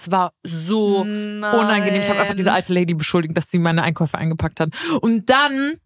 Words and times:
Es 0.00 0.10
war 0.10 0.32
so 0.42 1.04
Nein. 1.04 1.42
unangenehm. 1.54 2.00
Ich 2.00 2.08
habe 2.08 2.20
einfach 2.20 2.34
diese 2.34 2.52
alte 2.52 2.72
Lady 2.72 2.94
beschuldigt, 2.94 3.36
dass 3.36 3.50
sie 3.50 3.58
meine 3.58 3.82
Einkäufe 3.82 4.16
eingepackt 4.16 4.60
hat. 4.60 4.70
Und 5.02 5.28
dann 5.28 5.78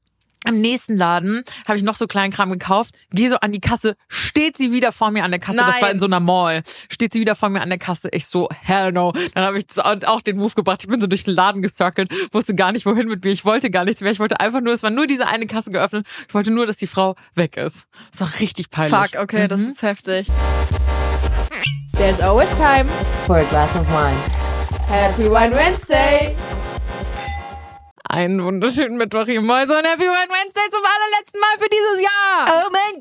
im 0.46 0.60
nächsten 0.60 0.96
Laden 0.98 1.42
habe 1.66 1.78
ich 1.78 1.82
noch 1.84 1.96
so 1.96 2.06
kleinen 2.06 2.30
Kram 2.32 2.52
gekauft, 2.52 2.94
gehe 3.10 3.30
so 3.30 3.36
an 3.36 3.50
die 3.50 3.60
Kasse, 3.60 3.96
steht 4.08 4.58
sie 4.58 4.70
wieder 4.72 4.92
vor 4.92 5.10
mir 5.10 5.24
an 5.24 5.30
der 5.30 5.40
Kasse. 5.40 5.58
Das 5.58 5.70
Nein. 5.70 5.82
war 5.82 5.90
in 5.90 5.98
so 6.00 6.04
einer 6.06 6.20
Mall. 6.20 6.62
Steht 6.90 7.14
sie 7.14 7.20
wieder 7.20 7.34
vor 7.34 7.48
mir 7.48 7.62
an 7.62 7.70
der 7.70 7.78
Kasse. 7.78 8.10
Ich 8.12 8.26
so, 8.26 8.48
hell 8.60 8.92
no. 8.92 9.12
Dann 9.34 9.42
habe 9.44 9.56
ich 9.58 9.66
das 9.66 9.78
auch 10.04 10.20
den 10.20 10.36
Move 10.36 10.52
gebracht. 10.54 10.82
Ich 10.82 10.88
bin 10.88 11.00
so 11.00 11.06
durch 11.06 11.24
den 11.24 11.34
Laden 11.34 11.62
gecircelt, 11.62 12.12
wusste 12.32 12.54
gar 12.54 12.72
nicht, 12.72 12.84
wohin 12.86 13.08
mit 13.08 13.24
mir. 13.24 13.30
Ich 13.30 13.44
wollte 13.46 13.70
gar 13.70 13.84
nichts 13.86 14.00
mehr. 14.02 14.12
Ich 14.12 14.20
wollte 14.20 14.38
einfach 14.38 14.60
nur, 14.60 14.74
es 14.74 14.82
war 14.82 14.90
nur 14.90 15.06
diese 15.06 15.26
eine 15.26 15.46
Kasse 15.46 15.70
geöffnet. 15.70 16.06
Ich 16.28 16.34
wollte 16.34 16.50
nur, 16.52 16.66
dass 16.66 16.76
die 16.76 16.86
Frau 16.86 17.16
weg 17.34 17.56
ist. 17.56 17.86
Es 18.12 18.20
war 18.20 18.30
richtig 18.38 18.70
peinlich. 18.70 18.94
Fuck, 19.12 19.20
okay, 19.22 19.48
das 19.48 19.60
Mhm. 19.62 19.68
ist 19.70 19.82
heftig. 19.82 20.28
There's 21.94 22.20
always 22.20 22.50
time. 22.54 22.88
for 23.26 23.38
a 23.38 23.44
glass 23.46 23.76
of 23.76 23.86
wine. 23.92 24.16
Happy 24.88 25.28
Wine 25.28 25.54
Wednesday. 25.54 26.36
Einen 28.10 28.44
wunderschönen 28.44 28.96
Mittwoch, 28.98 29.26
ihr 29.26 29.40
Mäuse 29.40 29.78
und 29.78 29.84
Happy 29.84 30.02
Wine 30.02 30.28
Wednesday 30.28 30.70
zum 30.70 30.82
allerletzten 30.84 31.40
Mal 31.40 31.58
für 31.58 31.68
dieses 31.68 32.02
Jahr. 32.02 32.46
Oh 32.48 32.70
mein 32.70 33.00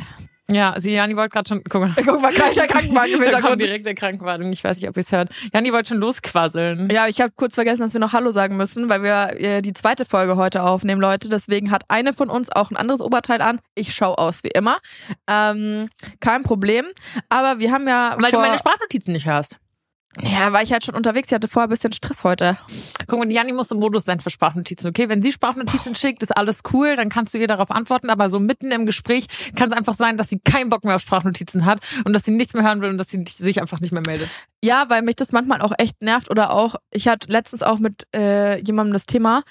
Gott. 0.00 0.23
Ja, 0.50 0.74
sie, 0.78 0.92
Jani 0.92 1.16
wollte 1.16 1.30
gerade 1.30 1.48
schon, 1.48 1.62
guck 1.64 1.80
mal. 1.80 1.92
Guck 2.04 2.20
mal, 2.20 2.32
gleich 2.32 2.54
der 2.54 2.66
Krankenwagen 2.66 3.14
im 3.14 3.22
Hintergrund. 3.22 3.60
direkt 3.62 3.86
der 3.86 3.94
Krankenwagen. 3.94 4.52
Ich 4.52 4.62
weiß 4.62 4.78
nicht, 4.78 4.88
ob 4.88 4.96
ihr 4.96 5.00
es 5.00 5.10
hört. 5.10 5.30
Jani 5.54 5.72
wollte 5.72 5.88
schon 5.88 5.98
losquasseln. 5.98 6.90
Ja, 6.90 7.08
ich 7.08 7.20
habe 7.22 7.32
kurz 7.34 7.54
vergessen, 7.54 7.80
dass 7.80 7.94
wir 7.94 8.00
noch 8.00 8.12
Hallo 8.12 8.30
sagen 8.30 8.56
müssen, 8.58 8.90
weil 8.90 9.02
wir 9.02 9.40
äh, 9.40 9.62
die 9.62 9.72
zweite 9.72 10.04
Folge 10.04 10.36
heute 10.36 10.62
aufnehmen, 10.62 11.00
Leute. 11.00 11.30
Deswegen 11.30 11.70
hat 11.70 11.84
eine 11.88 12.12
von 12.12 12.28
uns 12.28 12.50
auch 12.52 12.70
ein 12.70 12.76
anderes 12.76 13.00
Oberteil 13.00 13.40
an. 13.40 13.60
Ich 13.74 13.94
schau 13.94 14.14
aus 14.14 14.44
wie 14.44 14.50
immer. 14.54 14.78
Ähm, 15.26 15.88
kein 16.20 16.42
Problem. 16.42 16.86
Aber 17.30 17.58
wir 17.58 17.72
haben 17.72 17.88
ja. 17.88 18.16
Weil 18.18 18.30
du 18.30 18.38
meine 18.38 18.58
Sprachnotizen 18.58 19.14
nicht 19.14 19.26
hörst. 19.26 19.58
Ja, 20.22 20.52
war 20.52 20.62
ich 20.62 20.72
halt 20.72 20.84
schon 20.84 20.94
unterwegs. 20.94 21.28
Ich 21.28 21.34
hatte 21.34 21.48
vorher 21.48 21.66
ein 21.66 21.70
bisschen 21.70 21.92
Stress 21.92 22.22
heute. 22.24 22.56
Guck 23.06 23.18
mal, 23.18 23.30
Jani 23.30 23.52
muss 23.52 23.70
im 23.70 23.78
Modus 23.78 24.04
sein 24.04 24.20
für 24.20 24.30
Sprachnotizen. 24.30 24.88
Okay, 24.88 25.08
wenn 25.08 25.20
sie 25.20 25.32
Sprachnotizen 25.32 25.94
schickt, 25.94 26.22
ist 26.22 26.36
alles 26.36 26.60
cool, 26.72 26.96
dann 26.96 27.08
kannst 27.08 27.34
du 27.34 27.38
ihr 27.38 27.48
darauf 27.48 27.70
antworten. 27.70 28.10
Aber 28.10 28.30
so 28.30 28.38
mitten 28.38 28.70
im 28.70 28.86
Gespräch 28.86 29.26
kann 29.56 29.70
es 29.70 29.76
einfach 29.76 29.94
sein, 29.94 30.16
dass 30.16 30.28
sie 30.28 30.38
keinen 30.38 30.70
Bock 30.70 30.84
mehr 30.84 30.96
auf 30.96 31.02
Sprachnotizen 31.02 31.64
hat 31.64 31.80
und 32.04 32.12
dass 32.12 32.24
sie 32.24 32.30
nichts 32.30 32.54
mehr 32.54 32.62
hören 32.62 32.80
will 32.80 32.90
und 32.90 32.98
dass 32.98 33.10
sie 33.10 33.24
sich 33.26 33.60
einfach 33.60 33.80
nicht 33.80 33.92
mehr 33.92 34.02
meldet. 34.06 34.28
Ja, 34.62 34.86
weil 34.88 35.02
mich 35.02 35.16
das 35.16 35.32
manchmal 35.32 35.60
auch 35.60 35.72
echt 35.78 36.00
nervt. 36.00 36.30
Oder 36.30 36.52
auch, 36.52 36.76
ich 36.90 37.08
hatte 37.08 37.30
letztens 37.30 37.62
auch 37.62 37.78
mit 37.78 38.06
äh, 38.14 38.62
jemandem 38.64 38.92
das 38.92 39.06
Thema. 39.06 39.42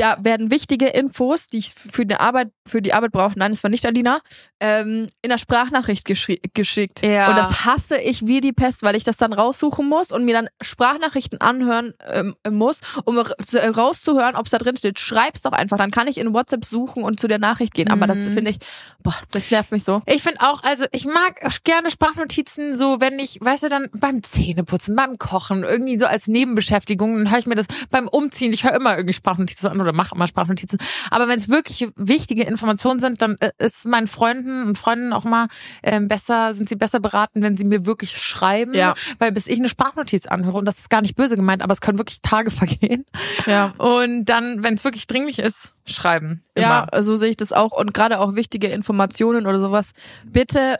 Da 0.00 0.16
werden 0.22 0.50
wichtige 0.50 0.86
Infos, 0.86 1.46
die 1.46 1.58
ich 1.58 1.74
für 1.74 2.06
die 2.06 2.14
Arbeit, 2.14 2.48
für 2.66 2.80
die 2.80 2.94
Arbeit 2.94 3.12
brauche, 3.12 3.38
nein, 3.38 3.50
das 3.52 3.62
war 3.62 3.70
nicht 3.70 3.84
Alina, 3.84 4.20
ähm, 4.58 5.08
in 5.20 5.28
der 5.28 5.36
Sprachnachricht 5.36 6.06
geschickt. 6.06 7.04
Ja. 7.04 7.28
Und 7.28 7.36
das 7.36 7.66
hasse 7.66 7.98
ich 7.98 8.26
wie 8.26 8.40
die 8.40 8.52
Pest, 8.52 8.82
weil 8.82 8.96
ich 8.96 9.04
das 9.04 9.18
dann 9.18 9.32
raussuchen 9.34 9.86
muss 9.86 10.10
und 10.10 10.24
mir 10.24 10.32
dann 10.32 10.48
Sprachnachrichten 10.62 11.40
anhören 11.40 11.92
ähm, 12.12 12.34
muss, 12.48 12.80
um 13.04 13.18
äh, 13.18 13.66
rauszuhören, 13.66 14.36
ob 14.36 14.46
es 14.46 14.52
da 14.52 14.58
drin 14.58 14.76
steht. 14.76 14.98
Schreib's 14.98 15.42
doch 15.42 15.52
einfach, 15.52 15.76
dann 15.76 15.90
kann 15.90 16.08
ich 16.08 16.16
in 16.18 16.32
WhatsApp 16.32 16.64
suchen 16.64 17.02
und 17.04 17.20
zu 17.20 17.28
der 17.28 17.38
Nachricht 17.38 17.74
gehen. 17.74 17.90
Aber 17.90 18.06
das 18.06 18.18
Mhm. 18.18 18.32
finde 18.32 18.50
ich, 18.52 18.58
boah, 19.02 19.14
das 19.32 19.50
nervt 19.50 19.70
mich 19.70 19.84
so. 19.84 20.00
Ich 20.06 20.22
finde 20.22 20.40
auch, 20.40 20.62
also 20.62 20.86
ich 20.92 21.04
mag 21.04 21.40
gerne 21.64 21.90
Sprachnotizen 21.90 22.74
so, 22.76 23.00
wenn 23.00 23.18
ich, 23.18 23.38
weißt 23.40 23.64
du, 23.64 23.68
dann 23.68 23.88
beim 23.92 24.22
Zähneputzen, 24.22 24.96
beim 24.96 25.18
Kochen, 25.18 25.62
irgendwie 25.62 25.98
so 25.98 26.06
als 26.06 26.26
Nebenbeschäftigung, 26.26 27.16
dann 27.16 27.30
höre 27.30 27.38
ich 27.38 27.46
mir 27.46 27.54
das 27.54 27.66
beim 27.90 28.08
Umziehen, 28.08 28.52
ich 28.52 28.64
höre 28.64 28.74
immer 28.74 28.96
irgendwie 28.96 29.14
Sprachnotizen 29.14 29.68
an 29.68 29.80
oder 29.80 29.89
mache 29.92 30.14
immer 30.14 30.26
Sprachnotizen. 30.26 30.78
Aber 31.10 31.28
wenn 31.28 31.38
es 31.38 31.48
wirklich 31.48 31.88
wichtige 31.96 32.44
Informationen 32.44 33.00
sind, 33.00 33.22
dann 33.22 33.36
äh, 33.40 33.50
ist 33.58 33.86
meinen 33.86 34.06
Freunden 34.06 34.66
und 34.66 34.78
Freundinnen 34.78 35.12
auch 35.12 35.24
mal 35.24 35.48
ähm, 35.82 36.08
besser, 36.08 36.54
sind 36.54 36.68
sie 36.68 36.76
besser 36.76 37.00
beraten, 37.00 37.42
wenn 37.42 37.56
sie 37.56 37.64
mir 37.64 37.86
wirklich 37.86 38.16
schreiben. 38.16 38.74
Ja. 38.74 38.94
Weil 39.18 39.32
bis 39.32 39.46
ich 39.46 39.58
eine 39.58 39.68
Sprachnotiz 39.68 40.26
anhöre, 40.26 40.58
und 40.58 40.64
das 40.64 40.78
ist 40.78 40.90
gar 40.90 41.02
nicht 41.02 41.16
böse 41.16 41.36
gemeint, 41.36 41.62
aber 41.62 41.72
es 41.72 41.80
können 41.80 41.98
wirklich 41.98 42.22
Tage 42.22 42.50
vergehen. 42.50 43.04
Ja. 43.46 43.74
Und 43.78 44.24
dann, 44.26 44.62
wenn 44.62 44.74
es 44.74 44.84
wirklich 44.84 45.06
dringlich 45.06 45.38
ist, 45.38 45.74
schreiben. 45.86 46.44
Ja, 46.56 46.88
Immer. 46.92 47.02
so 47.02 47.16
sehe 47.16 47.30
ich 47.30 47.36
das 47.36 47.52
auch. 47.52 47.72
Und 47.72 47.94
gerade 47.94 48.20
auch 48.20 48.34
wichtige 48.34 48.68
Informationen 48.68 49.46
oder 49.46 49.60
sowas. 49.60 49.92
Bitte 50.24 50.78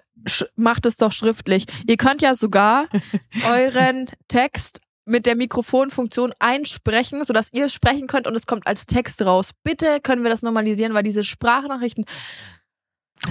macht 0.56 0.86
es 0.86 0.96
doch 0.96 1.12
schriftlich. 1.12 1.66
Ihr 1.86 1.96
könnt 1.96 2.22
ja 2.22 2.34
sogar 2.34 2.86
euren 3.50 4.06
Text 4.28 4.80
mit 5.10 5.26
der 5.26 5.36
Mikrofonfunktion 5.36 6.32
einsprechen, 6.38 7.24
sodass 7.24 7.52
ihr 7.52 7.68
sprechen 7.68 8.06
könnt 8.06 8.26
und 8.26 8.34
es 8.36 8.46
kommt 8.46 8.66
als 8.66 8.86
Text 8.86 9.22
raus. 9.22 9.50
Bitte 9.62 10.00
können 10.00 10.22
wir 10.22 10.30
das 10.30 10.42
normalisieren, 10.42 10.94
weil 10.94 11.02
diese 11.02 11.24
Sprachnachrichten. 11.24 12.04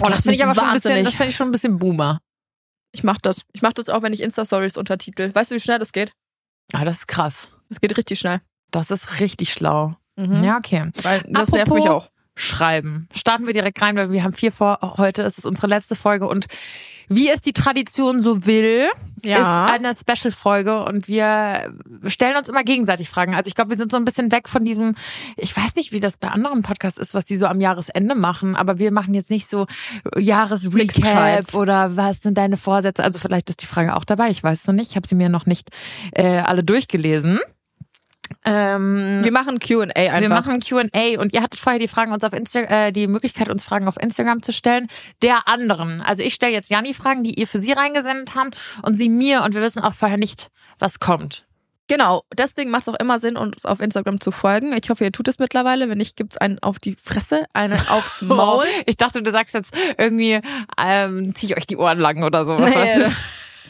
Oh, 0.01 0.09
das 0.09 0.21
finde 0.21 0.35
ich 0.35 0.43
aber 0.43 0.53
schon 0.53 0.65
ein 0.65 0.73
bisschen, 0.73 0.89
wahnsinnig. 0.91 1.05
das 1.05 1.15
finde 1.15 1.29
ich 1.29 1.35
schon 1.35 1.47
ein 1.47 1.51
bisschen 1.51 1.79
Boomer. 1.79 2.19
Ich 2.91 3.03
mach 3.03 3.17
das. 3.17 3.43
Ich 3.53 3.61
mach 3.61 3.73
das 3.73 3.89
auch, 3.89 4.01
wenn 4.01 4.13
ich 4.13 4.21
Insta-Stories 4.21 4.77
untertitel. 4.77 5.33
Weißt 5.33 5.51
du, 5.51 5.55
wie 5.55 5.59
schnell 5.59 5.79
das 5.79 5.91
geht? 5.91 6.11
Ah, 6.73 6.85
das 6.85 6.97
ist 6.97 7.07
krass. 7.07 7.51
Das 7.69 7.81
geht 7.81 7.97
richtig 7.97 8.19
schnell. 8.19 8.41
Das 8.71 8.91
ist 8.91 9.19
richtig 9.19 9.53
schlau. 9.53 9.95
Mhm. 10.15 10.43
Ja, 10.43 10.57
okay. 10.57 10.91
Weil 11.01 11.23
das 11.27 11.49
nervt 11.49 11.69
Apropos 11.69 11.83
mich 11.83 11.89
auch. 11.89 12.09
Schreiben. 12.39 13.07
Starten 13.15 13.45
wir 13.45 13.53
direkt 13.53 13.81
rein, 13.81 13.95
weil 13.95 14.11
wir 14.11 14.23
haben 14.23 14.33
vier 14.33 14.51
vor 14.51 14.79
heute. 14.97 15.21
Es 15.23 15.37
ist 15.37 15.45
unsere 15.45 15.67
letzte 15.67 15.95
Folge 15.95 16.27
und 16.27 16.45
wie 17.11 17.27
es 17.29 17.41
die 17.41 17.53
Tradition 17.53 18.21
so 18.21 18.45
will, 18.45 18.87
Ja. 19.25 19.65
ist 19.65 19.73
eine 19.73 19.93
Special-Folge 19.95 20.83
und 20.85 21.07
wir 21.07 21.73
stellen 22.05 22.37
uns 22.37 22.47
immer 22.49 22.63
gegenseitig 22.63 23.09
Fragen. 23.09 23.33
Also 23.33 23.47
ich 23.47 23.55
glaube, 23.55 23.71
wir 23.71 23.77
sind 23.79 23.89
so 23.91 23.97
ein 23.97 24.05
bisschen 24.05 24.31
weg 24.31 24.47
von 24.47 24.63
diesem, 24.63 24.93
ich 25.35 25.57
weiß 25.57 25.73
nicht, 25.75 25.91
wie 25.91 25.99
das 25.99 26.17
bei 26.17 26.27
anderen 26.27 26.61
Podcasts 26.61 26.99
ist, 26.99 27.15
was 27.15 27.25
die 27.25 27.35
so 27.35 27.47
am 27.47 27.61
Jahresende 27.61 28.13
machen, 28.13 28.55
aber 28.55 28.77
wir 28.77 28.91
machen 28.91 29.15
jetzt 29.15 29.31
nicht 29.31 29.49
so 29.49 29.65
Jahresrecap 30.17 31.53
oder 31.55 31.97
was 31.97 32.21
sind 32.21 32.37
deine 32.37 32.57
Vorsätze. 32.57 33.03
Also 33.03 33.19
vielleicht 33.19 33.49
ist 33.49 33.61
die 33.61 33.65
Frage 33.67 33.95
auch 33.95 34.05
dabei, 34.05 34.29
ich 34.29 34.43
weiß 34.43 34.61
es 34.61 34.67
noch 34.67 34.75
nicht. 34.75 34.91
Ich 34.91 34.95
habe 34.95 35.07
sie 35.07 35.15
mir 35.15 35.29
noch 35.29 35.45
nicht 35.47 35.69
äh, 36.11 36.37
alle 36.39 36.63
durchgelesen. 36.63 37.39
Ähm, 38.45 39.19
Wir 39.23 39.31
machen 39.31 39.59
Q&A 39.59 39.83
einfach. 39.95 40.21
wir 40.21 40.29
machen 40.29 40.61
Q&A 40.61 41.19
und 41.19 41.33
ihr 41.33 41.41
hattet 41.41 41.59
vorher 41.59 41.79
die 41.79 41.87
Fragen 41.89 42.11
uns 42.13 42.23
auf 42.23 42.33
Insta 42.33 42.61
äh, 42.61 42.91
die 42.91 43.07
Möglichkeit 43.07 43.49
uns 43.49 43.63
Fragen 43.63 43.87
auf 43.87 43.97
Instagram 44.01 44.41
zu 44.41 44.53
stellen 44.53 44.87
der 45.21 45.47
anderen. 45.47 46.01
Also 46.01 46.23
ich 46.23 46.33
stelle 46.33 46.53
jetzt 46.53 46.69
Janni 46.69 46.93
Fragen, 46.93 47.23
die 47.23 47.37
ihr 47.39 47.47
für 47.47 47.59
sie 47.59 47.73
reingesendet 47.73 48.35
habt 48.35 48.57
und 48.81 48.95
sie 48.95 49.09
mir 49.09 49.43
und 49.43 49.55
wir 49.55 49.61
wissen 49.61 49.83
auch 49.83 49.93
vorher 49.93 50.17
nicht, 50.17 50.47
was 50.79 50.99
kommt. 50.99 51.45
Genau, 51.89 52.21
deswegen 52.37 52.69
macht 52.69 52.83
es 52.83 52.87
auch 52.87 52.99
immer 52.99 53.17
Sinn, 53.17 53.35
uns 53.35 53.65
auf 53.65 53.79
Instagram 53.79 54.21
zu 54.21 54.29
folgen. 54.31 54.73
Ich 54.81 54.91
hoffe, 54.91 55.03
ihr 55.03 55.11
tut 55.11 55.27
es 55.27 55.39
mittlerweile. 55.39 55.89
Wenn 55.89 55.97
nicht, 55.97 56.15
gibt's 56.15 56.37
einen 56.37 56.59
auf 56.59 56.77
die 56.77 56.93
Fresse, 56.93 57.45
einen 57.53 57.73
aufs 57.89 58.21
Maul. 58.21 58.63
Ich 58.85 58.95
dachte, 58.95 59.23
du 59.23 59.31
sagst 59.31 59.55
jetzt 59.55 59.73
irgendwie 59.97 60.39
ähm, 60.77 61.33
zieh 61.33 61.47
ich 61.47 61.57
euch 61.57 61.65
die 61.65 61.77
Ohren 61.77 61.97
lang 61.97 62.23
oder 62.23 62.45
so. 62.45 62.59
Was 62.59 62.69
Nee, 62.69 62.75
weißt 62.75 63.01
du? 63.01 63.11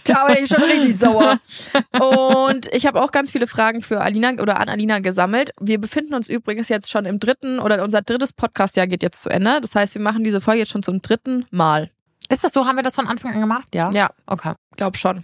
Da 0.05 0.27
bin 0.27 0.43
ich 0.43 0.49
schon 0.49 0.63
richtig 0.63 0.97
sauer. 0.97 1.39
Und 2.47 2.67
ich 2.73 2.85
habe 2.85 3.01
auch 3.01 3.11
ganz 3.11 3.31
viele 3.31 3.47
Fragen 3.47 3.81
für 3.81 4.01
Alina 4.01 4.31
oder 4.41 4.59
an 4.59 4.69
Alina 4.69 4.99
gesammelt. 4.99 5.51
Wir 5.59 5.79
befinden 5.79 6.13
uns 6.13 6.29
übrigens 6.29 6.69
jetzt 6.69 6.89
schon 6.89 7.05
im 7.05 7.19
dritten 7.19 7.59
oder 7.59 7.83
unser 7.83 8.01
drittes 8.01 8.33
Podcastjahr 8.33 8.87
geht 8.87 9.03
jetzt 9.03 9.21
zu 9.23 9.29
Ende. 9.29 9.59
Das 9.61 9.75
heißt, 9.75 9.95
wir 9.95 10.01
machen 10.01 10.23
diese 10.23 10.41
Folge 10.41 10.59
jetzt 10.59 10.71
schon 10.71 10.83
zum 10.83 11.01
dritten 11.01 11.45
Mal. 11.51 11.91
Ist 12.29 12.43
das 12.43 12.53
so? 12.53 12.65
Haben 12.65 12.77
wir 12.77 12.83
das 12.83 12.95
von 12.95 13.07
Anfang 13.07 13.33
an 13.33 13.39
gemacht? 13.41 13.73
Ja. 13.75 13.91
Ja, 13.91 14.09
Okay. 14.27 14.53
glaub 14.77 14.97
schon. 14.97 15.23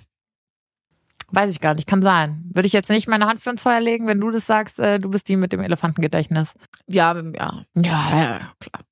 Weiß 1.32 1.52
ich 1.52 1.60
gar 1.60 1.74
nicht. 1.74 1.88
Kann 1.88 2.02
sein. 2.02 2.44
Würde 2.54 2.68
ich 2.68 2.74
jetzt 2.74 2.90
nicht 2.90 3.08
meine 3.08 3.26
Hand 3.26 3.42
für 3.42 3.50
ins 3.50 3.64
Feuer 3.64 3.80
legen, 3.82 4.08
wenn 4.08 4.20
du 4.20 4.30
das 4.32 4.46
sagst, 4.46 4.80
äh, 4.80 5.00
du 5.00 5.10
bist 5.10 5.28
die 5.28 5.36
mit 5.36 5.54
dem 5.54 5.62
Elefantengedächtnis. 5.62 6.54
Ja, 6.88 7.16
ja, 7.16 7.32
Ja. 7.34 7.64
ja, 7.76 8.40
klar. 8.60 8.84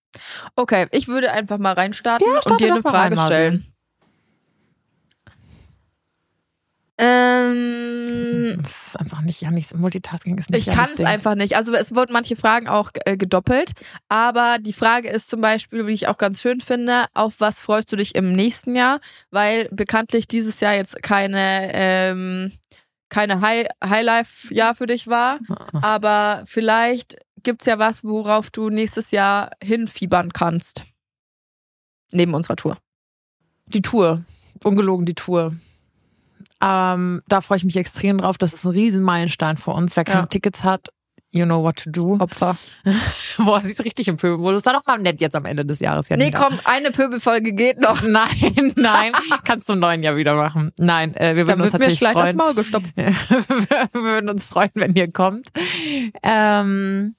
Okay, 0.55 0.87
ich 0.91 1.07
würde 1.07 1.31
einfach 1.31 1.57
mal 1.57 1.73
reinstarten 1.73 2.27
Ja, 2.27 2.39
und 2.51 2.59
dir 2.59 2.71
eine 2.73 2.81
Frage 2.81 3.17
rein, 3.17 3.25
stellen. 3.27 3.65
Ähm, 6.97 8.59
Das 8.61 8.87
ist 8.87 8.99
einfach 8.99 9.21
nicht, 9.21 9.41
ja, 9.41 9.49
nicht 9.49 9.75
Multitasking 9.75 10.37
ist 10.37 10.51
nicht 10.51 10.67
Ich 10.67 10.73
kann 10.73 10.89
es 10.93 10.99
einfach 11.03 11.33
nicht. 11.35 11.55
Also 11.55 11.73
es 11.73 11.95
wurden 11.95 12.13
manche 12.13 12.35
Fragen 12.35 12.67
auch 12.67 12.91
äh, 13.05 13.17
gedoppelt, 13.17 13.71
aber 14.09 14.57
die 14.59 14.73
Frage 14.73 15.09
ist 15.09 15.27
zum 15.27 15.41
Beispiel, 15.41 15.87
wie 15.87 15.93
ich 15.93 16.07
auch 16.07 16.17
ganz 16.17 16.39
schön 16.41 16.61
finde, 16.61 17.05
auf 17.13 17.39
was 17.39 17.59
freust 17.59 17.91
du 17.91 17.95
dich 17.95 18.13
im 18.15 18.33
nächsten 18.33 18.75
Jahr? 18.75 18.99
Weil 19.31 19.69
bekanntlich 19.71 20.27
dieses 20.27 20.59
Jahr 20.59 20.75
jetzt 20.75 21.01
keine 21.01 21.71
ähm, 21.73 22.51
keine 23.09 23.41
High 23.41 23.67
Highlife-Jahr 23.83 24.75
für 24.75 24.87
dich 24.87 25.07
war, 25.07 25.39
aber 25.73 26.43
vielleicht 26.45 27.17
gibt's 27.43 27.65
ja 27.65 27.77
was, 27.77 28.03
worauf 28.03 28.49
du 28.49 28.69
nächstes 28.69 29.11
Jahr 29.11 29.51
hinfiebern 29.63 30.31
kannst. 30.31 30.83
Neben 32.11 32.33
unserer 32.33 32.55
Tour. 32.55 32.77
Die 33.65 33.81
Tour. 33.81 34.23
Ungelogen 34.63 35.05
die 35.05 35.15
Tour. 35.15 35.53
Ähm, 36.63 37.21
da 37.27 37.41
freue 37.41 37.57
ich 37.57 37.65
mich 37.65 37.75
extrem 37.75 38.19
drauf. 38.19 38.37
Das 38.37 38.53
ist 38.53 38.63
ein 38.63 38.71
riesen 38.71 39.03
Meilenstein 39.03 39.57
für 39.57 39.71
uns. 39.71 39.97
Wer 39.97 40.05
keine 40.05 40.21
Ja. 40.21 40.25
Tickets 40.27 40.63
hat, 40.63 40.89
you 41.31 41.45
know 41.45 41.61
what 41.61 41.77
to 41.77 41.89
do. 41.89 42.17
Opfer. 42.19 42.55
Boah, 43.37 43.59
sie 43.59 43.71
ist 43.71 43.83
richtig 43.83 44.07
im 44.07 44.17
Pöbelmodus. 44.17 44.65
War 44.65 44.73
doch 44.73 44.85
mal 44.85 44.97
nett 44.99 45.19
jetzt 45.19 45.35
am 45.35 45.45
Ende 45.45 45.65
des 45.65 45.79
Jahres. 45.79 46.07
Ja 46.07 46.15
Nee, 46.15 46.31
komm, 46.31 46.57
eine 46.63 46.91
Pöbelfolge 46.91 47.53
geht 47.53 47.81
noch. 47.81 48.01
Nein, 48.07 48.73
nein. 48.75 49.11
Kannst 49.43 49.67
du 49.67 49.73
im 49.73 49.79
neuen 49.79 50.03
Jahr 50.03 50.15
wieder 50.15 50.35
machen. 50.35 50.71
Nein, 50.77 51.15
äh, 51.15 51.35
wir 51.35 51.47
würden 51.47 51.61
uns 51.61 51.73
wird 51.73 51.73
mir 51.73 51.79
natürlich 51.79 51.97
vielleicht 51.97 52.15
das 52.15 52.21
freuen. 52.21 52.37
Maul 52.37 52.53
gestopft. 52.53 52.91
wir 52.95 53.89
würden 53.93 54.29
uns 54.29 54.45
freuen, 54.45 54.71
wenn 54.75 54.93
ihr 54.93 55.11
kommt. 55.11 55.49
Ähm, 56.21 57.15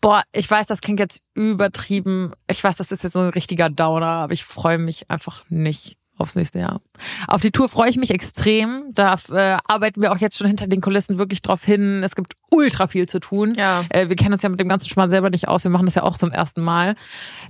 boah, 0.00 0.22
ich 0.32 0.48
weiß, 0.50 0.66
das 0.66 0.80
klingt 0.80 1.00
jetzt 1.00 1.22
übertrieben. 1.34 2.32
Ich 2.50 2.62
weiß, 2.62 2.76
das 2.76 2.92
ist 2.92 3.02
jetzt 3.02 3.12
so 3.14 3.18
ein 3.18 3.30
richtiger 3.30 3.68
Downer, 3.68 4.06
aber 4.06 4.32
ich 4.32 4.44
freue 4.44 4.78
mich 4.78 5.10
einfach 5.10 5.44
nicht 5.48 5.96
aufs 6.20 6.34
nächste 6.34 6.58
Jahr. 6.60 6.80
Auf 7.26 7.40
die 7.40 7.50
Tour 7.50 7.68
freue 7.68 7.90
ich 7.90 7.96
mich 7.96 8.10
extrem. 8.10 8.84
Da 8.92 9.14
äh, 9.30 9.58
arbeiten 9.66 10.02
wir 10.02 10.12
auch 10.12 10.18
jetzt 10.18 10.38
schon 10.38 10.46
hinter 10.46 10.66
den 10.66 10.80
Kulissen 10.80 11.18
wirklich 11.18 11.42
drauf 11.42 11.64
hin. 11.64 12.02
Es 12.04 12.14
gibt 12.14 12.34
ultra 12.50 12.86
viel 12.86 13.08
zu 13.08 13.20
tun. 13.20 13.54
Ja. 13.56 13.84
Äh, 13.90 14.08
wir 14.08 14.16
kennen 14.16 14.34
uns 14.34 14.42
ja 14.42 14.48
mit 14.48 14.60
dem 14.60 14.68
ganzen 14.68 14.88
Schmarrn 14.88 15.10
selber 15.10 15.30
nicht 15.30 15.48
aus. 15.48 15.64
Wir 15.64 15.70
machen 15.70 15.86
das 15.86 15.94
ja 15.94 16.02
auch 16.02 16.18
zum 16.18 16.30
ersten 16.30 16.62
Mal. 16.62 16.94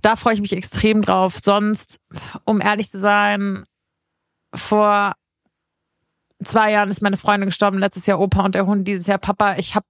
Da 0.03 0.17
freue 0.17 0.35
ich 0.35 0.41
mich 0.41 0.53
extrem 0.53 1.03
drauf. 1.03 1.39
Sonst, 1.43 2.01
um 2.45 2.61
ehrlich 2.61 2.89
zu 2.91 2.99
sein, 2.99 3.65
vor 4.55 5.15
zwei 6.43 6.73
Jahren 6.73 6.91
ist 6.91 7.03
meine 7.03 7.17
Freundin 7.17 7.49
gestorben, 7.49 7.79
letztes 7.79 8.07
Jahr 8.07 8.21
Opa 8.21 8.45
und 8.45 8.55
der 8.55 8.67
Hund, 8.67 8.89
dieses 8.89 9.07
Jahr 9.07 9.19
Papa. 9.19 9.57
Ich 9.57 9.75
habe 9.75 9.87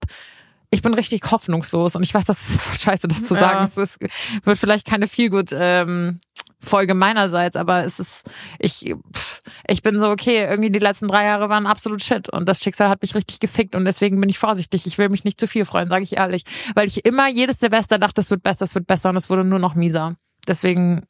ich 0.72 0.82
bin 0.82 0.94
richtig 0.94 1.28
hoffnungslos 1.30 1.96
und 1.96 2.04
ich 2.04 2.14
weiß, 2.14 2.24
das 2.24 2.48
ist 2.48 2.80
scheiße, 2.82 3.08
das 3.08 3.24
zu 3.24 3.34
sagen. 3.34 3.58
Ja. 3.58 3.64
Es 3.64 3.76
ist, 3.76 3.98
wird 4.44 4.58
vielleicht 4.58 4.86
keine 4.86 5.08
viel 5.08 5.30
gut 5.30 5.50
ähm, 5.52 6.20
Folge 6.62 6.94
meinerseits, 6.94 7.56
aber 7.56 7.84
es 7.84 7.98
ist, 7.98 8.30
ich, 8.58 8.94
pff, 9.14 9.40
ich 9.66 9.82
bin 9.82 9.98
so, 9.98 10.10
okay, 10.10 10.46
irgendwie 10.48 10.70
die 10.70 10.78
letzten 10.78 11.08
drei 11.08 11.24
Jahre 11.24 11.48
waren 11.48 11.66
absolut 11.66 12.02
shit 12.02 12.28
und 12.28 12.48
das 12.48 12.60
Schicksal 12.62 12.88
hat 12.88 13.02
mich 13.02 13.14
richtig 13.14 13.40
gefickt 13.40 13.74
und 13.74 13.84
deswegen 13.84 14.20
bin 14.20 14.28
ich 14.28 14.38
vorsichtig. 14.38 14.86
Ich 14.86 14.98
will 14.98 15.08
mich 15.08 15.24
nicht 15.24 15.40
zu 15.40 15.46
viel 15.46 15.64
freuen, 15.64 15.88
sage 15.88 16.04
ich 16.04 16.18
ehrlich, 16.18 16.44
weil 16.74 16.86
ich 16.86 17.04
immer 17.06 17.28
jedes 17.28 17.60
Silvester 17.60 17.98
dachte, 17.98 18.20
es 18.20 18.30
wird 18.30 18.42
besser, 18.42 18.64
es 18.64 18.74
wird 18.74 18.86
besser 18.86 19.10
und 19.10 19.16
es 19.16 19.30
wurde 19.30 19.44
nur 19.44 19.58
noch 19.58 19.74
mieser. 19.74 20.16
Deswegen 20.46 21.06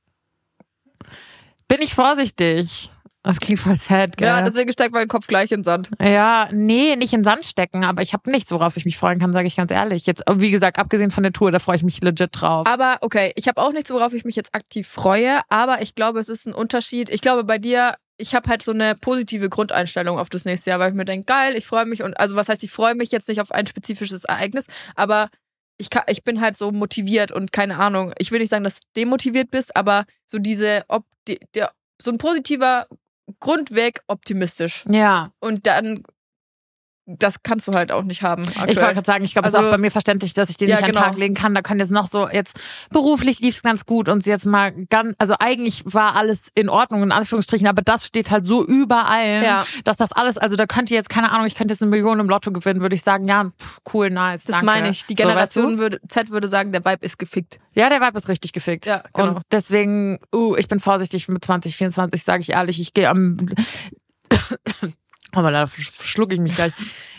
bin 1.69 1.83
ich 1.83 1.95
vorsichtig. 1.95 2.91
Das 3.23 3.39
klingt 3.39 3.61
voll 3.61 3.75
sad, 3.75 4.17
gell? 4.17 4.29
Ja, 4.29 4.41
deswegen 4.41 4.73
steckt 4.73 4.95
mein 4.95 5.07
Kopf 5.07 5.27
gleich 5.27 5.53
in 5.53 5.63
Sand. 5.63 5.91
Ja, 6.01 6.49
nee, 6.53 6.97
nicht 6.97 7.13
in 7.13 7.23
Sand 7.23 7.45
stecken, 7.45 7.85
aber 7.85 8.01
ich 8.01 8.15
habe 8.15 8.31
nichts, 8.31 8.51
worauf 8.51 8.79
ich 8.79 8.87
mich 8.87 8.97
freuen 8.97 9.19
kann, 9.19 9.35
sage 9.35 9.47
ich 9.47 9.57
ganz 9.57 9.71
ehrlich. 9.71 10.07
Jetzt, 10.07 10.23
wie 10.37 10.51
gesagt, 10.51 10.79
abgesehen 10.79 11.11
von 11.11 11.23
der 11.23 11.33
Tour, 11.33 11.51
da 11.51 11.59
freue 11.59 11.77
ich 11.77 11.83
mich 11.83 12.01
legit 12.01 12.31
drauf. 12.33 12.67
Aber 12.67 12.97
okay, 13.03 13.33
ich 13.37 13.47
habe 13.47 13.61
auch 13.61 13.73
nichts, 13.73 13.91
worauf 13.91 14.15
ich 14.15 14.25
mich 14.25 14.37
jetzt 14.37 14.55
aktiv 14.55 14.89
freue, 14.89 15.41
aber 15.51 15.83
ich 15.83 15.95
glaube, 15.95 16.19
es 16.19 16.31
ist 16.31 16.47
ein 16.47 16.55
Unterschied. 16.55 17.11
Ich 17.11 17.21
glaube, 17.21 17.45
bei 17.45 17.59
dir, 17.59 17.97
ich 18.17 18.35
habe 18.35 18.49
halt 18.49 18.63
so 18.63 18.73
eine 18.73 18.95
positive 18.95 19.51
Grundeinstellung 19.51 20.19
auf 20.19 20.31
das 20.31 20.47
nächste 20.47 20.71
Jahr, 20.71 20.79
weil 20.79 20.89
ich 20.89 20.97
mir 20.97 21.05
denke, 21.05 21.27
geil, 21.27 21.57
ich 21.57 21.67
freue 21.67 21.85
mich 21.85 22.03
und 22.03 22.19
also 22.19 22.37
was 22.37 22.49
heißt, 22.49 22.65
ich 22.65 22.71
freue 22.71 22.95
mich 22.95 23.13
jetzt 23.13 23.29
nicht 23.29 23.43
auf 23.43 23.53
ein 23.53 23.67
spezifisches 23.67 24.25
Ereignis, 24.25 24.65
aber 24.97 25.29
ich, 25.77 25.91
kann, 25.91 26.05
ich 26.09 26.25
bin 26.25 26.41
halt 26.41 26.57
so 26.57 26.73
motiviert 26.73 27.33
und 27.33 27.53
keine 27.53 27.79
Ahnung. 27.79 28.15
Ich 28.19 28.33
will 28.33 28.41
nicht 28.41 28.51
sagen, 28.51 28.65
dass 28.65 28.81
du 28.81 28.87
demotiviert 28.97 29.51
bist, 29.51 29.77
aber 29.77 30.05
so 30.27 30.39
diese, 30.39 30.85
ob, 30.89 31.05
die, 31.29 31.39
der, 31.55 31.73
so 32.01 32.11
ein 32.11 32.19
positiver 32.19 32.87
Grundweg 33.39 34.01
optimistisch. 34.07 34.85
ja, 34.89 35.33
Und 35.41 35.67
dann, 35.67 36.05
das 37.19 37.43
kannst 37.43 37.67
du 37.69 37.73
halt 37.73 37.93
auch 37.93 38.03
nicht 38.05 38.23
haben. 38.23 38.43
ich 38.43 38.49
aktuell. 38.57 38.77
wollte 38.77 38.95
gerade 38.95 39.07
sagen, 39.07 39.25
ich 39.25 39.33
glaube, 39.33 39.49
es 39.49 39.55
ist 39.55 39.59
Also- 39.59 39.69
auch 39.69 39.73
bei 39.73 39.79
mir 39.79 39.91
verständlich, 39.91 40.33
dass 40.33 40.51
ich 40.51 40.57
den 40.57 40.69
Ja, 40.69 40.77
nicht 40.77 40.85
an 40.85 40.89
den 40.91 40.95
genau. 40.95 41.07
Tag 41.07 41.17
legen 41.17 41.35
kann. 41.35 41.55
Da 41.55 41.63
können 41.63 41.81
jetzt 41.81 41.91
noch 41.93 42.07
so, 42.07 42.29
jetzt 42.29 42.59
beruflich 42.91 43.41
lief 43.41 43.57
es 43.57 43.63
ganz 43.63 43.87
gut 43.87 44.09
und 44.09 44.25
jetzt 44.27 44.47
mal 44.47 44.73
ganz, 44.89 45.15
also 45.19 45.35
eigentlich 45.41 45.83
war 45.85 46.17
alles 46.17 46.49
in 46.55 46.69
Ordnung, 46.69 47.03
in 47.03 47.13
Anführungsstrichen, 47.13 47.67
aber 47.67 47.83
das 47.83 48.07
steht 48.07 48.31
halt 48.31 48.47
so 48.47 48.65
überall, 48.65 49.43
Ja. 49.43 49.67
dass 49.85 49.97
das 49.97 50.13
alles, 50.13 50.39
also 50.39 50.57
da 50.57 50.67
könnte 50.67 50.95
jetzt, 50.95 51.09
keine 51.09 51.31
Ahnung, 51.33 51.47
ich 51.47 51.55
könnte 51.55 51.73
jetzt 51.73 51.83
eine 51.83 51.91
Million 51.91 52.21
im 52.21 52.29
Lotto 52.29 52.53
gewinnen, 52.53 52.81
würde 52.81 52.95
ich 52.95 53.03
sagen, 53.03 53.27
ja, 53.29 53.49
pff, 53.61 53.79
cool, 53.95 54.11
nice, 54.11 54.45
Das 54.45 54.53
danke. 54.57 54.67
meine 54.67 54.91
ich. 54.91 55.07
Die 55.07 55.15
So, 55.15 55.25
weißt 55.25 55.29
Generation 55.29 55.77
du? 55.77 55.79
würde, 55.83 56.01
Z 56.09 56.31
würde 56.31 56.49
sagen, 56.49 56.73
der 56.73 56.85
Vibe 56.85 57.05
ist 57.05 57.19
gefickt. 57.19 57.59
Ja, 57.75 57.89
der 57.89 58.01
Vibe 58.01 58.19
ist 58.19 58.29
richtig 58.29 58.53
gefickt. 58.53 58.87
Ja, 58.87 59.03
genau. 59.15 59.29
Und 59.37 59.43
deswegen, 59.53 60.19
uh, 60.35 60.57
ich 60.57 60.69
bin 60.69 60.81
vorsichtig 60.81 61.29
mit 61.29 61.45
2024, 61.45 62.23
sage 62.25 62.43
ich 62.43 62.51
ehrlich. 62.51 62.81
Ich 62.81 62.95
gehe 62.95 63.09
am. 63.09 63.37
Oh, 65.37 65.43
da 65.43 65.67
schlucke 65.67 66.35
ich 66.35 66.41
mich 66.41 66.55
gleich. 66.55 66.73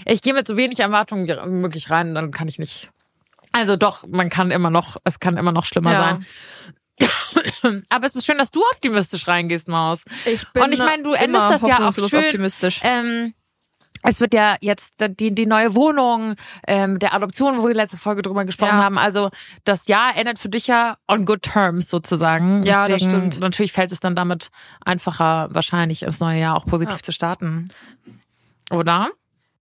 Ich 0.06 0.22
gehe 0.22 0.34
mit 0.34 0.48
so 0.48 0.58
wenig 0.58 0.80
Erwartungen 0.80 1.28
wie 1.28 1.50
möglich 1.50 1.90
rein, 1.90 2.14
dann 2.16 2.32
kann 2.32 2.48
ich 2.48 2.60
nicht. 2.60 2.90
Also 3.52 3.76
doch, 3.78 4.06
man 4.08 4.30
kann 4.30 4.52
immer 4.52 4.70
noch, 4.70 4.98
es 5.04 5.20
kann 5.20 5.38
immer 5.38 5.52
noch 5.52 5.66
schlimmer 5.66 5.92
Ja. 5.94 6.00
sein. 6.00 6.26
Aber 7.90 8.08
es 8.08 8.16
ist 8.16 8.26
schön, 8.26 8.38
dass 8.38 8.52
du 8.52 8.62
optimistisch 8.74 9.28
reingehst, 9.28 9.68
Maus. 9.68 10.04
Ich 10.26 10.48
bin 10.50 10.64
Und 10.64 10.72
ich 10.74 10.80
meine, 10.80 11.04
du 11.04 11.14
endest 11.14 11.50
das 11.50 11.62
ja 11.68 11.88
auch 11.88 11.94
schön. 11.94 12.26
optimistisch. 12.26 12.80
Ähm, 12.84 13.34
es 14.04 14.20
wird 14.22 14.34
ja 14.34 14.56
jetzt 14.62 15.04
die, 15.20 15.34
die 15.34 15.46
neue 15.46 15.76
Wohnung, 15.76 16.36
ähm, 16.68 17.00
der 17.00 17.14
Adoption, 17.14 17.58
wo 17.62 17.68
wir 17.68 17.76
letzte 17.76 17.98
Folge 17.98 18.22
drüber 18.22 18.46
gesprochen 18.46 18.78
Ja. 18.78 18.84
haben. 18.84 18.98
Also 18.98 19.30
das 19.64 19.88
Jahr 19.88 20.18
endet 20.18 20.40
für 20.40 20.50
dich 20.50 20.68
ja 20.68 20.98
on 21.08 21.26
good 21.26 21.44
terms 21.44 21.90
sozusagen. 21.90 22.64
Ja, 22.64 22.88
das 22.88 23.02
Deswegen, 23.02 23.10
stimmt. 23.32 23.40
Natürlich 23.40 23.72
fällt 23.74 23.92
es 23.92 24.00
dann 24.00 24.16
damit 24.16 24.50
einfacher, 24.86 25.48
wahrscheinlich 25.52 26.04
ins 26.04 26.20
neue 26.20 26.40
Jahr 26.40 26.56
auch 26.56 26.66
positiv 26.66 26.98
Ja. 26.98 27.04
zu 27.04 27.12
starten. 27.12 27.68
Oder? 28.72 29.10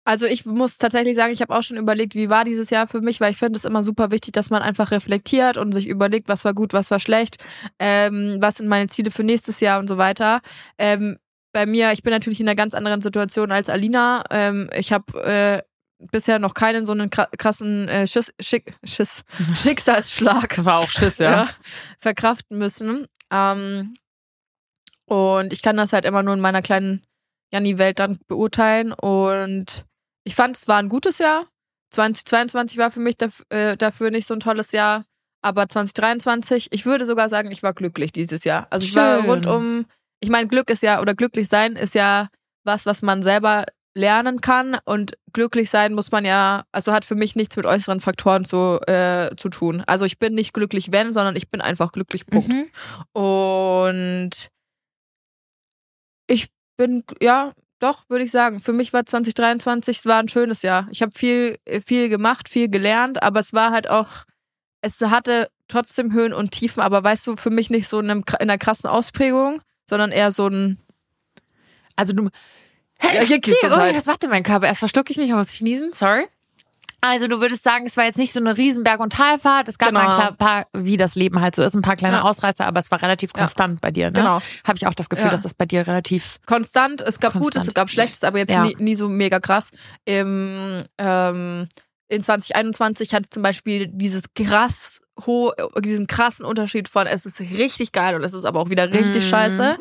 Also 0.05 0.27
ich 0.27 0.47
muss 0.47 0.79
tatsächlich 0.79 1.15
sagen, 1.15 1.33
ich 1.33 1.43
habe 1.43 1.55
auch 1.55 1.63
schon 1.63 1.77
überlegt, 1.77 2.15
wie 2.15 2.31
war 2.31 2.45
dieses 2.45 2.71
Jahr 2.71 2.87
für 2.87 3.01
mich, 3.01 3.21
weil 3.21 3.33
ich 3.33 3.37
finde 3.37 3.57
es 3.59 3.65
immer 3.65 3.85
super 3.85 4.11
wichtig, 4.11 4.33
dass 4.33 4.51
man 4.51 4.63
einfach 4.63 4.91
reflektiert 4.93 5.57
und 5.57 5.73
sich 5.73 5.87
überlegt, 5.87 6.29
was 6.29 6.45
war 6.45 6.55
gut, 6.55 6.73
was 6.73 6.91
war 6.91 6.99
schlecht, 7.01 7.37
ähm, 7.79 8.39
was 8.41 8.57
sind 8.57 8.69
meine 8.69 8.87
Ziele 8.89 9.11
für 9.11 9.23
nächstes 9.23 9.61
Jahr 9.61 9.79
und 9.79 9.89
so 9.89 9.99
weiter. 9.99 10.41
Ähm, 10.79 11.19
bei 11.53 11.67
mir, 11.67 11.93
ich 11.93 12.03
bin 12.03 12.13
natürlich 12.13 12.41
in 12.41 12.49
einer 12.49 12.57
ganz 12.57 12.75
anderen 12.75 13.01
Situation 13.03 13.51
als 13.53 13.69
Alina. 13.69 14.25
Ähm, 14.31 14.71
ich 14.75 14.93
habe 14.93 15.23
äh, 15.25 15.63
bisher 16.11 16.39
noch 16.39 16.55
keinen 16.55 16.87
so 16.87 16.93
einen 16.93 17.11
kra- 17.11 17.29
krassen 17.37 17.89
äh, 17.89 18.07
Schiss, 18.07 18.33
Schick, 18.41 18.75
Schiss, 18.85 19.23
Schicksalsschlag 19.55 20.65
War 20.65 20.79
auch 20.79 20.89
Schiss, 20.91 21.19
ja. 21.19 21.49
verkraften 21.99 22.59
müssen. 22.59 23.07
Ähm, 23.33 23.95
und 25.07 25.53
ich 25.53 25.63
kann 25.63 25.77
das 25.77 25.93
halt 25.93 26.05
immer 26.05 26.23
nur 26.23 26.35
in 26.35 26.41
meiner 26.41 26.63
kleinen 26.63 27.03
Janni-Welt 27.53 27.99
dann 27.99 28.19
beurteilen. 28.29 28.93
Und 28.93 29.85
ich 30.25 30.35
fand, 30.35 30.57
es 30.57 30.69
war 30.69 30.79
ein 30.79 30.89
gutes 30.89 31.19
Jahr. 31.19 31.47
2022 31.93 32.79
war 32.79 32.93
für 32.93 33.01
mich 33.01 33.17
daf 33.17 33.43
äh, 33.49 33.77
dafür 33.77 34.11
nicht 34.13 34.27
so 34.27 34.35
ein 34.35 34.41
tolles 34.41 34.71
Jahr. 34.71 35.05
Aber 35.43 35.69
2023, 35.69 36.69
ich 36.71 36.87
würde 36.87 37.07
sogar 37.07 37.29
sagen, 37.29 37.51
ich 37.51 37.63
war 37.63 37.73
glücklich 37.75 38.13
dieses 38.13 38.45
Jahr. 38.45 38.69
Also 38.71 38.87
ich 38.87 38.95
war 38.95 39.21
Schön. 39.21 39.31
rundum, 39.31 39.87
ich 40.21 40.31
meine, 40.31 40.49
Glück 40.49 40.71
ist 40.71 40.83
ja, 40.83 41.01
oder 41.01 41.15
glücklich 41.15 41.49
sein 41.49 41.77
ist 41.77 41.95
ja 41.95 42.29
was, 42.65 42.87
was 42.87 43.03
man 43.03 43.23
selber 43.23 43.65
lernen 43.95 44.41
kann. 44.41 44.77
Und 44.85 45.17
glücklich 45.33 45.71
sein 45.71 45.95
muss 45.95 46.11
man 46.11 46.25
ja, 46.25 46.65
also 46.73 46.93
hat 46.93 47.05
für 47.05 47.15
mich 47.15 47.37
nichts 47.37 47.57
mit 47.57 47.67
äußeren 47.67 48.01
Faktoren 48.01 48.45
zu, 48.45 48.81
äh, 48.87 49.35
zu 49.37 49.49
tun. 49.49 49.83
Also 49.87 50.05
ich 50.05 50.19
bin 50.19 50.35
nicht 50.35 50.53
glücklich, 50.53 50.93
wenn, 50.93 51.13
sondern 51.13 51.37
ich 51.37 51.51
bin 51.51 51.61
einfach 51.61 51.93
glücklich, 51.93 52.27
Punkt. 52.27 52.53
Mhm. 52.53 53.21
Und 53.21 54.49
ich 56.27 56.49
bin, 56.77 57.03
ja, 57.21 57.53
doch, 57.81 58.05
würde 58.09 58.25
ich 58.25 58.31
sagen. 58.31 58.61
Für 58.61 58.73
mich 58.73 58.93
war 58.93 59.07
2023, 59.07 59.99
es 59.99 60.07
war 60.07 60.19
ein 60.19 60.29
schönes 60.29 60.63
Jahr. 60.63 60.87
Ich 60.91 61.03
habe 61.03 61.13
viel, 61.17 61.57
viel 61.85 62.09
gemacht, 62.09 62.49
viel 62.49 62.69
gelernt, 62.69 63.23
aber 63.23 63.41
es 63.41 63.53
war 63.53 63.71
halt 63.71 63.89
auch, 63.89 64.09
es 64.83 65.01
hatte 65.01 65.49
trotzdem 65.67 66.13
Höhen 66.13 66.33
und 66.33 66.51
Tiefen, 66.51 66.83
aber 66.83 67.03
weißt 67.03 67.27
du, 67.27 67.37
für 67.37 67.51
mich 67.51 67.71
nicht 67.71 67.89
so 67.89 68.01
in, 68.01 68.11
einem, 68.11 68.25
in 68.39 68.51
einer 68.51 68.59
krassen 68.59 68.91
Ausprägung, 68.91 69.63
sondern 69.91 70.11
eher 70.13 70.33
so 70.33 70.49
ein. 70.49 70.79
Also 71.97 72.15
du. 72.15 72.31
Ja, 73.03 73.23
hier 73.23 73.39
Oh, 73.65 73.93
das 73.95 74.07
macht 74.07 74.27
mein 74.29 74.43
Körper. 74.43 74.67
Erst 74.67 74.79
verschlucke 74.79 75.11
ich 75.11 75.17
mich, 75.19 75.31
muss 75.33 75.53
ich 75.53 75.61
niesen. 75.61 75.93
Sorry. 75.93 76.27
Also 77.03 77.29
du 77.29 77.41
würdest 77.41 77.63
sagen, 77.63 77.87
es 77.87 77.97
war 77.97 78.05
jetzt 78.05 78.19
nicht 78.19 78.33
so 78.35 78.41
eine 78.41 78.59
riesen 78.59 78.85
Berg- 78.85 79.01
und 79.01 79.15
Talfahrt. 79.15 79.69
Es 79.69 79.79
gab 79.79 79.89
Genau. 79.89 80.03
mal 80.03 80.29
ein 80.29 80.37
paar, 80.37 80.67
wie 80.75 80.99
das 80.99 81.15
Leben 81.15 81.41
halt 81.41 81.57
so 81.57 81.63
ist, 81.63 81.75
ein 81.75 81.81
paar 81.81 81.97
kleine 81.97 82.17
Ja. 82.17 82.23
Ausreißer, 82.25 82.67
aber 82.67 82.79
es 82.81 82.91
war 82.91 83.01
relativ 83.01 83.31
Ja. 83.35 83.41
konstant 83.41 83.81
bei 83.81 83.91
dir. 83.91 84.07
Ne? 84.11 84.19
Genau. 84.19 84.43
Habe 84.67 84.77
ich 84.77 84.87
auch 84.87 84.93
das 84.93 85.09
Gefühl, 85.09 85.27
Ja. 85.27 85.31
dass 85.33 85.41
das 85.41 85.55
bei 85.55 85.65
dir 85.65 85.87
relativ. 85.87 86.39
Konstant, 86.45 87.01
es 87.01 87.19
gab 87.19 87.33
Konstant. 87.33 87.55
Gutes, 87.55 87.69
es 87.69 87.75
gab 87.75 87.89
Schlechtes, 87.89 88.23
aber 88.23 88.39
jetzt 88.39 88.51
Ja. 88.51 88.65
nie, 88.65 88.77
nie 88.79 88.95
so 88.95 89.09
mega 89.09 89.41
krass. 89.41 89.71
Im, 90.05 90.85
ähm, 90.99 91.69
in 92.11 92.21
2021 92.21 93.15
hat 93.15 93.25
zum 93.31 93.43
Beispiel 93.43 93.87
dieses 93.87 94.25
krass 94.35 95.01
ho 95.27 95.53
diesen 95.79 96.07
krassen 96.07 96.45
Unterschied 96.45 96.89
von 96.89 97.07
es 97.07 97.25
ist 97.25 97.41
richtig 97.41 97.93
geil 97.93 98.17
und 98.17 98.25
es 98.25 98.35
ist 98.35 98.45
aber 98.45 98.61
auch 98.61 98.71
wieder 98.71 98.93
richtig 98.93 99.25
Mhm. 99.25 99.29
scheiße. 99.29 99.77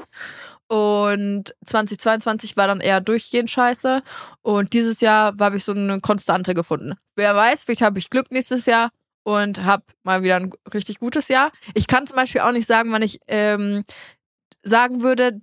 Und 0.67 1.55
2022 1.65 2.55
war 2.55 2.67
dann 2.67 2.81
eher 2.81 3.01
durchgehend 3.01 3.49
scheiße. 3.49 4.03
Und 4.43 4.73
dieses 4.73 5.01
Jahr 5.01 5.33
habe 5.39 5.57
ich 5.57 5.63
so 5.63 5.71
eine 5.71 5.99
Konstante 5.99 6.53
gefunden. 6.53 6.93
Wer 7.15 7.35
weiß, 7.35 7.63
vielleicht 7.63 7.81
habe 7.81 7.97
ich 7.97 8.11
Glück 8.11 8.29
nächstes 8.31 8.67
Jahr 8.67 8.91
und 9.23 9.63
habe 9.63 9.83
mal 10.03 10.21
wieder 10.21 10.35
ein 10.35 10.51
richtig 10.71 10.99
gutes 10.99 11.27
Jahr. 11.27 11.51
Ich 11.73 11.87
kann 11.87 12.05
zum 12.05 12.17
Beispiel 12.17 12.41
auch 12.41 12.51
nicht 12.51 12.67
sagen, 12.67 12.91
wann 12.91 13.01
ich 13.01 13.19
ähm, 13.27 13.83
sagen 14.61 15.01
würde, 15.01 15.41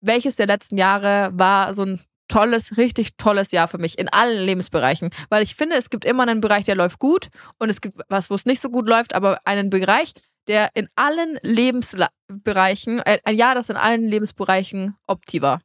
welches 0.00 0.34
der 0.36 0.48
letzten 0.48 0.76
Jahre 0.76 1.30
war 1.34 1.72
so 1.74 1.82
ein 1.82 2.00
tolles, 2.28 2.76
richtig 2.76 3.16
tolles 3.16 3.52
Jahr 3.52 3.68
für 3.68 3.78
mich 3.78 3.98
in 3.98 4.08
allen 4.08 4.44
Lebensbereichen. 4.44 5.10
Weil 5.28 5.42
ich 5.42 5.54
finde, 5.54 5.76
es 5.76 5.90
gibt 5.90 6.04
immer 6.04 6.22
einen 6.22 6.40
Bereich, 6.40 6.64
der 6.64 6.74
läuft 6.74 6.98
gut 6.98 7.28
und 7.58 7.70
es 7.70 7.80
gibt 7.80 7.98
was, 8.08 8.30
wo 8.30 8.34
es 8.34 8.46
nicht 8.46 8.60
so 8.60 8.70
gut 8.70 8.88
läuft, 8.88 9.14
aber 9.14 9.40
einen 9.44 9.70
Bereich, 9.70 10.12
der 10.48 10.70
in 10.74 10.88
allen 10.96 11.38
Lebensbereichen, 11.42 13.00
äh, 13.00 13.18
ein 13.24 13.36
Jahr, 13.36 13.54
das 13.54 13.70
in 13.70 13.76
allen 13.76 14.06
Lebensbereichen 14.06 14.96
opti 15.06 15.42
war. 15.42 15.60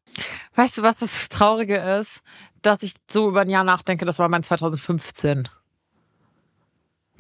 Weißt 0.56 0.78
du, 0.78 0.84
was 0.84 1.00
das 1.00 1.30
Traurige 1.30 1.78
ist? 1.78 2.22
Dass 2.62 2.84
ich 2.84 2.94
so 3.10 3.30
über 3.30 3.42
ein 3.42 3.50
Jahr 3.50 3.64
nachdenke, 3.64 4.06
das 4.06 4.20
war 4.20 4.30
mein 4.30 4.44
2015. 4.44 5.48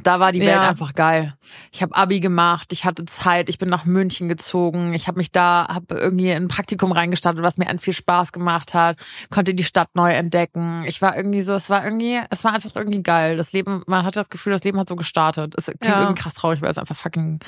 Da 0.03 0.19
war 0.19 0.31
die 0.31 0.39
Welt 0.39 0.49
Ja. 0.49 0.69
einfach 0.69 0.93
geil. 0.93 1.33
Ich 1.71 1.81
habe 1.81 1.95
Abi 1.95 2.19
gemacht, 2.19 2.71
ich 2.73 2.85
hatte 2.85 3.05
Zeit, 3.05 3.49
ich 3.49 3.57
bin 3.57 3.69
nach 3.69 3.85
München 3.85 4.29
gezogen, 4.29 4.93
ich 4.93 5.07
habe 5.07 5.17
mich 5.17 5.31
da, 5.31 5.67
habe 5.69 5.95
irgendwie 5.95 6.29
in 6.31 6.43
ein 6.43 6.47
Praktikum 6.47 6.91
reingestartet, 6.91 7.43
was 7.43 7.57
mir 7.57 7.67
an 7.69 7.79
viel 7.79 7.93
Spaß 7.93 8.31
gemacht 8.31 8.73
hat, 8.73 8.97
konnte 9.29 9.53
die 9.53 9.63
Stadt 9.63 9.89
neu 9.93 10.11
entdecken. 10.11 10.83
Ich 10.85 11.01
war 11.01 11.15
irgendwie 11.15 11.41
so, 11.41 11.53
es 11.53 11.69
war 11.69 11.83
irgendwie, 11.83 12.19
es 12.29 12.43
war 12.43 12.53
einfach 12.53 12.75
irgendwie 12.75 13.03
geil. 13.03 13.37
Das 13.37 13.53
Leben, 13.53 13.81
man 13.87 14.05
hatte 14.05 14.19
das 14.19 14.29
Gefühl, 14.29 14.53
das 14.53 14.63
Leben 14.63 14.79
hat 14.79 14.89
so 14.89 14.95
gestartet. 14.95 15.53
Es 15.57 15.65
klingt 15.65 15.85
Ja. 15.85 16.01
irgendwie 16.01 16.21
krass 16.21 16.33
traurig, 16.35 16.61
weil 16.61 16.71
es 16.71 16.77
einfach 16.77 16.95
fucking 16.95 17.39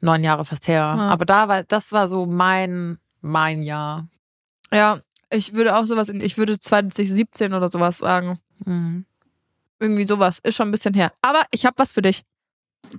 neun 0.00 0.22
Jahre 0.24 0.44
fast 0.44 0.68
her. 0.68 0.82
Aber 0.84 1.24
da 1.24 1.48
war, 1.48 1.62
das 1.64 1.92
war 1.92 2.06
so 2.08 2.26
mein 2.26 2.98
mein 3.20 3.62
Jahr. 3.64 4.06
Ja, 4.72 5.00
ich 5.30 5.54
würde 5.54 5.76
auch 5.76 5.86
sowas, 5.86 6.08
in, 6.08 6.20
ich 6.20 6.38
würde 6.38 6.58
2017 6.60 7.52
oder 7.52 7.68
sowas 7.68 7.98
sagen. 7.98 8.38
Mhm. 8.64 9.04
Irgendwie 9.80 10.04
sowas. 10.04 10.38
Ist 10.42 10.56
schon 10.56 10.68
ein 10.68 10.72
bisschen 10.72 10.94
her. 10.94 11.12
Aber 11.22 11.42
ich 11.50 11.64
habe 11.66 11.74
was 11.78 11.92
für 11.92 12.02
dich. 12.02 12.24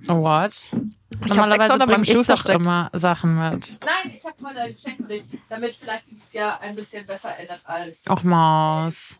What? 0.06 0.52
Ich 0.52 1.28
Normalerweise 1.28 1.54
extra 1.56 1.72
unter 1.74 1.86
meinem 1.86 1.94
bringst 1.96 2.10
du 2.12 2.18
Insta 2.18 2.34
doch 2.34 2.40
versteckt. 2.42 2.60
immer 2.60 2.90
Sachen 2.92 3.36
mit. 3.36 3.78
Nein, 3.84 4.14
ich 4.16 4.24
habe 4.24 4.36
heute 4.44 4.60
ein 4.60 4.72
Geschenk 4.74 4.96
für 4.98 5.02
dich, 5.04 5.24
damit 5.48 5.74
vielleicht 5.74 6.04
dieses 6.10 6.32
Jahr 6.32 6.60
ein 6.60 6.76
bisschen 6.76 7.06
besser 7.06 7.30
endet 7.38 7.60
als. 7.64 7.98
Och, 8.08 8.22
Maus. 8.22 9.18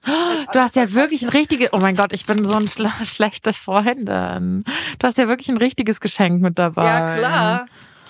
Du 0.52 0.60
hast 0.60 0.76
ja 0.76 0.92
wirklich 0.92 1.22
ein 1.24 1.30
richtiges. 1.30 1.72
Oh 1.72 1.78
mein 1.78 1.96
Gott, 1.96 2.12
ich 2.12 2.26
bin 2.26 2.44
so 2.44 2.54
eine 2.56 2.68
schle 2.68 2.90
schlechte 3.04 3.52
Freundin. 3.52 4.64
Du 4.98 5.06
hast 5.06 5.18
ja 5.18 5.26
wirklich 5.28 5.48
ein 5.48 5.56
richtiges 5.58 6.00
Geschenk 6.00 6.40
mit 6.40 6.58
dabei. 6.58 6.84
Ja, 6.86 7.16
klar. 7.16 7.66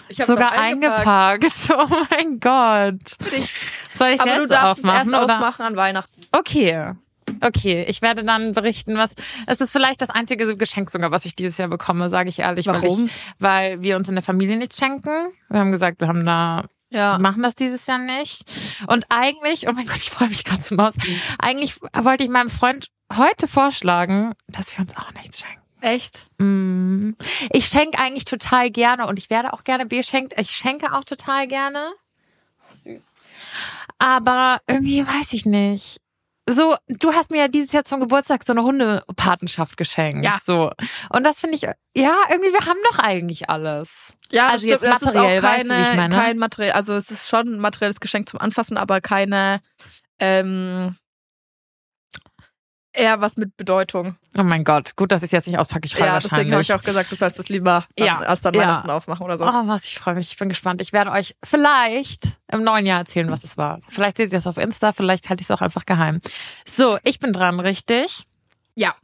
Ich 0.08 0.16
Sogar 0.18 0.52
eingepackt. 0.52 1.44
eingepackt. 1.44 1.70
Oh 1.70 2.04
mein 2.10 2.40
Gott. 2.40 3.16
Soll 3.96 4.08
ich 4.08 4.20
Aber 4.20 4.30
jetzt 4.30 4.40
du 4.42 4.46
darfst 4.48 4.78
es 4.78 4.84
aufmachen? 4.84 5.12
erst 5.12 5.24
oder? 5.24 5.36
aufmachen 5.38 5.64
an 5.66 5.76
Weihnachten. 5.76 6.20
Okay. 6.32 6.92
Okay, 7.40 7.84
ich 7.88 8.02
werde 8.02 8.24
dann 8.24 8.52
berichten, 8.52 8.96
was. 8.96 9.12
Es 9.46 9.60
ist 9.60 9.72
vielleicht 9.72 10.02
das 10.02 10.10
einzige 10.10 10.56
Geschenk 10.56 10.90
sogar, 10.90 11.10
was 11.10 11.24
ich 11.24 11.34
dieses 11.36 11.58
Jahr 11.58 11.68
bekomme, 11.68 12.10
sage 12.10 12.28
ich 12.28 12.38
ehrlich. 12.40 12.66
Weil, 12.66 12.82
Warum? 12.82 13.04
ich, 13.06 13.10
weil 13.38 13.82
wir 13.82 13.96
uns 13.96 14.08
in 14.08 14.14
der 14.14 14.22
Familie 14.22 14.56
nichts 14.56 14.78
schenken. 14.78 15.10
Wir 15.48 15.60
haben 15.60 15.72
gesagt, 15.72 16.00
wir 16.00 16.08
haben 16.08 16.24
da 16.24 16.64
Ja. 16.90 17.18
machen 17.18 17.42
das 17.42 17.54
dieses 17.54 17.86
Jahr 17.86 17.98
nicht. 17.98 18.44
Und 18.86 19.06
eigentlich, 19.08 19.68
oh 19.68 19.72
mein 19.72 19.86
Gott, 19.86 19.96
ich 19.98 20.10
freue 20.10 20.28
mich 20.28 20.44
gerade 20.44 20.62
zum 20.62 20.76
Maus. 20.76 20.94
Eigentlich 21.38 21.80
wollte 21.94 22.24
ich 22.24 22.30
meinem 22.30 22.50
Freund 22.50 22.88
heute 23.16 23.46
vorschlagen, 23.48 24.32
dass 24.48 24.76
wir 24.76 24.82
uns 24.84 24.96
auch 24.96 25.12
nichts 25.14 25.40
schenken. 25.40 25.56
Echt? 25.82 26.26
Mm. 26.38 27.12
Ich 27.52 27.66
schenke 27.66 27.98
eigentlich 27.98 28.26
total 28.26 28.70
gerne 28.70 29.06
und 29.06 29.18
ich 29.18 29.30
werde 29.30 29.52
auch 29.54 29.64
gerne 29.64 29.86
beschenkt. 29.86 30.34
Ich 30.38 30.50
schenke 30.50 30.92
auch 30.94 31.04
total 31.04 31.46
gerne. 31.48 31.92
Süß. 32.84 33.02
Aber 33.98 34.60
irgendwie 34.68 35.06
weiß 35.06 35.32
ich 35.32 35.46
nicht. 35.46 36.00
So, 36.48 36.74
du 36.88 37.12
hast 37.12 37.30
mir 37.30 37.38
ja 37.38 37.48
dieses 37.48 37.72
Jahr 37.72 37.84
zum 37.84 38.00
Geburtstag 38.00 38.44
so 38.44 38.52
eine 38.52 38.62
Hundepatenschaft 38.62 39.76
geschenkt. 39.76 40.24
Ja. 40.24 40.38
So. 40.42 40.72
Und 41.10 41.24
das 41.24 41.40
finde 41.40 41.56
ich, 41.56 41.62
ja, 41.62 42.16
irgendwie, 42.30 42.52
wir 42.52 42.66
haben 42.66 42.78
doch 42.90 42.98
eigentlich 42.98 43.48
alles. 43.48 44.14
Ja, 44.32 44.48
Also 44.48 44.66
jetzt 44.66 44.84
das 44.84 45.02
materiell, 45.02 45.38
ist 45.38 45.44
auch 45.44 45.48
weißt 45.48 45.70
du, 45.70 45.74
wie 45.74 45.80
ich 45.80 45.86
keine, 45.86 45.96
meine? 45.96 46.14
kein 46.14 46.38
Material, 46.38 46.72
also 46.72 46.94
es 46.94 47.10
ist 47.10 47.28
schon 47.28 47.54
ein 47.54 47.58
materielles 47.60 48.00
Geschenk 48.00 48.28
zum 48.28 48.40
Anfassen, 48.40 48.76
aber 48.78 49.00
keine 49.00 49.60
ähm, 50.18 50.96
eher 52.92 53.20
was 53.20 53.36
mit 53.36 53.56
Bedeutung. 53.56 54.16
Oh 54.36 54.42
mein 54.42 54.64
Gott, 54.64 54.96
gut, 54.96 55.12
dass 55.12 55.22
ich 55.22 55.32
jetzt 55.32 55.46
nicht 55.46 55.58
auspacke. 55.58 55.86
Ich 55.86 55.94
freue 55.94 56.06
Ja, 56.06 56.18
deswegen 56.18 56.52
habe 56.52 56.62
ich 56.62 56.72
auch 56.72 56.82
gesagt, 56.82 57.10
du 57.10 57.16
sollst 57.16 57.38
das 57.38 57.48
lieber 57.48 57.86
dann, 57.96 58.06
Ja, 58.06 58.22
erst 58.22 58.44
dann 58.44 58.54
ja. 58.54 58.60
Weihnachten 58.60 58.90
aufmachen 58.90 59.24
oder 59.24 59.38
so. 59.38 59.44
Oh, 59.44 59.66
was, 59.66 59.84
ich 59.84 59.98
freue 59.98 60.14
mich. 60.14 60.32
Ich 60.32 60.36
bin 60.38 60.48
gespannt. 60.48 60.80
Ich 60.80 60.92
werde 60.92 61.10
euch 61.10 61.36
vielleicht 61.44 62.38
im 62.50 62.62
neuen 62.64 62.86
Jahr 62.86 63.00
erzählen, 63.00 63.30
was 63.30 63.44
es 63.44 63.56
war. 63.56 63.80
Vielleicht 63.88 64.16
seht 64.16 64.28
ihr 64.32 64.38
das 64.38 64.46
auf 64.46 64.58
Insta, 64.58 64.92
vielleicht 64.92 65.28
halte 65.28 65.42
ich 65.42 65.48
es 65.48 65.50
auch 65.50 65.62
einfach 65.62 65.86
geheim. 65.86 66.20
So, 66.64 66.98
ich 67.04 67.18
bin 67.18 67.32
dran, 67.32 67.60
richtig? 67.60 68.24
Ja. 68.74 68.94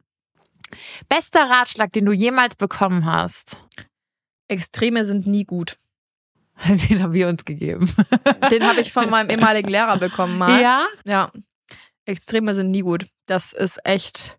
Bester 1.08 1.48
Ratschlag, 1.48 1.92
den 1.92 2.04
du 2.04 2.12
jemals 2.12 2.56
bekommen 2.56 3.04
hast. 3.06 3.56
Extreme 4.48 5.04
sind 5.04 5.26
nie 5.26 5.44
gut. 5.44 5.78
Den 6.88 7.02
haben 7.02 7.12
wir 7.12 7.28
uns 7.28 7.44
gegeben. 7.44 7.92
Den 8.50 8.66
habe 8.66 8.80
ich 8.80 8.92
von 8.92 9.10
meinem 9.10 9.28
ehemaligen 9.28 9.68
Lehrer 9.68 9.98
bekommen 9.98 10.38
mal. 10.38 10.60
Ja? 10.60 10.86
Ja. 11.04 11.30
Extreme 12.06 12.54
sind 12.54 12.70
nie 12.70 12.80
gut. 12.82 13.06
Das 13.26 13.52
ist 13.52 13.78
echt 13.84 14.38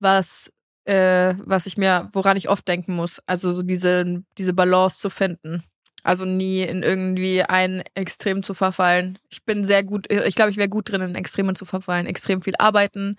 was, 0.00 0.50
äh, 0.84 1.34
was 1.38 1.66
ich 1.66 1.76
mir, 1.76 2.10
woran 2.12 2.36
ich 2.36 2.48
oft 2.48 2.66
denken 2.66 2.94
muss. 2.94 3.20
Also 3.26 3.52
so 3.52 3.62
diese, 3.62 4.22
diese 4.38 4.52
Balance 4.52 4.98
zu 5.00 5.10
finden. 5.10 5.62
Also 6.04 6.24
nie 6.24 6.62
in 6.62 6.82
irgendwie 6.82 7.42
ein 7.42 7.84
Extrem 7.94 8.42
zu 8.42 8.54
verfallen. 8.54 9.18
Ich 9.30 9.44
bin 9.44 9.64
sehr 9.64 9.84
gut, 9.84 10.10
ich 10.10 10.34
glaube, 10.34 10.50
ich 10.50 10.56
wäre 10.56 10.68
gut 10.68 10.90
drin, 10.90 11.00
in 11.00 11.14
Extremen 11.14 11.54
zu 11.54 11.64
verfallen. 11.64 12.06
Extrem 12.06 12.42
viel 12.42 12.54
arbeiten, 12.58 13.16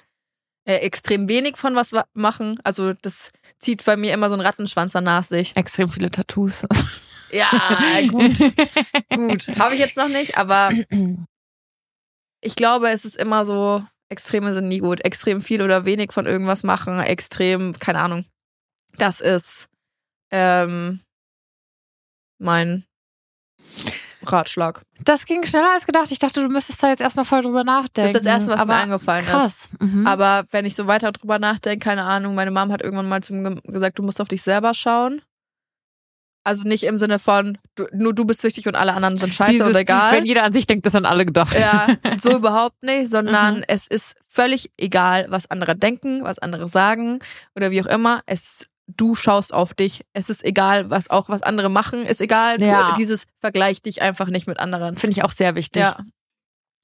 äh, 0.65 0.75
extrem 0.79 1.29
wenig 1.29 1.55
von 1.55 1.75
was 1.75 1.93
wa- 1.93 2.05
machen. 2.13 2.59
Also 2.65 2.91
das 3.01 3.31
zieht 3.59 3.85
bei 3.85 3.95
mir 3.95 4.13
immer 4.13 4.27
so 4.27 4.35
einen 4.35 4.45
Rattenschwanz 4.45 4.91
danach 4.91 5.23
sich. 5.23 5.55
Extrem 5.55 5.87
viele 5.87 6.09
Tattoos. 6.09 6.65
Ja, 7.31 7.49
gut. 8.11 8.37
gut. 9.15 9.47
Habe 9.57 9.75
ich 9.75 9.79
jetzt 9.79 9.95
noch 9.95 10.09
nicht, 10.09 10.37
aber 10.37 10.71
ich 12.43 12.55
glaube, 12.55 12.89
es 12.89 13.05
ist 13.05 13.15
immer 13.15 13.45
so, 13.45 13.83
Extreme 14.09 14.53
sind 14.53 14.67
nie 14.67 14.79
gut. 14.79 15.03
Extrem 15.03 15.41
viel 15.41 15.61
oder 15.61 15.85
wenig 15.85 16.11
von 16.11 16.25
irgendwas 16.25 16.63
machen, 16.63 16.99
extrem, 16.99 17.77
keine 17.79 17.99
Ahnung. 17.99 18.25
Das 18.97 19.19
ist 19.21 19.69
ähm, 20.31 20.99
mein 22.37 22.85
Ratschlag. 24.25 24.83
Das 25.03 25.25
ging 25.25 25.45
schneller 25.45 25.71
als 25.73 25.85
gedacht. 25.85 26.11
Ich 26.11 26.19
dachte, 26.19 26.41
du 26.41 26.47
müsstest 26.49 26.81
da 26.81 26.89
jetzt 26.89 27.01
erstmal 27.01 27.25
voll 27.25 27.41
drüber 27.41 27.63
Das 27.63 27.65
nachdenken. 27.65 28.15
ist 28.15 28.25
das 28.25 28.25
Erste, 28.25 28.51
was 28.51 28.59
Aber 28.61 28.73
mir 28.75 28.79
eingefallen 28.81 29.25
ist. 29.25 29.31
Krass. 29.31 29.69
Mhm. 29.79 30.07
Aber 30.07 30.45
wenn 30.51 30.65
ich 30.65 30.75
so 30.75 30.87
weiter 30.87 31.11
drüber 31.11 31.39
nachdenke, 31.39 31.83
keine 31.83 32.03
Ahnung, 32.03 32.35
meine 32.35 32.51
Mom 32.51 32.71
hat 32.71 32.81
irgendwann 32.81 33.09
mal 33.09 33.21
zu 33.23 33.33
mir 33.33 33.55
gesagt, 33.63 33.99
du 33.99 34.03
musst 34.03 34.21
auf 34.21 34.27
dich 34.27 34.41
selber 34.41 34.73
schauen. 34.73 35.21
Also 36.45 36.63
nicht 36.63 36.83
im 36.83 36.99
Sinne 36.99 37.19
von, 37.19 37.57
du, 37.75 37.85
nur 37.93 38.13
du 38.13 38.25
bist 38.25 38.43
wichtig 38.43 38.67
und 38.67 38.75
alle 38.75 38.93
anderen 38.93 39.17
sind 39.17 39.33
scheiße 39.33 39.51
Dieses, 39.53 39.69
oder 39.69 39.79
egal. 39.79 40.13
Wenn 40.17 40.25
jeder 40.25 40.43
an 40.43 40.51
sich 40.51 40.67
denkt, 40.67 40.85
das 40.85 40.93
an 40.95 41.05
alle 41.05 41.25
gedacht. 41.25 41.57
Ja, 41.57 41.87
so 42.17 42.31
überhaupt 42.35 42.83
nicht, 42.83 43.09
sondern 43.09 43.57
Mhm. 43.57 43.63
es 43.67 43.87
ist 43.87 44.15
völlig 44.27 44.69
egal, 44.77 45.25
was 45.29 45.49
andere 45.49 45.75
denken, 45.75 46.23
was 46.23 46.39
andere 46.39 46.67
sagen 46.67 47.19
oder 47.55 47.71
wie 47.71 47.81
auch 47.81 47.85
immer. 47.85 48.21
Es, 48.25 48.67
du 48.87 49.15
schaust 49.15 49.53
auf 49.53 49.73
dich. 49.73 50.01
Es 50.11 50.29
ist 50.29 50.43
egal, 50.43 50.89
was 50.89 51.09
auch 51.09 51.29
was 51.29 51.43
andere 51.43 51.69
machen, 51.69 52.05
ist 52.05 52.19
egal. 52.19 52.59
Ja. 52.61 52.89
Du, 52.91 52.97
dieses 52.97 53.25
Vergleich 53.39 53.81
dich 53.81 54.01
einfach 54.01 54.27
nicht 54.27 54.45
mit 54.47 54.59
anderen. 54.59 54.95
Finde 54.95 55.13
ich 55.17 55.23
auch 55.23 55.31
sehr 55.31 55.55
wichtig. 55.55 55.81
Ja. 55.83 55.97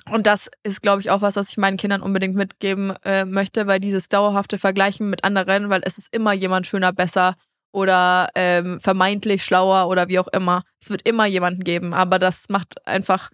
Und 0.10 0.26
das 0.26 0.50
ist, 0.64 0.82
glaube 0.82 1.02
ich, 1.02 1.12
auch 1.12 1.22
was, 1.22 1.36
was 1.36 1.50
ich 1.50 1.58
meinen 1.58 1.78
Kindern 1.78 2.02
unbedingt 2.02 2.34
mitgeben 2.36 2.94
äh, 3.04 3.26
möchte, 3.26 3.68
weil 3.68 3.80
dieses 3.80 4.08
dauerhafte 4.08 4.58
Vergleichen 4.58 5.10
mit 5.10 5.24
anderen, 5.24 5.70
weil 5.70 5.82
es 5.84 5.98
ist 5.98 6.08
immer 6.14 6.32
jemand 6.34 6.66
schöner, 6.66 6.94
besser 6.94 7.36
oder 7.72 8.30
ähm, 8.36 8.80
vermeintlich 8.80 9.44
schlauer 9.44 9.88
oder 9.88 10.08
wie 10.08 10.20
auch 10.20 10.28
immer. 10.28 10.64
Es 10.82 10.90
wird 10.90 11.08
immer 11.08 11.26
jemanden 11.26 11.64
geben, 11.64 11.94
aber 11.94 12.20
das 12.20 12.46
macht 12.50 12.86
einfach 12.88 13.30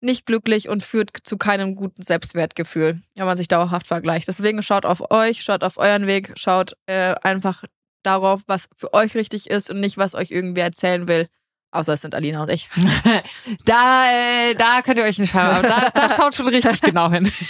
nicht 0.00 0.26
glücklich 0.26 0.68
und 0.68 0.82
führt 0.82 1.10
zu 1.24 1.36
keinem 1.36 1.74
guten 1.74 2.02
Selbstwertgefühl, 2.02 3.00
wenn 3.14 3.26
man 3.26 3.36
sich 3.36 3.48
dauerhaft 3.48 3.86
vergleicht. 3.86 4.28
Deswegen 4.28 4.62
schaut 4.62 4.86
auf 4.86 5.10
euch, 5.10 5.42
schaut 5.42 5.64
auf 5.64 5.78
euren 5.78 6.06
Weg, 6.06 6.32
schaut 6.36 6.76
äh, 6.86 7.14
einfach 7.22 7.64
darauf, 8.02 8.42
was 8.46 8.68
für 8.76 8.92
euch 8.94 9.14
richtig 9.14 9.50
ist 9.50 9.70
und 9.70 9.80
nicht, 9.80 9.96
was 9.98 10.14
euch 10.14 10.30
irgendwer 10.30 10.64
erzählen 10.64 11.08
will. 11.08 11.26
Außer 11.72 11.92
es 11.94 12.00
sind 12.00 12.14
Alina 12.14 12.42
und 12.42 12.50
ich. 12.50 12.70
Da, 13.64 14.06
äh, 14.06 14.54
da 14.54 14.82
könnt 14.82 14.98
ihr 14.98 15.04
euch 15.04 15.18
nicht 15.18 15.30
schauen. 15.30 15.62
Da, 15.62 15.90
da 15.90 16.10
schaut 16.16 16.34
schon 16.34 16.48
richtig 16.48 16.80
genau 16.80 17.10
hin. 17.10 17.30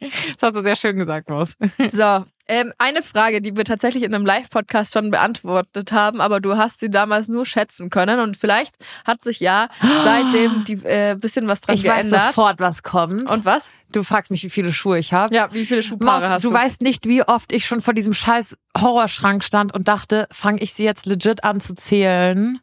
Das 0.00 0.42
hast 0.42 0.56
du 0.56 0.62
sehr 0.62 0.76
schön 0.76 0.96
gesagt, 0.96 1.30
Maus. 1.30 1.54
So, 1.88 2.24
ähm, 2.48 2.72
eine 2.78 3.02
Frage, 3.02 3.40
die 3.40 3.56
wir 3.56 3.64
tatsächlich 3.64 4.02
in 4.02 4.14
einem 4.14 4.26
Live-Podcast 4.26 4.92
schon 4.92 5.10
beantwortet 5.10 5.92
haben, 5.92 6.20
aber 6.20 6.40
du 6.40 6.56
hast 6.56 6.80
sie 6.80 6.90
damals 6.90 7.28
nur 7.28 7.46
schätzen 7.46 7.90
können 7.90 8.20
und 8.20 8.36
vielleicht 8.36 8.76
hat 9.06 9.22
sich 9.22 9.40
ja 9.40 9.68
seitdem 10.04 10.64
die 10.68 10.74
äh, 10.84 11.16
bisschen 11.18 11.48
was 11.48 11.62
dran 11.62 11.76
Ich 11.76 11.84
weiß 11.84 12.02
geändert. 12.02 12.34
sofort, 12.34 12.60
was 12.60 12.82
kommt. 12.82 13.30
Und 13.30 13.44
was? 13.44 13.70
du 13.94 14.02
fragst 14.02 14.30
mich, 14.30 14.42
wie 14.44 14.50
viele 14.50 14.72
Schuhe 14.72 14.98
ich 14.98 15.12
habe. 15.12 15.34
Ja, 15.34 15.52
wie 15.52 15.64
viele 15.64 15.82
Schuhpaare 15.82 16.20
Maus, 16.20 16.30
hast 16.30 16.44
du 16.44 16.48
du? 16.48 16.54
weißt 16.54 16.82
nicht, 16.82 17.06
wie 17.08 17.22
oft 17.22 17.52
ich 17.52 17.66
schon 17.66 17.80
vor 17.80 17.94
diesem 17.94 18.14
scheiß 18.14 18.56
Horrorschrank 18.76 19.44
stand 19.44 19.72
und 19.72 19.88
dachte, 19.88 20.26
fange 20.30 20.60
ich 20.60 20.74
sie 20.74 20.84
jetzt 20.84 21.06
legit 21.06 21.44
an 21.44 21.60
zu 21.60 21.74
zählen. 21.74 22.58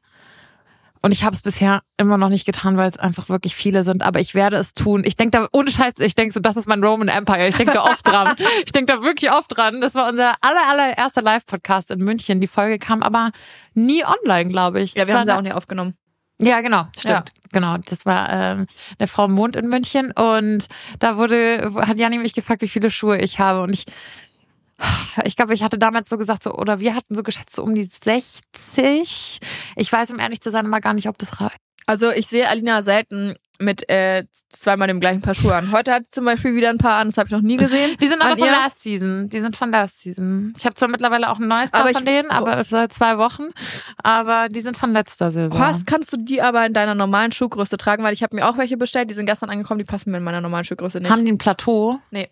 Und 1.04 1.12
ich 1.12 1.24
habe 1.24 1.36
es 1.36 1.42
bisher 1.42 1.82
immer 1.98 2.18
noch 2.18 2.30
nicht 2.30 2.46
getan, 2.46 2.78
weil 2.78 2.88
es 2.88 2.98
einfach 2.98 3.28
wirklich 3.28 3.56
viele 3.56 3.84
sind. 3.84 4.04
Aber 4.04 4.20
ich 4.20 4.36
werde 4.36 4.58
es 4.58 4.74
tun. 4.74 5.04
Ich 5.04 5.16
denke 5.16 5.40
da, 5.40 5.48
ohne 5.52 5.72
Scheiß, 5.72 5.96
ich 6.00 6.14
denke 6.14 6.34
so, 6.34 6.40
das 6.40 6.58
ist 6.58 6.68
mein 6.68 6.84
Roman 6.84 7.08
Empire. 7.08 7.48
Ich 7.48 7.56
denke 7.56 7.74
da 7.74 7.84
oft 7.84 8.06
dran. 8.06 8.36
Ich 8.66 8.72
denke 8.72 8.94
da 8.94 9.02
wirklich 9.02 9.32
oft 9.32 9.56
dran. 9.56 9.82
Das 9.82 9.96
war 9.96 10.10
unser 10.10 10.36
aller, 10.42 10.70
allererster 10.70 11.22
Live-Podcast 11.22 11.90
in 11.92 12.00
München. 12.00 12.40
Die 12.40 12.48
Folge 12.48 12.78
kam 12.78 13.02
aber 13.02 13.32
nie 13.74 14.04
online, 14.06 14.50
glaube 14.50 14.82
ich. 14.82 14.94
ja, 14.94 15.08
wir 15.08 15.16
haben 15.16 15.26
sie 15.26 15.36
auch 15.36 15.42
nie 15.42 15.52
aufgenommen. 15.52 15.96
ja, 16.40 16.62
genau, 16.62 16.86
stimmt. 16.98 17.32
Genau, 17.52 17.78
das 17.78 18.06
war 18.06 18.30
ähm, 18.32 18.68
der 19.00 19.08
Frau 19.08 19.28
Mond 19.28 19.56
in 19.56 19.68
München 19.68 20.12
und 20.12 20.68
da 21.00 21.18
wurde 21.18 21.72
hat 21.76 21.98
Janni 22.00 22.18
mich 22.18 22.34
gefragt, 22.34 22.62
wie 22.62 22.68
viele 22.68 22.90
Schuhe 22.90 23.18
ich 23.18 23.40
habe 23.40 23.62
und 23.62 23.74
ich 23.74 23.86
ich 25.26 25.36
glaube, 25.36 25.54
ich 25.54 25.64
hatte 25.64 25.78
damals 25.78 26.10
so 26.10 26.18
gesagt 26.18 26.44
so 26.44 26.54
oder 26.54 26.80
wir 26.80 26.96
hatten 26.96 27.16
so 27.16 27.24
geschätzt 27.24 27.56
so 27.56 27.64
um 27.64 27.76
die 27.76 27.90
60. 28.04 29.40
Ich 29.76 29.92
weiß 29.92 30.12
um 30.12 30.20
ehrlich 30.20 30.42
zu 30.42 30.50
sein 30.52 30.68
mal 30.68 30.80
gar 30.80 30.94
nicht, 30.94 31.08
ob 31.08 31.18
das 31.18 31.40
reicht. 31.42 31.58
Also 31.88 32.12
ich 32.12 32.28
sehe 32.28 32.48
Alina 32.48 32.82
selten 32.82 33.36
mit 33.60 33.88
äh, 33.90 34.24
zweimal 34.50 34.88
dem 34.88 35.00
gleichen 35.00 35.22
Paar 35.22 35.36
Schuhe 35.36 35.54
an. 35.54 35.72
Heute 35.72 35.92
hat 35.92 36.06
sie 36.06 36.10
zum 36.12 36.26
Beispiel 36.26 36.56
wieder 36.56 36.70
ein 36.70 36.78
paar 36.80 36.96
an, 36.96 37.10
das 37.10 37.18
habe 37.18 37.28
ich 37.28 37.32
noch 37.32 37.42
nie 37.42 37.58
gesehen. 37.58 37.96
Die 38.02 38.08
sind 38.08 38.22
aber 38.22 38.36
von 38.36 38.46
ihr? 38.48 38.52
Last 38.52 38.82
Season. 38.82 39.30
Die 39.30 39.40
sind 39.40 39.56
von 39.56 39.72
Last 39.72 40.00
Season. 40.00 40.54
Ich 40.58 40.66
habe 40.66 40.74
zwar 40.74 40.88
mittlerweile 40.88 41.30
auch 41.30 41.38
ein 41.38 41.48
neues 41.48 41.70
Paar 41.70 41.82
Aber 41.82 41.92
ich- 41.92 41.98
von 41.98 42.06
denen, 42.06 42.32
aber 42.32 42.64
seit 42.64 42.92
zwei 42.94 43.18
Wochen. 43.20 43.44
Aber 44.02 44.48
die 44.50 44.62
sind 44.62 44.78
von 44.78 44.94
letzter 44.94 45.32
Saison. 45.32 45.60
Hast, 45.60 45.86
kannst 45.86 46.12
du 46.12 46.18
die 46.18 46.42
aber 46.42 46.66
in 46.66 46.74
deiner 46.74 46.96
normalen 46.96 47.32
Schuhgröße 47.32 47.78
tragen? 47.78 48.04
Weil 48.04 48.14
ich 48.14 48.24
habe 48.24 48.36
mir 48.36 48.48
auch 48.50 48.58
welche 48.58 48.78
bestellt, 48.78 49.12
die 49.12 49.16
sind 49.16 49.28
gestern 49.28 49.50
angekommen, 49.52 49.78
die 49.80 49.86
passen 49.86 50.10
mir 50.12 50.18
in 50.18 50.24
meiner 50.24 50.42
normalen 50.42 50.64
Schuhgröße 50.64 51.00
nicht. 51.00 51.12
Haben 51.12 51.26
die 51.26 51.32
ein 51.32 51.38
Plateau? 51.38 52.00
Nee. 52.10 52.30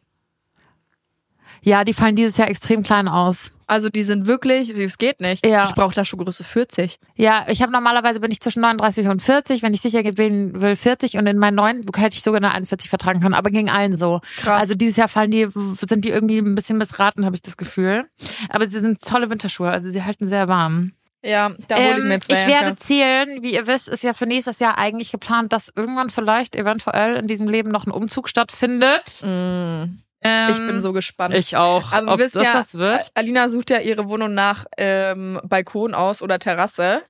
Ja, 1.61 1.83
die 1.83 1.93
fallen 1.93 2.15
dieses 2.15 2.37
Jahr 2.37 2.49
extrem 2.49 2.83
klein 2.83 3.07
aus. 3.07 3.51
Also 3.67 3.89
die 3.89 4.01
sind 4.01 4.25
wirklich, 4.25 4.71
es 4.71 4.97
geht 4.97 5.19
nicht. 5.21 5.45
Ja. 5.45 5.63
Ich 5.63 5.75
brauche 5.75 5.93
da 5.93 6.03
Schuhgröße 6.03 6.43
40. 6.43 6.97
Ja, 7.15 7.45
ich 7.49 7.61
habe 7.61 7.71
normalerweise 7.71 8.19
bin 8.19 8.31
ich 8.31 8.39
zwischen 8.41 8.61
39 8.61 9.07
und 9.07 9.21
40, 9.21 9.61
wenn 9.61 9.75
ich 9.75 9.81
sicher 9.81 10.01
gewinnen 10.01 10.59
will 10.61 10.75
40 10.75 11.17
und 11.17 11.27
in 11.27 11.37
meinen 11.37 11.55
neuen 11.55 11.83
hätte 11.95 12.15
ich 12.15 12.23
sogar 12.23 12.37
eine 12.39 12.51
41 12.51 12.89
vertragen 12.89 13.19
können, 13.21 13.35
aber 13.35 13.51
gegen 13.51 13.69
allen 13.69 13.95
so. 13.95 14.21
Krass. 14.41 14.61
Also 14.61 14.73
dieses 14.73 14.97
Jahr 14.97 15.07
fallen 15.07 15.29
die 15.29 15.47
sind 15.53 16.03
die 16.03 16.09
irgendwie 16.09 16.39
ein 16.39 16.55
bisschen 16.55 16.79
missraten, 16.79 17.25
habe 17.25 17.35
ich 17.35 17.43
das 17.43 17.57
Gefühl. 17.57 18.05
Aber 18.49 18.67
sie 18.67 18.79
sind 18.79 19.01
tolle 19.03 19.29
Winterschuhe, 19.29 19.69
also 19.69 19.91
sie 19.91 20.03
halten 20.03 20.27
sehr 20.27 20.47
warm. 20.47 20.93
Ja, 21.21 21.51
da 21.67 21.75
hole 21.75 21.89
ich 21.91 21.97
Ähm, 21.97 22.07
mir 22.07 22.13
jetzt 22.13 22.31
welche. 22.31 22.47
werde 22.47 22.75
zählen, 22.77 23.43
wie 23.43 23.53
ihr 23.53 23.67
wisst, 23.67 23.87
ist 23.89 24.03
ja 24.03 24.13
für 24.13 24.25
nächstes 24.25 24.59
Jahr 24.59 24.77
eigentlich 24.77 25.11
geplant, 25.11 25.51
dass 25.53 25.71
irgendwann 25.75 26.09
vielleicht 26.09 26.55
eventuell 26.55 27.17
in 27.17 27.27
diesem 27.27 27.47
Leben 27.49 27.69
noch 27.69 27.85
ein 27.85 27.91
Umzug 27.91 28.29
stattfindet. 28.29 29.21
Mm, 29.25 29.99
Ähm, 30.21 30.51
ich 30.51 30.57
bin 30.65 30.79
so 30.81 30.91
gespannt. 30.93 31.33
ich 31.33 31.55
auch. 31.55 31.91
Aber 31.93 32.13
ob 32.13 32.19
wisst 32.19 32.35
das 32.35 32.43
ja, 32.43 32.53
was 32.55 32.77
wird. 32.77 33.11
Alina 33.15 33.47
sucht 33.49 33.69
ja 33.69 33.79
ihre 33.79 34.09
Wohnung 34.09 34.33
nach 34.33 34.65
ähm, 34.77 35.39
Balkon 35.43 35.93
aus 35.93 36.21
oder 36.21 36.39
Terrasse. 36.39 37.01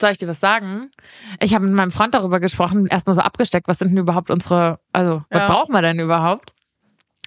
Soll 0.00 0.10
ich 0.10 0.18
dir 0.18 0.26
was 0.28 0.40
sagen? 0.40 0.90
Ich 1.40 1.54
habe 1.54 1.64
mit 1.66 1.74
meinem 1.74 1.90
Freund 1.90 2.14
darüber 2.14 2.40
gesprochen, 2.40 2.86
erstmal 2.86 3.14
so 3.14 3.20
abgesteckt, 3.20 3.68
was 3.68 3.78
sind 3.78 3.90
denn 3.90 3.98
überhaupt 3.98 4.30
unsere, 4.30 4.80
also 4.92 5.22
was 5.30 5.40
Ja. 5.42 5.46
brauchen 5.46 5.72
wir 5.72 5.82
denn 5.82 6.00
überhaupt? 6.00 6.52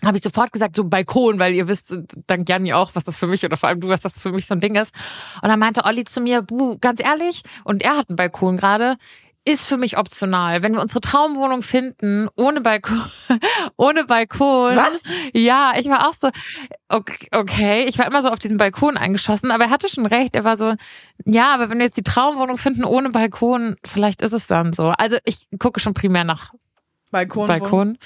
Habe 0.05 0.17
ich 0.17 0.23
sofort 0.23 0.51
gesagt, 0.51 0.75
so 0.75 0.83
Balkon, 0.83 1.39
weil 1.39 1.53
ihr 1.55 1.67
wisst, 1.67 1.97
dank 2.27 2.47
Janni 2.47 2.73
auch, 2.73 2.91
was 2.93 3.03
das 3.03 3.17
für 3.17 3.25
mich 3.25 3.43
oder 3.45 3.57
vor 3.57 3.69
allem 3.69 3.79
du, 3.79 3.89
was 3.89 4.01
das 4.01 4.19
für 4.21 4.31
mich 4.31 4.45
so 4.45 4.53
ein 4.53 4.59
Ding 4.59 4.75
ist. 4.75 4.93
Und 5.41 5.49
dann 5.49 5.57
meinte 5.59 5.85
Olli 5.85 6.03
zu 6.03 6.21
mir, 6.21 6.41
buh, 6.43 6.77
ganz 6.79 7.03
ehrlich, 7.03 7.41
und 7.63 7.83
er 7.83 7.97
hat 7.97 8.09
einen 8.09 8.15
Balkon 8.15 8.57
gerade, 8.57 8.97
ist 9.47 9.65
für 9.65 9.77
mich 9.77 9.97
optional. 9.97 10.61
Wenn 10.61 10.73
wir 10.73 10.81
unsere 10.81 10.99
Traumwohnung 10.99 11.61
finden, 11.61 12.27
ohne 12.35 12.59
Balkon, 12.59 13.01
ohne 13.77 14.03
Balkon. 14.03 14.75
Was? 14.75 15.03
Ja, 15.33 15.71
ich 15.79 15.87
war 15.87 16.07
auch 16.07 16.13
so, 16.13 16.29
okay, 16.89 17.29
okay, 17.31 17.85
ich 17.85 17.97
war 17.97 18.05
immer 18.05 18.21
so 18.21 18.29
auf 18.29 18.39
diesen 18.39 18.57
Balkon 18.57 18.97
eingeschossen, 18.97 19.51
aber 19.51 19.65
er 19.65 19.69
hatte 19.69 19.87
schon 19.87 20.05
recht. 20.05 20.35
Er 20.35 20.43
war 20.43 20.57
so, 20.57 20.75
ja, 21.23 21.53
aber 21.53 21.69
wenn 21.69 21.77
wir 21.77 21.85
jetzt 21.85 21.95
die 21.95 22.03
Traumwohnung 22.03 22.57
finden 22.57 22.83
ohne 22.83 23.09
Balkon, 23.09 23.77
vielleicht 23.85 24.21
ist 24.21 24.33
es 24.33 24.47
dann 24.47 24.73
so. 24.73 24.89
Also 24.89 25.17
ich 25.23 25.47
gucke 25.59 25.79
schon 25.79 25.93
primär 25.93 26.25
nach 26.25 26.51
Balkon. 27.11 27.47
Balkon, 27.47 27.97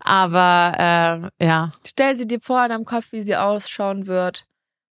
aber 0.00 1.30
äh, 1.38 1.44
ja. 1.44 1.72
Stell 1.86 2.14
sie 2.14 2.26
dir 2.26 2.40
vor 2.40 2.62
in 2.62 2.70
deinem 2.70 2.86
Kopf, 2.86 3.12
wie 3.12 3.22
sie 3.22 3.36
ausschauen 3.36 4.06
wird. 4.06 4.44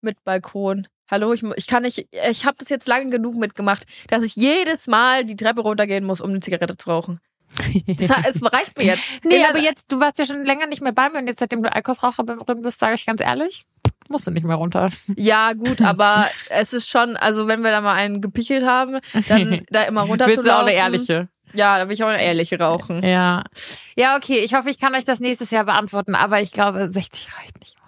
Mit 0.01 0.23
Balkon. 0.23 0.87
Hallo, 1.11 1.33
ich, 1.33 1.43
ich 1.57 1.67
kann 1.67 1.83
nicht, 1.83 2.07
ich 2.29 2.45
habe 2.45 2.55
das 2.57 2.69
jetzt 2.69 2.87
lange 2.87 3.09
genug 3.09 3.35
mitgemacht, 3.35 3.83
dass 4.07 4.23
ich 4.23 4.37
jedes 4.37 4.87
Mal 4.87 5.25
die 5.25 5.35
Treppe 5.35 5.59
runtergehen 5.59 6.05
muss, 6.05 6.21
um 6.21 6.29
eine 6.29 6.39
Zigarette 6.39 6.77
zu 6.77 6.89
rauchen. 6.89 7.19
Das, 7.85 8.11
es 8.35 8.41
reicht 8.41 8.77
mir 8.77 8.85
jetzt. 8.85 9.03
Nee, 9.25 9.39
In 9.39 9.45
aber 9.45 9.59
jetzt, 9.59 9.91
du 9.91 9.99
warst 9.99 10.17
ja 10.19 10.25
schon 10.25 10.45
länger 10.45 10.67
nicht 10.67 10.81
mehr 10.81 10.93
bei 10.93 11.09
mir 11.09 11.19
und 11.19 11.27
jetzt, 11.27 11.39
seitdem 11.39 11.61
du 11.61 11.71
Alkoholraucherin 11.71 12.61
bist, 12.61 12.79
sage 12.79 12.95
ich 12.95 13.05
ganz 13.05 13.19
ehrlich, 13.19 13.65
musst 14.07 14.25
du 14.25 14.31
nicht 14.31 14.45
mehr 14.45 14.55
runter. 14.55 14.89
Ja, 15.17 15.51
gut, 15.51 15.81
aber 15.81 16.29
es 16.49 16.71
ist 16.71 16.89
schon, 16.89 17.17
also 17.17 17.47
wenn 17.49 17.61
wir 17.61 17.71
da 17.71 17.81
mal 17.81 17.95
einen 17.95 18.21
gepichelt 18.21 18.65
haben, 18.65 18.99
dann 19.27 19.65
da 19.69 19.83
immer 19.83 20.03
runter 20.03 20.27
Willst 20.27 20.39
zu 20.39 20.47
du 20.47 20.55
auch 20.55 20.61
eine 20.61 20.73
ehrliche? 20.73 21.27
Ja, 21.53 21.77
da 21.77 21.87
will 21.87 21.93
ich 21.93 22.03
auch 22.05 22.07
eine 22.07 22.23
ehrliche 22.23 22.57
rauchen. 22.57 23.03
Ja. 23.03 23.43
Ja, 23.97 24.15
okay. 24.15 24.39
Ich 24.39 24.53
hoffe, 24.53 24.69
ich 24.69 24.79
kann 24.79 24.95
euch 24.95 25.03
das 25.03 25.19
nächstes 25.19 25.51
Jahr 25.51 25.65
beantworten, 25.65 26.15
aber 26.15 26.39
ich 26.39 26.53
glaube, 26.53 26.89
60 26.89 27.27
reicht 27.37 27.59
nicht. 27.59 27.80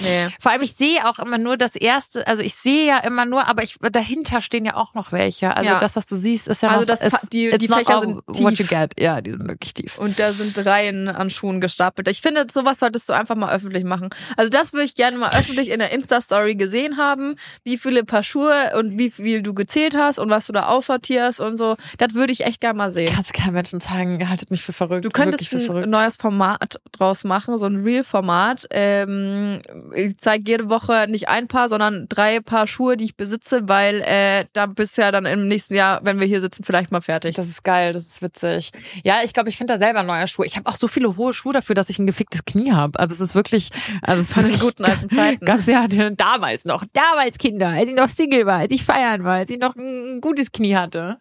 Nee. 0.00 0.28
Vor 0.40 0.52
allem, 0.52 0.62
ich 0.62 0.74
sehe 0.74 1.06
auch 1.08 1.18
immer 1.18 1.38
nur 1.38 1.56
das 1.56 1.76
erste, 1.76 2.26
also 2.26 2.42
ich 2.42 2.54
sehe 2.54 2.86
ja 2.86 2.98
immer 2.98 3.24
nur, 3.24 3.46
aber 3.46 3.62
ich, 3.62 3.76
dahinter 3.92 4.40
stehen 4.40 4.64
ja 4.64 4.76
auch 4.76 4.94
noch 4.94 5.12
welche. 5.12 5.56
Also 5.56 5.70
Ja. 5.70 5.78
das, 5.78 5.96
was 5.96 6.06
du 6.06 6.16
siehst, 6.16 6.48
ist 6.48 6.62
ja 6.62 6.68
Also 6.68 6.80
noch, 6.80 6.86
das 6.86 7.00
ist, 7.02 7.32
die- 7.32 7.50
die 7.58 7.68
Fächer 7.68 7.98
sind 8.00 8.16
what 8.26 8.38
you 8.38 8.50
tief. 8.50 8.68
get. 8.68 8.92
Ja, 9.00 9.20
die 9.20 9.32
sind 9.32 9.46
wirklich 9.48 9.74
tief. 9.74 9.98
Und 9.98 10.18
da 10.18 10.32
sind 10.32 10.58
Reihen 10.66 11.08
an 11.08 11.30
Schuhen 11.30 11.60
gestapelt. 11.60 12.08
Ich 12.08 12.20
finde, 12.20 12.46
sowas 12.52 12.78
solltest 12.80 13.08
du 13.08 13.12
einfach 13.12 13.34
mal 13.36 13.52
öffentlich 13.54 13.84
machen. 13.84 14.10
Also 14.36 14.50
das 14.50 14.72
würde 14.72 14.84
ich 14.84 14.94
gerne 14.94 15.16
mal 15.16 15.30
öffentlich 15.30 15.70
in 15.70 15.78
der 15.78 15.92
Insta-Story 15.92 16.54
gesehen 16.56 16.96
haben, 16.96 17.36
wie 17.64 17.78
viele 17.78 18.04
Paar 18.04 18.22
Schuhe 18.22 18.72
und 18.78 18.98
wie 18.98 19.10
viel 19.10 19.42
du 19.42 19.54
gezählt 19.54 19.96
hast 19.96 20.18
und 20.18 20.30
was 20.30 20.46
du 20.46 20.52
da 20.52 20.66
aussortierst 20.66 21.40
und 21.40 21.56
so. 21.56 21.76
Das 21.98 22.14
würde 22.14 22.32
ich 22.32 22.44
echt 22.44 22.60
gerne 22.60 22.76
mal 22.76 22.90
sehen. 22.90 23.10
Kannst 23.14 23.32
keinem 23.32 23.54
Menschen 23.54 23.80
sagen, 23.80 24.28
haltet 24.28 24.50
mich 24.50 24.62
für 24.62 24.72
verrückt. 24.72 25.04
Du 25.04 25.10
könntest 25.10 25.52
ein 25.52 25.60
verrückt. 25.60 25.86
neues 25.88 26.16
Format 26.16 26.80
draus 26.92 27.24
machen, 27.24 27.58
so 27.58 27.66
ein 27.66 27.76
Real-Format. 27.82 28.66
Ähm, 28.70 29.60
ich 29.94 30.18
zeige 30.18 30.50
jede 30.50 30.68
Woche 30.70 31.06
nicht 31.08 31.28
ein 31.28 31.48
Paar, 31.48 31.68
sondern 31.68 32.06
drei 32.08 32.40
Paar 32.40 32.66
Schuhe, 32.66 32.96
die 32.96 33.04
ich 33.04 33.16
besitze, 33.16 33.68
weil 33.68 34.02
äh, 34.02 34.46
da 34.52 34.66
bist 34.66 34.96
du 34.96 35.02
ja 35.02 35.10
dann 35.10 35.26
im 35.26 35.48
nächsten 35.48 35.74
Jahr, 35.74 36.00
wenn 36.04 36.20
wir 36.20 36.26
hier 36.26 36.40
sitzen, 36.40 36.64
vielleicht 36.64 36.92
mal 36.92 37.00
fertig. 37.00 37.34
Das 37.36 37.48
ist 37.48 37.64
geil, 37.64 37.92
das 37.92 38.06
ist 38.06 38.22
witzig. 38.22 38.70
Ja, 39.04 39.18
ich 39.24 39.32
glaube, 39.32 39.48
ich 39.48 39.56
finde 39.56 39.74
da 39.74 39.78
selber 39.78 40.02
neue 40.02 40.28
Schuhe. 40.28 40.46
Ich 40.46 40.56
habe 40.56 40.68
auch 40.68 40.76
so 40.76 40.88
viele 40.88 41.16
hohe 41.16 41.32
Schuhe 41.32 41.52
dafür, 41.52 41.74
dass 41.74 41.88
ich 41.88 41.98
ein 41.98 42.06
geficktes 42.06 42.44
Knie 42.44 42.72
habe. 42.72 42.98
Also 42.98 43.14
es 43.14 43.20
ist 43.20 43.34
wirklich, 43.34 43.70
also 44.02 44.22
Von 44.24 44.44
den 44.44 44.58
guten 44.58 44.84
alten 44.84 45.10
Zeiten. 45.14 45.44
Ganz 45.44 45.66
ja, 45.66 45.86
damals 45.88 46.64
noch, 46.64 46.84
damals 46.92 47.38
Kinder, 47.38 47.68
als 47.68 47.88
ich 47.88 47.96
noch 47.96 48.08
Single 48.08 48.46
war, 48.46 48.58
als 48.58 48.72
ich 48.72 48.84
feiern 48.84 49.24
war, 49.24 49.36
als 49.36 49.50
ich 49.50 49.58
noch 49.58 49.74
ein 49.76 50.20
gutes 50.20 50.52
Knie 50.52 50.76
hatte. 50.76 51.18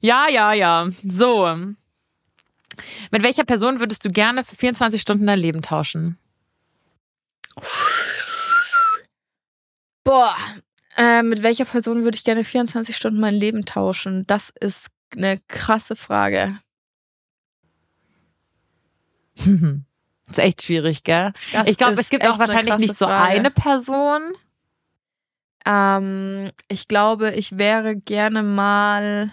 Ja, 0.00 0.28
ja, 0.28 0.52
ja. 0.52 0.88
So. 1.02 1.48
Mit 3.10 3.22
welcher 3.22 3.44
Person 3.44 3.80
würdest 3.80 4.04
du 4.04 4.10
gerne 4.10 4.44
für 4.44 4.56
24 4.56 5.00
Stunden 5.00 5.26
dein 5.26 5.38
Leben 5.38 5.62
tauschen? 5.62 6.18
Boah, 10.04 10.36
äh, 10.96 11.22
mit 11.22 11.42
welcher 11.42 11.64
Person 11.64 12.04
würde 12.04 12.16
ich 12.16 12.24
gerne 12.24 12.44
24 12.44 12.94
Stunden 12.94 13.20
mein 13.20 13.34
Leben 13.34 13.64
tauschen? 13.64 14.24
Das 14.26 14.52
ist 14.60 14.88
eine 15.14 15.38
krasse 15.48 15.96
Frage. 15.96 16.58
ist 20.28 20.38
echt 20.38 20.62
schwierig, 20.62 21.02
gell? 21.04 21.32
Das 21.52 21.68
ich 21.68 21.76
glaube, 21.76 22.00
es 22.00 22.10
gibt 22.10 22.26
auch 22.26 22.38
wahrscheinlich 22.38 22.78
nicht 22.78 22.96
so 22.96 23.06
Frage. 23.06 23.32
eine 23.32 23.50
Person. 23.50 24.32
Ähm, 25.66 26.50
ich 26.68 26.88
glaube, 26.88 27.32
ich 27.32 27.58
wäre 27.58 27.96
gerne 27.96 28.42
mal 28.42 29.32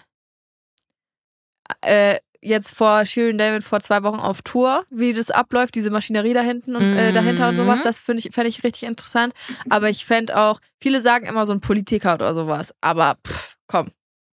äh, 1.81 2.19
jetzt 2.41 2.75
vor 2.75 3.05
Shirin 3.05 3.37
David 3.37 3.63
vor 3.63 3.79
zwei 3.81 4.03
Wochen 4.03 4.19
auf 4.19 4.41
Tour, 4.41 4.83
wie 4.89 5.13
das 5.13 5.29
abläuft, 5.31 5.75
diese 5.75 5.91
Maschinerie 5.91 6.33
da 6.33 6.41
hinten 6.41 6.75
und 6.75 6.83
äh, 6.83 7.11
dahinter 7.13 7.49
und 7.49 7.55
sowas. 7.55 7.81
Mhm. 7.81 7.83
Das 7.83 7.99
finde 7.99 8.23
ich, 8.25 8.33
fände 8.33 8.49
ich 8.49 8.63
richtig 8.63 8.83
interessant. 8.83 9.33
Aber 9.69 9.89
ich 9.89 10.05
fände 10.05 10.35
auch, 10.37 10.59
viele 10.81 11.01
sagen 11.01 11.27
immer 11.27 11.45
so 11.45 11.53
ein 11.53 11.61
Politiker 11.61 12.15
oder 12.15 12.33
sowas. 12.33 12.73
Aber 12.81 13.17
pff, 13.25 13.55
komm. 13.67 13.91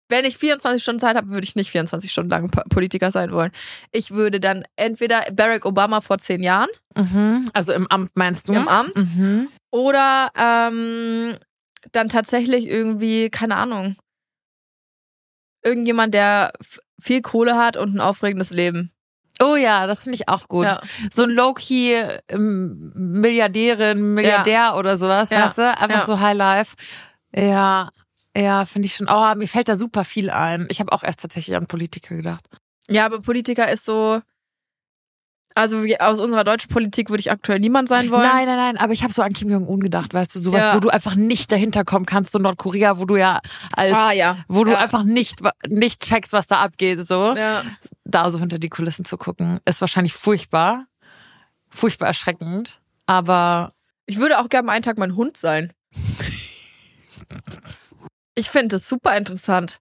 Wenn 0.09 0.27
ich 0.27 0.37
24 0.37 0.83
Stunden 0.83 1.01
Zeit 1.01 1.17
habe, 1.17 1.31
würde 1.31 1.45
ich 1.45 1.57
nicht 1.57 1.71
24 1.71 2.12
Stunden 2.12 2.29
lang 2.31 2.51
Po- 2.51 2.61
Politiker 2.69 3.11
sein 3.11 3.33
wollen. 3.33 3.51
Ich 3.93 4.11
würde 4.11 4.41
dann 4.41 4.65
entweder 4.77 5.23
Barack 5.33 5.65
Obama 5.65 6.01
vor 6.03 6.19
zehn 6.19 6.43
Jahren 6.43 6.69
Mhm. 6.95 7.49
Also 7.55 7.73
im 7.73 7.87
Amt 7.87 8.11
meinst 8.15 8.49
du? 8.49 8.53
im 8.53 8.69
Amt 8.69 8.95
Mhm. 8.97 9.49
oder 9.71 10.31
ähm, 10.37 11.35
dann 11.93 12.11
tatsächlich 12.11 12.67
irgendwie, 12.67 13.31
keine 13.31 13.57
Ahnung, 13.57 13.97
irgendjemand, 15.65 16.15
der 16.15 16.53
viel 17.03 17.21
Kohle 17.23 17.57
hat 17.57 17.77
und 17.77 17.95
ein 17.95 18.01
aufregendes 18.01 18.51
Leben. 18.51 18.93
Oh 19.43 19.57
ja, 19.57 19.87
das 19.87 20.05
finde 20.05 20.15
ich 20.17 20.29
auch 20.29 20.47
gut. 20.49 20.67
Ja. 20.67 20.81
So 21.12 21.25
ein 21.25 21.31
Low-Key 21.31 22.01
ähm, 22.29 22.93
Milliardärin, 22.95 24.15
Milliardär 24.15 24.77
oder 24.77 24.97
sowas, 24.97 25.31
Ja. 25.31 25.47
weißt 25.47 25.59
du? 25.59 25.77
Einfach 25.77 26.01
Ja. 26.01 26.07
so 26.07 26.21
High 26.21 26.37
Life. 26.37 26.77
Ja, 27.35 27.88
ja, 28.37 28.65
finde 28.65 28.87
ich 28.87 28.95
schon. 28.95 29.09
Oh, 29.11 29.35
mir 29.35 29.49
fällt 29.49 29.69
da 29.69 29.77
super 29.77 30.05
viel 30.05 30.31
ein. 30.31 30.67
Ich 30.71 30.81
habe 30.81 30.93
auch 30.93 31.03
erst 31.03 31.21
tatsächlich 31.21 31.57
an 31.57 31.67
Politiker 31.67 32.15
gedacht. 32.15 32.45
Ja, 32.88 33.05
aber 33.07 33.21
Politiker 33.21 33.71
ist 33.71 33.85
so. 33.85 34.21
Also 35.55 35.85
aus 35.99 36.21
unserer 36.21 36.45
deutschen 36.45 36.69
Politik 36.69 37.11
würde 37.11 37.21
ich 37.21 37.31
aktuell 37.31 37.59
niemand 37.61 37.88
sein 37.88 38.11
wollen. 38.11 38.23
Nein, 38.23 38.47
nein, 38.47 38.57
nein, 38.57 38.77
aber 38.79 38.93
ich 38.93 39.03
habe 39.03 39.12
so 39.12 39.23
an 39.23 39.33
Kim 39.33 39.51
Jong-un 39.51 39.81
gedacht, 39.81 40.15
weißt 40.15 40.35
du, 40.35 40.38
sowas, 40.41 40.61
Ja. 40.61 40.75
wo 40.75 40.81
du 40.81 40.88
einfach 40.88 41.15
nicht 41.15 41.53
dahinter 41.53 41.85
kommen 41.85 42.07
kannst, 42.07 42.33
so 42.33 42.38
Nordkorea, 42.38 42.99
wo 42.99 43.05
du 43.05 43.17
ja 43.17 43.41
als, 43.77 43.95
Ah, 43.95 44.12
ja. 44.12 44.38
wo 44.49 44.65
du 44.65 44.73
Ja. 44.73 44.79
einfach 44.79 45.03
nicht, 45.05 45.41
nicht 45.69 46.03
checkst, 46.03 46.33
was 46.33 46.47
da 46.47 46.59
abgeht, 46.61 47.07
so. 47.07 47.35
Ja. 47.35 47.62
Da 48.05 48.31
so 48.31 48.38
hinter 48.38 48.59
die 48.59 48.69
Kulissen 48.69 49.05
zu 49.05 49.17
gucken, 49.19 49.59
ist 49.65 49.81
wahrscheinlich 49.81 50.15
furchtbar, 50.15 50.87
furchtbar 51.71 52.07
erschreckend, 52.09 52.81
aber 53.07 53.73
Ich 54.07 54.19
würde 54.19 54.41
auch 54.41 54.49
gerne 54.49 54.71
einen 54.71 54.83
Tag 54.83 54.99
mein 54.99 55.15
Hund 55.17 55.37
sein. 55.37 55.73
Ich 58.35 58.51
finde 58.51 58.77
es 58.77 58.88
super 58.88 59.17
interessant. 59.17 59.79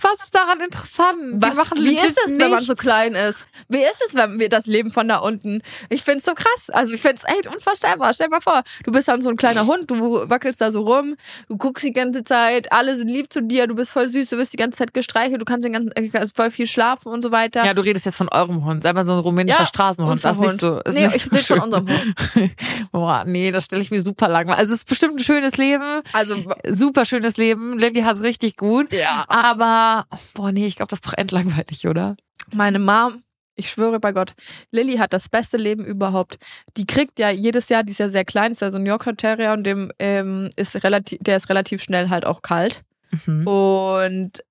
Was 0.00 0.14
ist 0.24 0.34
daran 0.34 0.60
interessant? 0.60 1.16
Was, 1.36 1.56
wie 1.76 1.94
ist 1.94 2.18
es, 2.26 2.38
wenn 2.38 2.50
man 2.50 2.62
so 2.62 2.72
nichts. 2.72 2.82
klein 2.82 3.14
ist? 3.14 3.44
Wie 3.68 3.78
ist 3.82 4.02
es, 4.06 4.14
wenn 4.14 4.38
wir 4.38 4.48
das 4.48 4.66
Leben 4.66 4.90
von 4.90 5.08
da 5.08 5.18
unten? 5.18 5.62
Ich 5.88 6.02
find's 6.02 6.24
so 6.24 6.34
krass. 6.34 6.70
Also 6.70 6.94
ich 6.94 7.00
find's 7.00 7.22
echt 7.24 7.46
unvorstellbar. 7.52 8.12
Stell 8.14 8.26
dir 8.28 8.32
mal 8.32 8.40
vor, 8.40 8.62
du 8.84 8.92
bist 8.92 9.08
dann 9.08 9.22
so 9.22 9.28
ein 9.28 9.36
kleiner 9.36 9.66
Hund, 9.66 9.90
du 9.90 10.28
wackelst 10.28 10.60
da 10.60 10.70
so 10.70 10.82
rum, 10.82 11.16
du 11.48 11.56
guckst 11.56 11.84
die 11.84 11.92
ganze 11.92 12.24
Zeit, 12.24 12.72
alle 12.72 12.96
sind 12.96 13.08
lieb 13.08 13.32
zu 13.32 13.42
dir, 13.42 13.66
du 13.66 13.74
bist 13.74 13.90
voll 13.90 14.08
süß, 14.08 14.30
du 14.30 14.36
wirst 14.36 14.52
die 14.52 14.56
ganze 14.56 14.78
Zeit 14.78 14.94
gestreichelt, 14.94 15.40
du 15.40 15.44
kannst 15.44 15.64
den 15.64 15.72
ganzen, 15.72 15.92
äh, 15.92 16.26
voll 16.34 16.50
viel 16.50 16.66
schlafen 16.66 17.08
und 17.12 17.22
so 17.22 17.30
weiter. 17.30 17.64
Ja, 17.64 17.74
du 17.74 17.82
redest 17.82 18.06
jetzt 18.06 18.16
von 18.16 18.28
eurem 18.28 18.64
Hund, 18.64 18.82
sei 18.82 18.92
mal 18.92 19.06
so 19.06 19.12
ein 19.14 19.18
rumänischer 19.20 19.60
Ja, 19.60 19.66
Straßenhund. 19.66 20.22
Das 20.24 20.36
ist 20.36 20.40
nicht 20.40 20.60
so. 20.60 20.80
Ist 20.80 20.94
Nee, 20.94 21.06
nicht 21.06 21.16
ich 21.16 21.22
so 21.24 21.30
rede 21.30 21.42
von 21.44 21.56
schön. 21.56 21.64
unserem 21.64 21.88
Hund. 21.88 22.50
Boah, 22.92 23.24
nee, 23.26 23.50
das 23.52 23.64
stelle 23.64 23.82
ich 23.82 23.90
mir 23.90 24.02
super 24.02 24.28
langweilig. 24.28 24.58
Also 24.60 24.74
es 24.74 24.80
ist 24.80 24.88
bestimmt 24.88 25.14
ein 25.16 25.22
schönes 25.24 25.56
Leben, 25.56 26.02
Also 26.12 26.36
super 26.70 27.04
schönes 27.04 27.36
Leben. 27.36 27.78
Lilly 27.78 28.02
hat's 28.02 28.22
richtig 28.22 28.56
gut. 28.56 28.92
ja. 28.92 29.24
Aber, 29.36 30.06
boah, 30.32 30.50
nee, 30.50 30.66
ich 30.66 30.76
glaube, 30.76 30.88
das 30.88 30.98
ist 30.98 31.06
doch 31.06 31.12
endlangweilig, 31.12 31.86
oder? 31.86 32.16
meine 32.54 32.78
Mom 32.78 33.22
Ich 33.54 33.70
schwöre 33.70 34.00
bei 34.00 34.12
Gott. 34.12 34.34
Lilly 34.70 34.96
hat 34.96 35.12
das 35.12 35.28
beste 35.28 35.56
Leben 35.56 35.84
überhaupt. 35.84 36.38
Die 36.76 36.86
kriegt 36.86 37.18
ja 37.18 37.30
jedes 37.30 37.68
Jahr, 37.68 37.82
die 37.82 37.92
ist 37.92 37.98
ja 37.98 38.08
sehr 38.08 38.24
klein, 38.24 38.52
ist 38.52 38.60
ja 38.60 38.70
so 38.70 38.78
ein 38.78 38.86
Yorker 38.86 39.16
Terrier 39.16 39.52
und 39.52 39.64
dem 39.64 39.92
ähm, 39.98 40.50
ist 40.56 40.82
relativ, 40.84 41.18
der 41.20 41.36
ist 41.36 41.48
relativ 41.48 41.82
schnell 41.82 42.08
halt 42.08 42.24
auch 42.24 42.42
kalt. 42.42 42.82
Mhm. 43.26 43.46
Und 43.46 44.44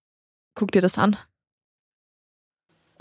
guck 0.56 0.72
dir 0.72 0.82
das 0.82 0.98
an. 0.98 1.16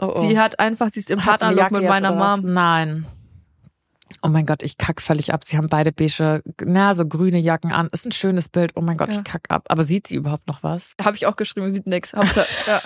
Oh, 0.00 0.12
oh. 0.14 0.20
Sie 0.20 0.38
hat 0.38 0.58
einfach, 0.58 0.88
sie 0.90 1.00
ist 1.00 1.10
im 1.10 1.18
Partnerlook 1.20 1.70
mit 1.70 1.84
meiner 1.84 2.18
was? 2.18 2.40
Mom. 2.40 2.52
Nein. 2.52 3.06
Oh 4.22 4.28
mein 4.28 4.46
Gott, 4.46 4.62
ich 4.62 4.78
kack 4.78 5.00
völlig 5.02 5.32
ab. 5.32 5.42
Sie 5.46 5.56
haben 5.56 5.68
beide 5.68 5.92
beige, 5.92 6.42
na, 6.64 6.94
so 6.94 7.06
grüne 7.06 7.38
Jacken 7.38 7.72
an. 7.72 7.88
Ist 7.92 8.06
ein 8.06 8.12
schönes 8.12 8.48
Bild. 8.48 8.72
Oh 8.76 8.80
mein 8.80 8.96
Gott, 8.96 9.12
Ja. 9.12 9.18
ich 9.18 9.24
kack 9.24 9.46
ab. 9.48 9.64
Aber 9.68 9.82
sieht 9.82 10.06
sie 10.06 10.16
überhaupt 10.16 10.46
noch 10.46 10.62
was? 10.62 10.94
Habe 11.02 11.16
ich 11.16 11.26
auch 11.26 11.36
geschrieben, 11.36 11.72
sieht 11.72 11.86
nix. 11.86 12.12
Ja. 12.66 12.80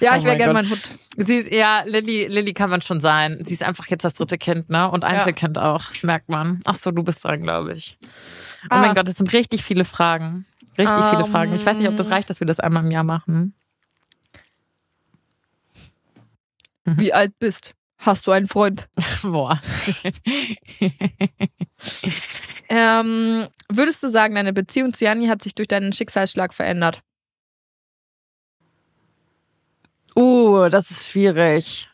ja, 0.00 0.14
Oh 0.14 0.18
ich 0.18 0.24
wäre 0.24 0.36
gerne 0.36 0.52
mein 0.54 0.68
Hund. 0.68 0.98
Sie 1.16 1.36
ist, 1.36 1.52
ja, 1.54 1.82
Lilly, 1.84 2.26
Lilly 2.28 2.54
kann 2.54 2.70
man 2.70 2.80
schon 2.82 3.00
sein. 3.00 3.42
Sie 3.44 3.54
ist 3.54 3.62
einfach 3.62 3.86
jetzt 3.88 4.04
das 4.04 4.14
dritte 4.14 4.38
Kind, 4.38 4.70
ne? 4.70 4.90
Und 4.90 5.04
Einzelkind 5.04 5.58
auch. 5.58 5.84
Das 5.92 6.02
merkt 6.02 6.28
man. 6.28 6.60
Ach 6.64 6.76
so, 6.76 6.90
du 6.90 7.02
bist 7.02 7.24
dran, 7.24 7.40
glaube 7.40 7.74
ich. 7.74 7.98
Oh 8.64 8.66
Ah. 8.70 8.80
mein 8.80 8.94
Gott, 8.94 9.06
es 9.08 9.16
sind 9.16 9.32
richtig 9.32 9.62
viele 9.64 9.84
Fragen. 9.84 10.46
Richtig 10.78 11.04
viele 11.10 11.24
Ähm. 11.24 11.30
Fragen. 11.30 11.52
Ich 11.52 11.64
weiß 11.66 11.76
nicht, 11.76 11.88
ob 11.88 11.96
das 11.96 12.10
reicht, 12.10 12.30
dass 12.30 12.40
wir 12.40 12.46
das 12.46 12.58
einmal 12.60 12.84
im 12.84 12.90
Jahr 12.90 13.04
machen. 13.04 13.54
Wie 16.84 17.12
alt 17.12 17.38
bist? 17.38 17.74
Hast 17.98 18.26
du 18.26 18.30
einen 18.30 18.48
Freund? 18.48 18.88
Boah. 19.22 19.60
Ähm, 22.68 23.48
würdest 23.70 24.02
du 24.02 24.08
sagen, 24.08 24.34
deine 24.34 24.52
Beziehung 24.52 24.92
zu 24.92 25.04
Janni 25.04 25.26
hat 25.28 25.42
sich 25.42 25.54
durch 25.54 25.68
deinen 25.68 25.92
Schicksalsschlag 25.92 26.52
verändert? 26.52 27.02
Uh, 30.14 30.68
das 30.68 30.90
ist 30.90 31.10
schwierig. 31.10 31.88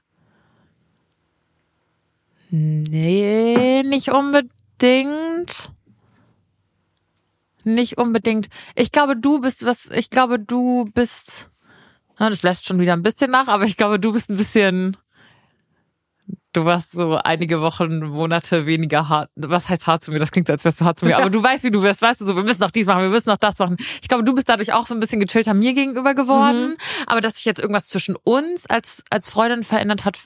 Nee, 2.50 3.82
nicht 3.84 4.08
unbedingt. 4.08 5.70
Nicht 7.62 7.98
unbedingt. 7.98 8.48
Ich 8.74 8.92
glaube, 8.92 9.16
du 9.16 9.40
bist 9.40 9.64
was, 9.64 9.90
ich 9.90 10.10
glaube, 10.10 10.38
du 10.38 10.86
bist, 10.92 11.50
das 12.18 12.42
lässt 12.42 12.66
schon 12.66 12.78
wieder 12.78 12.92
ein 12.94 13.02
bisschen 13.02 13.30
nach, 13.30 13.48
aber 13.48 13.64
ich 13.64 13.76
glaube, 13.76 13.98
du 13.98 14.12
bist 14.12 14.28
ein 14.28 14.36
bisschen, 14.36 14.96
du 16.54 16.64
warst 16.64 16.92
so 16.92 17.16
einige 17.16 17.60
Wochen, 17.60 17.98
Monate 18.06 18.66
weniger 18.66 19.08
hart. 19.08 19.30
Was 19.36 19.68
heißt 19.68 19.86
hart 19.86 20.02
zu 20.02 20.12
mir? 20.12 20.18
Das 20.18 20.30
klingt 20.30 20.46
so, 20.46 20.52
als 20.52 20.64
wärst 20.64 20.80
du 20.80 20.84
hart 20.84 20.98
zu 20.98 21.06
mir, 21.06 21.18
aber 21.18 21.30
du 21.30 21.42
weißt, 21.42 21.64
wie 21.64 21.70
du 21.70 21.82
wirst, 21.82 22.00
weißt 22.00 22.20
du 22.20 22.26
so, 22.26 22.36
wir 22.36 22.44
müssen 22.44 22.60
noch 22.60 22.70
dies 22.70 22.86
machen, 22.86 23.02
wir 23.02 23.08
müssen 23.08 23.28
noch 23.28 23.36
das 23.36 23.58
machen. 23.58 23.76
Ich 24.00 24.08
glaube, 24.08 24.24
du 24.24 24.34
bist 24.34 24.48
dadurch 24.48 24.72
auch 24.72 24.86
so 24.86 24.94
ein 24.94 25.00
bisschen 25.00 25.20
gechillter 25.20 25.54
mir 25.54 25.74
gegenüber 25.74 26.14
geworden, 26.14 26.76
aber 27.06 27.20
dass 27.20 27.34
sich 27.34 27.44
jetzt 27.44 27.60
irgendwas 27.60 27.88
zwischen 27.88 28.16
uns 28.16 28.66
als, 28.66 29.04
als 29.10 29.28
Freundin 29.28 29.64
verändert 29.64 30.04
hat, 30.04 30.18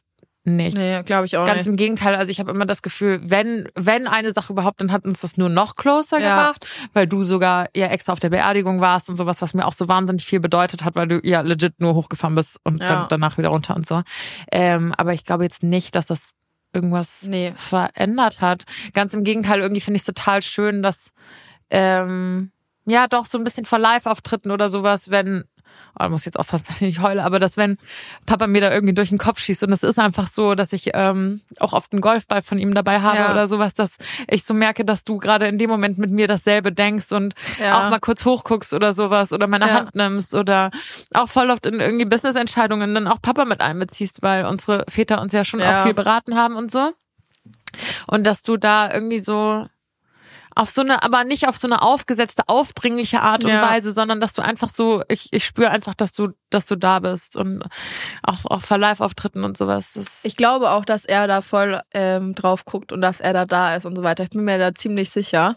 nicht. 0.57 0.77
Nee, 0.77 1.03
glaube 1.05 1.27
ich 1.27 1.37
auch 1.37 1.47
Ganz 1.47 1.59
nicht. 1.61 1.67
im 1.69 1.77
Gegenteil, 1.77 2.15
also 2.15 2.31
ich 2.31 2.41
habe 2.41 2.51
immer 2.51 2.67
das 2.67 2.83
Gefühl, 2.83 3.21
wenn 3.23 3.69
wenn 3.75 4.07
eine 4.07 4.33
Sache 4.33 4.53
überhaupt, 4.53 4.81
dann 4.81 4.93
hat 4.93 5.05
uns 5.05 5.21
das 5.21 5.37
nur 5.37 5.49
noch 5.49 5.77
closer 5.77 6.19
Ja. 6.19 6.37
gemacht, 6.37 6.67
weil 6.93 7.07
du 7.07 7.23
sogar 7.23 7.69
ja 7.77 7.87
extra 7.89 8.13
auf 8.13 8.21
der 8.21 8.31
Beerdigung 8.31 8.81
warst 8.81 9.09
und 9.09 9.17
sowas, 9.17 9.41
was 9.43 9.55
mir 9.55 9.67
auch 9.67 9.73
so 9.73 9.89
wahnsinnig 9.89 10.25
viel 10.27 10.41
bedeutet 10.41 10.85
hat, 10.85 10.95
weil 10.97 11.09
du 11.09 11.21
ja 11.25 11.41
legit 11.41 11.81
nur 11.81 11.95
hochgefahren 11.95 12.35
bist 12.35 12.59
und 12.65 12.81
Ja. 12.81 12.87
dann 12.89 13.07
danach 13.09 13.39
wieder 13.39 13.49
runter 13.49 13.75
und 13.77 13.87
so. 13.87 14.03
Ähm, 14.53 14.93
aber 14.97 15.13
ich 15.15 15.25
glaube 15.25 15.45
jetzt 15.45 15.63
nicht, 15.63 15.95
dass 15.95 16.07
das 16.07 16.33
irgendwas 16.75 17.25
Nee. 17.27 17.53
verändert 17.57 18.41
hat. 18.41 18.65
Ganz 18.93 19.15
im 19.15 19.25
Gegenteil, 19.25 19.61
irgendwie 19.61 19.81
finde 19.81 19.97
ich 19.97 20.03
es 20.03 20.07
total 20.07 20.43
schön, 20.43 20.83
dass 20.83 21.13
ähm, 21.71 22.53
ja 22.87 23.07
doch 23.07 23.27
so 23.27 23.39
ein 23.39 23.45
bisschen 23.45 23.65
vor 23.65 23.79
Live-Auftritten 23.79 24.51
oder 24.51 24.69
sowas, 24.69 25.11
wenn 25.11 25.45
oh, 25.99 26.05
ich 26.05 26.11
muss 26.11 26.25
jetzt 26.25 26.39
aufpassen, 26.39 26.65
dass 26.69 26.77
ich 26.77 26.83
nicht 26.83 27.01
heule, 27.01 27.25
aber 27.25 27.39
dass 27.39 27.57
wenn 27.57 27.77
Papa 28.27 28.47
mir 28.47 28.61
da 28.61 28.73
irgendwie 28.73 28.95
durch 28.95 29.09
den 29.11 29.19
Kopf 29.19 29.41
schießt 29.41 29.65
und 29.65 29.73
es 29.73 29.83
ist 29.83 29.99
einfach 29.99 30.27
so, 30.29 30.55
dass 30.55 30.73
ich 30.73 30.91
ähm, 30.95 31.41
auch 31.61 31.73
oft 31.73 31.93
einen 31.93 32.01
Golfball 32.01 32.43
von 32.43 32.59
ihm 32.59 32.75
dabei 32.75 33.01
habe 33.01 33.17
Ja. 33.19 33.31
oder 33.33 33.47
sowas, 33.49 33.75
dass 33.75 33.97
ich 34.29 34.45
so 34.45 34.55
merke, 34.55 34.85
dass 34.85 35.05
du 35.05 35.19
gerade 35.19 35.47
in 35.47 35.59
dem 35.59 35.71
Moment 35.71 35.99
mit 35.99 36.11
mir 36.11 36.29
dasselbe 36.29 36.73
denkst 36.73 37.13
und 37.13 37.35
Ja. 37.61 37.79
auch 37.87 37.91
mal 37.91 38.01
kurz 38.01 38.25
hochguckst 38.25 38.75
oder 38.75 38.93
sowas 38.93 39.33
oder 39.33 39.47
meine 39.47 39.67
Ja. 39.69 39.75
Hand 39.75 39.95
nimmst 39.95 40.35
oder 40.35 40.71
auch 41.15 41.29
voll 41.29 41.51
oft 41.51 41.67
in 41.67 41.81
irgendwie 41.81 42.05
Business-Entscheidungen 42.05 42.95
dann 42.95 43.07
auch 43.09 43.21
Papa 43.21 43.45
mit 43.45 43.61
einbeziehst, 43.61 44.23
weil 44.23 44.45
unsere 44.45 44.85
Väter 44.89 45.21
uns 45.21 45.33
ja 45.33 45.45
schon 45.45 45.63
auch 45.63 45.83
viel 45.85 45.95
beraten 45.95 46.35
haben 46.37 46.57
und 46.57 46.71
so. 46.71 46.93
Und 48.07 48.27
dass 48.27 48.43
du 48.43 48.57
da 48.57 48.93
irgendwie 48.93 49.21
so 49.21 49.67
auf 50.59 50.71
so 50.71 50.81
eine, 50.81 51.03
aber 51.05 51.23
nicht 51.23 51.47
auf 51.47 51.57
so 51.57 51.69
eine 51.69 51.83
aufgesetzte, 51.83 52.43
aufdringliche 52.49 53.21
Art 53.21 53.45
und 53.45 53.51
Ja. 53.51 53.63
Weise, 53.63 53.93
sondern 53.93 54.21
dass 54.21 54.33
du 54.33 54.43
einfach 54.43 54.69
so, 54.69 55.05
ich, 55.09 55.33
ich 55.33 55.47
spüre 55.47 55.71
einfach, 55.71 55.95
dass 55.95 56.13
du, 56.13 56.31
dass 56.51 56.67
du 56.67 56.75
da 56.75 56.99
bist 56.99 57.37
und 57.37 57.63
auch, 58.25 58.45
auch 58.45 58.61
vor 58.61 58.77
Live-Auftritten 58.77 59.45
und 59.45 59.57
sowas. 59.57 60.21
Ich 60.25 60.37
glaube 60.37 60.71
auch, 60.71 60.85
dass 60.85 61.05
er 61.05 61.29
da 61.29 61.43
voll 61.43 61.81
ähm, 61.93 62.35
drauf 62.35 62.65
guckt 62.65 62.93
und 62.93 63.01
dass 63.03 63.21
er 63.21 63.33
da 63.33 63.45
da 63.45 63.77
ist 63.77 63.87
und 63.87 63.95
so 63.95 64.03
weiter. 64.03 64.25
Ich 64.25 64.31
bin 64.31 64.45
mir 64.45 64.59
da 64.59 64.75
ziemlich 64.75 65.11
sicher, 65.11 65.57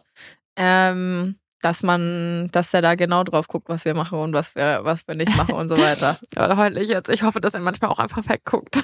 ähm, 0.56 1.40
dass 1.62 1.84
man, 1.84 2.50
dass 2.52 2.74
er 2.74 2.82
da 2.82 2.96
genau 2.96 3.24
drauf 3.24 3.48
guckt, 3.48 3.70
was 3.70 3.86
wir 3.86 3.94
machen 3.94 4.20
und 4.20 4.34
was 4.34 4.56
wir, 4.56 4.80
was 4.84 5.08
wir 5.08 5.16
nicht 5.16 5.36
machen 5.38 5.56
und 5.56 5.70
so 5.70 5.78
weiter. 5.78 6.18
aber 6.36 6.58
heul 6.58 6.78
ich 6.78 6.90
jetzt. 6.90 7.10
Ich 7.10 7.24
hoffe, 7.24 7.40
dass 7.40 7.54
er 7.54 7.60
manchmal 7.60 7.92
auch 7.92 8.00
einfach 8.00 8.28
wegguckt. 8.28 8.84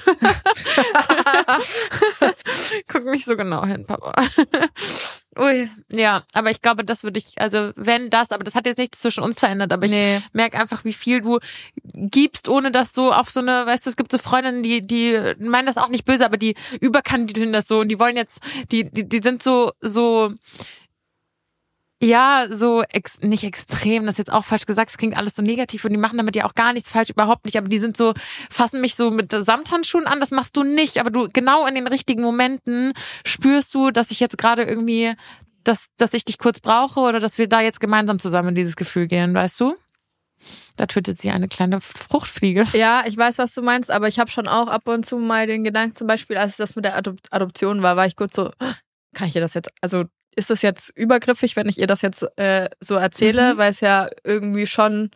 Guck 2.88 3.04
mich 3.04 3.24
so 3.24 3.36
genau 3.36 3.66
hin, 3.66 3.84
Papa. 3.84 4.14
Ui, 5.38 5.70
ja, 5.92 6.24
aber 6.34 6.50
ich 6.50 6.62
glaube, 6.62 6.84
das 6.84 7.04
würde 7.04 7.18
ich, 7.18 7.40
also 7.40 7.70
wenn 7.76 8.10
das, 8.10 8.32
aber 8.32 8.42
das 8.42 8.56
hat 8.56 8.66
jetzt 8.66 8.78
nichts 8.78 9.00
zwischen 9.00 9.22
uns 9.22 9.38
verändert, 9.38 9.72
aber 9.72 9.86
ich 9.86 9.92
nee. 9.92 10.20
merke 10.32 10.58
einfach, 10.58 10.84
wie 10.84 10.92
viel 10.92 11.20
du 11.20 11.38
gibst, 11.94 12.48
ohne 12.48 12.72
dass 12.72 12.92
so 12.92 13.12
auf 13.12 13.30
so 13.30 13.38
eine, 13.38 13.64
weißt 13.64 13.86
du, 13.86 13.90
es 13.90 13.96
gibt 13.96 14.10
so 14.10 14.18
Freundinnen, 14.18 14.64
die, 14.64 14.84
die 14.84 15.16
meinen 15.38 15.66
das 15.66 15.78
auch 15.78 15.90
nicht 15.90 16.04
böse, 16.04 16.24
aber 16.24 16.38
die 16.38 16.56
überkandidieren 16.80 17.52
das 17.52 17.68
so 17.68 17.78
und 17.78 17.88
die 17.88 18.00
wollen 18.00 18.16
jetzt, 18.16 18.40
die, 18.72 18.90
die, 18.90 19.08
die 19.08 19.20
sind 19.22 19.40
so, 19.40 19.70
so, 19.80 20.32
ja, 22.00 22.46
so 22.50 22.82
ex, 22.82 23.18
nicht 23.20 23.42
extrem, 23.42 24.06
das 24.06 24.14
ist 24.14 24.18
jetzt 24.18 24.32
auch 24.32 24.44
falsch 24.44 24.66
gesagt, 24.66 24.90
es 24.90 24.98
klingt 24.98 25.16
alles 25.16 25.34
so 25.34 25.42
negativ 25.42 25.84
und 25.84 25.90
die 25.90 25.96
machen 25.96 26.16
damit 26.16 26.36
ja 26.36 26.44
auch 26.44 26.54
gar 26.54 26.72
nichts 26.72 26.90
falsch, 26.90 27.10
überhaupt 27.10 27.44
nicht, 27.44 27.58
aber 27.58 27.68
die 27.68 27.78
sind 27.78 27.96
so, 27.96 28.14
fassen 28.50 28.80
mich 28.80 28.94
so 28.94 29.10
mit 29.10 29.32
Samthandschuhen 29.32 30.06
an, 30.06 30.20
das 30.20 30.30
machst 30.30 30.56
du 30.56 30.62
nicht, 30.62 30.98
aber 30.98 31.10
du 31.10 31.28
genau 31.32 31.66
in 31.66 31.74
den 31.74 31.88
richtigen 31.88 32.22
Momenten 32.22 32.92
spürst 33.26 33.74
du, 33.74 33.90
dass 33.90 34.12
ich 34.12 34.20
jetzt 34.20 34.38
gerade 34.38 34.62
irgendwie, 34.62 35.14
dass, 35.64 35.88
dass 35.96 36.14
ich 36.14 36.24
dich 36.24 36.38
kurz 36.38 36.60
brauche 36.60 37.00
oder 37.00 37.18
dass 37.18 37.38
wir 37.38 37.48
da 37.48 37.60
jetzt 37.60 37.80
gemeinsam 37.80 38.20
zusammen 38.20 38.50
in 38.50 38.54
dieses 38.54 38.76
Gefühl 38.76 39.08
gehen, 39.08 39.34
weißt 39.34 39.58
du? 39.60 39.76
Da 40.76 40.86
tötet 40.86 41.20
sie 41.20 41.30
eine 41.30 41.48
kleine 41.48 41.80
Fruchtfliege. 41.80 42.64
Ja, 42.72 43.02
ich 43.06 43.16
weiß, 43.16 43.38
was 43.38 43.54
du 43.54 43.62
meinst, 43.62 43.90
aber 43.90 44.06
ich 44.06 44.20
habe 44.20 44.30
schon 44.30 44.46
auch 44.46 44.68
ab 44.68 44.86
und 44.86 45.04
zu 45.04 45.18
mal 45.18 45.48
den 45.48 45.64
Gedanken, 45.64 45.96
zum 45.96 46.06
Beispiel, 46.06 46.36
als 46.36 46.56
das 46.56 46.76
mit 46.76 46.84
der 46.84 46.96
Adop 46.96 47.16
Adoption 47.32 47.82
war, 47.82 47.96
war 47.96 48.06
ich 48.06 48.14
kurz 48.14 48.36
so, 48.36 48.52
kann 49.14 49.26
ich 49.26 49.34
ihr 49.34 49.40
das 49.40 49.54
jetzt, 49.54 49.70
also 49.80 50.04
ist 50.36 50.50
das 50.50 50.62
jetzt 50.62 50.90
übergriffig, 50.96 51.56
wenn 51.56 51.68
ich 51.68 51.78
ihr 51.78 51.86
das 51.86 52.02
jetzt 52.02 52.24
äh, 52.38 52.68
so 52.80 52.94
erzähle, 52.94 53.54
Mhm. 53.54 53.58
weil 53.58 53.70
es 53.70 53.80
ja 53.80 54.08
irgendwie 54.24 54.66
schon 54.66 55.10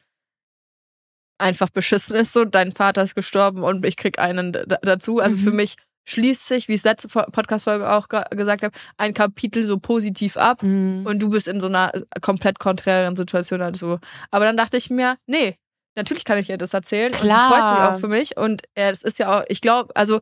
einfach 1.39 1.71
beschissen 1.71 2.17
ist, 2.17 2.33
so 2.33 2.45
dein 2.45 2.73
Vater 2.73 3.03
ist 3.03 3.15
gestorben 3.15 3.63
und 3.65 3.85
ich 3.85 3.97
krieg 3.97 4.19
einen 4.19 4.53
dazu. 4.83 5.19
Also 5.19 5.37
Mhm. 5.37 5.41
für 5.41 5.51
mich 5.53 5.77
schließt 6.05 6.49
sich, 6.49 6.69
wie 6.69 6.73
ich 6.75 6.79
es 6.81 6.85
letzte 6.85 7.09
Fo- 7.09 7.31
Podcast-Folge 7.31 7.89
auch 7.91 8.09
ge 8.09 8.23
gesagt 8.31 8.63
habe, 8.63 8.77
ein 8.97 9.15
Kapitel 9.15 9.63
so 9.65 9.79
positiv 9.79 10.37
ab 10.37 10.63
Und 10.63 11.07
und 11.07 11.19
du 11.21 11.31
bist 11.31 11.47
in 11.49 11.61
so 11.61 11.69
einer 11.69 11.93
komplett 12.21 12.59
konträren 12.59 13.17
Situation 13.17 13.63
als 13.63 13.79
du. 13.79 13.99
Aber 14.31 14.45
dann 14.45 14.57
dachte 14.57 14.77
ich 14.77 14.91
mir, 14.91 15.17
nee, 15.27 15.57
natürlich 15.97 16.25
kann 16.25 16.39
ich 16.39 16.51
ihr 16.51 16.59
das 16.59 16.75
erzählen 16.75 17.13
und 17.13 17.19
sie 17.21 17.27
Klar. 17.27 17.49
freut 17.49 17.69
sich 17.69 17.85
auch 17.85 18.01
für 18.01 18.09
mich 18.09 18.37
und 18.37 18.63
äh, 18.75 18.91
es 18.91 19.03
ist 19.03 19.19
ja 19.19 19.41
auch, 19.41 19.45
ich 19.49 19.61
glaube, 19.61 19.95
also 19.95 20.21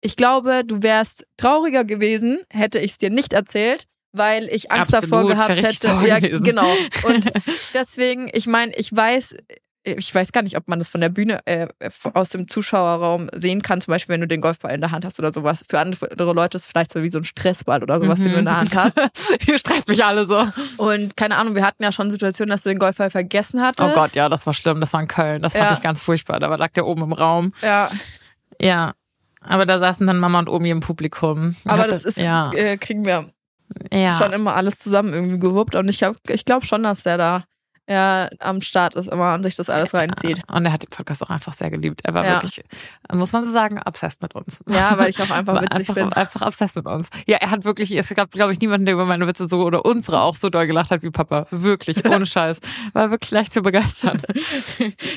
ich 0.00 0.14
glaube, 0.16 0.62
du 0.64 0.82
wärst 0.84 1.26
trauriger 1.36 1.84
gewesen, 1.84 2.40
hätte 2.50 2.78
ich 2.78 2.92
es 2.92 2.98
dir 2.98 3.10
nicht 3.10 3.32
erzählt, 3.32 3.84
weil 4.12 4.44
ich 4.48 4.70
Angst 4.72 4.94
Absolut, 4.94 5.12
davor 5.12 5.28
gehabt 5.28 5.62
hätte. 5.62 6.06
Ja, 6.06 6.18
genau. 6.18 6.70
Und 7.04 7.30
deswegen, 7.74 8.28
ich 8.32 8.46
meine, 8.46 8.74
ich 8.76 8.94
weiß, 8.94 9.36
ich 9.84 10.14
weiß 10.14 10.32
gar 10.32 10.42
nicht, 10.42 10.56
ob 10.56 10.68
man 10.68 10.78
das 10.80 10.88
von 10.88 11.00
der 11.00 11.08
Bühne 11.08 11.38
äh, 11.46 11.68
aus 12.12 12.30
dem 12.30 12.48
Zuschauerraum 12.48 13.30
sehen 13.34 13.62
kann, 13.62 13.80
zum 13.80 13.92
Beispiel, 13.92 14.12
wenn 14.14 14.20
du 14.20 14.28
den 14.28 14.40
Golfball 14.42 14.74
in 14.74 14.80
der 14.80 14.90
Hand 14.90 15.04
hast 15.04 15.18
oder 15.18 15.32
sowas. 15.32 15.62
Für 15.66 15.78
andere 15.80 16.32
Leute 16.32 16.56
ist 16.56 16.64
es 16.64 16.68
vielleicht 16.68 16.92
so 16.92 17.02
wie 17.02 17.10
so 17.10 17.18
ein 17.18 17.24
Stressball 17.24 17.82
oder 17.82 18.00
sowas, 18.00 18.20
den 18.20 18.32
du 18.32 18.38
in 18.38 18.44
der 18.44 18.58
Hand 18.58 18.74
hast. 18.74 18.94
Hier 19.42 19.58
stresst 19.58 19.88
mich 19.88 20.04
alle 20.04 20.26
so. 20.26 20.46
Und 20.76 21.16
keine 21.16 21.36
Ahnung, 21.36 21.54
wir 21.54 21.64
hatten 21.64 21.82
ja 21.82 21.92
schon 21.92 22.10
Situationen, 22.10 22.50
dass 22.50 22.64
du 22.64 22.68
den 22.68 22.78
Golfball 22.78 23.08
vergessen 23.10 23.62
hattest. 23.62 23.88
Oh 23.88 23.94
Gott, 23.94 24.14
ja, 24.14 24.28
das 24.28 24.46
war 24.46 24.52
schlimm. 24.52 24.80
Das 24.80 24.92
war 24.92 25.00
in 25.00 25.08
Köln. 25.08 25.40
Das 25.42 25.54
fand 25.54 25.70
Ja. 25.70 25.76
ich 25.76 25.82
ganz 25.82 26.02
furchtbar. 26.02 26.38
Da 26.40 26.54
lag 26.54 26.72
der 26.72 26.84
oben 26.84 27.02
im 27.02 27.12
Raum. 27.12 27.52
Ja, 27.62 27.88
Ja. 28.60 28.94
Aber 29.40 29.64
da 29.64 29.78
saßen 29.78 30.06
dann 30.06 30.18
Mama 30.18 30.40
und 30.40 30.48
Omi 30.48 30.68
im 30.68 30.80
Publikum. 30.80 31.54
Aber 31.64 31.82
hab 31.84 31.88
das 31.88 32.04
ist, 32.04 32.18
ja, 32.18 32.52
äh, 32.52 32.76
kriegen 32.76 33.06
wir 33.06 33.30
ja. 33.92 34.12
schon 34.12 34.32
immer 34.32 34.54
alles 34.56 34.78
zusammen 34.78 35.12
irgendwie 35.12 35.38
gewuppt. 35.38 35.74
Und 35.74 35.88
ich, 35.88 36.04
ich 36.28 36.44
glaube 36.44 36.66
schon, 36.66 36.82
dass 36.82 37.02
der 37.02 37.18
da 37.18 37.44
ja 37.88 38.28
am 38.40 38.60
Start 38.60 38.94
ist 38.96 39.08
immer 39.08 39.34
und 39.34 39.42
sich 39.42 39.56
das 39.56 39.70
alles 39.70 39.94
reinzieht. 39.94 40.42
Und 40.52 40.66
er 40.66 40.72
hat 40.72 40.82
den 40.82 40.90
Podcast 40.90 41.22
auch 41.22 41.30
einfach 41.30 41.52
sehr 41.54 41.70
geliebt. 41.70 42.00
Er 42.04 42.14
war 42.14 42.24
Ja. 42.24 42.32
wirklich, 42.42 42.62
muss 43.12 43.32
man 43.32 43.44
so 43.44 43.50
sagen, 43.50 43.80
obsessed 43.84 44.20
mit 44.22 44.34
uns. 44.34 44.58
Ja, 44.68 44.96
weil 44.98 45.10
ich 45.10 45.20
auch 45.22 45.30
einfach 45.30 45.60
witzig 45.62 45.78
einfach, 45.78 45.94
bin. 45.94 46.12
einfach 46.12 46.42
obsessed 46.46 46.76
mit 46.76 46.86
uns. 46.86 47.08
Ja, 47.26 47.38
er 47.38 47.50
hat 47.50 47.64
wirklich, 47.64 47.90
es 47.96 48.08
gab, 48.10 48.30
glaube 48.30 48.52
ich, 48.52 48.60
niemanden, 48.60 48.84
der 48.86 48.94
über 48.94 49.06
meine 49.06 49.26
Witze 49.26 49.48
so 49.48 49.62
oder 49.62 49.84
unsere 49.84 50.20
auch 50.20 50.36
so 50.36 50.50
doll 50.50 50.66
gelacht 50.66 50.90
hat 50.90 51.02
wie 51.02 51.10
Papa. 51.10 51.46
Wirklich, 51.50 52.04
ohne 52.04 52.26
Scheiß. 52.26 52.58
War 52.92 53.10
wirklich 53.10 53.30
leicht 53.30 53.52
zu 53.52 53.62
begeistern. 53.62 54.20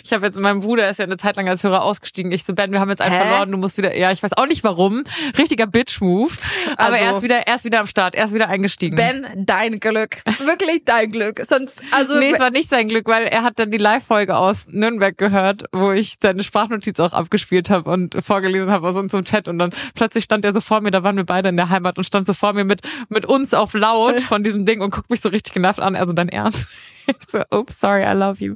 Ich 0.03 0.13
habe 0.13 0.25
jetzt, 0.25 0.39
mein 0.39 0.61
Bruder 0.61 0.89
ist 0.89 0.97
ja 0.97 1.05
eine 1.05 1.17
Zeit 1.17 1.35
lang 1.35 1.47
als 1.49 1.63
Hörer 1.63 1.83
ausgestiegen. 1.83 2.31
Ich 2.31 2.43
so, 2.43 2.53
Ben, 2.53 2.71
wir 2.71 2.79
haben 2.79 2.89
jetzt 2.89 3.01
einen 3.01 3.13
Hä? 3.13 3.21
verloren, 3.27 3.51
du 3.51 3.57
musst 3.57 3.77
wieder, 3.77 3.95
ja, 3.97 4.11
ich 4.11 4.23
weiß 4.23 4.33
auch 4.33 4.47
nicht 4.47 4.63
warum. 4.63 5.03
Richtiger 5.37 5.67
Bitch-Move. 5.67 6.31
Aber 6.77 6.93
Also- 6.93 7.05
er 7.05 7.15
ist 7.17 7.21
wieder, 7.23 7.47
er 7.47 7.55
ist 7.55 7.65
wieder 7.65 7.79
am 7.81 7.87
Start, 7.87 8.15
er 8.15 8.25
ist 8.25 8.33
wieder 8.33 8.49
eingestiegen. 8.49 8.95
Ben, 8.95 9.27
dein 9.35 9.79
Glück. 9.79 10.17
Wirklich 10.39 10.83
dein 10.85 11.11
Glück. 11.11 11.41
Sonst, 11.45 11.81
also. 11.91 12.17
Nee, 12.19 12.31
es 12.31 12.39
war 12.39 12.49
nicht 12.49 12.60
sein 12.67 12.87
Glück, 12.87 13.07
weil 13.07 13.27
er 13.27 13.43
hat 13.43 13.59
dann 13.59 13.71
die 13.71 13.77
Live-Folge 13.77 14.35
aus 14.35 14.67
Nürnberg 14.67 15.17
gehört, 15.17 15.65
wo 15.71 15.91
ich 15.91 16.17
seine 16.21 16.43
Sprachnotiz 16.43 16.99
auch 16.99 17.13
abgespielt 17.13 17.69
habe 17.69 17.89
und 17.89 18.15
vorgelesen 18.23 18.71
habe 18.71 18.87
aus 18.87 18.95
unserem 18.95 19.25
Chat 19.25 19.47
und 19.47 19.59
dann 19.59 19.71
plötzlich 19.95 20.23
stand 20.23 20.45
er 20.45 20.53
so 20.53 20.61
vor 20.61 20.81
mir, 20.81 20.91
da 20.91 21.03
waren 21.03 21.17
wir 21.17 21.25
beide 21.25 21.49
in 21.49 21.57
der 21.57 21.69
Heimat 21.69 21.97
und 21.97 22.03
stand 22.03 22.27
so 22.27 22.33
vor 22.33 22.53
mir 22.53 22.63
mit, 22.63 22.81
mit 23.09 23.25
uns 23.25 23.53
auf 23.53 23.73
laut 23.73 24.21
von 24.21 24.43
diesem 24.43 24.65
Ding 24.65 24.81
und 24.81 24.91
guckt 24.91 25.09
mich 25.09 25.21
so 25.21 25.29
richtig 25.29 25.53
genervt 25.53 25.79
an, 25.79 25.95
also 25.95 26.13
dein 26.13 26.29
Ernst. 26.29 26.67
Ich 27.07 27.15
so, 27.29 27.43
oops, 27.51 27.79
sorry, 27.79 28.03
I 28.03 28.13
love 28.13 28.43
you. 28.43 28.55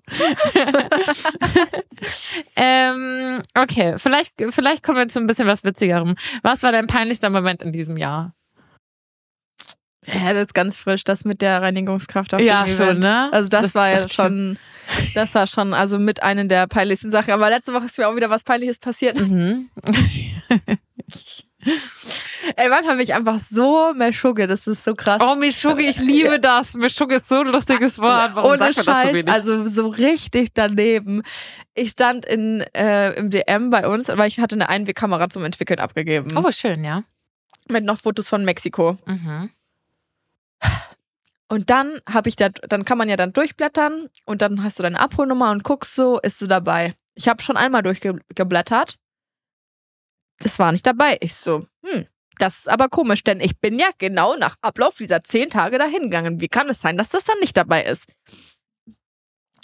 ähm, 2.56 3.40
okay, 3.58 3.96
vielleicht, 3.98 4.34
vielleicht 4.50 4.84
kommen 4.84 4.98
wir 4.98 5.08
zu 5.08 5.20
ein 5.20 5.28
bisschen 5.28 5.48
was 5.48 5.64
Witzigerem. 5.64 6.16
Was 6.44 6.64
war 6.64 6.72
dein 6.72 6.88
peinlichster 6.88 7.30
Moment 7.30 7.62
in 7.62 7.72
diesem 7.72 7.98
Jahr? 7.98 8.34
Ja, 10.08 10.34
das 10.34 10.44
ist 10.48 10.54
ganz 10.54 10.78
frisch, 10.78 11.04
das 11.04 11.26
mit 11.26 11.42
der 11.42 11.62
Reinigungskraft 11.62 12.34
auf 12.34 12.42
Ja, 12.42 12.64
dem 12.66 12.76
schon, 12.76 12.86
Event. 12.88 13.00
ne? 13.02 13.30
Also 13.34 13.50
das, 13.50 13.62
Das 13.64 13.76
war 13.76 13.90
ja 13.90 14.08
schon. 14.10 14.58
das 15.16 15.34
war 15.36 15.48
schon 15.48 15.74
also 15.74 15.98
mit 16.00 16.22
einer 16.24 16.46
der 16.46 16.68
peinlichsten 16.68 17.12
Sachen. 17.12 17.32
Aber 17.34 17.50
letzte 17.50 17.74
Woche 17.74 17.86
ist 17.86 17.98
mir 17.98 18.08
auch 18.08 18.16
wieder 18.16 18.30
was 18.30 18.44
Peinliches 18.44 18.78
passiert. 18.80 19.20
Mhm. 19.20 19.70
Ey, 22.58 22.70
Mann, 22.70 22.86
habe 22.88 23.02
ich 23.02 23.16
einfach 23.16 23.40
so 23.40 23.92
Meschugge, 23.96 24.46
das 24.46 24.68
ist 24.68 24.84
so 24.84 24.94
krass. 24.94 25.20
Oh, 25.26 25.34
Mischugge, 25.36 25.82
ich 25.82 25.98
liebe 25.98 26.40
das. 26.40 26.76
Mischugge 26.76 27.16
ist 27.16 27.28
so 27.28 27.40
ein 27.40 27.48
lustiges 27.48 27.98
Wort. 27.98 28.32
Warum 28.36 28.52
Ohne 28.52 28.72
so 28.72 28.84
Scheiß, 28.84 29.14
wenig? 29.14 29.28
also 29.28 29.66
so 29.68 29.88
richtig 29.88 30.50
daneben. 30.54 31.24
Ich 31.74 31.90
stand 31.92 32.24
in 32.28 32.62
äh, 32.76 33.14
im 33.14 33.32
DM 33.32 33.72
bei 33.72 33.88
uns, 33.88 34.10
weil 34.10 34.28
ich 34.28 34.40
hatte 34.40 34.56
eine 34.56 34.70
Einwegkamera 34.70 35.28
zum 35.30 35.44
Entwickeln 35.44 35.80
abgegeben. 35.80 36.38
oh, 36.38 36.52
schön, 36.52 36.84
ja. 36.84 37.02
Mit 37.68 37.84
noch 37.84 37.98
Fotos 38.00 38.28
von 38.30 38.46
Mexiko. 38.46 39.00
Mhm. 39.08 39.50
Und 41.48 41.70
dann 41.70 42.00
habe 42.10 42.30
ich 42.30 42.36
da, 42.36 42.50
dann 42.50 42.86
kann 42.86 42.98
man 42.98 43.10
ja 43.10 43.18
dann 43.18 43.34
durchblättern 43.34 44.10
und 44.26 44.42
dann 44.42 44.64
hast 44.64 44.80
du 44.80 44.84
deine 44.84 45.00
Abholnummer 45.00 45.52
und 45.52 45.64
guckst 45.64 45.96
so, 45.96 46.20
ist 46.20 46.40
sie 46.40 46.48
dabei. 46.48 46.96
Ich 47.14 47.28
habe 47.28 47.44
schon 47.44 47.58
einmal 47.58 47.84
durchgeblättert. 47.84 48.98
Das 50.40 50.60
war 50.60 50.72
nicht 50.72 50.86
dabei. 50.86 51.18
Ich 51.22 51.36
so, 51.36 51.68
hm, 51.86 52.08
das 52.40 52.60
ist 52.60 52.70
aber 52.70 52.90
komisch, 52.90 53.24
denn 53.24 53.40
ich 53.40 53.60
bin 53.60 53.80
ja 53.80 53.88
genau 53.98 54.36
nach 54.36 54.56
Ablauf 54.62 54.98
dieser 54.98 55.24
zehn 55.24 55.50
Tage 55.50 55.78
dahin 55.78 56.04
gegangen. 56.04 56.42
Wie 56.42 56.48
kann 56.48 56.70
es 56.70 56.82
sein, 56.82 56.98
dass 56.98 57.10
das 57.10 57.26
dann 57.26 57.40
nicht 57.40 57.56
dabei 57.56 57.84
ist? 57.84 58.08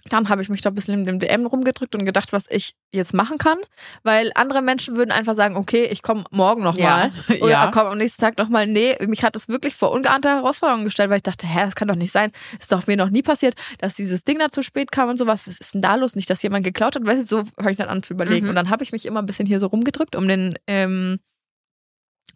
Dann 0.09 0.29
habe 0.29 0.41
ich 0.41 0.49
mich 0.49 0.61
da 0.61 0.69
ein 0.69 0.75
bisschen 0.75 0.93
in 0.95 1.05
dem 1.05 1.19
DM 1.19 1.45
rumgedrückt 1.45 1.95
und 1.95 2.05
gedacht, 2.05 2.33
was 2.33 2.45
ich 2.49 2.73
jetzt 2.91 3.13
machen 3.13 3.37
kann, 3.37 3.57
weil 4.03 4.31
andere 4.35 4.61
Menschen 4.61 4.95
würden 4.97 5.11
einfach 5.11 5.35
sagen, 5.35 5.55
okay, 5.55 5.85
ich 5.85 6.01
komme 6.01 6.23
morgen 6.31 6.63
nochmal 6.63 7.11
Ja. 7.29 7.35
oder 7.41 7.49
Ja. 7.51 7.71
komm 7.71 7.87
am 7.87 7.97
nächsten 7.97 8.21
Tag 8.21 8.37
nochmal. 8.37 8.67
Nee, 8.67 8.95
mich 9.07 9.23
hat 9.23 9.35
das 9.35 9.47
wirklich 9.47 9.75
vor 9.75 9.91
ungeahnte 9.91 10.29
Herausforderungen 10.29 10.85
gestellt, 10.85 11.09
weil 11.09 11.17
ich 11.17 11.23
dachte, 11.23 11.45
hä, 11.47 11.61
das 11.65 11.75
kann 11.75 11.87
doch 11.87 11.95
nicht 11.95 12.11
sein. 12.11 12.31
Ist 12.59 12.71
doch 12.71 12.87
mir 12.87 12.97
noch 12.97 13.09
nie 13.09 13.21
passiert, 13.21 13.55
dass 13.79 13.93
dieses 13.95 14.23
Ding 14.23 14.39
da 14.39 14.49
zu 14.49 14.63
spät 14.63 14.91
kam 14.91 15.09
und 15.09 15.17
sowas. 15.17 15.47
Was 15.47 15.59
ist 15.59 15.73
denn 15.73 15.81
da 15.81 15.95
los? 15.95 16.15
Nicht, 16.15 16.29
dass 16.29 16.41
jemand 16.41 16.63
geklaut 16.65 16.95
hat. 16.95 17.05
Weißt 17.05 17.21
du, 17.31 17.37
so 17.37 17.43
fange 17.55 17.71
ich 17.71 17.77
dann 17.77 17.87
an 17.89 18.03
zu 18.03 18.13
überlegen. 18.13 18.45
Mhm. 18.45 18.49
Und 18.49 18.55
dann 18.55 18.69
habe 18.69 18.83
ich 18.83 18.91
mich 18.91 19.05
immer 19.05 19.21
ein 19.21 19.25
bisschen 19.25 19.45
hier 19.45 19.59
so 19.59 19.67
rumgedrückt, 19.67 20.15
um 20.15 20.27
den, 20.27 20.57
ähm, 20.67 21.19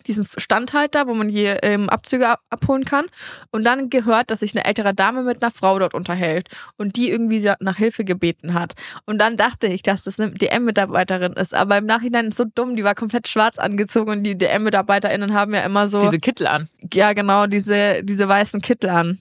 diesen 0.08 0.28
Standhalter, 0.38 1.08
wo 1.08 1.14
man 1.14 1.30
hier 1.30 1.64
ähm, 1.64 1.90
Abzüge 1.90 2.30
ab 2.30 2.42
abholen 2.50 2.86
kann. 2.86 3.06
Und 3.52 3.64
dann 3.66 3.90
gehört, 3.90 4.32
dass 4.32 4.40
sich 4.40 4.56
eine 4.56 4.66
ältere 4.66 4.94
Dame 4.94 5.24
mit 5.24 5.42
einer 5.42 5.52
Frau 5.52 5.80
dort 5.80 5.94
unterhält 5.94 6.50
und 6.78 6.96
die 6.96 7.10
irgendwie 7.10 7.52
nach 7.60 7.78
Hilfe 7.78 8.06
gebeten 8.06 8.54
hat. 8.54 8.74
Und 9.06 9.20
dann 9.20 9.38
dachte 9.38 9.68
ich, 9.68 9.84
dass 9.84 10.04
das 10.04 10.20
eine 10.20 10.32
DM-Mitarbeiterin 10.32 11.34
ist. 11.34 11.54
Aber 11.54 11.78
im 11.78 11.86
Nachhinein 11.86 12.28
ist 12.30 12.38
so 12.38 12.46
dumm, 12.46 12.76
die 12.76 12.84
war 12.84 12.96
komplett 12.96 13.28
schwarz 13.28 13.58
angezogen 13.58 14.12
und 14.12 14.24
die 14.24 14.38
DM-MitarbeiterInnen 14.38 15.34
haben 15.34 15.54
ja 15.54 15.62
immer 15.62 15.88
so, 15.88 16.00
Diese 16.00 16.20
Kittel 16.20 16.48
an. 16.48 16.70
ja 16.94 17.14
genau, 17.14 17.48
diese, 17.48 18.04
diese 18.04 18.28
weißen 18.28 18.62
Kittel 18.62 18.90
an. 18.90 19.20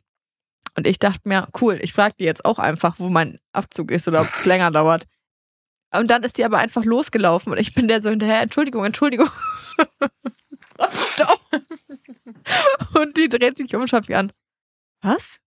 Und 0.76 0.86
ich 0.86 0.98
dachte 0.98 1.20
mir, 1.28 1.48
cool, 1.60 1.78
ich 1.80 1.92
frage 1.92 2.14
die 2.18 2.24
jetzt 2.24 2.44
auch 2.44 2.58
einfach, 2.58 2.96
wo 2.98 3.08
mein 3.08 3.38
Abzug 3.52 3.90
ist 3.90 4.08
oder 4.08 4.20
ob 4.20 4.26
es 4.26 4.44
länger 4.44 4.70
dauert. 4.70 5.04
Und 5.96 6.10
dann 6.10 6.24
ist 6.24 6.38
die 6.38 6.44
aber 6.44 6.58
einfach 6.58 6.84
losgelaufen 6.84 7.52
und 7.52 7.58
ich 7.58 7.74
bin 7.74 7.86
der 7.86 8.00
so 8.00 8.10
hinterher, 8.10 8.40
Entschuldigung, 8.42 8.84
Entschuldigung. 8.84 9.28
und 12.94 13.16
die 13.16 13.28
dreht 13.28 13.56
sich 13.58 13.74
um 13.74 13.82
und 13.82 13.88
schaut 13.88 14.08
mich 14.08 14.16
an. 14.16 14.32
Was? 15.02 15.38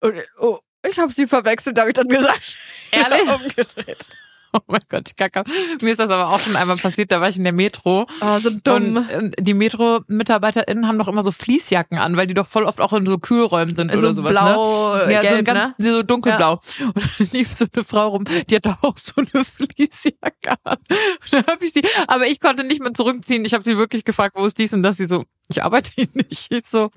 Und, 0.00 0.22
oh, 0.38 0.58
ich 0.86 0.98
habe 0.98 1.12
sie 1.12 1.26
verwechselt, 1.26 1.78
habe 1.78 1.90
ich 1.90 1.94
dann 1.94 2.08
gesagt. 2.08 2.56
Ehrlich? 2.90 3.28
umgedreht. 3.28 4.08
Oh 4.52 4.60
mein 4.66 4.80
Gott, 4.88 5.10
kacke. 5.16 5.44
Mir 5.82 5.90
ist 5.90 6.00
das 6.00 6.10
aber 6.10 6.28
auch 6.28 6.40
schon 6.40 6.56
einmal 6.56 6.76
passiert, 6.76 7.12
da 7.12 7.20
war 7.20 7.28
ich 7.28 7.36
in 7.36 7.42
der 7.42 7.52
Metro. 7.52 8.06
Oh, 8.20 8.38
so 8.38 8.50
dumm. 8.50 8.96
Und 8.96 9.10
ähm, 9.12 9.32
die 9.38 9.52
Metro-MitarbeiterInnen 9.54 10.86
haben 10.86 10.98
doch 10.98 11.08
immer 11.08 11.22
so 11.22 11.30
Fließjacken 11.30 11.98
an, 11.98 12.16
weil 12.16 12.26
die 12.26 12.34
doch 12.34 12.46
voll 12.46 12.64
oft 12.64 12.80
auch 12.80 12.92
in 12.94 13.04
so 13.04 13.18
Kühlräumen 13.18 13.76
sind 13.76 13.92
oder 13.92 14.00
so 14.00 14.12
sowas. 14.12 14.32
blau, 14.32 14.96
ne? 14.96 15.12
Ja, 15.12 15.22
so, 15.22 15.28
ein 15.28 15.34
gelb, 15.34 15.46
ganz, 15.46 15.78
ne? 15.78 15.92
so 15.92 16.02
dunkelblau. 16.02 16.52
Und 16.84 16.96
dann 16.96 17.28
lief 17.32 17.52
so 17.52 17.66
eine 17.72 17.84
Frau 17.84 18.08
rum, 18.08 18.24
die 18.48 18.56
hatte 18.56 18.76
auch 18.82 18.96
so 18.96 19.14
eine 19.16 19.44
Fließjacke 19.76 20.56
an. 20.64 20.78
Und 20.88 21.32
dann 21.32 21.46
hab 21.46 21.62
ich 21.62 21.72
sie, 21.72 21.82
aber 22.06 22.26
ich 22.26 22.40
konnte 22.40 22.64
nicht 22.64 22.80
mehr 22.80 22.94
zurückziehen. 22.94 23.44
Ich 23.44 23.54
habe 23.54 23.64
sie 23.64 23.76
wirklich 23.76 24.04
gefragt, 24.04 24.34
wo 24.38 24.46
ist 24.46 24.58
dies 24.58 24.72
und 24.72 24.82
das. 24.82 24.96
Sie 24.96 25.06
so, 25.06 25.24
ich 25.48 25.62
arbeite 25.62 25.90
hier 25.94 26.08
nicht. 26.14 26.52
Ich 26.52 26.66
so, 26.66 26.90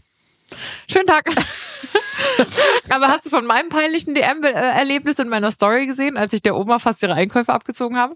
schönen 0.90 1.08
Tag. 1.08 1.26
aber 2.90 3.08
hast 3.08 3.26
du 3.26 3.30
von 3.30 3.46
meinem 3.46 3.70
peinlichen 3.70 4.16
DM-Erlebnis 4.16 5.20
in 5.20 5.30
meiner 5.30 5.52
Story 5.52 5.86
gesehen, 5.86 6.18
als 6.18 6.34
ich 6.34 6.42
der 6.42 6.56
Oma 6.56 6.80
fast 6.80 7.02
ihre 7.04 7.14
Einkäufe 7.14 7.54
abgezogen 7.54 7.98
habe? 7.98 8.16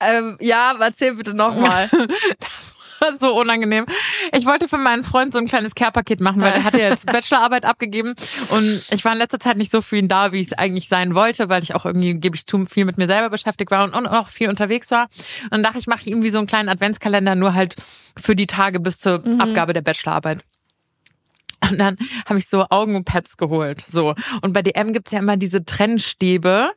Ähm, 0.00 0.38
ja, 0.40 0.74
erzähl 0.80 1.14
bitte 1.14 1.34
nochmal. 1.34 1.88
Das 3.00 3.20
war 3.22 3.30
so 3.30 3.40
unangenehm. 3.40 3.86
Ich 4.32 4.44
wollte 4.44 4.68
für 4.68 4.76
meinen 4.76 5.04
Freund 5.04 5.32
so 5.32 5.38
ein 5.38 5.46
kleines 5.46 5.74
Care-Paket 5.74 6.20
machen, 6.20 6.42
weil 6.42 6.52
er 6.52 6.64
hat 6.64 6.74
ja 6.74 6.90
jetzt 6.90 7.06
Bachelorarbeit 7.10 7.64
abgegeben 7.64 8.14
und 8.50 8.82
ich 8.90 9.04
war 9.06 9.12
in 9.12 9.18
letzter 9.18 9.40
Zeit 9.40 9.56
nicht 9.56 9.72
so 9.72 9.80
für 9.80 9.96
ihn 9.96 10.06
da, 10.06 10.32
wie 10.32 10.40
ich 10.40 10.48
es 10.48 10.52
eigentlich 10.52 10.86
sein 10.86 11.14
wollte, 11.14 11.48
weil 11.48 11.62
ich 11.62 11.74
auch 11.74 11.86
irgendwie, 11.86 12.12
gebe 12.12 12.36
ich 12.36 12.46
zu, 12.46 12.66
viel 12.66 12.84
mit 12.84 12.98
mir 12.98 13.06
selber 13.06 13.30
beschäftigt 13.30 13.70
war 13.70 13.84
und, 13.84 13.94
und 13.94 14.06
auch 14.06 14.28
viel 14.28 14.50
unterwegs 14.50 14.90
war. 14.90 15.08
Und 15.50 15.62
dachte 15.62 15.78
ich, 15.78 15.86
mache 15.86 16.02
ich 16.02 16.08
ihm 16.08 16.22
wie 16.22 16.28
so 16.28 16.36
einen 16.38 16.46
kleinen 16.46 16.68
Adventskalender, 16.68 17.34
nur 17.36 17.54
halt 17.54 17.74
für 18.20 18.36
die 18.36 18.46
Tage 18.46 18.80
bis 18.80 18.98
zur 18.98 19.22
Abgabe 19.38 19.72
der 19.72 19.80
Bachelorarbeit. 19.80 20.40
Und 21.68 21.78
dann 21.78 21.96
habe 22.26 22.38
ich 22.38 22.48
so 22.48 22.64
Augenpads 22.70 23.36
geholt. 23.36 23.84
So. 23.86 24.14
Und 24.40 24.52
bei 24.52 24.62
DM 24.62 24.92
gibt's 24.92 25.12
ja 25.12 25.18
immer 25.18 25.36
diese 25.36 25.64
Trennstäbe, 25.64 26.70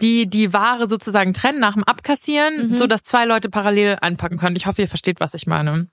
die 0.00 0.28
die 0.28 0.52
Ware 0.52 0.88
sozusagen 0.88 1.34
trennen 1.34 1.60
nach 1.60 1.74
dem 1.74 1.84
Abkassieren, 1.84 2.76
so 2.76 2.86
dass 2.86 3.02
zwei 3.02 3.24
Leute 3.24 3.50
parallel 3.50 3.98
einpacken 4.00 4.38
können. 4.38 4.56
Ich 4.56 4.66
hoffe, 4.66 4.82
ihr 4.82 4.88
versteht, 4.88 5.20
was 5.20 5.34
ich 5.34 5.46
meine. 5.46 5.88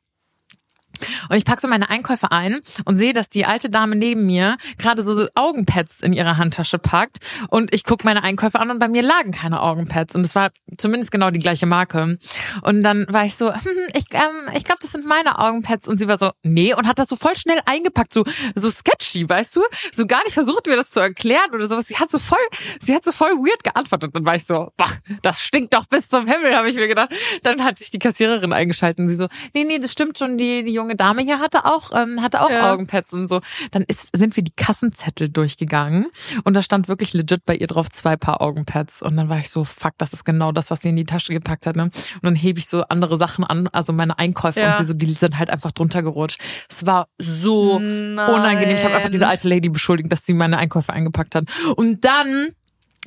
Und 1.30 1.38
ich 1.38 1.46
pack 1.46 1.62
so 1.62 1.68
meine 1.68 1.90
Einkäufe 1.90 2.32
ein 2.32 2.62
und 2.86 2.96
sehe, 2.96 3.14
dass 3.14 3.30
die 3.30 3.46
alte 3.46 3.70
Dame 3.70 3.96
neben 3.96 4.26
mir 4.26 4.58
gerade 4.78 5.04
so 5.04 5.28
Augenpads 5.36 6.02
in 6.02 6.14
ihre 6.14 6.38
Handtasche 6.38 6.80
packt. 6.80 7.18
Und 7.50 7.74
ich 7.74 7.84
guck 7.84 8.04
meine 8.04 8.24
Einkäufe 8.24 8.60
an 8.60 8.72
und 8.72 8.80
bei 8.80 8.88
mir 8.88 9.02
lagen 9.02 9.32
keine 9.32 9.62
Augenpads. 9.62 10.16
Und 10.16 10.26
es 10.26 10.36
war 10.36 10.52
zumindest 10.78 11.12
genau 11.12 11.32
die 11.32 11.40
gleiche 11.40 11.66
Marke. 11.66 12.18
Und 12.62 12.84
dann 12.84 13.06
war 13.10 13.26
ich 13.26 13.36
so, 13.36 13.54
hm, 13.54 13.62
ich, 13.96 14.06
ähm, 14.12 14.50
ich 14.56 14.64
glaube, 14.64 14.80
das 14.82 14.92
sind 14.92 15.06
meine 15.06 15.40
Augenpads. 15.40 15.88
Und 15.88 15.98
sie 15.98 16.08
war 16.08 16.18
so, 16.18 16.32
nee, 16.44 16.74
und 16.74 16.88
hat 16.88 17.00
das 17.00 17.10
so 17.10 17.16
voll 17.16 17.36
schnell 17.36 17.60
eingepackt, 17.66 18.14
so, 18.14 18.24
so 18.56 18.70
sketchy, 18.70 19.28
weißt 19.28 19.56
du? 19.56 19.62
So 19.92 20.06
gar 20.06 20.24
nicht 20.24 20.34
versucht, 20.34 20.68
mir 20.68 20.76
das 20.76 20.92
zu 20.92 21.00
erklären 21.00 21.52
oder 21.54 21.68
sowas. 21.68 21.88
Sie 21.88 21.98
hat 21.98 22.12
so 22.12 22.20
voll, 22.20 22.38
sie 22.80 22.94
hat 22.94 23.04
so 23.04 23.12
voll 23.12 23.32
weird 23.38 23.64
geantwortet. 23.64 24.16
Dann 24.16 24.26
war 24.26 24.36
ich 24.36 24.46
so, 24.46 24.72
boah, 24.78 24.90
das 25.22 25.42
stinkt 25.42 25.74
doch 25.74 25.86
bis 25.86 26.10
zum 26.10 26.28
Himmel, 26.28 26.56
habe 26.56 26.70
ich 26.70 26.76
mir 26.76 26.88
gedacht. 26.88 27.14
Dann 27.44 27.64
hat 27.64 27.80
sich 27.80 27.90
die 27.90 28.00
Kassiererin 28.00 28.54
eingeschaltet 28.54 29.00
und 29.00 29.10
sie 29.10 29.16
so, 29.16 29.28
nee, 29.54 29.64
nee, 29.64 29.80
das 29.80 29.92
stimmt 29.92 30.18
schon, 30.18 30.38
die, 30.38 30.64
die 30.64 30.74
junge 30.86 30.96
Dame 30.96 31.24
hier 31.24 31.40
hatte 31.40 31.66
auch, 31.66 31.92
ähm, 31.94 32.22
hatte 32.22 32.42
auch 32.42 32.50
Ja. 32.52 32.72
Augenpads 32.72 33.12
und 33.14 33.28
so. 33.28 33.42
Dann 33.72 33.84
ist, 33.88 34.16
sind 34.16 34.36
wir 34.36 34.44
die 34.44 34.54
Kassenzettel 34.56 35.30
durchgegangen 35.30 36.08
und 36.44 36.54
da 36.56 36.62
stand 36.62 36.88
wirklich 36.88 37.14
legit 37.14 37.44
bei 37.46 37.56
ihr 37.56 37.68
drauf 37.68 37.90
zwei 37.90 38.16
Paar 38.16 38.42
Augenpads. 38.42 39.02
Und 39.02 39.18
dann 39.18 39.30
war 39.30 39.40
ich 39.40 39.50
so, 39.50 39.64
fuck, 39.64 39.94
das 39.98 40.14
ist 40.14 40.24
genau 40.26 40.52
das, 40.52 40.70
was 40.72 40.82
sie 40.82 40.90
in 40.90 40.96
die 40.96 41.06
Tasche 41.06 41.34
gepackt 41.34 41.66
hat. 41.66 41.76
Ne? 41.76 41.84
Und 41.84 41.92
dann 42.24 42.36
hebe 42.36 42.60
ich 42.60 42.68
so 42.68 42.84
andere 42.84 43.18
Sachen 43.18 43.44
an, 43.44 43.68
also 43.72 43.94
meine 43.94 44.20
Einkäufe 44.20 44.60
Ja. 44.60 44.74
und 44.74 44.78
sie 44.80 44.86
so, 44.86 44.94
die 44.94 45.12
sind 45.14 45.38
halt 45.40 45.50
einfach 45.50 45.72
drunter 45.72 46.04
gerutscht. 46.04 46.40
Es 46.70 46.86
war 46.86 47.08
so 47.18 47.80
Nein. 47.80 48.30
unangenehm. 48.30 48.78
Ich 48.78 48.84
habe 48.86 48.96
einfach 48.96 49.10
diese 49.10 49.28
alte 49.28 49.48
Lady 49.50 49.70
beschuldigt, 49.70 50.12
dass 50.12 50.26
sie 50.26 50.34
meine 50.34 50.58
Einkäufe 50.58 50.94
eingepackt 50.94 51.36
hat. 51.36 51.46
Und 51.76 52.06
dann 52.06 52.52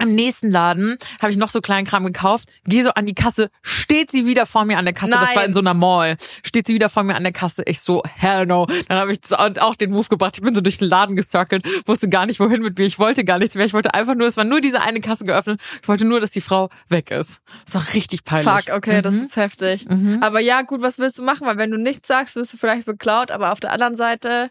Im 0.01 0.15
nächsten 0.15 0.51
Laden 0.51 0.97
habe 1.21 1.31
ich 1.33 1.37
noch 1.39 1.49
so 1.51 1.61
kleinen 1.61 1.87
Kram 1.87 2.05
gekauft, 2.05 2.49
gehe 2.65 2.85
so 2.85 2.91
an 2.91 3.07
die 3.07 3.15
Kasse, 3.15 3.51
steht 3.63 4.11
sie 4.11 4.27
wieder 4.27 4.47
vor 4.47 4.65
mir 4.65 4.79
an 4.79 4.85
der 4.85 4.95
Kasse. 4.95 5.13
Das 5.13 5.29
war 5.29 5.35
Nein. 5.37 5.47
in 5.47 5.55
so 5.55 5.61
einer 5.61 5.75
Mall. 5.75 6.17
Steht 6.45 6.67
sie 6.67 6.75
wieder 6.75 6.89
vor 6.89 7.03
mir 7.03 7.17
an 7.17 7.23
der 7.23 7.33
Kasse. 7.33 7.63
Ich 7.67 7.81
so, 7.81 8.03
hell 8.15 8.47
no. 8.47 8.67
Dann 8.89 8.99
habe 8.99 9.13
ich 9.13 9.21
das- 9.21 9.33
auch 9.59 9.75
den 9.75 9.91
Move 9.91 10.09
gebracht. 10.09 10.37
Ich 10.37 10.43
bin 10.43 10.55
so 10.55 10.61
durch 10.61 10.79
den 10.79 10.89
Laden 10.89 11.17
gecircelt, 11.17 11.67
wusste 11.87 12.09
gar 12.09 12.27
nicht, 12.27 12.41
wohin 12.41 12.63
mit 12.63 12.79
mir. 12.79 12.85
Ich 12.85 12.99
wollte 12.99 13.25
gar 13.25 13.39
nichts 13.39 13.55
mehr. 13.55 13.65
Ich 13.67 13.75
wollte 13.75 13.95
einfach 13.95 14.15
nur, 14.15 14.27
es 14.27 14.37
war 14.37 14.45
nur 14.45 14.61
diese 14.61 14.81
eine 14.81 15.01
Kasse 15.01 15.25
geöffnet. 15.25 15.61
Ich 15.83 15.89
wollte 15.89 16.05
nur, 16.05 16.21
dass 16.21 16.31
die 16.31 16.41
Frau 16.41 16.69
weg 16.89 17.11
ist. 17.11 17.41
Das 17.65 17.75
war 17.75 17.85
richtig 17.95 18.25
peinlich. 18.25 18.53
Fuck, 18.67 18.75
okay, 18.77 19.03
das 19.03 19.15
Mhm. 19.15 19.23
ist 19.23 19.37
heftig. 19.37 19.87
Mhm. 19.89 20.19
Aber 20.23 20.41
ja, 20.41 20.63
gut, 20.63 20.83
was 20.83 20.99
willst 20.99 21.19
du 21.19 21.23
machen? 21.23 21.47
Weil 21.47 21.57
wenn 21.59 21.71
du 21.71 21.79
nichts 21.79 22.09
sagst, 22.09 22.37
wirst 22.37 22.53
du 22.53 22.57
vielleicht 22.57 22.87
beklaut, 22.87 23.31
aber 23.31 23.53
auf 23.53 23.61
der 23.61 23.73
anderen 23.73 23.95
Seite, 23.97 24.51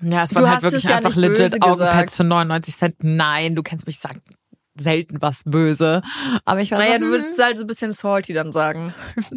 Ja, 0.00 0.24
es 0.24 0.30
Du 0.30 0.36
waren 0.36 0.50
halt 0.50 0.58
es 0.58 0.62
wirklich 0.64 0.84
ja 0.84 0.96
einfach 0.96 1.14
böse 1.14 1.44
legit 1.44 1.62
Augenpads 1.62 2.16
für 2.16 2.24
99 2.24 2.76
Cent. 2.76 2.96
Nein, 3.02 3.54
du 3.54 3.62
kennst 3.62 3.86
mich, 3.86 3.96
ich 3.96 4.02
sag 4.02 4.20
selten 4.78 5.20
was 5.22 5.42
böse. 5.44 6.02
Aber 6.44 6.60
ich 6.60 6.70
war 6.70 6.78
naja, 6.78 6.94
so, 6.94 6.98
du 6.98 7.04
hm. 7.06 7.12
würdest 7.12 7.42
halt 7.42 7.56
so 7.56 7.64
ein 7.64 7.66
bisschen 7.66 7.92
salty 7.92 8.34
dann 8.34 8.52
sagen. 8.52 8.94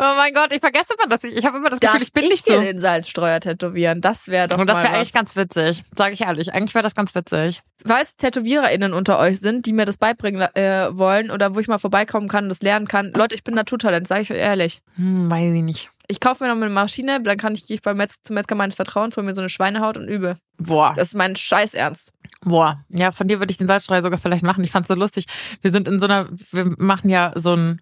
Oh 0.00 0.14
mein 0.16 0.32
Gott, 0.32 0.52
ich 0.52 0.60
vergesse 0.60 0.94
immer, 0.96 1.08
dass 1.08 1.24
ich, 1.24 1.36
ich 1.36 1.44
habe 1.44 1.58
immer 1.58 1.70
das 1.70 1.80
Gefühl, 1.80 1.98
Darf 1.98 2.02
ich 2.02 2.12
bin 2.12 2.28
nicht 2.28 2.46
dir 2.46 2.56
so. 2.56 2.60
den 2.60 2.78
Salzstreuer 2.78 3.40
tätowieren? 3.40 4.00
Das 4.00 4.28
wäre 4.28 4.46
doch 4.46 4.58
Und 4.58 4.68
das 4.68 4.76
mal 4.76 4.84
wäre 4.84 4.94
eigentlich 4.94 5.12
ganz 5.12 5.34
witzig, 5.34 5.82
sage 5.96 6.14
ich 6.14 6.20
ehrlich. 6.20 6.52
Eigentlich 6.52 6.74
wäre 6.74 6.84
das 6.84 6.94
ganz 6.94 7.16
witzig. 7.16 7.62
Falls 7.84 8.16
TätowiererInnen 8.16 8.92
unter 8.92 9.18
euch 9.18 9.40
sind, 9.40 9.66
die 9.66 9.72
mir 9.72 9.86
das 9.86 9.96
beibringen 9.96 10.42
äh, 10.54 10.96
wollen 10.96 11.32
oder 11.32 11.56
wo 11.56 11.60
ich 11.60 11.66
mal 11.66 11.78
vorbeikommen 11.78 12.28
kann 12.28 12.44
und 12.44 12.50
das 12.50 12.62
lernen 12.62 12.86
kann. 12.86 13.12
Leute, 13.12 13.34
ich 13.34 13.42
bin 13.42 13.54
Naturtalent, 13.54 14.06
sage 14.06 14.22
ich 14.22 14.30
euch 14.30 14.38
ehrlich. 14.38 14.82
Hm, 14.94 15.28
weiß 15.28 15.52
ich 15.52 15.62
nicht. 15.62 15.90
Ich 16.10 16.20
kaufe 16.20 16.42
mir 16.42 16.48
noch 16.54 16.56
eine 16.60 16.70
Maschine, 16.72 17.22
dann 17.22 17.36
kann 17.36 17.52
ich, 17.54 17.66
gehe 17.66 17.74
ich 17.74 17.82
beim 17.82 17.98
Metz, 17.98 18.22
zum 18.22 18.34
Metzger 18.34 18.54
meines 18.54 18.74
Vertrauens, 18.74 19.16
hol 19.16 19.24
mir 19.24 19.34
so 19.34 19.42
eine 19.42 19.50
Schweinehaut 19.50 19.98
und 19.98 20.08
übe. 20.08 20.36
Boah, 20.56 20.94
Das 20.96 21.08
ist 21.08 21.14
mein 21.14 21.36
Scheiß 21.36 21.74
Ernst. 21.74 22.12
boah. 22.40 22.82
Ja, 22.88 23.10
von 23.10 23.28
dir 23.28 23.38
würde 23.40 23.50
ich 23.50 23.58
den 23.58 23.66
Salzstreuer 23.68 24.02
sogar 24.02 24.18
vielleicht 24.18 24.42
machen. 24.42 24.64
Ich 24.64 24.70
fand's 24.70 24.88
so 24.88 24.94
lustig. 24.94 25.26
Wir 25.60 25.70
sind 25.70 25.86
in 25.86 26.00
so 26.00 26.06
einer, 26.06 26.28
wir 26.50 26.74
machen 26.78 27.10
ja 27.10 27.32
so 27.34 27.54
ein 27.54 27.80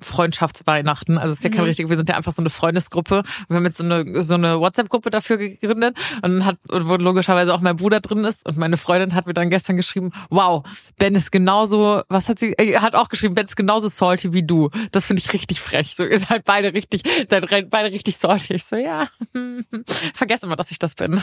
Freundschaftsweihnachten. 0.00 1.18
Also 1.18 1.32
es 1.32 1.38
ist 1.38 1.44
ja 1.44 1.50
kein 1.50 1.60
Mhm. 1.60 1.66
richtig, 1.66 1.88
wir 1.88 1.96
sind 1.96 2.08
ja 2.08 2.16
einfach 2.16 2.32
so 2.32 2.42
eine 2.42 2.50
Freundesgruppe. 2.50 3.22
Wir 3.48 3.56
haben 3.56 3.64
jetzt 3.64 3.78
so 3.78 3.84
eine, 3.84 4.22
so 4.22 4.34
eine 4.34 4.60
WhatsApp-Gruppe 4.60 5.10
dafür 5.10 5.36
gegründet 5.38 5.96
und 6.22 6.44
hat, 6.44 6.56
wo 6.68 6.96
logischerweise 6.96 7.52
auch 7.54 7.60
mein 7.60 7.76
Bruder 7.76 8.00
drin 8.00 8.24
ist 8.24 8.46
und 8.46 8.56
meine 8.56 8.76
Freundin 8.76 9.14
hat 9.14 9.26
mir 9.26 9.34
dann 9.34 9.50
gestern 9.50 9.76
geschrieben, 9.76 10.12
wow, 10.30 10.64
Ben 10.98 11.14
ist 11.14 11.32
genauso, 11.32 12.02
was 12.08 12.28
hat 12.28 12.38
sie, 12.38 12.52
äh, 12.58 12.76
hat 12.78 12.94
auch 12.94 13.08
geschrieben, 13.08 13.34
Ben 13.34 13.46
ist 13.46 13.56
genauso 13.56 13.88
salty 13.88 14.32
wie 14.32 14.42
du. 14.42 14.70
Das 14.92 15.06
finde 15.06 15.22
ich 15.24 15.32
richtig 15.32 15.60
frech. 15.60 15.94
So, 15.96 16.04
ihr 16.04 16.18
seid 16.18 16.44
beide 16.44 16.72
richtig, 16.74 17.02
seid 17.28 17.48
beide 17.70 17.92
richtig 17.92 18.16
salty. 18.16 18.54
Ich 18.54 18.64
so, 18.64 18.76
ja, 18.76 19.08
vergesse 20.14 20.46
immer, 20.46 20.56
dass 20.56 20.70
ich 20.70 20.78
das 20.78 20.94
bin. 20.94 21.20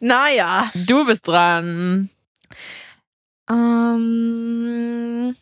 Naja. 0.00 0.70
Du 0.74 1.04
bist 1.06 1.26
dran. 1.28 2.10
Ähm, 3.48 5.36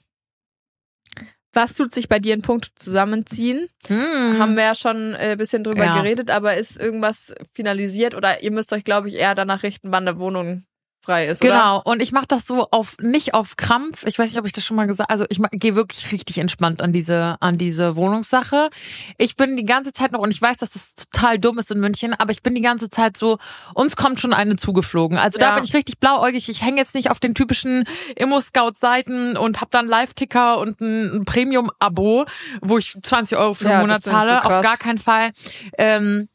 was 1.54 1.72
tut 1.74 1.92
sich 1.94 2.08
bei 2.08 2.18
dir 2.18 2.34
in 2.34 2.42
puncto 2.42 2.68
zusammenziehen? 2.76 3.68
Hm. 3.86 4.38
Haben 4.38 4.56
wir 4.56 4.64
ja 4.64 4.74
schon 4.74 5.14
äh, 5.14 5.32
ein 5.32 5.38
bisschen 5.38 5.64
drüber 5.64 5.84
Ja. 5.84 5.96
geredet, 6.02 6.30
aber 6.30 6.56
ist 6.56 6.80
irgendwas 6.80 7.34
finalisiert 7.52 8.14
oder 8.14 8.42
ihr 8.42 8.50
müsst 8.52 8.72
euch, 8.72 8.84
glaube 8.84 9.08
ich, 9.08 9.14
eher 9.14 9.34
danach 9.34 9.62
richten, 9.62 9.92
wann 9.92 10.06
eine 10.08 10.18
Wohnung 10.18 10.64
frei 11.04 11.26
ist, 11.28 11.42
oder? 11.42 11.52
Genau, 11.52 11.82
und 11.84 12.02
ich 12.02 12.12
mache 12.12 12.26
das 12.26 12.46
so 12.46 12.68
auf 12.70 12.96
nicht 13.00 13.34
auf 13.34 13.56
Krampf. 13.56 14.04
Ich 14.06 14.18
weiß 14.18 14.30
nicht, 14.30 14.38
ob 14.38 14.46
ich 14.46 14.52
das 14.52 14.64
schon 14.64 14.76
mal 14.76 14.86
gesagt 14.86 15.10
Also 15.10 15.24
ich 15.28 15.40
gehe 15.52 15.76
wirklich 15.76 16.10
richtig 16.12 16.38
entspannt 16.38 16.82
an 16.82 16.92
diese 16.92 17.36
an 17.40 17.56
diese 17.58 17.96
Wohnungssache. 17.96 18.68
Ich 19.18 19.36
bin 19.36 19.56
die 19.56 19.64
ganze 19.64 19.92
Zeit 19.92 20.12
noch 20.12 20.20
und 20.20 20.30
ich 20.32 20.40
weiß, 20.42 20.56
dass 20.58 20.70
das 20.72 20.94
total 20.94 21.38
dumm 21.38 21.58
ist 21.58 21.70
in 21.70 21.78
München, 21.80 22.14
aber 22.18 22.32
ich 22.32 22.42
bin 22.42 22.54
die 22.54 22.60
ganze 22.60 22.88
Zeit 22.90 23.16
so 23.16 23.38
uns 23.74 23.96
kommt 23.96 24.18
schon 24.20 24.32
eine 24.32 24.56
zugeflogen. 24.56 25.18
Also 25.18 25.38
da 25.38 25.50
Ja. 25.50 25.54
bin 25.54 25.64
ich 25.64 25.74
richtig 25.74 25.98
blauäugig. 26.00 26.48
Ich 26.48 26.62
hänge 26.62 26.78
jetzt 26.78 26.94
nicht 26.94 27.10
auf 27.10 27.20
den 27.20 27.34
typischen 27.34 27.84
Immo 28.16 28.40
Scout 28.40 28.72
Seiten 28.76 29.36
und 29.36 29.60
habe 29.60 29.70
dann 29.70 29.86
Live-Ticker 29.88 30.58
und 30.58 30.80
ein, 30.80 31.16
ein 31.20 31.24
Premium 31.24 31.70
Abo, 31.78 32.24
wo 32.60 32.78
ich 32.78 32.94
20 33.02 33.38
Euro 33.38 33.54
für 33.54 33.64
den 33.64 33.72
Ja, 33.72 33.80
Monat 33.80 34.02
so 34.02 34.10
zahle. 34.10 34.40
krass. 34.40 34.52
auf 34.52 34.62
gar 34.62 34.76
keinen 34.76 34.98
Fall. 34.98 35.30
Ähm, 35.78 36.28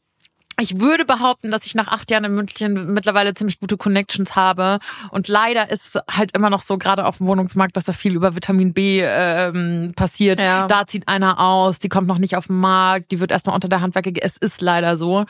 ich 0.60 0.80
würde 0.80 1.04
behaupten, 1.04 1.50
dass 1.50 1.66
ich 1.66 1.74
nach 1.74 1.88
acht 1.88 2.10
Jahren 2.10 2.24
in 2.24 2.34
München 2.34 2.92
mittlerweile 2.92 3.34
ziemlich 3.34 3.60
gute 3.60 3.76
Connections 3.76 4.36
habe. 4.36 4.78
Und 5.10 5.28
leider 5.28 5.70
ist 5.70 5.94
es 5.94 6.02
halt 6.10 6.36
immer 6.36 6.50
noch 6.50 6.62
so, 6.62 6.78
gerade 6.78 7.06
auf 7.06 7.18
dem 7.18 7.26
Wohnungsmarkt, 7.26 7.76
dass 7.76 7.84
da 7.84 7.92
viel 7.92 8.14
über 8.14 8.34
Vitamin 8.34 8.72
B 8.72 9.00
ähm, 9.02 9.92
passiert. 9.96 10.40
Ja. 10.40 10.66
Da 10.66 10.86
zieht 10.86 11.08
einer 11.08 11.40
aus, 11.40 11.78
die 11.78 11.88
kommt 11.88 12.06
noch 12.06 12.18
nicht 12.18 12.36
auf 12.36 12.46
den 12.46 12.56
Markt, 12.56 13.10
die 13.12 13.20
wird 13.20 13.32
erstmal 13.32 13.54
unter 13.54 13.68
der 13.68 13.80
Hand 13.80 13.94
weggegeben. 13.94 14.28
Es 14.28 14.36
ist 14.36 14.60
leider 14.60 14.96
so. 14.96 15.24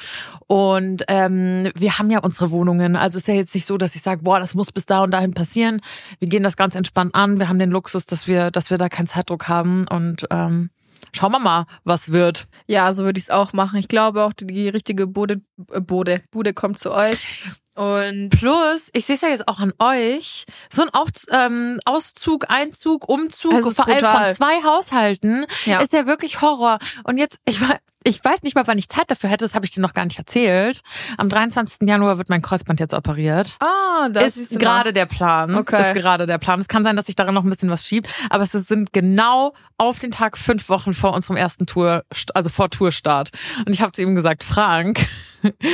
Und 0.47 1.05
ähm, 1.09 1.71
wir 1.75 1.99
haben 1.99 2.11
ja 2.11 2.21
unsere 2.21 2.51
Wohnungen. 2.51 2.97
Also 2.97 3.19
ist 3.19 3.29
ja 3.29 3.35
jetzt 3.35 3.55
nicht 3.55 3.66
so, 3.66 3.79
dass 3.79 3.95
ich 3.95 4.03
sage, 4.03 4.23
boah, 4.23 4.40
das 4.40 4.55
muss 4.55 4.73
bis 4.73 4.87
da 4.87 5.03
und 5.03 5.11
dahin 5.11 5.35
passieren. 5.35 5.81
Wir 6.19 6.29
gehen 6.29 6.43
das 6.43 6.57
ganz 6.57 6.75
entspannt 6.75 7.14
an. 7.14 7.38
Wir 7.38 7.49
haben 7.49 7.59
den 7.59 7.71
Luxus, 7.71 8.07
dass 8.07 8.27
wir, 8.27 8.51
dass 8.51 8.71
wir 8.71 8.79
da 8.79 8.88
keinen 8.88 9.09
Zeitdruck 9.09 9.49
haben. 9.49 9.87
Und 9.88 10.27
ähm, 10.31 10.71
schauen 11.12 11.33
wir 11.33 11.38
mal, 11.38 11.66
was 11.85 12.12
wird. 12.12 12.46
Ja, 12.66 12.92
so 12.92 13.05
würde 13.05 13.18
ich 13.18 13.25
es 13.25 13.31
auch 13.31 13.53
machen. 13.53 13.79
Ich 13.79 13.88
glaube 13.88 14.25
auch, 14.25 14.33
die, 14.33 14.68
richtige 14.68 15.07
Bude, 15.07 15.40
äh, 15.73 15.81
Bude, 15.81 16.23
Bude 16.31 16.53
kommt 16.55 16.79
zu 16.79 16.92
euch. 16.92 17.44
Und 17.77 18.31
Plus, 18.31 18.90
ich 18.92 19.07
sehe 19.07 19.14
es 19.16 19.23
ja 19.23 19.29
jetzt 19.29 19.49
auch 19.49 19.59
an 19.61 19.73
euch, 19.79 20.44
so 20.70 20.83
ein 20.83 20.90
Auf, 20.90 21.09
ähm, 21.31 21.79
Auszug, 21.87 22.46
Einzug, 22.51 23.09
Umzug, 23.09 23.53
vor 23.73 23.87
allem 23.88 24.01
von 24.05 24.35
zwei 24.35 24.62
Haushalten, 24.64 25.46
Ja. 25.64 25.81
ist 25.81 25.92
ja 25.92 26.05
wirklich 26.07 26.40
Horror. 26.42 26.79
Und 27.05 27.16
jetzt, 27.16 27.38
ich, 27.46 27.61
wei- 27.61 27.79
ich 28.05 28.25
weiß 28.25 28.43
nicht 28.43 28.55
mal, 28.55 28.67
wann 28.67 28.79
ich 28.79 28.89
Zeit 28.89 29.11
dafür 29.11 29.29
hätte, 29.29 29.45
das 29.45 29.55
habe 29.55 29.65
ich 29.67 29.73
dir 29.73 29.81
noch 29.81 29.93
gar 29.93 30.05
nicht 30.05 30.19
erzählt. 30.19 30.81
Am 31.19 31.29
23. 31.29 31.89
Januar 31.89 32.17
wird 32.19 32.31
mein 32.31 32.41
Kreuzband 32.43 32.81
jetzt 32.81 32.95
operiert. 32.95 33.57
ah, 33.61 34.09
das 34.09 34.37
ist 34.39 34.59
gerade 34.59 34.93
der 34.93 35.07
Plan. 35.07 35.55
Okay. 35.55 35.89
Ist 35.89 35.95
gerade 35.95 36.27
der 36.27 36.39
Plan. 36.39 36.59
Es 36.61 36.69
kann 36.69 36.83
sein, 36.85 36.97
dass 36.97 37.07
sich 37.07 37.17
daran 37.17 37.35
noch 37.35 37.45
ein 37.45 37.51
bisschen 37.51 37.69
was 37.71 37.87
schiebt, 37.87 38.09
aber 38.31 38.43
es 38.45 38.53
sind 38.53 38.93
genau 38.93 39.53
auf 39.77 39.99
den 39.99 40.11
Tag 40.11 40.39
fünf 40.39 40.69
Wochen 40.71 40.95
vor 40.95 41.15
unserem 41.15 41.37
ersten 41.37 41.67
Tour, 41.67 42.05
also 42.35 42.49
vor 42.49 42.71
Tourstart. 42.71 43.31
Und 43.67 43.73
ich 43.73 43.83
habe 43.83 43.93
zu 43.93 44.03
ihm 44.03 44.15
gesagt, 44.15 44.45
Frank, 44.45 45.01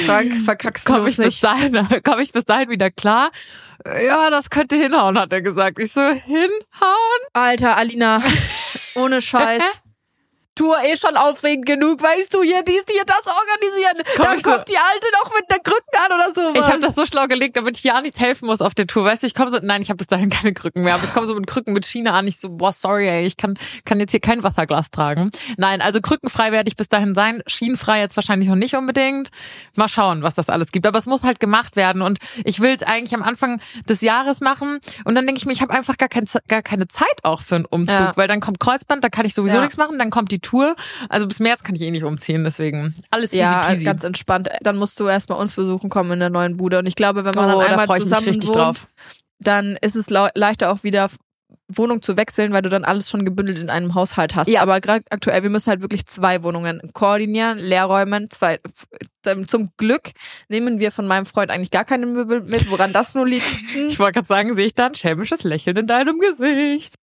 Frank, 0.07 0.33
verkackst 0.45 0.89
du 0.89 1.07
ich 1.07 1.17
bis 1.17 1.19
nicht. 1.19 1.45
dahin, 1.45 1.87
komme 2.05 2.23
ich 2.23 2.33
bis 2.33 2.45
dahin 2.45 2.71
wieder 2.71 2.91
klar? 2.91 3.31
Ja, 4.07 4.31
das 4.31 4.51
könnte 4.51 4.77
hinhauen, 4.77 5.19
hat 5.19 5.33
er 5.33 5.43
gesagt. 5.43 5.79
Ich 5.79 5.93
so, 5.93 6.01
hinhauen? 6.01 7.21
Alter, 7.33 7.77
Alina, 7.77 8.21
ohne 8.97 9.23
Scheiß. 9.23 9.62
Tour 10.57 10.77
eh 10.83 10.97
schon 10.97 11.16
aufregend 11.16 11.66
genug, 11.66 12.03
weißt 12.03 12.35
du, 12.35 12.42
hier 12.42 12.62
dies, 12.64 12.83
hier 12.90 13.05
das 13.05 13.27
organisieren. 13.27 14.03
Komm, 14.16 14.25
Dann 14.25 14.37
ich 14.38 14.42
so- 14.45 14.51
kommt 14.51 14.69
die 14.69 14.77
Alte 14.77 15.07
noch 15.23 15.33
mit 15.35 15.45
der 15.51 15.59
Krücken 15.61 15.99
an 16.05 16.12
oder 16.12 16.33
so. 16.35 16.61
Ich 16.61 16.66
habe 16.66 16.81
das 16.81 16.95
so 16.95 17.07
schlau 17.07 17.27
gelegt, 17.29 17.57
damit 17.57 17.77
ich 17.79 17.85
ja 17.85 18.01
nichts 18.01 18.19
helfen 18.21 18.47
muss 18.47 18.61
auf 18.61 18.75
der 18.75 18.87
Tour. 18.87 19.05
Weißt 19.05 19.23
du, 19.23 19.27
ich 19.27 19.35
komme 19.35 19.51
so, 19.51 19.59
nein, 19.62 19.83
ich 19.83 19.90
habe 19.90 19.99
bis 19.99 20.07
dahin 20.09 20.31
keine 20.31 20.53
Krücken 20.55 20.83
mehr, 20.83 20.95
aber 20.95 21.05
ich 21.05 21.12
komme 21.14 21.27
so 21.27 21.35
mit 21.35 21.47
Krücken 21.47 21.73
mit 21.75 21.87
Schiene 21.87 22.12
an. 22.12 22.27
Ich 22.27 22.38
so, 22.40 22.49
boah, 22.51 22.73
sorry, 22.73 23.07
ey, 23.09 23.27
ich 23.27 23.37
kann, 23.37 23.59
kann 23.85 24.01
jetzt 24.01 24.11
hier 24.12 24.21
kein 24.21 24.42
Wasserglas 24.42 24.90
tragen. 24.90 25.31
Nein, 25.59 25.81
also 25.83 26.01
krückenfrei 26.01 26.53
werde 26.53 26.69
ich 26.69 26.77
bis 26.77 26.88
dahin 26.88 27.14
sein. 27.14 27.42
Schienenfrei 27.47 28.01
jetzt 28.01 28.16
wahrscheinlich 28.16 28.49
noch 28.49 28.57
nicht 28.57 28.75
unbedingt. 28.75 29.29
Mal 29.77 29.88
schauen, 29.88 30.23
was 30.23 30.35
das 30.35 30.49
alles 30.49 30.73
gibt. 30.73 30.87
Aber 30.87 30.99
es 30.99 31.07
muss 31.07 31.23
halt 31.23 31.38
gemacht 31.38 31.77
werden. 31.77 32.01
Und 32.03 32.19
ich 32.45 32.61
will 32.61 32.75
es 32.75 32.83
eigentlich 32.83 33.14
am 33.14 33.23
Anfang 33.23 33.61
des 33.88 34.01
Jahres 34.01 34.40
machen. 34.40 34.81
Und 35.05 35.14
dann 35.14 35.27
denke 35.27 35.38
ich 35.38 35.45
mir, 35.47 35.53
ich 35.53 35.61
habe 35.61 35.75
einfach 35.75 35.99
gar, 35.99 36.09
kein, 36.09 36.27
gar 36.49 36.62
keine 36.62 36.88
Zeit 36.88 37.07
auch 37.25 37.42
für 37.42 37.57
einen 37.57 37.66
Umzug. 37.66 37.88
Ja. 37.99 38.12
Weil 38.16 38.27
dann 38.29 38.40
kommt 38.40 38.59
Kreuzband, 38.59 39.05
da 39.05 39.11
kann 39.11 39.27
ich 39.27 39.35
sowieso 39.35 39.57
Ja. 39.57 39.61
nichts 39.62 39.77
machen. 39.77 39.99
Dann 39.99 40.11
kommt 40.11 40.33
die 40.33 40.40
Tour. 40.46 40.74
Also 41.09 41.26
bis 41.26 41.40
März 41.40 41.62
kann 41.62 41.74
ich 41.74 41.82
eh 41.82 41.90
nicht 41.90 42.04
umziehen. 42.04 42.44
Deswegen 42.44 42.94
alles 43.11 43.30
easy 43.32 43.38
Ja, 43.38 43.62
peasy. 43.68 43.85
ganz 43.85 44.04
entspannt. 44.04 44.48
Dann 44.62 44.76
musst 44.76 44.98
du 45.00 45.06
erstmal 45.09 45.38
uns 45.38 45.52
besuchen 45.54 45.90
kommen 45.90 46.12
in 46.12 46.20
der 46.20 46.30
neuen 46.30 46.56
Bude. 46.56 46.78
Und 46.78 46.87
ich 46.87 46.94
glaube, 46.96 47.24
wenn 47.24 47.35
man 47.35 47.46
oh, 47.46 47.61
dann 47.61 47.70
da 47.70 47.76
einmal 47.78 47.87
mich 47.98 48.04
zusammen 48.04 48.26
wohnt, 48.26 48.54
drauf. 48.54 48.87
dann 49.38 49.76
ist 49.82 49.96
es 49.96 50.09
leichter 50.11 50.70
auch 50.72 50.82
wieder 50.82 51.09
Wohnung 51.68 52.00
zu 52.00 52.16
wechseln, 52.16 52.52
weil 52.52 52.62
du 52.62 52.68
dann 52.68 52.85
alles 52.85 53.11
schon 53.11 53.24
gebündelt 53.24 53.59
in 53.59 53.70
einem 53.70 53.94
Haushalt 53.96 54.37
hast. 54.37 54.46
Ja. 54.48 54.62
Aber 54.62 54.80
gerade 54.80 55.02
aktuell, 55.11 55.42
wir 55.42 55.50
müssen 55.50 55.68
halt 55.68 55.82
wirklich 55.82 56.06
zwei 56.06 56.44
Wohnungen 56.44 56.80
koordinieren, 56.92 57.59
leerräumen. 57.59 58.30
Zwei, 58.30 58.61
f- 58.64 59.46
zum 59.48 59.70
Glück 59.76 60.11
nehmen 60.48 60.78
wir 60.78 60.92
von 60.92 61.09
meinem 61.09 61.26
Freund 61.26 61.50
eigentlich 61.50 61.72
gar 61.72 61.85
keine 61.85 62.06
Möbel 62.06 62.40
mit, 62.42 62.70
woran 62.70 62.92
das 62.92 63.14
nur 63.14 63.26
liegt. 63.26 63.44
Ich 63.88 63.98
wollte 63.98 64.14
gerade 64.14 64.28
sagen, 64.28 64.54
sehe 64.54 64.66
ich 64.66 64.74
da 64.74 64.87
ein 64.87 64.94
schelmisches 64.94 65.42
Lächeln 65.42 65.76
in 65.76 65.87
deinem 65.88 66.20
Gesicht. 66.20 66.94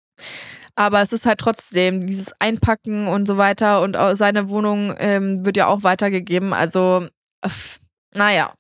Aber 0.75 1.03
es 1.03 1.13
ist 1.13 1.27
halt 1.27 1.39
trotzdem 1.39 2.07
dieses 2.07 2.33
Einpacken 2.39 3.07
und 3.09 3.27
so 3.27 3.37
weiter 3.37 3.83
und 3.83 3.97
seine 4.17 4.49
Wohnung 4.49 4.95
ähm, 4.99 5.45
wird 5.45 5.57
ja 5.57 5.67
auch 5.67 5.83
weitergegeben. 5.83 6.53
Also, 6.55 7.07
öff, 7.45 7.79
naja. 8.15 8.53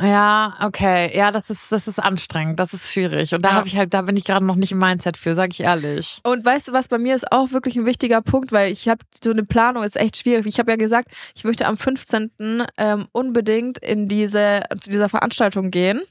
Ja, 0.00 0.56
okay. 0.62 1.10
Ja, 1.16 1.30
das 1.30 1.50
ist, 1.50 1.70
das 1.72 1.88
ist 1.88 1.98
anstrengend. 1.98 2.60
Das 2.60 2.72
ist 2.72 2.92
schwierig. 2.92 3.34
Und 3.34 3.42
da 3.42 3.50
Ja. 3.50 3.54
habe 3.56 3.66
ich 3.68 3.76
halt, 3.76 3.92
da 3.94 4.02
bin 4.02 4.16
ich 4.16 4.24
gerade 4.24 4.44
noch 4.44 4.54
nicht 4.54 4.72
im 4.72 4.78
Mindset 4.78 5.16
für, 5.16 5.34
sage 5.34 5.50
ich 5.52 5.60
ehrlich. 5.60 6.20
Und 6.24 6.44
weißt 6.44 6.68
du, 6.68 6.72
was 6.72 6.88
bei 6.88 6.98
mir 6.98 7.14
ist 7.14 7.30
auch 7.32 7.52
wirklich 7.52 7.76
ein 7.76 7.86
wichtiger 7.86 8.22
Punkt, 8.22 8.52
weil 8.52 8.70
ich 8.72 8.88
habe 8.88 9.00
so 9.22 9.30
eine 9.30 9.44
Planung 9.44 9.82
ist 9.82 9.96
echt 9.96 10.16
schwierig. 10.16 10.46
Ich 10.46 10.58
habe 10.58 10.70
ja 10.70 10.76
gesagt, 10.76 11.10
ich 11.34 11.44
möchte 11.44 11.66
am 11.66 11.76
15. 11.76 12.30
Ähm, 12.76 13.08
unbedingt 13.12 13.78
in 13.78 14.08
diese 14.08 14.62
zu 14.80 14.90
dieser 14.90 15.08
Veranstaltung 15.08 15.70
gehen. 15.70 16.02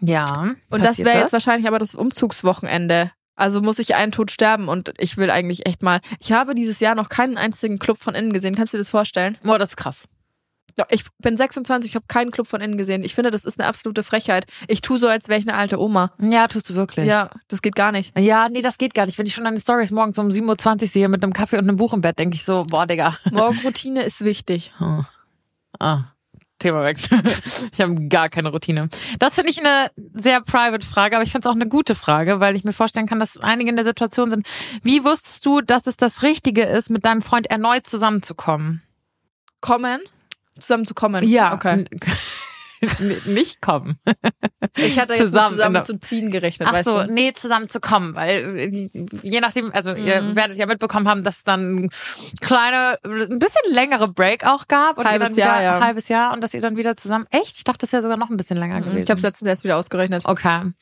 Ja. 0.00 0.52
Und 0.70 0.84
das 0.84 0.98
wäre 0.98 1.18
jetzt 1.18 1.32
wahrscheinlich 1.32 1.66
aber 1.68 1.78
das 1.78 1.94
Umzugswochenende. 1.94 3.10
Also 3.36 3.60
muss 3.60 3.78
ich 3.78 3.94
einen 3.94 4.12
Tod 4.12 4.30
sterben 4.30 4.68
und 4.68 4.92
ich 4.98 5.16
will 5.16 5.30
eigentlich 5.30 5.66
echt 5.66 5.82
mal. 5.82 6.00
Ich 6.20 6.32
habe 6.32 6.54
dieses 6.54 6.80
Jahr 6.80 6.94
noch 6.94 7.08
keinen 7.08 7.36
einzigen 7.36 7.78
Club 7.78 7.98
von 7.98 8.14
innen 8.14 8.32
gesehen. 8.32 8.56
Kannst 8.56 8.72
du 8.72 8.78
dir 8.78 8.80
das 8.80 8.88
vorstellen? 8.88 9.38
Boah, 9.42 9.58
das 9.58 9.70
ist 9.70 9.76
krass. 9.76 10.08
Ich 10.90 11.04
bin 11.22 11.38
26, 11.38 11.90
ich 11.90 11.94
habe 11.94 12.04
keinen 12.06 12.30
Club 12.30 12.48
von 12.48 12.60
innen 12.60 12.76
gesehen. 12.76 13.02
Ich 13.02 13.14
finde, 13.14 13.30
das 13.30 13.46
ist 13.46 13.58
eine 13.58 13.66
absolute 13.66 14.02
Frechheit. 14.02 14.44
Ich 14.68 14.82
tue 14.82 14.98
so, 14.98 15.08
als 15.08 15.28
wäre 15.28 15.40
ich 15.40 15.48
eine 15.48 15.56
alte 15.56 15.80
Oma. 15.80 16.12
Ja, 16.18 16.48
tust 16.48 16.68
du 16.68 16.74
wirklich. 16.74 17.06
Ja, 17.06 17.30
das 17.48 17.62
geht 17.62 17.76
gar 17.76 17.92
nicht. 17.92 18.18
Ja, 18.18 18.48
nee, 18.50 18.60
das 18.60 18.76
geht 18.76 18.92
gar 18.92 19.06
nicht. 19.06 19.16
Wenn 19.16 19.26
ich 19.26 19.34
schon 19.34 19.44
deine 19.44 19.60
Stories 19.60 19.90
morgens 19.90 20.18
um 20.18 20.28
7.20 20.28 20.82
Uhr 20.82 20.88
sehe 20.88 21.08
mit 21.08 21.22
einem 21.22 21.32
Kaffee 21.32 21.56
und 21.56 21.66
einem 21.66 21.78
Buch 21.78 21.94
im 21.94 22.02
Bett, 22.02 22.18
denke 22.18 22.34
ich 22.34 22.44
so, 22.44 22.64
boah, 22.68 22.86
Digga. 22.86 23.16
Morgenroutine 23.30 24.02
ist 24.02 24.22
wichtig. 24.22 24.72
Oh. 24.80 25.02
Ah, 25.78 26.04
Thema 26.58 26.82
weg. 26.84 26.98
ich 27.72 27.80
habe 27.80 28.08
gar 28.08 28.28
keine 28.28 28.50
Routine. 28.50 28.88
Das 29.18 29.34
finde 29.34 29.50
ich 29.50 29.58
eine 29.58 29.90
sehr 30.14 30.40
private 30.40 30.86
Frage, 30.86 31.16
aber 31.16 31.22
ich 31.22 31.32
finde 31.32 31.48
es 31.48 31.50
auch 31.50 31.54
eine 31.54 31.68
gute 31.68 31.94
Frage, 31.94 32.40
weil 32.40 32.56
ich 32.56 32.64
mir 32.64 32.72
vorstellen 32.72 33.06
kann, 33.06 33.18
dass 33.18 33.38
einige 33.38 33.70
in 33.70 33.76
der 33.76 33.84
Situation 33.84 34.30
sind. 34.30 34.46
Wie 34.82 35.04
wusstest 35.04 35.44
du, 35.44 35.60
dass 35.60 35.86
es 35.86 35.96
das 35.96 36.22
Richtige 36.22 36.62
ist, 36.62 36.90
mit 36.90 37.04
deinem 37.04 37.22
Freund 37.22 37.46
erneut 37.48 37.86
zusammenzukommen? 37.86 38.82
Kommen? 39.60 40.00
Zusammen 40.58 40.86
zu 40.86 40.94
kommen? 40.94 41.24
Ja. 41.24 41.52
Okay. 41.54 41.84
Nicht 43.26 43.60
kommen. 43.62 43.98
Ich 44.76 44.98
hatte 44.98 45.14
jetzt 45.14 45.26
Zusammen, 45.28 45.52
zusammen, 45.52 45.74
genau. 45.74 45.84
zu 45.84 45.98
ziehen 46.00 46.30
gerechnet, 46.30 46.68
Ach 46.68 46.74
weißt 46.74 46.84
so, 46.88 47.02
du? 47.02 47.12
nee, 47.12 47.32
zusammen 47.32 47.68
zu 47.68 47.80
kommen, 47.80 48.14
weil 48.14 48.58
äh, 48.58 48.96
je 49.22 49.40
nachdem, 49.40 49.72
also 49.72 49.92
ihr 49.94 50.20
Mhm. 50.22 50.36
werdet 50.36 50.56
ja 50.56 50.66
mitbekommen 50.66 51.08
haben, 51.08 51.22
dass 51.24 51.38
es 51.38 51.44
dann 51.44 51.84
ein 51.84 51.90
kleine, 52.40 52.98
ein 53.04 53.38
bisschen 53.38 53.72
längere 53.72 54.08
Break 54.08 54.44
auch 54.46 54.68
gab 54.68 54.98
und 54.98 55.06
Halbes 55.06 55.36
ihr 55.36 55.44
dann 55.44 55.50
wieder, 55.54 55.62
Jahr, 55.62 55.78
ja. 55.78 55.84
halbes 55.84 56.08
Jahr 56.08 56.32
und 56.34 56.42
dass 56.42 56.54
ihr 56.54 56.60
dann 56.60 56.76
wieder 56.76 56.96
zusammen. 56.96 57.26
Echt? 57.30 57.56
Ich 57.56 57.64
dachte, 57.64 57.78
das 57.80 57.92
wäre 57.92 58.02
sogar 58.02 58.16
noch 58.18 58.30
ein 58.30 58.36
bisschen 58.36 58.58
länger 58.58 58.80
gewesen. 58.80 58.96
Mhm. 58.96 59.02
Ich 59.02 59.08
habe 59.10 59.18
es 59.18 59.22
letztens 59.22 59.48
erst 59.48 59.64
wieder 59.64 59.76
ausgerechnet. 59.78 60.24
Okay. 60.26 60.72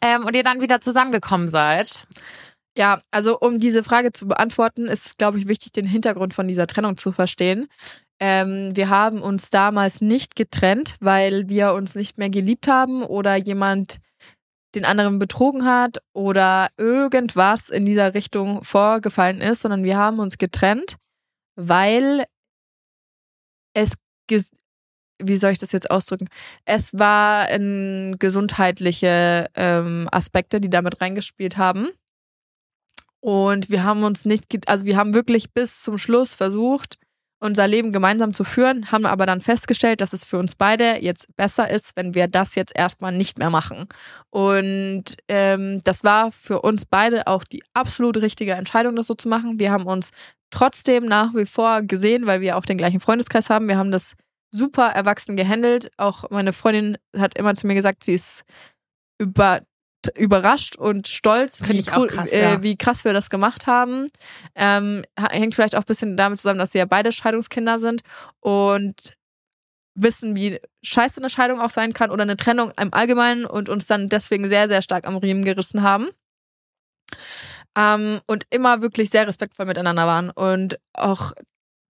Ähm, 0.00 0.24
und 0.24 0.34
ihr 0.34 0.42
dann 0.44 0.60
wieder 0.60 0.80
zusammengekommen 0.80 1.48
seid. 1.48 2.06
Ja, 2.76 3.02
also 3.10 3.38
um 3.38 3.58
diese 3.58 3.84
Frage 3.84 4.12
zu 4.12 4.26
beantworten, 4.26 4.86
ist 4.86 5.06
es, 5.06 5.16
glaube 5.18 5.38
ich, 5.38 5.46
wichtig, 5.46 5.72
den 5.72 5.84
Hintergrund 5.86 6.32
von 6.32 6.48
dieser 6.48 6.66
Trennung 6.66 6.96
zu 6.96 7.12
verstehen. 7.12 7.68
Ähm, 8.24 8.76
wir 8.76 8.88
haben 8.88 9.20
uns 9.20 9.50
damals 9.50 10.00
nicht 10.00 10.36
getrennt, 10.36 10.94
weil 11.00 11.48
wir 11.48 11.72
uns 11.72 11.96
nicht 11.96 12.18
mehr 12.18 12.30
geliebt 12.30 12.68
haben 12.68 13.02
oder 13.02 13.34
jemand 13.34 13.98
den 14.76 14.84
anderen 14.84 15.18
betrogen 15.18 15.64
hat 15.64 15.98
oder 16.12 16.68
irgendwas 16.76 17.68
in 17.68 17.84
dieser 17.84 18.14
Richtung 18.14 18.62
vorgefallen 18.62 19.40
ist, 19.40 19.62
sondern 19.62 19.82
wir 19.82 19.96
haben 19.96 20.20
uns 20.20 20.38
getrennt, 20.38 20.98
weil 21.56 22.22
es, 23.74 23.94
wie 25.20 25.36
soll 25.36 25.50
ich 25.50 25.58
das 25.58 25.72
jetzt 25.72 25.90
ausdrücken? 25.90 26.28
Es 26.64 26.96
war 26.96 27.50
ähm, 27.50 28.14
gesundheitliche 28.20 29.50
ähm, 29.56 30.08
Aspekte, 30.12 30.60
die 30.60 30.70
damit 30.70 31.00
reingespielt 31.00 31.56
haben. 31.56 31.88
Und 33.18 33.68
wir 33.68 33.82
haben 33.82 34.04
uns 34.04 34.24
nicht, 34.26 34.68
also 34.68 34.84
wir 34.84 34.96
haben 34.96 35.12
wirklich 35.12 35.52
bis 35.52 35.82
zum 35.82 35.98
Schluss 35.98 36.36
versucht, 36.36 36.98
unser 37.42 37.66
Leben 37.66 37.92
gemeinsam 37.92 38.32
zu 38.32 38.44
führen, 38.44 38.92
haben 38.92 39.04
aber 39.04 39.26
dann 39.26 39.40
festgestellt, 39.40 40.00
dass 40.00 40.12
es 40.12 40.24
für 40.24 40.38
uns 40.38 40.54
beide 40.54 41.02
jetzt 41.02 41.26
besser 41.36 41.68
ist, 41.68 41.96
wenn 41.96 42.14
wir 42.14 42.28
das 42.28 42.54
jetzt 42.54 42.72
erstmal 42.74 43.12
nicht 43.12 43.38
mehr 43.38 43.50
machen. 43.50 43.88
Und 44.30 45.16
ähm, 45.28 45.80
das 45.84 46.04
war 46.04 46.30
für 46.30 46.62
uns 46.62 46.84
beide 46.84 47.26
auch 47.26 47.42
die 47.44 47.62
absolut 47.74 48.16
richtige 48.18 48.52
Entscheidung, 48.52 48.94
das 48.94 49.08
so 49.08 49.14
zu 49.14 49.28
machen. 49.28 49.58
Wir 49.58 49.72
haben 49.72 49.86
uns 49.86 50.10
trotzdem 50.50 51.06
nach 51.06 51.34
wie 51.34 51.46
vor 51.46 51.82
gesehen, 51.82 52.26
weil 52.26 52.40
wir 52.40 52.56
auch 52.56 52.64
den 52.64 52.78
gleichen 52.78 53.00
Freundeskreis 53.00 53.50
haben. 53.50 53.68
Wir 53.68 53.76
haben 53.76 53.90
das 53.90 54.14
super 54.52 54.86
erwachsen 54.88 55.36
gehandelt. 55.36 55.90
Auch 55.96 56.30
meine 56.30 56.52
Freundin 56.52 56.96
hat 57.16 57.36
immer 57.36 57.56
zu 57.56 57.66
mir 57.66 57.74
gesagt, 57.74 58.04
sie 58.04 58.14
ist 58.14 58.44
über, 59.18 59.62
überrascht 60.16 60.76
und 60.76 61.08
stolz, 61.08 61.58
Finde 61.58 61.84
wie, 61.84 61.90
cool- 61.96 62.08
krass, 62.08 62.30
äh, 62.30 62.42
ja. 62.42 62.62
wie 62.62 62.76
krass 62.76 63.04
wir 63.04 63.12
das 63.12 63.30
gemacht 63.30 63.66
haben. 63.66 64.08
Ähm, 64.54 65.04
hängt 65.18 65.54
vielleicht 65.54 65.76
auch 65.76 65.82
ein 65.82 65.86
bisschen 65.86 66.16
damit 66.16 66.38
zusammen, 66.38 66.58
dass 66.58 66.74
wir 66.74 66.80
ja 66.80 66.86
beide 66.86 67.12
Scheidungskinder 67.12 67.78
sind 67.78 68.02
und 68.40 69.14
wissen, 69.94 70.36
wie 70.36 70.58
scheiße 70.82 71.20
eine 71.20 71.30
Scheidung 71.30 71.60
auch 71.60 71.70
sein 71.70 71.92
kann 71.92 72.10
oder 72.10 72.22
eine 72.22 72.36
Trennung 72.36 72.72
im 72.80 72.94
Allgemeinen 72.94 73.44
und 73.44 73.68
uns 73.68 73.86
dann 73.86 74.08
deswegen 74.08 74.48
sehr, 74.48 74.68
sehr 74.68 74.82
stark 74.82 75.06
am 75.06 75.16
Riemen 75.16 75.44
gerissen 75.44 75.82
haben. 75.82 76.08
Ähm, 77.76 78.20
und 78.26 78.44
immer 78.50 78.82
wirklich 78.82 79.10
sehr 79.10 79.26
respektvoll 79.26 79.66
miteinander 79.66 80.06
waren. 80.06 80.30
Und 80.30 80.78
auch 80.92 81.32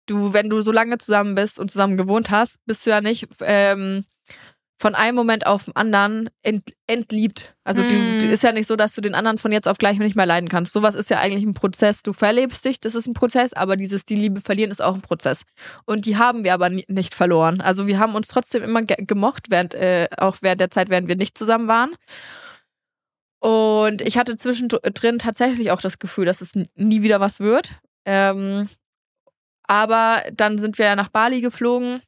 du, 0.06 0.32
wenn 0.32 0.50
du 0.50 0.60
so 0.60 0.72
lange 0.72 0.98
zusammen 0.98 1.34
bist 1.34 1.58
und 1.58 1.70
zusammen 1.70 1.96
gewohnt 1.96 2.30
hast, 2.30 2.64
bist 2.66 2.86
du 2.86 2.90
ja 2.90 3.00
nicht 3.00 3.28
ähm, 3.40 4.04
von 4.82 4.96
einem 4.96 5.14
Moment 5.14 5.46
auf 5.46 5.66
den 5.66 5.76
anderen 5.76 6.28
ent, 6.42 6.64
entliebt. 6.88 7.54
Also 7.62 7.82
Mm. 7.82 7.88
du, 7.88 8.18
du 8.18 8.26
ist 8.26 8.42
ja 8.42 8.50
nicht 8.50 8.66
so, 8.66 8.74
dass 8.74 8.94
du 8.94 9.00
den 9.00 9.14
anderen 9.14 9.38
von 9.38 9.52
jetzt 9.52 9.68
auf 9.68 9.78
gleich 9.78 9.96
nicht 10.00 10.16
mehr 10.16 10.26
leiden 10.26 10.48
kannst. 10.48 10.72
Sowas 10.72 10.96
ist 10.96 11.08
ja 11.08 11.20
eigentlich 11.20 11.44
ein 11.44 11.54
Prozess. 11.54 12.02
Du 12.02 12.12
verlebst 12.12 12.64
dich, 12.64 12.80
das 12.80 12.96
ist 12.96 13.06
ein 13.06 13.14
Prozess, 13.14 13.52
aber 13.52 13.76
dieses 13.76 14.04
die 14.04 14.16
Liebe 14.16 14.40
verlieren 14.40 14.72
ist 14.72 14.82
auch 14.82 14.96
ein 14.96 15.00
Prozess. 15.00 15.44
Und 15.86 16.04
die 16.04 16.16
haben 16.16 16.42
wir 16.42 16.52
aber 16.52 16.68
ni- 16.68 16.84
nicht 16.88 17.14
verloren. 17.14 17.60
Also 17.60 17.86
wir 17.86 18.00
haben 18.00 18.16
uns 18.16 18.26
trotzdem 18.26 18.64
immer 18.64 18.80
ge 18.82 18.96
gemocht, 19.06 19.50
während 19.50 19.74
äh, 19.74 20.08
auch 20.18 20.38
während 20.40 20.60
der 20.60 20.72
Zeit, 20.72 20.90
während 20.90 21.06
wir 21.06 21.14
nicht 21.16 21.38
zusammen 21.38 21.68
waren. 21.68 21.94
Und 23.38 24.02
ich 24.02 24.18
hatte 24.18 24.36
zwischendrin 24.36 25.18
tatsächlich 25.20 25.70
auch 25.70 25.80
das 25.80 26.00
Gefühl, 26.00 26.24
dass 26.24 26.40
es 26.40 26.54
nie 26.74 27.02
wieder 27.02 27.20
was 27.20 27.38
wird. 27.38 27.72
Ähm, 28.04 28.68
aber 29.68 30.22
dann 30.34 30.58
sind 30.58 30.78
wir 30.78 30.86
ja 30.86 30.96
nach 30.96 31.08
Bali 31.08 31.40
geflogen 31.40 32.02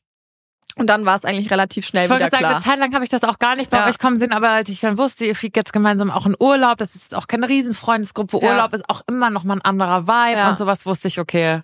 und 0.77 0.89
dann 0.89 1.05
war 1.07 1.15
es 1.15 1.25
eigentlich 1.25 1.51
relativ 1.51 1.87
schnell 1.87 2.05
Ich 2.05 2.11
wieder 2.11 2.21
sagen, 2.31 2.37
klar. 2.39 2.51
eine 2.57 2.61
Zeit 2.65 2.79
lang 2.79 2.93
habe 2.95 3.05
ich 3.05 3.11
das 3.11 3.23
auch 3.25 3.39
gar 3.39 3.57
nicht 3.57 3.71
bei 3.71 3.79
Ja. 3.79 3.87
euch 3.89 3.99
kommen 3.99 4.19
sehen, 4.19 4.33
aber 4.33 4.51
als 4.51 4.69
ich 4.69 4.81
dann 4.81 4.99
wusste, 4.99 5.25
ihr 5.25 5.35
fliegt 5.37 5.57
jetzt 5.57 5.73
gemeinsam 5.73 6.11
auch 6.11 6.27
in 6.27 6.35
Urlaub, 6.39 6.79
das 6.79 6.95
ist 6.97 7.15
auch 7.15 7.27
keine 7.29 7.49
Riesenfreundesgruppe, 7.49 8.39
Ja. 8.43 8.51
Urlaub 8.51 8.75
ist 8.75 8.89
auch 8.91 9.03
immer 9.09 9.31
noch 9.31 9.45
mal 9.45 9.55
ein 9.55 9.63
anderer 9.63 10.07
Vibe 10.07 10.39
Ja. 10.39 10.51
und 10.51 10.59
sowas 10.59 10.85
wusste 10.87 11.09
ich, 11.09 11.19
okay, 11.21 11.61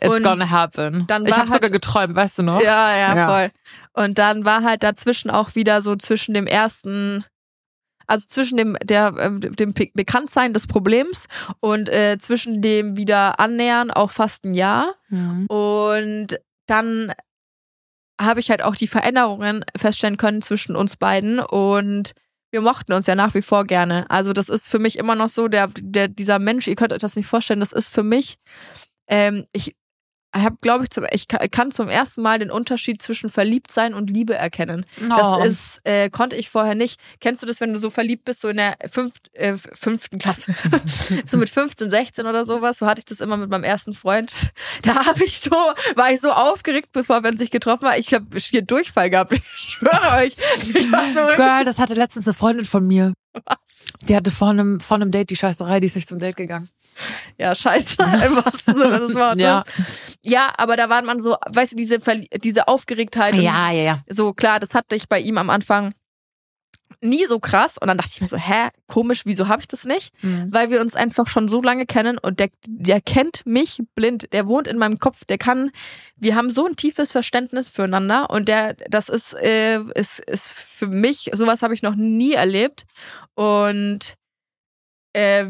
it's 0.00 0.14
Und 0.14 0.22
gonna 0.22 0.50
happen. 0.50 1.06
dann 1.06 1.24
ich 1.26 1.32
habe 1.32 1.42
halt- 1.42 1.52
sogar 1.52 1.70
geträumt, 1.70 2.14
weißt 2.16 2.38
du 2.38 2.42
noch? 2.42 2.60
Ja, 2.60 2.96
ja, 2.96 3.16
Ja. 3.16 3.28
voll. 3.28 3.50
Und 3.92 4.18
dann 4.18 4.44
war 4.44 4.62
halt 4.62 4.82
dazwischen 4.82 5.30
auch 5.30 5.54
wieder 5.54 5.82
so 5.82 5.94
zwischen 5.96 6.34
dem 6.34 6.46
ersten, 6.46 7.24
also 8.06 8.26
zwischen 8.26 8.56
dem 8.56 8.76
der 8.82 9.12
ähm, 9.18 9.40
dem 9.40 9.74
Bekanntsein 9.94 10.54
des 10.54 10.66
Problems 10.66 11.26
und 11.60 11.88
äh, 11.90 12.16
zwischen 12.18 12.62
dem 12.62 12.96
wieder 12.96 13.38
annähern 13.38 13.90
auch 13.90 14.10
fast 14.10 14.44
ein 14.44 14.54
Jahr. 14.54 14.94
Mhm. 15.10 15.46
Und 15.46 16.38
dann 16.66 17.12
habe 18.20 18.40
ich 18.40 18.50
halt 18.50 18.62
auch 18.62 18.76
die 18.76 18.86
Veränderungen 18.86 19.64
feststellen 19.76 20.16
können 20.16 20.42
zwischen 20.42 20.76
uns 20.76 20.96
beiden 20.96 21.40
und 21.40 22.12
wir 22.50 22.60
mochten 22.60 22.92
uns 22.92 23.06
ja 23.06 23.14
nach 23.14 23.34
wie 23.34 23.42
vor 23.42 23.64
gerne. 23.64 24.08
Also 24.10 24.32
das 24.32 24.48
ist 24.48 24.68
für 24.68 24.78
mich 24.78 24.98
immer 24.98 25.14
noch 25.14 25.28
so, 25.28 25.48
der, 25.48 25.68
der 25.80 26.08
dieser 26.08 26.38
Mensch, 26.38 26.66
ihr 26.66 26.76
könnt 26.76 26.92
euch 26.92 27.00
das 27.00 27.16
nicht 27.16 27.26
vorstellen, 27.26 27.60
das 27.60 27.72
ist 27.72 27.90
für 27.90 28.02
mich, 28.02 28.38
ähm, 29.06 29.46
ich 29.52 29.76
habe, 30.34 30.56
glaube 30.60 30.84
ich, 30.84 30.90
zum, 30.90 31.06
ich 31.10 31.26
ka- 31.26 31.46
kann 31.48 31.70
zum 31.70 31.88
ersten 31.88 32.22
Mal 32.22 32.38
den 32.38 32.50
Unterschied 32.50 33.00
zwischen 33.00 33.30
Verliebtsein 33.30 33.94
und 33.94 34.10
Liebe 34.10 34.34
erkennen. 34.34 34.84
Das 35.08 35.18
Oh. 35.26 35.42
ist, 35.42 35.80
äh, 35.84 36.10
konnte 36.10 36.36
ich 36.36 36.50
vorher 36.50 36.74
nicht. 36.74 37.00
Kennst 37.20 37.42
du 37.42 37.46
das, 37.46 37.60
wenn 37.60 37.72
du 37.72 37.78
so 37.78 37.88
verliebt 37.90 38.24
bist, 38.24 38.40
so 38.42 38.48
in 38.48 38.58
der 38.58 38.76
fünft, 38.90 39.34
äh, 39.34 39.56
fünften 39.56 40.18
Klasse? 40.18 40.54
so 41.26 41.38
mit 41.38 41.48
15, 41.48 41.90
16 41.90 42.26
oder 42.26 42.44
sowas. 42.44 42.78
So 42.78 42.86
hatte 42.86 42.98
ich 43.00 43.04
das 43.06 43.20
immer 43.20 43.36
mit 43.36 43.48
meinem 43.50 43.64
ersten 43.64 43.94
Freund. 43.94 44.32
Da 44.82 45.06
habe 45.06 45.24
ich 45.24 45.40
so, 45.40 45.50
war 45.96 46.12
ich 46.12 46.20
so 46.20 46.30
aufgeregt, 46.30 46.90
bevor 46.92 47.22
wir 47.22 47.30
uns 47.30 47.38
sich 47.40 47.50
getroffen 47.50 47.88
haben. 47.88 47.98
Ich 47.98 48.12
habe 48.14 48.26
hier 48.38 48.62
Durchfall 48.62 49.10
gehabt. 49.10 49.32
Ich 49.32 49.42
schwöre 49.56 50.16
euch. 50.24 50.34
Ich 50.58 50.86
so 51.14 51.20
Girl, 51.36 51.64
das 51.64 51.78
hatte 51.78 51.94
letztens 51.94 52.26
eine 52.28 52.34
Freundin 52.34 52.64
von 52.64 52.86
mir. 52.86 53.12
Was. 53.44 53.86
Die 54.08 54.16
hatte 54.16 54.30
vor 54.30 54.50
einem, 54.50 54.80
vor 54.80 54.96
einem 54.96 55.10
Date 55.10 55.30
die 55.30 55.36
Scheißerei, 55.36 55.80
die 55.80 55.86
ist 55.86 55.96
nicht 55.96 56.08
zum 56.08 56.18
Date 56.18 56.36
gegangen. 56.36 56.68
Ja, 57.38 57.54
scheiße. 57.54 57.96
Im 58.02 58.36
wahrsten 58.36 58.76
Sinne 58.76 58.98
des 59.00 59.14
Wortes. 59.14 59.42
Ja. 59.42 59.62
ja, 60.24 60.52
aber 60.56 60.76
da 60.76 60.88
war 60.88 61.02
man 61.02 61.20
so, 61.20 61.36
weißt 61.48 61.72
du, 61.72 61.76
diese, 61.76 61.96
Verli- 61.96 62.28
diese 62.40 62.68
Aufgeregtheit. 62.68 63.34
Ja, 63.36 63.70
ja, 63.70 63.82
ja. 63.82 64.00
so 64.08 64.32
klar, 64.32 64.58
das 64.60 64.74
hatte 64.74 64.96
ich 64.96 65.08
bei 65.08 65.20
ihm 65.20 65.38
am 65.38 65.50
Anfang 65.50 65.94
nie 67.02 67.26
so 67.26 67.38
krass. 67.38 67.76
Und 67.78 67.88
dann 67.88 67.98
dachte 67.98 68.10
ich 68.14 68.20
mir 68.20 68.28
so, 68.28 68.36
hä, 68.36 68.68
komisch, 68.86 69.22
wieso 69.24 69.48
habe 69.48 69.60
ich 69.60 69.68
das 69.68 69.84
nicht? 69.84 70.12
Mhm. 70.22 70.48
Weil 70.50 70.70
wir 70.70 70.80
uns 70.80 70.94
einfach 70.94 71.26
schon 71.26 71.48
so 71.48 71.62
lange 71.62 71.86
kennen 71.86 72.18
und 72.18 72.40
der, 72.40 72.48
der 72.66 73.00
kennt 73.00 73.44
mich 73.46 73.82
blind. 73.94 74.32
Der 74.32 74.46
wohnt 74.46 74.68
in 74.68 74.78
meinem 74.78 74.98
Kopf. 74.98 75.24
Der 75.24 75.38
kann, 75.38 75.70
wir 76.16 76.34
haben 76.34 76.50
so 76.50 76.66
ein 76.66 76.76
tiefes 76.76 77.12
Verständnis 77.12 77.68
füreinander 77.68 78.30
und 78.30 78.48
der, 78.48 78.74
das 78.74 79.08
ist, 79.08 79.34
äh, 79.34 79.80
ist, 79.94 80.20
ist 80.20 80.52
für 80.52 80.88
mich, 80.88 81.30
sowas 81.32 81.62
habe 81.62 81.74
ich 81.74 81.82
noch 81.82 81.94
nie 81.94 82.34
erlebt. 82.34 82.84
Und 83.34 84.14
äh, 85.12 85.46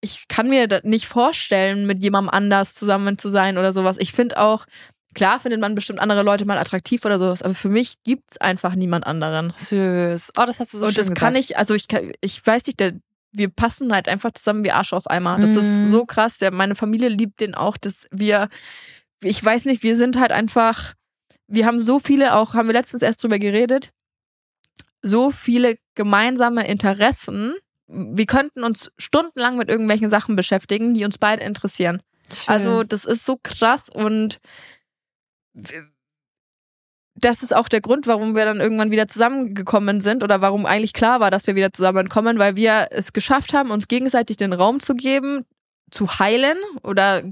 ich 0.00 0.28
kann 0.28 0.48
mir 0.48 0.80
nicht 0.82 1.06
vorstellen, 1.06 1.86
mit 1.86 2.02
jemandem 2.02 2.30
anders 2.30 2.74
zusammen 2.74 3.18
zu 3.18 3.28
sein 3.28 3.58
oder 3.58 3.72
sowas. 3.72 3.96
Ich 3.98 4.12
finde 4.12 4.38
auch, 4.38 4.66
klar 5.14 5.40
findet 5.40 5.60
man 5.60 5.74
bestimmt 5.74 6.00
andere 6.00 6.22
Leute 6.22 6.44
mal 6.44 6.58
attraktiv 6.58 7.04
oder 7.04 7.18
sowas, 7.18 7.42
aber 7.42 7.54
für 7.54 7.68
mich 7.68 7.94
gibt's 8.04 8.36
einfach 8.38 8.74
niemand 8.74 9.06
anderen. 9.06 9.52
Süß. 9.56 10.32
Oh, 10.38 10.44
das 10.46 10.60
hast 10.60 10.74
du 10.74 10.78
so 10.78 10.86
und 10.86 10.98
das 10.98 11.06
kann 11.14 11.34
gesagt. 11.34 11.50
ich, 11.50 11.56
also 11.58 11.74
ich, 11.74 11.88
kann- 11.88 12.12
ich 12.20 12.44
weiß 12.44 12.66
nicht, 12.66 12.80
der, 12.80 12.92
wir 13.32 13.48
passen 13.48 13.92
halt 13.92 14.08
einfach 14.08 14.30
zusammen 14.32 14.64
wie 14.64 14.70
Arsch 14.72 14.92
auf 14.92 15.08
Eimer. 15.08 15.38
Das 15.38 15.50
Mhm. 15.50 15.84
ist 15.84 15.90
so 15.90 16.04
krass. 16.06 16.38
Der, 16.38 16.52
meine 16.52 16.74
Familie 16.74 17.08
liebt 17.08 17.40
den 17.40 17.54
auch, 17.54 17.76
dass 17.76 18.06
wir, 18.10 18.48
ich 19.22 19.44
weiß 19.44 19.64
nicht, 19.64 19.82
wir 19.82 19.96
sind 19.96 20.18
halt 20.18 20.30
einfach, 20.32 20.94
wir 21.48 21.66
haben 21.66 21.80
so 21.80 21.98
viele, 21.98 22.34
auch 22.36 22.54
haben 22.54 22.68
wir 22.68 22.74
letztens 22.74 23.02
erst 23.02 23.22
drüber 23.22 23.38
geredet, 23.38 23.90
so 25.02 25.30
viele 25.30 25.76
gemeinsame 25.94 26.66
Interessen. 26.66 27.54
Wir 27.86 28.26
könnten 28.26 28.64
uns 28.64 28.90
stundenlang 28.98 29.56
mit 29.58 29.68
irgendwelchen 29.68 30.08
Sachen 30.08 30.36
beschäftigen, 30.36 30.94
die 30.94 31.04
uns 31.04 31.18
beide 31.18 31.42
interessieren. 31.44 32.00
Schön. 32.32 32.54
Also 32.54 32.82
das 32.84 33.04
ist 33.04 33.26
so 33.26 33.38
krass 33.42 33.90
und 33.90 34.38
das 37.16 37.42
ist 37.42 37.54
auch 37.54 37.68
der 37.68 37.80
Grund, 37.80 38.06
warum 38.06 38.34
wir 38.34 38.44
dann 38.44 38.60
irgendwann 38.60 38.90
wieder 38.90 39.06
zusammengekommen 39.06 40.00
sind 40.00 40.22
oder 40.22 40.40
warum 40.40 40.66
eigentlich 40.66 40.92
klar 40.92 41.20
war, 41.20 41.30
dass 41.30 41.46
wir 41.46 41.54
wieder 41.54 41.72
zusammenkommen, 41.72 42.38
weil 42.38 42.56
wir 42.56 42.88
es 42.90 43.12
geschafft 43.12 43.54
haben, 43.54 43.70
uns 43.70 43.88
gegenseitig 43.88 44.36
den 44.36 44.52
Raum 44.52 44.80
zu 44.80 44.94
geben, 44.94 45.44
zu 45.90 46.18
heilen 46.18 46.56
oder 46.82 47.22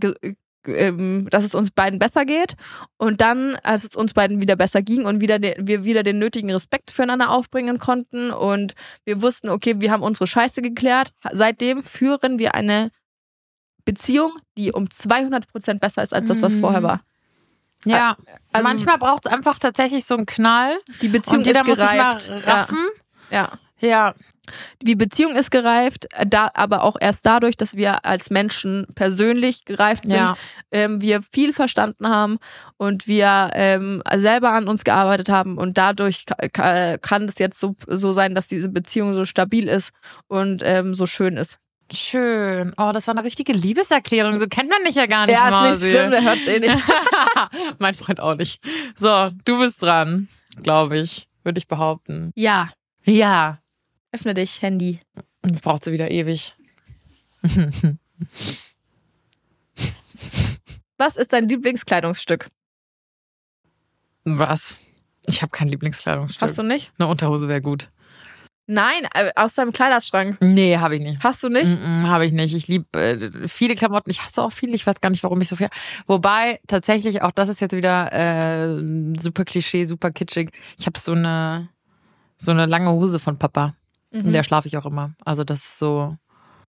ähm, 0.66 1.26
dass 1.30 1.44
es 1.44 1.56
uns 1.56 1.72
beiden 1.72 1.98
besser 1.98 2.24
geht. 2.24 2.54
Und 2.96 3.20
dann, 3.20 3.56
als 3.64 3.82
es 3.82 3.96
uns 3.96 4.14
beiden 4.14 4.40
wieder 4.40 4.54
besser 4.54 4.82
ging 4.82 5.04
und 5.04 5.20
wieder 5.20 5.40
wir 5.40 5.84
wieder 5.84 6.04
den 6.04 6.20
nötigen 6.20 6.52
Respekt 6.52 6.92
füreinander 6.92 7.30
aufbringen 7.30 7.80
konnten 7.80 8.30
und 8.30 8.74
wir 9.04 9.20
wussten, 9.20 9.48
okay, 9.48 9.80
wir 9.80 9.90
haben 9.90 10.04
unsere 10.04 10.28
Scheiße 10.28 10.62
geklärt. 10.62 11.12
Seitdem 11.32 11.82
führen 11.82 12.38
wir 12.38 12.54
eine 12.54 12.90
Beziehung, 13.84 14.32
die 14.56 14.70
um 14.70 14.88
200 14.88 15.48
Prozent 15.48 15.80
besser 15.80 16.04
ist 16.04 16.14
als 16.14 16.28
das, 16.28 16.40
was 16.40 16.54
vorher 16.54 16.80
mhm. 16.80 16.84
war. 16.84 17.00
Ja, 17.84 18.16
also 18.52 18.68
manchmal 18.68 18.98
braucht 18.98 19.26
es 19.26 19.32
einfach 19.32 19.58
tatsächlich 19.58 20.04
so 20.04 20.14
einen 20.14 20.26
Knall. 20.26 20.78
Die 21.00 21.08
Beziehung 21.08 21.40
und 21.40 21.46
ist 21.46 21.64
gereift. 21.64 22.30
raffen. 22.46 22.86
Ja. 23.30 23.38
ja. 23.38 23.58
Ja. 23.82 24.14
Die 24.80 24.96
Beziehung 24.96 25.36
ist 25.36 25.50
gereift, 25.50 26.08
da, 26.26 26.50
aber 26.54 26.82
auch 26.82 26.96
erst 27.00 27.26
dadurch, 27.26 27.56
dass 27.56 27.76
wir 27.76 28.04
als 28.04 28.30
Menschen 28.30 28.86
persönlich 28.94 29.64
gereift 29.64 30.04
sind, 30.04 30.16
ja. 30.16 30.34
ähm, 30.72 31.00
wir 31.00 31.22
viel 31.22 31.52
verstanden 31.52 32.08
haben 32.08 32.38
und 32.76 33.06
wir 33.06 33.50
ähm, 33.54 34.02
selber 34.16 34.52
an 34.52 34.66
uns 34.66 34.82
gearbeitet 34.82 35.28
haben 35.28 35.58
und 35.58 35.78
dadurch 35.78 36.26
kann 36.52 37.24
es 37.24 37.38
jetzt 37.38 37.58
so, 37.58 37.76
so 37.86 38.12
sein, 38.12 38.34
dass 38.34 38.48
diese 38.48 38.68
Beziehung 38.68 39.14
so 39.14 39.24
stabil 39.24 39.68
ist 39.68 39.92
und 40.26 40.62
ähm, 40.64 40.94
so 40.94 41.06
schön 41.06 41.36
ist. 41.36 41.58
Schön. 41.92 42.72
Oh, 42.78 42.92
das 42.92 43.06
war 43.06 43.14
eine 43.14 43.24
richtige 43.24 43.52
Liebeserklärung. 43.52 44.38
So 44.38 44.46
kennt 44.46 44.70
man 44.70 44.82
dich 44.84 44.94
ja 44.94 45.06
gar 45.06 45.26
nicht. 45.26 45.34
Ja, 45.34 45.68
ist 45.70 45.82
nicht 45.82 45.90
schlimm, 45.90 46.10
der 46.10 46.22
hört's 46.22 46.46
eh 46.46 46.58
nicht. 46.58 46.76
mein 47.78 47.94
Freund 47.94 48.20
auch 48.20 48.34
nicht. 48.34 48.62
So, 48.96 49.30
du 49.44 49.58
bist 49.58 49.82
dran, 49.82 50.28
glaube 50.62 50.98
ich, 50.98 51.28
würde 51.42 51.58
ich 51.58 51.68
behaupten. 51.68 52.32
Ja. 52.34 52.70
Ja. 53.04 53.58
Öffne 54.12 54.34
dich, 54.34 54.62
Handy. 54.62 55.00
Jetzt 55.44 55.62
braucht 55.62 55.84
sie 55.84 55.92
wieder 55.92 56.10
ewig. 56.10 56.54
Was 60.98 61.16
ist 61.16 61.32
dein 61.32 61.48
Lieblingskleidungsstück? 61.48 62.48
Was? 64.24 64.76
Ich 65.26 65.42
habe 65.42 65.50
kein 65.50 65.68
Lieblingskleidungsstück. 65.68 66.42
Hast 66.42 66.58
du 66.58 66.62
nicht? 66.62 66.92
Eine 66.98 67.08
Unterhose 67.08 67.48
wäre 67.48 67.60
gut. 67.60 67.90
Nein, 68.66 69.06
äh, 69.14 69.30
aus 69.34 69.54
deinem 69.54 69.72
Kleiderschrank. 69.72 70.38
Nee, 70.40 70.76
habe 70.78 70.96
ich 70.96 71.02
nicht. 71.02 71.22
Hast 71.22 71.42
du 71.42 71.48
nicht? 71.48 71.78
Mm 71.78 72.04
-mm, 72.04 72.08
habe 72.08 72.24
ich 72.24 72.32
nicht. 72.32 72.54
Ich 72.54 72.68
liebe 72.68 72.86
äh, 72.98 73.48
viele 73.48 73.74
Klamotten. 73.74 74.10
Ich 74.10 74.22
hasse 74.22 74.42
auch 74.42 74.52
viele. 74.52 74.74
Ich 74.74 74.86
weiß 74.86 75.00
gar 75.00 75.10
nicht, 75.10 75.22
warum 75.22 75.40
ich 75.40 75.48
so 75.48 75.56
viel. 75.56 75.68
Wobei 76.06 76.60
tatsächlich 76.68 77.22
auch 77.22 77.32
das 77.32 77.48
ist 77.48 77.60
jetzt 77.60 77.74
wieder 77.74 78.12
äh, 78.12 79.18
super 79.20 79.44
Klischee, 79.44 79.84
super 79.84 80.12
kitschig. 80.12 80.50
Ich 80.78 80.86
habe 80.86 80.98
so 80.98 81.12
eine 81.12 81.68
so 82.36 82.50
eine 82.50 82.66
lange 82.66 82.90
Hose 82.90 83.18
von 83.18 83.38
Papa. 83.38 83.74
Mhm. 84.10 84.26
In 84.26 84.32
der 84.32 84.42
schlafe 84.42 84.68
ich 84.68 84.76
auch 84.76 84.86
immer. 84.86 85.14
Also 85.24 85.44
das 85.44 85.64
ist 85.64 85.78
so. 85.78 86.16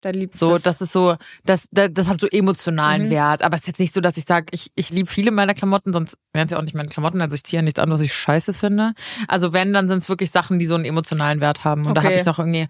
Dein 0.02 0.14
Liebstes. 0.14 0.40
So, 0.40 0.58
das 0.58 0.80
ist 0.80 0.92
so, 0.92 1.16
das, 1.44 1.68
das, 1.70 2.08
hat 2.08 2.20
so 2.20 2.26
emotionalen 2.26 3.06
mhm. 3.06 3.10
Wert. 3.10 3.42
Aber 3.42 3.54
es 3.54 3.62
ist 3.62 3.68
jetzt 3.68 3.80
nicht 3.80 3.94
so, 3.94 4.00
dass 4.00 4.16
ich 4.16 4.24
sage, 4.24 4.46
ich, 4.50 4.72
ich 4.74 4.90
liebe 4.90 5.08
viele 5.08 5.30
meiner 5.30 5.54
Klamotten, 5.54 5.92
sonst 5.92 6.18
wären 6.32 6.46
es 6.46 6.50
ja 6.50 6.58
auch 6.58 6.62
nicht 6.62 6.74
meine 6.74 6.88
Klamotten. 6.88 7.20
Also 7.20 7.36
ich 7.36 7.44
ziehe 7.44 7.58
ja 7.58 7.62
nichts 7.62 7.78
an, 7.78 7.88
was 7.88 8.00
ich 8.00 8.12
scheiße 8.12 8.52
finde. 8.52 8.94
Also 9.28 9.52
wenn, 9.52 9.72
dann 9.72 9.88
sind 9.88 9.98
es 9.98 10.08
wirklich 10.08 10.32
Sachen, 10.32 10.58
die 10.58 10.66
so 10.66 10.74
einen 10.74 10.84
emotionalen 10.84 11.40
Wert 11.40 11.64
haben. 11.64 11.82
Und 11.82 11.92
okay. 11.92 12.00
da 12.00 12.02
habe 12.02 12.14
ich 12.14 12.24
noch 12.24 12.38
irgendwie 12.40 12.66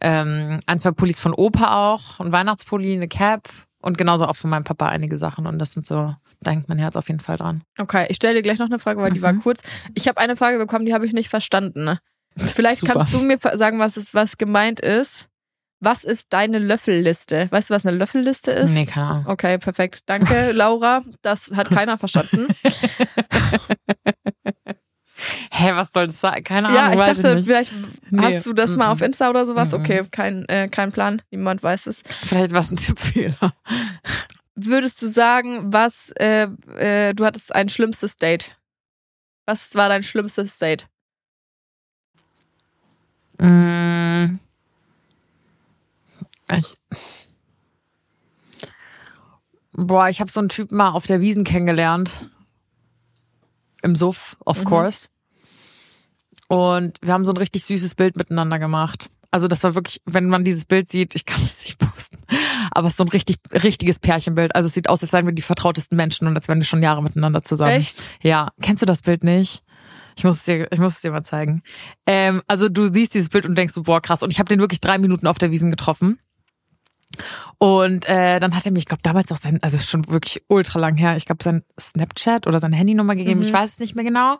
ähm, 0.00 0.60
ein, 0.66 0.78
zwei 0.78 0.92
Pullis 0.92 1.20
von 1.20 1.34
Opa 1.34 1.92
auch, 1.92 2.20
ein 2.20 2.32
Weihnachtspulli, 2.32 2.94
eine 2.94 3.08
Cap 3.08 3.50
und 3.82 3.98
genauso 3.98 4.26
auch 4.26 4.36
von 4.36 4.48
meinem 4.48 4.64
Papa 4.64 4.88
einige 4.88 5.18
Sachen. 5.18 5.46
Und 5.46 5.58
das 5.58 5.72
sind 5.72 5.84
so, 5.84 6.14
da 6.40 6.50
hängt 6.50 6.70
mein 6.70 6.78
Herz 6.78 6.96
auf 6.96 7.08
jeden 7.08 7.20
Fall 7.20 7.36
dran. 7.36 7.62
Okay, 7.78 8.06
ich 8.08 8.16
stelle 8.16 8.36
dir 8.36 8.42
gleich 8.42 8.58
noch 8.58 8.66
eine 8.66 8.78
Frage, 8.78 9.02
weil 9.02 9.12
die 9.12 9.18
mhm. 9.18 9.24
war 9.24 9.34
kurz. 9.34 9.60
Ich 9.94 10.08
habe 10.08 10.18
eine 10.18 10.36
Frage 10.36 10.56
bekommen, 10.56 10.86
die 10.86 10.94
habe 10.94 11.04
ich 11.04 11.12
nicht 11.12 11.28
verstanden. 11.28 11.98
Vielleicht 12.36 12.78
Super. 12.78 12.94
kannst 12.94 13.12
du 13.12 13.18
mir 13.18 13.36
sagen, 13.38 13.78
was 13.78 13.98
es 13.98 14.14
was 14.14 14.38
gemeint 14.38 14.80
ist. 14.80 15.28
Was 15.84 16.04
ist 16.04 16.28
deine 16.30 16.60
Löffelliste? 16.60 17.48
Weißt 17.50 17.68
du, 17.68 17.74
was 17.74 17.84
eine 17.84 17.96
Löffelliste 17.96 18.52
ist? 18.52 18.70
Nee, 18.70 18.86
keine 18.86 19.06
Ahnung. 19.06 19.26
Okay, 19.26 19.58
perfekt. 19.58 20.02
Danke, 20.06 20.52
Laura. 20.54 21.02
Das 21.22 21.50
hat 21.56 21.70
keiner 21.70 21.98
verstanden. 21.98 22.46
Hä, 25.50 25.72
was 25.74 25.90
soll 25.90 26.06
das 26.06 26.20
sein? 26.20 26.44
Keine 26.44 26.68
Ahnung. 26.68 26.80
Ja, 26.80 26.92
ich 26.92 27.02
dachte, 27.02 27.36
ich 27.36 27.46
vielleicht 27.46 27.72
nee. 28.10 28.22
hast 28.22 28.46
du 28.46 28.52
das 28.52 28.76
mal 28.76 28.92
auf 28.92 29.02
Insta 29.02 29.28
oder 29.28 29.44
sowas. 29.44 29.74
Okay, 29.74 30.04
kein, 30.12 30.48
äh, 30.48 30.68
kein 30.68 30.92
Plan. 30.92 31.20
Niemand 31.32 31.64
weiß 31.64 31.88
es. 31.88 32.04
Vielleicht 32.06 32.52
war 32.52 32.60
es 32.60 32.70
ein 32.70 32.76
Tippfehler. 32.76 33.52
Würdest 34.54 35.02
du 35.02 35.08
sagen, 35.08 35.72
was, 35.72 36.12
äh, 36.20 36.46
äh, 36.76 37.12
du 37.12 37.24
hattest 37.24 37.52
ein 37.52 37.68
schlimmstes 37.68 38.16
Date? 38.16 38.56
Was 39.46 39.74
war 39.74 39.88
dein 39.88 40.04
schlimmstes 40.04 40.58
Date? 40.58 40.86
Mm. 43.40 44.38
Ich, 46.58 46.74
boah, 49.72 50.08
ich 50.08 50.20
habe 50.20 50.30
so 50.30 50.40
einen 50.40 50.48
Typ 50.48 50.72
mal 50.72 50.90
auf 50.90 51.06
der 51.06 51.20
Wiesen 51.20 51.44
kennengelernt. 51.44 52.10
Im 53.82 53.96
Suff, 53.96 54.36
of 54.44 54.60
mhm. 54.60 54.64
course. 54.64 55.08
Und 56.48 56.98
wir 57.00 57.14
haben 57.14 57.24
so 57.24 57.32
ein 57.32 57.38
richtig 57.38 57.64
süßes 57.64 57.94
Bild 57.94 58.16
miteinander 58.16 58.58
gemacht. 58.58 59.10
Also 59.30 59.48
das 59.48 59.64
war 59.64 59.74
wirklich, 59.74 60.02
wenn 60.04 60.28
man 60.28 60.44
dieses 60.44 60.66
Bild 60.66 60.90
sieht, 60.90 61.14
ich 61.14 61.24
kann 61.24 61.40
es 61.42 61.64
nicht 61.64 61.78
posten, 61.78 62.18
aber 62.70 62.86
es 62.86 62.92
ist 62.92 62.98
so 62.98 63.04
ein 63.04 63.08
richtig, 63.08 63.38
richtiges 63.50 63.98
Pärchenbild. 63.98 64.54
Also 64.54 64.66
es 64.66 64.74
sieht 64.74 64.88
aus, 64.88 65.02
als 65.02 65.10
seien 65.10 65.26
wir 65.26 65.32
die 65.32 65.42
vertrautesten 65.42 65.96
Menschen 65.96 66.28
und 66.28 66.36
als 66.36 66.48
wären 66.48 66.58
wir 66.58 66.66
schon 66.66 66.82
Jahre 66.82 67.02
miteinander 67.02 67.42
zusammen. 67.42 67.72
Echt? 67.72 68.02
Ja. 68.22 68.48
Kennst 68.60 68.82
du 68.82 68.86
das 68.86 69.02
Bild 69.02 69.24
nicht? 69.24 69.62
Ich 70.16 70.24
muss 70.24 70.36
es 70.36 70.44
dir, 70.44 70.70
ich 70.70 70.78
muss 70.78 70.94
es 70.96 71.00
dir 71.00 71.10
mal 71.10 71.22
zeigen. 71.22 71.62
Ähm, 72.06 72.42
also 72.46 72.68
du 72.68 72.92
siehst 72.92 73.14
dieses 73.14 73.30
Bild 73.30 73.46
und 73.46 73.56
denkst 73.56 73.72
so, 73.72 73.84
boah, 73.84 74.02
krass. 74.02 74.22
Und 74.22 74.30
ich 74.30 74.38
habe 74.38 74.48
den 74.48 74.60
wirklich 74.60 74.80
drei 74.80 74.98
Minuten 74.98 75.26
auf 75.26 75.38
der 75.38 75.50
Wiesen 75.50 75.70
getroffen. 75.70 76.18
Und 77.58 78.08
äh, 78.08 78.40
dann 78.40 78.54
hat 78.54 78.66
er 78.66 78.72
mir, 78.72 78.78
ich 78.78 78.86
glaube, 78.86 79.02
damals 79.02 79.30
noch 79.30 79.36
sein, 79.36 79.58
also 79.62 79.78
schon 79.78 80.08
wirklich 80.08 80.42
ultra 80.48 80.78
lang 80.78 80.96
her, 80.96 81.16
ich 81.16 81.26
glaube, 81.26 81.42
sein 81.42 81.62
Snapchat 81.78 82.46
oder 82.46 82.60
seine 82.60 82.76
Handynummer 82.76 83.14
gegeben, 83.14 83.40
mhm. 83.40 83.46
ich 83.46 83.52
weiß 83.52 83.72
es 83.72 83.78
nicht 83.78 83.94
mehr 83.94 84.04
genau. 84.04 84.38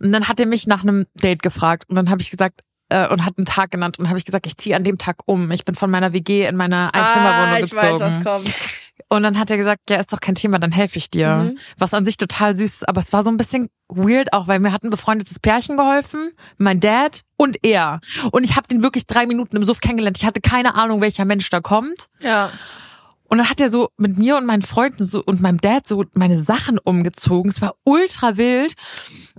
Und 0.00 0.12
dann 0.12 0.28
hat 0.28 0.40
er 0.40 0.46
mich 0.46 0.66
nach 0.66 0.82
einem 0.82 1.06
Date 1.14 1.42
gefragt 1.42 1.84
und 1.88 1.96
dann 1.96 2.10
habe 2.10 2.22
ich 2.22 2.30
gesagt, 2.30 2.62
äh, 2.88 3.08
und 3.08 3.24
hat 3.24 3.38
einen 3.38 3.46
Tag 3.46 3.70
genannt 3.70 3.98
und 3.98 4.08
habe 4.08 4.18
ich 4.18 4.24
gesagt, 4.24 4.46
ich 4.46 4.56
ziehe 4.56 4.76
an 4.76 4.84
dem 4.84 4.98
Tag 4.98 5.18
um. 5.26 5.50
Ich 5.50 5.64
bin 5.64 5.74
von 5.74 5.90
meiner 5.90 6.12
WG 6.12 6.46
in 6.46 6.56
meine 6.56 6.92
Einzimmerwohnung 6.92 7.54
ah, 7.54 7.58
ich 7.58 7.70
gezogen. 7.70 8.00
Weiß, 8.00 8.00
was 8.00 8.24
kommt. 8.24 8.54
Und 9.08 9.22
dann 9.22 9.38
hat 9.38 9.50
er 9.50 9.56
gesagt, 9.56 9.90
ja, 9.90 9.96
ist 9.96 10.12
doch 10.12 10.20
kein 10.20 10.34
Thema, 10.34 10.58
dann 10.58 10.72
helfe 10.72 10.98
ich 10.98 11.10
dir. 11.10 11.36
Mhm. 11.36 11.58
Was 11.78 11.94
an 11.94 12.04
sich 12.04 12.16
total 12.16 12.56
süß 12.56 12.72
ist, 12.72 12.88
aber 12.88 13.00
es 13.00 13.12
war 13.12 13.22
so 13.22 13.30
ein 13.30 13.36
bisschen 13.36 13.68
weird 13.88 14.32
auch, 14.32 14.48
weil 14.48 14.60
mir 14.60 14.72
hat 14.72 14.84
ein 14.84 14.90
befreundetes 14.90 15.38
Pärchen 15.38 15.76
geholfen, 15.76 16.30
mein 16.58 16.80
Dad 16.80 17.22
und 17.36 17.58
er. 17.62 18.00
Und 18.30 18.44
ich 18.44 18.56
habe 18.56 18.68
den 18.68 18.82
wirklich 18.82 19.06
drei 19.06 19.26
Minuten 19.26 19.56
im 19.56 19.64
Suff 19.64 19.80
kennengelernt. 19.80 20.18
Ich 20.18 20.24
hatte 20.24 20.40
keine 20.40 20.74
Ahnung, 20.74 21.00
welcher 21.00 21.24
Mensch 21.24 21.48
da 21.50 21.60
kommt. 21.60 22.08
Ja. 22.20 22.50
Und 23.34 23.38
dann 23.38 23.50
hat 23.50 23.60
er 23.60 23.70
so 23.70 23.88
mit 23.96 24.18
mir 24.18 24.36
und 24.36 24.46
meinen 24.46 24.62
Freunden 24.62 25.04
so 25.04 25.22
und 25.24 25.40
meinem 25.40 25.60
Dad 25.60 25.88
so 25.88 26.04
meine 26.12 26.36
Sachen 26.36 26.78
umgezogen. 26.78 27.50
Es 27.50 27.60
war 27.60 27.74
ultra 27.82 28.36
wild. 28.36 28.74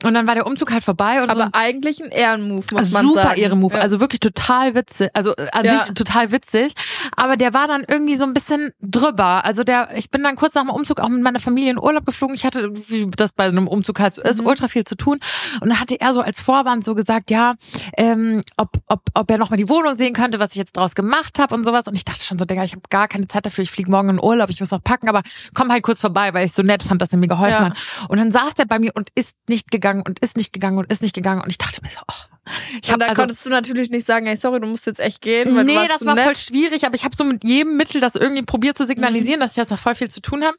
Und 0.04 0.14
dann 0.14 0.28
war 0.28 0.36
der 0.36 0.46
Umzug 0.46 0.74
halt 0.74 0.84
vorbei. 0.84 1.24
Und 1.24 1.30
Aber 1.30 1.46
so 1.46 1.50
eigentlich 1.54 2.04
ein 2.04 2.12
Ehrenmove, 2.12 2.66
muss 2.74 2.92
man 2.92 3.04
super 3.04 3.22
sagen. 3.22 3.30
Super 3.30 3.38
Ehrenmove. 3.38 3.74
Ja. 3.76 3.80
Also 3.80 4.02
wirklich 4.02 4.20
total 4.20 4.76
witzig. 4.76 5.10
Also 5.14 5.34
äh, 5.38 5.48
an 5.54 5.64
ja. 5.64 5.78
sich 5.78 5.94
total 5.94 6.34
witzig. 6.34 6.74
Aber 7.16 7.38
der 7.38 7.54
war 7.54 7.68
dann 7.68 7.86
irgendwie 7.88 8.18
so 8.18 8.26
ein 8.26 8.34
bisschen 8.34 8.72
drüber. 8.82 9.46
Also 9.46 9.64
der, 9.64 9.96
ich 9.96 10.12
bin 10.12 10.22
dann 10.22 10.36
kurz 10.36 10.54
nach 10.56 10.64
dem 10.64 10.70
Umzug 10.70 11.00
auch 11.00 11.08
mit 11.08 11.24
meiner 11.24 11.40
Familie 11.40 11.72
in 11.72 11.80
Urlaub 11.80 12.06
geflogen. 12.06 12.36
Ich 12.36 12.46
hatte, 12.46 12.72
wie 12.90 13.10
das 13.10 13.32
bei 13.32 13.46
einem 13.46 13.70
Umzug 13.70 14.02
halt 14.02 14.14
so 14.14 14.22
ist, 14.22 14.42
mhm. 14.42 14.48
ultra 14.48 14.68
viel 14.68 14.84
zu 14.84 14.96
tun. 14.96 15.20
Und 15.62 15.70
dann 15.70 15.80
hatte 15.80 16.00
er 16.00 16.12
so 16.12 16.20
als 16.20 16.42
Vorwand 16.42 16.84
so 16.84 16.94
gesagt, 16.94 17.32
ja, 17.32 17.56
ähm, 17.96 18.44
ob, 18.58 18.72
ob, 18.88 19.02
ob 19.14 19.32
er 19.32 19.38
noch 19.38 19.50
mal 19.50 19.58
die 19.58 19.70
Wohnung 19.70 19.96
sehen 19.96 20.14
könnte, 20.14 20.40
was 20.40 20.52
ich 20.52 20.58
jetzt 20.58 20.76
draus 20.76 20.96
gemacht 20.96 21.40
habe 21.40 21.56
und 21.56 21.64
sowas. 21.64 21.88
Und 21.88 21.96
ich 21.96 22.04
dachte 22.04 22.22
schon 22.22 22.38
so, 22.38 22.44
Digga, 22.44 22.66
ich 22.66 22.74
habe 22.74 22.82
gar 22.90 23.08
keine 23.08 23.30
Zeit 23.30 23.46
dafür. 23.46 23.64
Ich 23.64 23.72
fliege 23.72 23.90
morgen 23.90 24.10
in 24.10 24.22
Urlaub. 24.22 24.50
Ich 24.50 24.60
muss 24.60 24.72
noch 24.72 24.84
packen, 24.84 25.08
aber 25.08 25.22
komm 25.54 25.72
halt 25.72 25.84
kurz 25.84 26.02
vorbei, 26.02 26.34
weil 26.34 26.46
ich 26.46 26.52
so 26.52 26.64
nett 26.64 26.84
fand, 26.84 27.02
dass 27.02 27.14
er 27.14 27.18
mir 27.18 27.30
geholfen 27.30 27.64
ja. 27.64 27.70
hat. 27.70 27.78
Und 28.10 28.18
dann 28.18 28.30
saß 28.30 28.56
der 28.56 28.66
bei 28.66 28.78
mir 28.78 28.92
und 28.94 29.08
ist 29.16 29.38
nicht 29.48 29.72
gegangen 29.72 29.85
und 30.06 30.20
ist 30.20 30.38
nicht 30.38 30.54
gegangen 30.54 30.78
und 30.78 30.92
ist 30.92 31.02
nicht 31.02 31.14
gegangen. 31.14 31.42
Und 31.42 31.50
ich 31.50 31.58
dachte 31.58 31.82
mir 31.82 31.90
so, 31.90 32.00
oh, 32.08 32.50
ich 32.82 32.90
hab, 32.90 32.96
und 32.96 33.00
da 33.02 33.08
also, 33.08 33.22
konntest 33.22 33.46
du 33.46 33.50
natürlich 33.50 33.90
nicht 33.90 34.06
sagen, 34.06 34.26
hey, 34.26 34.36
sorry, 34.36 34.60
du 34.60 34.68
musst 34.68 34.86
jetzt 34.86 35.00
echt 35.00 35.22
gehen. 35.22 35.66
nee, 35.66 35.88
das 35.88 36.06
war 36.06 36.16
nett. 36.16 36.26
voll 36.26 36.36
schwierig, 36.36 36.86
aber 36.86 36.96
ich 36.96 37.04
habe 37.04 37.16
so 37.16 37.24
mit 37.24 37.44
jedem 37.44 37.78
Mittel 37.78 38.02
das 38.02 38.16
irgendwie 38.16 38.44
probiert 38.44 38.78
zu 38.78 38.86
signalisieren, 38.86 39.40
mhm. 39.40 39.42
dass 39.42 39.52
ich 39.52 39.58
jetzt 39.58 39.72
noch 39.72 39.80
voll 39.80 39.96
viel 39.96 40.10
zu 40.10 40.22
tun 40.22 40.44
habe. 40.44 40.58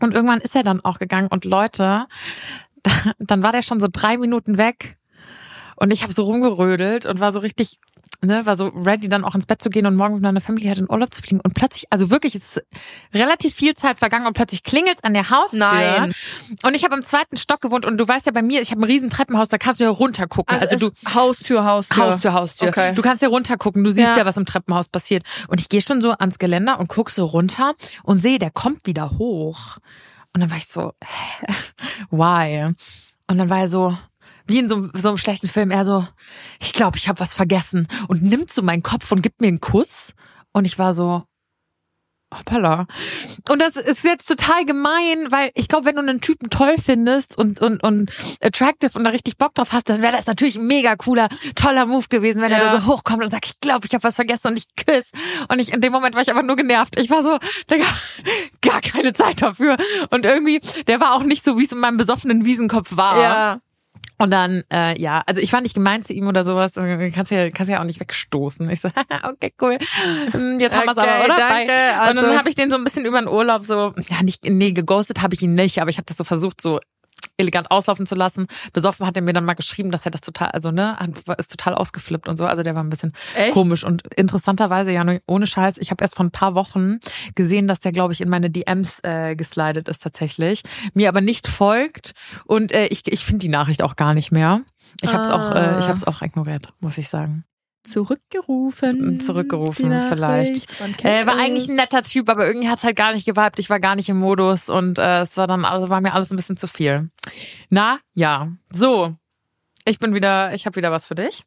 Und 0.00 0.14
irgendwann 0.14 0.40
ist 0.40 0.56
er 0.56 0.62
dann 0.62 0.80
auch 0.82 0.98
gegangen 0.98 1.28
und 1.28 1.44
Leute, 1.44 2.06
dann 3.18 3.42
war 3.42 3.52
der 3.52 3.62
schon 3.62 3.80
so 3.80 3.88
drei 3.90 4.16
Minuten 4.16 4.56
weg 4.56 4.96
und 5.76 5.90
ich 5.90 6.02
habe 6.02 6.12
so 6.12 6.24
rumgerödelt 6.24 7.06
und 7.06 7.20
war 7.20 7.32
so 7.32 7.40
richtig 7.40 7.78
ne, 8.24 8.44
war 8.46 8.56
so 8.56 8.68
ready, 8.68 9.08
dann 9.08 9.24
auch 9.24 9.34
ins 9.34 9.46
Bett 9.46 9.62
zu 9.62 9.70
gehen 9.70 9.86
und 9.86 9.96
morgen 9.96 10.14
mit 10.14 10.22
meiner 10.22 10.40
Familie 10.40 10.68
halt 10.68 10.78
in 10.78 10.90
Urlaub 10.90 11.12
zu 11.12 11.22
fliegen. 11.22 11.40
Und 11.40 11.54
plötzlich, 11.54 11.86
also 11.90 12.10
wirklich, 12.10 12.34
es 12.34 12.56
ist 12.56 12.64
relativ 13.14 13.54
viel 13.54 13.74
Zeit 13.74 13.98
vergangen 13.98 14.26
und 14.26 14.34
plötzlich 14.34 14.62
klingelt's 14.62 15.02
an 15.04 15.14
der 15.14 15.30
Haustür. 15.30 15.60
Nein. 15.60 16.12
Und 16.62 16.74
ich 16.74 16.84
habe 16.84 16.96
im 16.96 17.04
zweiten 17.04 17.36
Stock 17.36 17.60
gewohnt 17.60 17.86
und 17.86 17.98
du 17.98 18.06
weißt 18.06 18.26
ja 18.26 18.32
bei 18.32 18.42
mir, 18.42 18.60
ich 18.60 18.70
habe 18.70 18.80
ein 18.80 18.84
riesen 18.84 19.10
Treppenhaus, 19.10 19.48
da 19.48 19.58
kannst 19.58 19.80
du 19.80 19.84
ja 19.84 19.90
runtergucken. 19.90 20.54
Also, 20.54 20.74
also 20.74 20.90
du 20.90 21.10
Haustür, 21.14 21.64
Haustür. 21.64 22.04
Haustür, 22.04 22.32
Haustür. 22.32 22.68
Okay. 22.68 22.94
Du 22.94 23.02
kannst 23.02 23.22
ja 23.22 23.28
runtergucken, 23.28 23.84
du 23.84 23.90
siehst 23.90 24.10
ja. 24.10 24.18
ja, 24.18 24.26
was 24.26 24.36
im 24.36 24.44
Treppenhaus 24.44 24.88
passiert. 24.88 25.24
Und 25.48 25.60
ich 25.60 25.68
gehe 25.68 25.80
schon 25.80 26.00
so 26.00 26.12
ans 26.12 26.38
Geländer 26.38 26.78
und 26.78 26.88
guck 26.88 27.10
so 27.10 27.24
runter 27.24 27.74
und 28.02 28.18
sehe, 28.18 28.38
der 28.38 28.50
kommt 28.50 28.86
wieder 28.86 29.18
hoch. 29.18 29.78
Und 30.32 30.40
dann 30.40 30.50
war 30.50 30.58
ich 30.58 30.66
so, 30.66 30.92
why? 32.10 32.72
Und 33.26 33.38
dann 33.38 33.48
war 33.48 33.60
er 33.60 33.68
so, 33.68 33.96
wie 34.50 34.58
in 34.58 34.68
so, 34.68 34.88
so 34.92 35.08
einem 35.08 35.18
schlechten 35.18 35.48
Film, 35.48 35.70
er 35.70 35.84
so, 35.84 36.06
ich 36.60 36.72
glaube, 36.72 36.96
ich 36.96 37.08
habe 37.08 37.20
was 37.20 37.34
vergessen 37.34 37.88
und 38.08 38.22
nimmt 38.22 38.52
so 38.52 38.62
meinen 38.62 38.82
Kopf 38.82 39.10
und 39.12 39.22
gibt 39.22 39.40
mir 39.40 39.48
einen 39.48 39.60
Kuss. 39.60 40.14
Und 40.52 40.66
ich 40.66 40.78
war 40.78 40.92
so, 40.92 41.22
hoppala. 42.36 42.86
Und 43.48 43.60
das 43.60 43.76
ist 43.76 44.04
jetzt 44.04 44.26
total 44.26 44.64
gemein, 44.64 45.30
weil 45.30 45.50
ich 45.54 45.68
glaube, 45.68 45.86
wenn 45.86 45.96
du 45.96 46.02
einen 46.02 46.20
Typen 46.20 46.50
toll 46.50 46.76
findest 46.78 47.36
und, 47.36 47.60
und, 47.60 47.82
und 47.82 48.10
attractive 48.42 48.96
und 48.96 49.04
da 49.04 49.10
richtig 49.10 49.36
Bock 49.36 49.54
drauf 49.54 49.72
hast, 49.72 49.88
dann 49.88 50.00
wäre 50.00 50.12
das 50.12 50.26
natürlich 50.26 50.56
ein 50.56 50.66
mega 50.66 50.96
cooler, 50.96 51.28
toller 51.54 51.86
Move 51.86 52.06
gewesen, 52.08 52.40
wenn 52.40 52.52
ja. 52.52 52.58
er 52.58 52.72
da 52.72 52.80
so 52.80 52.86
hochkommt 52.86 53.22
und 53.22 53.30
sagt, 53.30 53.46
ich 53.46 53.60
glaube, 53.60 53.86
ich 53.86 53.94
habe 53.94 54.04
was 54.04 54.16
vergessen 54.16 54.48
und 54.48 54.58
ich 54.58 54.66
küsse. 54.76 55.12
Und 55.48 55.58
ich, 55.58 55.72
in 55.72 55.80
dem 55.80 55.92
Moment 55.92 56.14
war 56.14 56.22
ich 56.22 56.30
einfach 56.30 56.44
nur 56.44 56.56
genervt. 56.56 56.98
Ich 56.98 57.10
war 57.10 57.22
so, 57.22 57.38
Digga, 57.70 57.86
gar 58.60 58.80
keine 58.80 59.12
Zeit 59.12 59.42
dafür. 59.42 59.76
Und 60.10 60.26
irgendwie, 60.26 60.60
der 60.86 61.00
war 61.00 61.14
auch 61.14 61.22
nicht 61.22 61.44
so, 61.44 61.58
wie 61.58 61.64
es 61.64 61.72
in 61.72 61.78
meinem 61.78 61.96
besoffenen 61.96 62.44
Wiesenkopf 62.44 62.96
war. 62.96 63.20
Ja. 63.20 63.60
Und 64.20 64.30
dann, 64.30 64.64
äh, 64.70 65.00
ja, 65.00 65.22
also 65.24 65.40
ich 65.40 65.50
war 65.52 65.62
nicht 65.62 65.74
gemein 65.74 66.04
zu 66.04 66.12
ihm 66.12 66.28
oder 66.28 66.44
sowas. 66.44 66.72
Kannst 66.74 67.30
ja, 67.30 67.48
kannst 67.50 67.72
ja 67.72 67.80
auch 67.80 67.84
nicht 67.84 68.00
wegstoßen. 68.00 68.68
Ich 68.68 68.82
so, 68.82 68.90
okay, 69.22 69.54
cool. 69.62 69.78
Hm, 70.32 70.60
jetzt 70.60 70.76
haben 70.76 70.86
wir's 70.86 70.98
aber, 70.98 71.24
oder? 71.24 71.36
Danke. 71.36 71.72
Also, 71.72 72.10
und 72.10 72.16
dann 72.16 72.24
Also, 72.26 72.38
habe 72.38 72.48
ich 72.50 72.54
den 72.54 72.70
so 72.70 72.76
ein 72.76 72.84
bisschen 72.84 73.06
über 73.06 73.18
den 73.18 73.28
Urlaub 73.28 73.64
so, 73.64 73.94
ja, 74.08 74.22
nicht, 74.22 74.44
nee, 74.44 74.72
geghostet 74.72 75.22
habe 75.22 75.34
ich 75.34 75.40
ihn 75.40 75.54
nicht, 75.54 75.80
aber 75.80 75.88
ich 75.88 75.96
habe 75.96 76.04
das 76.04 76.18
so 76.18 76.24
versucht, 76.24 76.60
so 76.60 76.80
elegant 77.40 77.70
auslaufen 77.70 78.06
zu 78.06 78.14
lassen. 78.14 78.46
Besoffen 78.72 79.06
hat 79.06 79.16
er 79.16 79.22
mir 79.22 79.32
dann 79.32 79.44
mal 79.44 79.54
geschrieben, 79.54 79.90
dass 79.90 80.04
er 80.04 80.10
das 80.10 80.20
total, 80.20 80.48
also 80.50 80.70
ne, 80.70 80.96
hat- 80.98 81.38
ist 81.38 81.50
total 81.50 81.74
ausgeflippt 81.74 82.28
und 82.28 82.36
so. 82.36 82.46
Also 82.46 82.62
der 82.62 82.74
war 82.74 82.84
ein 82.84 82.90
bisschen 82.90 83.12
Echt? 83.34 83.52
komisch. 83.52 83.84
Und 83.84 84.02
interessanterweise, 84.14 84.92
ja, 84.92 85.04
ohne 85.26 85.46
Scheiß, 85.46 85.78
ich 85.78 85.90
habe 85.90 86.02
erst 86.04 86.16
vor 86.16 86.24
ein 86.26 86.30
paar 86.30 86.54
Wochen 86.54 86.98
gesehen, 87.34 87.66
dass 87.66 87.80
der, 87.80 87.92
glaube 87.92 88.12
ich, 88.12 88.20
in 88.20 88.28
meine 88.28 88.50
DMs 88.50 89.00
äh, 89.02 89.34
geslidet 89.36 89.88
ist 89.88 90.02
tatsächlich. 90.02 90.62
Mir 90.94 91.08
aber 91.08 91.20
nicht 91.20 91.48
folgt. 91.48 92.12
Und 92.44 92.72
äh, 92.72 92.86
ich, 92.86 93.02
ich 93.10 93.24
finde 93.24 93.40
die 93.40 93.48
Nachricht 93.48 93.82
auch 93.82 93.96
gar 93.96 94.14
nicht 94.14 94.30
mehr. 94.32 94.60
Ich 95.02 95.12
habe 95.14 95.24
es 95.24 95.30
auch, 95.30 95.54
äh, 95.54 95.78
ich 95.78 95.84
Ah. 95.84 95.88
habe 95.88 95.98
es 95.98 96.06
auch 96.06 96.20
ignoriert, 96.22 96.68
muss 96.80 96.98
ich 96.98 97.08
sagen. 97.08 97.44
Zurückgerufen. 97.84 99.20
Zurückgerufen, 99.20 99.90
vielleicht. 100.08 101.04
Äh, 101.04 101.26
war 101.26 101.34
es. 101.36 101.40
eigentlich 101.40 101.68
ein 101.68 101.76
netter 101.76 102.02
Typ, 102.02 102.28
aber 102.28 102.46
irgendwie 102.46 102.68
hat's 102.68 102.84
halt 102.84 102.96
gar 102.96 103.12
nicht 103.12 103.26
geweibt. 103.26 103.58
Ich 103.58 103.70
war 103.70 103.80
gar 103.80 103.96
nicht 103.96 104.08
im 104.08 104.18
Modus 104.18 104.68
und 104.68 104.98
äh, 104.98 105.20
es 105.22 105.36
war 105.36 105.46
dann, 105.46 105.64
also 105.64 105.90
war 105.90 106.00
mir 106.00 106.12
alles 106.14 106.30
ein 106.30 106.36
bisschen 106.36 106.56
zu 106.56 106.66
viel. 106.66 107.10
Na, 107.68 107.98
ja. 108.14 108.48
So. 108.72 109.14
Ich 109.84 109.98
bin 109.98 110.14
wieder, 110.14 110.52
ich 110.54 110.66
habe 110.66 110.76
wieder 110.76 110.92
was 110.92 111.06
für 111.06 111.14
dich. 111.14 111.42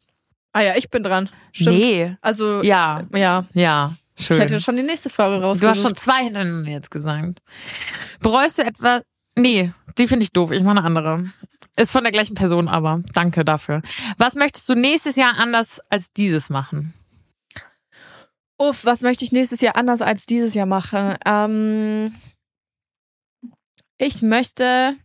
Ah 0.53 0.61
ja, 0.61 0.73
ich 0.75 0.89
bin 0.89 1.03
dran. 1.03 1.29
Stimmt. 1.51 1.77
Nee. 1.77 2.15
Also, 2.21 2.61
Ja, 2.61 3.03
ja. 3.13 3.45
ja. 3.53 3.93
Schön. 4.19 4.37
Ich 4.37 4.43
hätte 4.43 4.61
schon 4.61 4.75
die 4.75 4.83
nächste 4.83 5.09
Frage 5.09 5.37
du 5.37 5.41
rausgesucht. 5.41 5.75
hast 5.75 5.81
schon 5.81 5.95
zwei 5.95 6.23
hintereinander 6.25 6.69
jetzt 6.69 6.91
gesagt. 6.91 7.41
Bereust 8.19 8.59
du 8.59 8.63
etwas? 8.63 9.01
Nee, 9.35 9.71
die 9.97 10.07
finde 10.07 10.23
ich 10.23 10.31
doof. 10.31 10.51
Ich 10.51 10.61
mache 10.61 10.77
eine 10.77 10.85
andere. 10.85 11.25
Ist 11.75 11.91
von 11.91 12.03
der 12.03 12.11
gleichen 12.11 12.35
Person, 12.35 12.67
aber 12.67 13.01
danke 13.13 13.43
dafür. 13.43 13.81
Was 14.17 14.35
möchtest 14.35 14.69
du 14.69 14.75
nächstes 14.75 15.15
Jahr 15.15 15.39
anders 15.39 15.79
als 15.89 16.13
dieses 16.13 16.49
machen? 16.49 16.93
Uff, 18.59 18.85
was 18.85 19.01
möchte 19.01 19.25
ich 19.25 19.31
nächstes 19.31 19.61
Jahr 19.61 19.75
anders 19.75 20.01
als 20.01 20.25
dieses 20.27 20.53
Jahr 20.53 20.67
machen? 20.67 21.15
Ähm, 21.25 22.13
ich 23.97 24.21
möchte. 24.21 24.95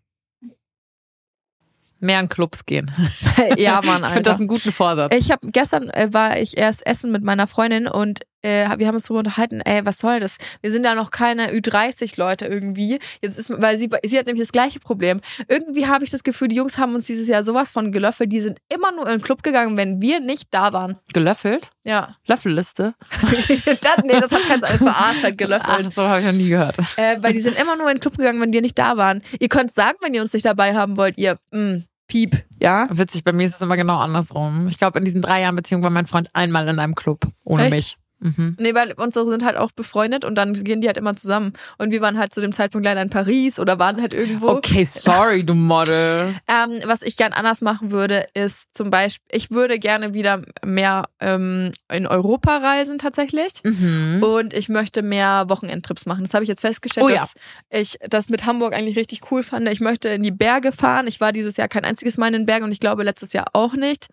Mehr 2.01 2.21
in 2.21 2.29
Clubs 2.29 2.67
gehen. 2.67 2.93
ja, 3.57 3.81
Mann, 3.83 4.03
Ich 4.05 4.09
finde 4.11 4.23
das 4.23 4.33
Alter. 4.35 4.37
einen 4.41 4.49
guten 4.49 4.71
Vorsatz. 4.71 5.15
Ich 5.15 5.31
habe 5.33 5.51
gestern 5.51 5.89
äh, 5.91 6.13
war 6.13 6.39
ich 6.39 6.57
erst 6.57 6.87
essen 6.87 7.11
mit 7.11 7.25
meiner 7.25 7.47
Freundin 7.47 7.89
und 7.89 8.21
äh, 8.43 8.69
wir 8.79 8.87
haben 8.87 8.95
uns 8.95 9.05
darüber 9.05 9.21
unterhalten, 9.21 9.61
ey, 9.61 9.85
was 9.85 9.99
soll 9.99 10.21
das? 10.21 10.39
Wir 10.61 10.71
sind 10.71 10.85
ja 10.85 10.95
noch 10.95 11.11
keine 11.11 11.51
Ü30 11.53 12.19
Leute 12.19 12.47
irgendwie. 12.47 12.99
Jetzt 13.23 13.39
ist, 13.39 13.51
weil 13.61 13.79
sie, 13.79 13.89
sie 14.05 14.19
hat 14.19 14.27
nämlich 14.27 14.43
das 14.43 14.53
gleiche 14.53 14.81
Problem. 14.81 15.21
Irgendwie 15.49 15.87
habe 15.87 16.05
ich 16.05 16.11
das 16.11 16.23
Gefühl, 16.23 16.49
die 16.49 16.57
Jungs 16.57 16.79
haben 16.79 16.95
uns 16.95 17.07
dieses 17.07 17.29
Jahr 17.29 17.43
sowas 17.43 17.73
von 17.73 17.93
gelöffelt. 17.93 18.33
Die 18.33 18.41
sind 18.41 18.59
immer 18.69 18.93
nur 18.93 19.07
in 19.07 19.19
den 19.19 19.23
Club 19.23 19.43
gegangen, 19.43 19.77
wenn 19.77 20.01
wir 20.01 20.21
nicht 20.21 20.49
da 20.51 20.73
waren. 20.73 20.97
Gelöffelt? 21.13 21.71
Ja. 21.85 22.17
Löffelliste? 22.27 22.95
das, 23.11 24.05
nee, 24.05 24.21
das 24.21 24.31
hat 24.31 24.43
keins 24.47 24.63
alles 24.63 24.79
verarscht, 24.79 25.25
hat 25.25 25.39
gelöffelt. 25.39 25.87
Ach, 25.89 25.93
so 25.93 26.03
habe 26.03 26.21
ich 26.21 26.27
noch 26.27 26.33
nie 26.33 26.49
gehört. 26.49 26.79
Äh, 26.97 27.17
weil 27.21 27.33
die 27.33 27.41
sind 27.41 27.59
immer 27.61 27.77
nur 27.77 27.89
in 27.89 27.97
den 27.97 28.01
Club 28.01 28.17
gegangen, 28.17 28.41
wenn 28.41 28.53
wir 28.53 28.63
nicht 28.63 28.79
da 28.79 28.97
waren. 28.97 29.23
Ihr 29.41 29.49
könnt 29.49 29.73
sagen, 29.73 29.99
wenn 30.03 30.15
ihr 30.15 30.21
uns 30.21 30.33
nicht 30.33 30.47
dabei 30.47 30.75
haben 30.75 30.97
wollt, 30.97 31.19
ihr 31.19 31.39
mh, 31.51 31.83
Piep, 32.09 32.43
ja? 32.61 32.89
Witzig, 32.91 33.23
bei 33.23 33.33
mir 33.33 33.47
ist 33.47 33.57
es 33.57 33.61
immer 33.61 33.77
genau 33.77 33.99
andersrum. 33.99 34.67
Ich 34.69 34.79
glaube, 34.79 34.99
in 34.99 35.05
diesen 35.05 35.21
drei 35.21 35.43
Jahren 35.43 35.57
Beziehung 35.57 35.83
war 35.83 35.91
mein 35.91 36.07
Freund 36.07 36.31
einmal 36.33 36.67
in 36.67 36.79
einem 36.79 36.95
Club. 36.95 37.27
Ohne 37.45 37.65
Echt? 37.65 37.73
mich. 37.73 37.97
Mhm. 38.21 38.57
Nee, 38.59 38.75
weil 38.75 38.93
unsere 38.97 39.29
sind 39.29 39.45
halt 39.45 39.57
auch 39.57 39.71
befreundet 39.73 40.25
und 40.25 40.35
dann 40.35 40.53
gehen 40.53 40.81
die 40.81 40.89
halt 40.89 40.97
immer 40.97 41.15
zusammen. 41.17 41.53
Und 41.79 41.91
wir 41.91 42.01
waren 42.01 42.19
halt 42.19 42.33
zu 42.33 42.41
dem 42.41 42.53
Zeitpunkt 42.53 42.85
leider 42.85 43.01
in 43.01 43.11
Paris 43.11 43.59
oder 43.61 43.79
waren 43.79 44.01
halt 44.01 44.15
irgendwo. 44.15 44.49
Okay, 44.49 44.85
sorry, 44.85 45.45
du 45.45 45.55
Model. 45.55 46.35
Ähm, 46.49 46.81
was 46.87 47.03
ich 47.03 47.17
gern 47.17 47.33
anders 47.33 47.61
machen 47.61 47.91
würde, 47.91 48.27
ist 48.35 48.69
zum 48.73 48.91
Beispiel, 48.91 49.25
ich 49.31 49.51
würde 49.51 49.79
gerne 49.79 50.15
wieder 50.15 50.43
mehr 50.65 51.05
ähm, 51.21 51.73
in 51.93 52.07
Europa 52.07 52.57
reisen 52.57 52.99
tatsächlich. 52.99 53.53
Mhm. 53.65 54.23
Und 54.23 54.55
ich 54.55 54.69
möchte 54.69 55.03
mehr 55.03 55.45
Wochenendtrips 55.49 56.07
machen. 56.07 56.25
Das 56.25 56.35
habe 56.35 56.45
ich 56.45 56.49
jetzt 56.49 56.63
festgestellt, 56.63 57.07
Oh 57.07 57.11
ja. 57.11 57.21
dass 57.21 57.35
ich 57.71 57.99
das 58.09 58.29
mit 58.29 58.47
Hamburg 58.47 58.75
eigentlich 58.75 58.97
richtig 58.97 59.31
cool 59.31 59.43
fand. 59.43 59.69
Ich 59.69 59.81
möchte 59.81 60.09
in 60.09 60.23
die 60.23 60.31
Berge 60.31 60.73
fahren. 60.73 61.07
Ich 61.07 61.21
war 61.21 61.33
dieses 61.33 61.57
Jahr 61.57 61.69
kein 61.69 61.85
einziges 61.85 62.17
Mal 62.17 62.29
in 62.29 62.33
den 62.35 62.47
Bergen 62.47 62.65
und 62.65 62.73
ich 62.73 62.81
glaube 62.81 63.03
letztes 63.03 63.33
Jahr 63.33 63.47
auch 63.53 63.75
nicht. 63.75 64.09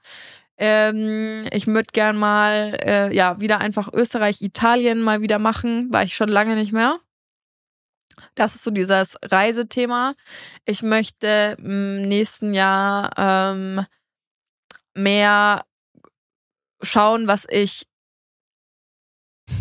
Ähm, 0.58 1.46
ich 1.52 1.68
würde 1.68 1.90
gern 1.92 2.18
mal 2.18 2.78
äh, 2.84 3.14
ja 3.14 3.40
wieder 3.42 3.60
einfach 3.60 3.92
Österreich, 3.94 4.42
Italien 4.42 5.02
mal 5.02 5.22
wieder 5.22 5.40
machen. 5.40 5.92
War 5.92 6.04
ich 6.04 6.16
schon 6.16 6.30
lange 6.30 6.56
nicht 6.56 6.72
mehr. 6.72 7.00
Das 8.36 8.56
ist 8.56 8.64
so 8.64 8.72
dieses 8.72 9.18
Reisethema. 9.24 10.14
Ich 10.66 10.82
möchte 10.82 11.58
im 11.60 12.02
nächsten 12.02 12.54
Jahr 12.54 13.12
ähm, 13.18 13.86
mehr 14.94 15.66
schauen, 16.82 17.28
was 17.28 17.46
ich 17.50 17.86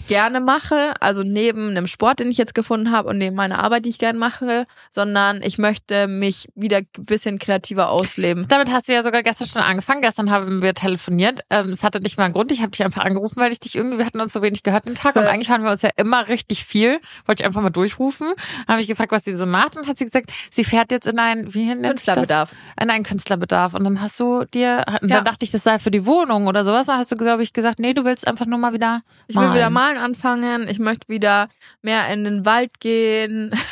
gerne 0.08 0.40
mache, 0.40 0.94
also 1.00 1.22
neben 1.22 1.70
einem 1.70 1.86
Sport, 1.86 2.20
den 2.20 2.30
ich 2.30 2.36
jetzt 2.38 2.54
gefunden 2.54 2.90
habe 2.90 3.08
und 3.08 3.18
neben 3.18 3.36
meiner 3.36 3.62
Arbeit, 3.62 3.84
die 3.84 3.88
ich 3.88 3.98
gerne 3.98 4.18
mache, 4.18 4.66
sondern 4.90 5.40
ich 5.42 5.58
möchte 5.58 6.06
mich 6.08 6.48
wieder 6.54 6.78
ein 6.78 6.86
bisschen 7.06 7.38
kreativer 7.38 7.90
ausleben. 7.90 8.46
Damit 8.48 8.70
hast 8.70 8.88
du 8.88 8.92
ja 8.92 9.02
sogar 9.02 9.22
gestern 9.22 9.46
schon 9.48 9.62
angefangen. 9.62 10.02
Gestern 10.02 10.30
haben 10.30 10.62
wir 10.62 10.74
telefoniert. 10.74 11.40
Ähm, 11.50 11.70
es 11.70 11.82
hatte 11.82 12.00
nicht 12.00 12.18
mal 12.18 12.24
einen 12.24 12.34
Grund. 12.34 12.52
Ich 12.52 12.60
habe 12.60 12.70
dich 12.70 12.84
einfach 12.84 13.04
angerufen, 13.04 13.36
weil 13.40 13.52
ich 13.52 13.60
dich 13.60 13.74
irgendwie, 13.76 13.98
wir 13.98 14.06
hatten 14.06 14.20
uns 14.20 14.32
so 14.32 14.42
wenig 14.42 14.62
gehört 14.62 14.86
den 14.86 14.94
Tag 14.94 15.16
und 15.16 15.24
eigentlich 15.26 15.48
hören 15.50 15.62
wir 15.64 15.70
uns 15.70 15.82
ja 15.82 15.90
immer 15.96 16.28
richtig 16.28 16.64
viel. 16.64 17.00
Wollte 17.26 17.42
ich 17.42 17.46
einfach 17.46 17.62
mal 17.62 17.70
durchrufen. 17.70 18.32
Habe 18.68 18.80
ich 18.80 18.86
gefragt, 18.86 19.12
was 19.12 19.24
sie 19.24 19.34
so 19.34 19.46
macht 19.46 19.76
und 19.76 19.86
hat 19.86 19.98
sie 19.98 20.04
gesagt, 20.04 20.30
sie 20.50 20.64
fährt 20.64 20.90
jetzt 20.90 21.06
in 21.06 21.18
ein, 21.18 21.52
wie 21.54 21.66
nennt 21.66 21.98
sich 21.98 22.06
das? 22.06 22.16
Künstlerbedarf. 22.16 22.52
In 22.80 22.90
einen 22.90 23.04
Künstlerbedarf. 23.04 23.74
Und 23.74 23.84
dann 23.84 24.00
hast 24.00 24.18
du 24.20 24.44
dir, 24.44 24.84
Ja. 24.86 24.98
dann 25.00 25.24
dachte 25.24 25.44
ich, 25.44 25.50
das 25.50 25.62
sei 25.62 25.78
für 25.78 25.90
die 25.90 26.06
Wohnung 26.06 26.46
oder 26.46 26.64
sowas. 26.64 26.86
Dann 26.86 26.98
hast 26.98 27.10
du, 27.10 27.16
glaube 27.16 27.42
ich, 27.42 27.52
gesagt, 27.52 27.78
nee, 27.78 27.94
du 27.94 28.04
willst 28.04 28.26
einfach 28.26 28.46
nur 28.46 28.58
mal 28.58 28.72
wieder 28.72 29.00
Ich 29.28 29.36
will 29.36 29.52
wieder 29.52 29.70
malen 29.70 29.93
anfangen, 29.98 30.68
ich 30.68 30.78
möchte 30.78 31.08
wieder 31.08 31.48
mehr 31.82 32.08
in 32.12 32.24
den 32.24 32.44
Wald 32.46 32.80
gehen. 32.80 33.52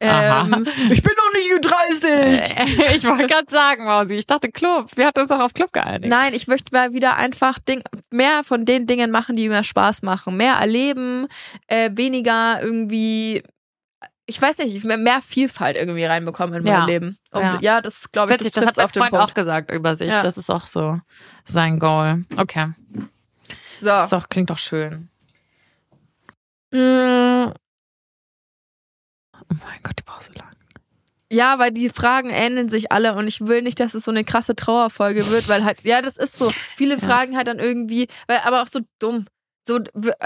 Ähm, 0.00 0.64
ich 0.90 1.02
bin 1.02 1.12
noch 1.16 1.32
nicht 1.34 1.52
Ü30. 1.52 2.94
ich 2.96 3.04
wollte 3.04 3.26
gerade 3.26 3.50
sagen, 3.50 3.84
Mausi, 3.84 4.14
ich 4.14 4.26
dachte 4.26 4.48
Club. 4.48 4.90
Wir 4.94 5.06
hatten 5.08 5.18
uns 5.20 5.28
doch 5.28 5.40
auf 5.40 5.54
Club 5.54 5.72
geeinigt. 5.72 6.08
Nein, 6.08 6.34
ich 6.34 6.46
möchte 6.46 6.72
mal 6.72 6.92
wieder 6.92 7.16
einfach 7.16 7.58
Ding, 7.58 7.82
mehr 8.10 8.44
von 8.44 8.64
den 8.64 8.86
Dingen 8.86 9.10
machen, 9.10 9.34
die 9.34 9.48
mir 9.48 9.64
Spaß 9.64 10.02
machen. 10.02 10.36
Mehr 10.36 10.54
erleben, 10.54 11.26
äh, 11.66 11.90
weniger 11.94 12.62
irgendwie, 12.62 13.42
ich 14.26 14.40
weiß 14.40 14.58
nicht, 14.58 14.84
mehr, 14.84 14.98
mehr 14.98 15.20
Vielfalt 15.20 15.76
irgendwie 15.76 16.04
reinbekommen 16.04 16.54
in 16.58 16.62
mein 16.62 16.72
Ja. 16.72 16.84
Leben. 16.86 17.18
Und 17.32 17.42
Ja. 17.42 17.58
ja, 17.60 17.80
das 17.80 18.12
glaube 18.12 18.32
ich, 18.32 18.38
Witzig, 18.38 18.52
das 18.52 18.66
das 18.66 18.68
hat 18.68 18.76
mein 18.76 18.84
auf 18.84 18.92
Freund 18.92 19.10
Punkt. 19.10 19.24
auch 19.24 19.34
gesagt 19.34 19.72
über 19.72 19.96
sich. 19.96 20.10
Ja. 20.10 20.22
Das 20.22 20.38
ist 20.38 20.48
auch 20.48 20.68
so 20.68 21.00
sein 21.44 21.80
Goal. 21.80 22.24
Okay. 22.36 22.68
So. 23.80 23.86
Das 23.86 24.10
doch, 24.10 24.28
klingt 24.28 24.50
doch 24.50 24.58
schön. 24.58 25.08
Mm, 26.72 27.52
Oh 29.50 29.54
mein 29.64 29.80
Gott, 29.82 29.98
die 29.98 30.02
Pause 30.02 30.32
lang. 30.34 30.54
Ja, 31.30 31.58
weil 31.58 31.70
die 31.72 31.90
Fragen 31.90 32.30
ähneln 32.30 32.68
sich 32.68 32.90
alle 32.90 33.14
und 33.14 33.28
ich 33.28 33.42
will 33.46 33.60
nicht, 33.62 33.78
dass 33.80 33.94
es 33.94 34.04
so 34.04 34.10
eine 34.10 34.24
krasse 34.24 34.56
Trauerfolge 34.56 35.28
wird, 35.28 35.48
weil 35.48 35.62
halt, 35.64 35.84
ja, 35.84 36.00
das 36.00 36.16
ist 36.16 36.36
so. 36.36 36.50
Viele 36.76 36.98
fragen 36.98 37.36
halt 37.36 37.48
dann 37.48 37.58
irgendwie, 37.58 38.08
weil, 38.26 38.38
aber 38.44 38.62
auch 38.62 38.66
so 38.66 38.80
dumm. 38.98 39.26
So, 39.68 39.78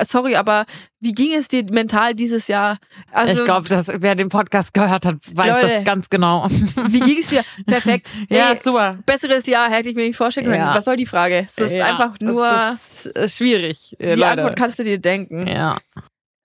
sorry, 0.05 0.37
aber 0.37 0.65
wie 1.01 1.11
ging 1.13 1.35
es 1.35 1.49
dir 1.49 1.65
mental 1.71 2.15
dieses 2.15 2.47
Jahr? 2.49 2.79
Also, 3.11 3.41
ich 3.41 3.45
glaube, 3.45 3.69
dass 3.69 3.89
wer 3.93 4.15
den 4.15 4.29
Podcast 4.29 4.73
gehört 4.73 5.05
hat, 5.05 5.17
weiß 5.35 5.63
Leute. 5.63 5.75
das 5.75 5.85
ganz 5.85 6.09
genau. 6.09 6.47
wie 6.49 7.01
ging 7.01 7.19
es 7.19 7.27
dir? 7.31 7.43
Perfekt. 7.67 8.09
ja, 8.31 8.51
Hey, 8.51 8.59
super. 8.63 8.99
besseres 9.05 9.45
Jahr 9.47 9.69
hätte 9.69 9.89
ich 9.89 9.97
mir 9.97 10.07
nicht 10.07 10.17
vorstellen 10.17 10.47
können. 10.47 10.61
Ja. 10.61 10.75
Was 10.77 10.85
soll 10.85 10.97
die 10.97 11.07
Frage? 11.07 11.45
Es 11.45 11.59
ist 11.59 11.73
Ja, 11.73 11.87
einfach 11.87 12.15
nur, 12.21 12.79
ist 12.81 13.07
äh, 13.17 13.29
schwierig. 13.29 13.97
äh, 13.99 14.15
die 14.15 14.21
Leute. 14.21 14.31
Antwort 14.33 14.57
kannst 14.57 14.79
du 14.79 14.85
dir 14.85 14.99
denken. 14.99 15.47
Ja. 15.49 15.77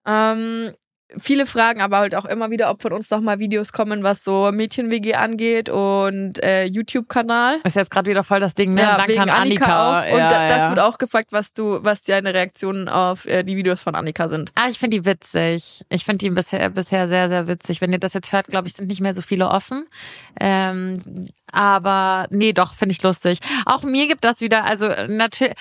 Ähm, 0.08 0.72
viele 1.18 1.46
fragen 1.46 1.82
aber 1.82 1.98
halt 2.00 2.16
auch 2.16 2.26
immer 2.26 2.52
wieder, 2.52 2.70
ob 2.70 2.82
von 2.82 2.92
uns 2.94 3.10
noch 3.10 3.22
mal 3.22 3.40
Videos 3.40 3.72
kommen, 3.72 4.04
was 4.04 4.24
so 4.24 4.52
Mädchen-WG 4.52 5.16
angeht 5.16 5.70
und 5.70 6.44
äh, 6.44 6.66
YouTube-Kanal. 6.66 7.60
Ist 7.64 7.76
jetzt 7.76 7.92
gerade 7.92 8.10
wieder 8.10 8.24
voll 8.24 8.40
das 8.40 8.54
Ding, 8.54 8.74
ne? 8.74 8.82
Ja, 8.82 8.98
Danke 8.98 9.14
wegen 9.14 9.22
an 9.22 9.30
Annika, 9.30 9.66
Annika. 9.66 10.00
auch. 10.00 10.14
Und 10.14 10.20
ja, 10.20 10.30
da, 10.30 10.48
das 10.48 10.58
ja. 10.58 10.70
wird 10.70 10.80
auch 10.80 10.98
gefragt, 10.98 11.28
was 11.32 11.54
du, 11.54 11.80
was 11.84 12.04
deine 12.04 12.34
Reaktionen 12.34 12.90
auf 12.90 13.26
äh, 13.26 13.44
die 13.44 13.56
Videos 13.56 13.82
von 13.82 13.96
Annika 13.96 14.28
sind. 14.28 14.52
Ah, 14.56 14.68
ich 14.70 14.80
finde 14.80 14.98
die 14.98 15.06
witzig. 15.06 15.86
Ich 15.90 16.04
finde 16.04 16.26
die 16.26 16.30
bisher, 16.30 16.70
bisher 16.70 17.08
sehr, 17.08 17.30
sehr 17.30 17.48
witzig. 17.48 17.82
Wenn 17.82 17.94
ihr 17.94 18.00
das 18.00 18.14
jetzt 18.14 18.32
hört, 18.34 18.48
glaube 18.48 18.68
ich, 18.68 18.74
sind 18.74 18.88
nicht 18.88 19.02
mehr 19.02 19.14
so 19.14 19.22
viele 19.22 19.50
offen. 19.50 19.88
Ähm, 20.40 21.02
aber 21.52 22.28
nee, 22.30 22.52
doch, 22.52 22.74
finde 22.74 22.92
ich 22.92 23.02
lustig. 23.04 23.40
Auch 23.66 23.84
mir 23.84 24.08
gibt 24.08 24.26
das 24.26 24.42
wieder, 24.42 24.66
also 24.66 24.90
natürlich, 25.08 25.56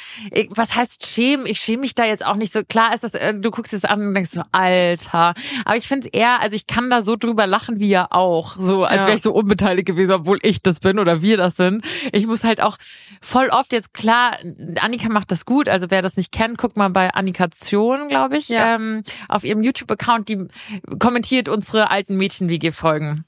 was 0.51 0.74
heißt 0.74 1.07
schämen? 1.07 1.47
Ich 1.47 1.61
schäme 1.61 1.82
mich 1.82 1.94
da 1.94 2.05
jetzt 2.05 2.26
auch 2.26 2.34
nicht 2.34 2.53
so. 2.53 2.64
Klar 2.64 2.92
ist 2.92 3.05
das, 3.05 3.14
äh, 3.14 3.34
du 3.34 3.51
guckst 3.53 3.72
es 3.72 3.84
an 3.84 4.09
und 4.09 4.14
denkst 4.14 4.30
so, 4.32 4.42
Alter. 4.51 5.34
Aber 5.64 5.76
ich 5.76 5.87
finde 5.89 6.07
es 6.09 6.12
eher, 6.18 6.41
also 6.41 6.57
ich 6.57 6.66
kann 6.66 6.91
da 6.91 7.01
so 7.03 7.16
drüber 7.16 7.47
lachen 7.47 7.80
wie 7.80 7.89
ihr 7.91 8.12
auch. 8.12 8.57
So, 8.59 8.84
als 8.84 8.97
Ja. 9.01 9.07
wäre 9.07 9.16
ich 9.16 9.22
so 9.22 9.32
unbeteiligt 9.32 9.87
gewesen, 9.87 10.12
obwohl 10.12 10.39
ich 10.43 10.62
das 10.62 10.80
bin 10.80 10.99
oder 10.99 11.22
wir 11.22 11.37
das 11.37 11.57
sind. 11.57 11.84
Ich 12.12 12.26
muss 12.26 12.45
halt 12.45 12.62
auch 12.62 12.76
voll 13.20 13.49
oft 13.49 13.72
jetzt 13.72 13.95
klar, 13.95 14.37
Annika 14.80 15.09
macht 15.09 15.30
das 15.32 15.45
gut. 15.47 15.68
Also 15.68 15.87
wer 15.91 16.03
das 16.03 16.16
nicht 16.16 16.32
kennt, 16.32 16.59
guckt 16.59 16.76
mal 16.76 16.89
bei 16.91 17.11
Annikation, 17.14 18.09
glaube 18.09 18.37
ich, 18.39 18.49
Ja. 18.49 18.74
ähm, 18.76 19.03
auf 19.28 19.45
ihrem 19.45 19.62
YouTube-Account, 19.62 20.28
die 20.28 20.47
kommentiert 20.99 21.49
unsere 21.49 21.91
alten 21.91 22.16
Mädchen-WG-Folgen. 22.16 23.24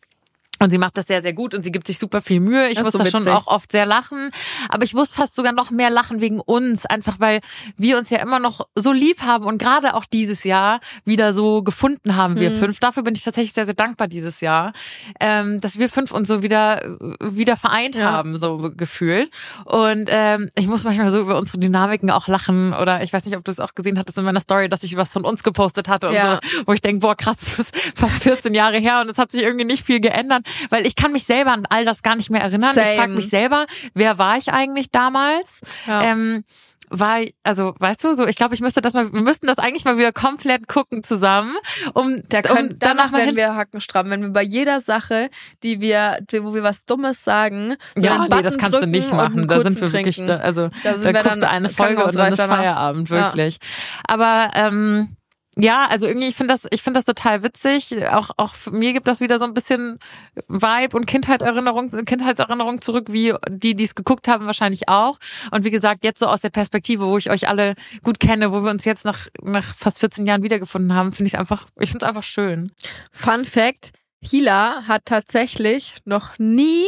Und 0.60 0.70
sie 0.70 0.78
macht 0.78 0.98
das 0.98 1.06
sehr, 1.06 1.22
sehr 1.22 1.32
gut 1.32 1.54
und 1.54 1.62
sie 1.62 1.70
gibt 1.72 1.86
sich 1.86 1.98
super 1.98 2.20
viel 2.20 2.40
Mühe. 2.40 2.68
Ich 2.68 2.74
Das 2.76 2.84
muss 2.84 2.92
so 2.92 2.98
da 2.98 3.06
schon 3.06 3.28
auch 3.28 3.46
oft 3.46 3.70
sehr 3.72 3.86
lachen. 3.86 4.30
Aber 4.68 4.82
ich 4.84 4.94
muss 4.94 5.12
fast 5.12 5.34
sogar 5.34 5.52
noch 5.52 5.70
mehr 5.70 5.90
lachen 5.90 6.20
wegen 6.20 6.40
uns. 6.40 6.84
Einfach 6.86 7.20
weil 7.20 7.40
wir 7.76 7.96
uns 7.98 8.10
ja 8.10 8.18
immer 8.18 8.38
noch 8.38 8.66
so 8.74 8.92
lieb 8.92 9.22
haben 9.22 9.44
und 9.44 9.58
gerade 9.58 9.94
auch 9.94 10.04
dieses 10.04 10.44
Jahr 10.44 10.80
wieder 11.04 11.32
so 11.32 11.62
gefunden 11.62 12.16
haben, 12.16 12.38
wir 12.40 12.50
Mhm. 12.50 12.54
fünf. 12.54 12.80
Dafür 12.80 13.02
bin 13.02 13.14
ich 13.14 13.22
tatsächlich 13.22 13.52
sehr, 13.52 13.66
sehr 13.66 13.74
dankbar 13.74 14.08
dieses 14.08 14.40
Jahr, 14.40 14.72
ähm, 15.20 15.60
dass 15.60 15.78
wir 15.78 15.88
fünf 15.88 16.12
uns 16.12 16.28
so 16.28 16.42
wieder, 16.42 16.96
wieder 17.22 17.56
vereint 17.56 17.94
Ja. 17.94 18.10
haben, 18.10 18.38
so 18.38 18.72
gefühlt. 18.76 19.30
Und 19.64 20.08
ähm, 20.12 20.48
ich 20.56 20.66
muss 20.66 20.84
manchmal 20.84 21.10
so 21.10 21.20
über 21.20 21.36
unsere 21.38 21.58
Dynamiken 21.58 22.10
auch 22.10 22.26
lachen. 22.28 22.72
Oder 22.74 23.02
ich 23.02 23.12
weiß 23.12 23.24
nicht, 23.26 23.36
ob 23.36 23.44
du 23.44 23.50
es 23.50 23.60
auch 23.60 23.74
gesehen 23.74 23.98
hattest 23.98 24.18
in 24.18 24.24
meiner 24.24 24.40
Story, 24.40 24.68
dass 24.68 24.82
ich 24.82 24.96
was 24.96 25.12
von 25.12 25.24
uns 25.24 25.42
gepostet 25.42 25.88
hatte 25.88 26.08
und 26.08 26.14
Ja. 26.14 26.22
sowas, 26.22 26.40
wo 26.66 26.72
ich 26.72 26.80
denke, 26.80 27.00
boah, 27.00 27.14
krass, 27.16 27.36
das 27.38 27.58
ist 27.60 27.76
fast 27.96 28.22
14 28.22 28.54
Jahre 28.54 28.78
her 28.78 29.00
und 29.02 29.10
es 29.10 29.18
hat 29.18 29.30
sich 29.32 29.42
irgendwie 29.42 29.64
nicht 29.64 29.84
viel 29.84 30.00
geändert, 30.00 30.46
weil 30.70 30.86
ich 30.86 30.96
kann 30.96 31.12
mich 31.12 31.24
selber 31.24 31.52
an 31.52 31.64
all 31.68 31.84
das 31.84 32.02
gar 32.02 32.16
nicht 32.16 32.30
mehr 32.30 32.42
erinnern. 32.42 32.70
Ich 32.76 32.82
Same. 32.82 32.96
frage 32.96 33.12
mich 33.12 33.28
selber, 33.28 33.66
wer 33.94 34.18
war 34.18 34.36
ich 34.36 34.52
eigentlich 34.52 34.90
damals? 34.90 35.60
Ja. 35.86 36.02
Ähm, 36.02 36.44
war 36.90 37.20
ich, 37.20 37.34
also 37.42 37.74
weißt 37.78 38.02
du, 38.02 38.16
so 38.16 38.26
ich 38.26 38.36
glaube, 38.36 38.54
ich 38.54 38.62
müsste 38.62 38.80
das 38.80 38.94
mal, 38.94 39.12
wir 39.12 39.20
müssten 39.20 39.46
das 39.46 39.58
eigentlich 39.58 39.84
mal 39.84 39.98
wieder 39.98 40.10
komplett 40.12 40.68
gucken 40.68 41.04
zusammen, 41.04 41.54
um, 41.92 42.22
Da 42.30 42.40
können, 42.40 42.70
um 42.72 42.78
danach 42.78 43.10
mal 43.10 43.18
werden 43.18 43.36
wir 43.36 43.54
hackenstramm, 43.54 44.08
wenn 44.08 44.22
wir 44.22 44.30
bei 44.30 44.42
jeder 44.42 44.80
Sache, 44.80 45.28
die 45.62 45.82
wir, 45.82 46.18
wo 46.40 46.54
wir 46.54 46.62
was 46.62 46.86
Dummes 46.86 47.24
sagen, 47.24 47.76
so 47.94 48.02
ja, 48.06 48.26
nee, 48.30 48.42
das 48.42 48.56
kannst 48.56 48.80
du 48.80 48.86
nicht 48.86 49.12
machen. 49.12 49.46
Da 49.48 49.60
sind 49.62 49.78
wir 49.80 49.92
wirklich, 49.92 50.16
da, 50.24 50.38
also 50.38 50.70
Da 50.82 50.94
da 50.94 51.22
guckst 51.22 51.42
du 51.42 51.48
eine 51.48 51.68
Folge 51.68 52.02
und 52.04 52.14
dann 52.14 52.32
ist 52.32 52.38
danach. 52.38 52.56
Feierabend, 52.56 53.10
Ja. 53.10 53.16
wirklich. 53.26 53.58
Aber 54.06 54.50
ähm, 54.54 55.14
ja, 55.60 55.86
also 55.90 56.06
irgendwie, 56.06 56.28
ich 56.28 56.36
finde 56.36 56.54
das, 56.54 56.68
ich 56.70 56.82
finde 56.82 56.98
das 56.98 57.04
total 57.04 57.42
witzig. 57.42 58.06
Auch, 58.12 58.30
auch 58.36 58.54
mir 58.70 58.92
gibt 58.92 59.08
das 59.08 59.20
wieder 59.20 59.40
so 59.40 59.44
ein 59.44 59.54
bisschen 59.54 59.98
Vibe 60.46 60.96
und 60.96 61.06
Kindheitserinnerung, 61.06 61.90
Kindheitserinnerung 62.04 62.80
zurück, 62.80 63.06
wie 63.10 63.34
die, 63.48 63.74
die 63.74 63.82
es 63.82 63.96
geguckt 63.96 64.28
haben, 64.28 64.46
wahrscheinlich 64.46 64.88
auch. 64.88 65.18
Und 65.50 65.64
wie 65.64 65.70
gesagt, 65.70 66.04
jetzt 66.04 66.20
so 66.20 66.26
aus 66.26 66.42
der 66.42 66.50
Perspektive, 66.50 67.06
wo 67.06 67.18
ich 67.18 67.28
euch 67.28 67.48
alle 67.48 67.74
gut 68.04 68.20
kenne, 68.20 68.52
wo 68.52 68.62
wir 68.62 68.70
uns 68.70 68.84
jetzt 68.84 69.04
nach, 69.04 69.26
nach 69.42 69.74
fast 69.74 69.98
14 69.98 70.28
Jahren 70.28 70.44
wiedergefunden 70.44 70.94
haben, 70.94 71.10
finde 71.10 71.26
ich 71.26 71.34
es 71.34 71.40
einfach, 71.40 71.66
ich 71.80 71.90
finde 71.90 72.04
es 72.04 72.08
einfach 72.08 72.22
schön. 72.22 72.70
Fun 73.10 73.44
Fact, 73.44 73.90
Hila 74.20 74.84
hat 74.86 75.06
tatsächlich 75.06 75.96
noch 76.04 76.38
nie 76.38 76.84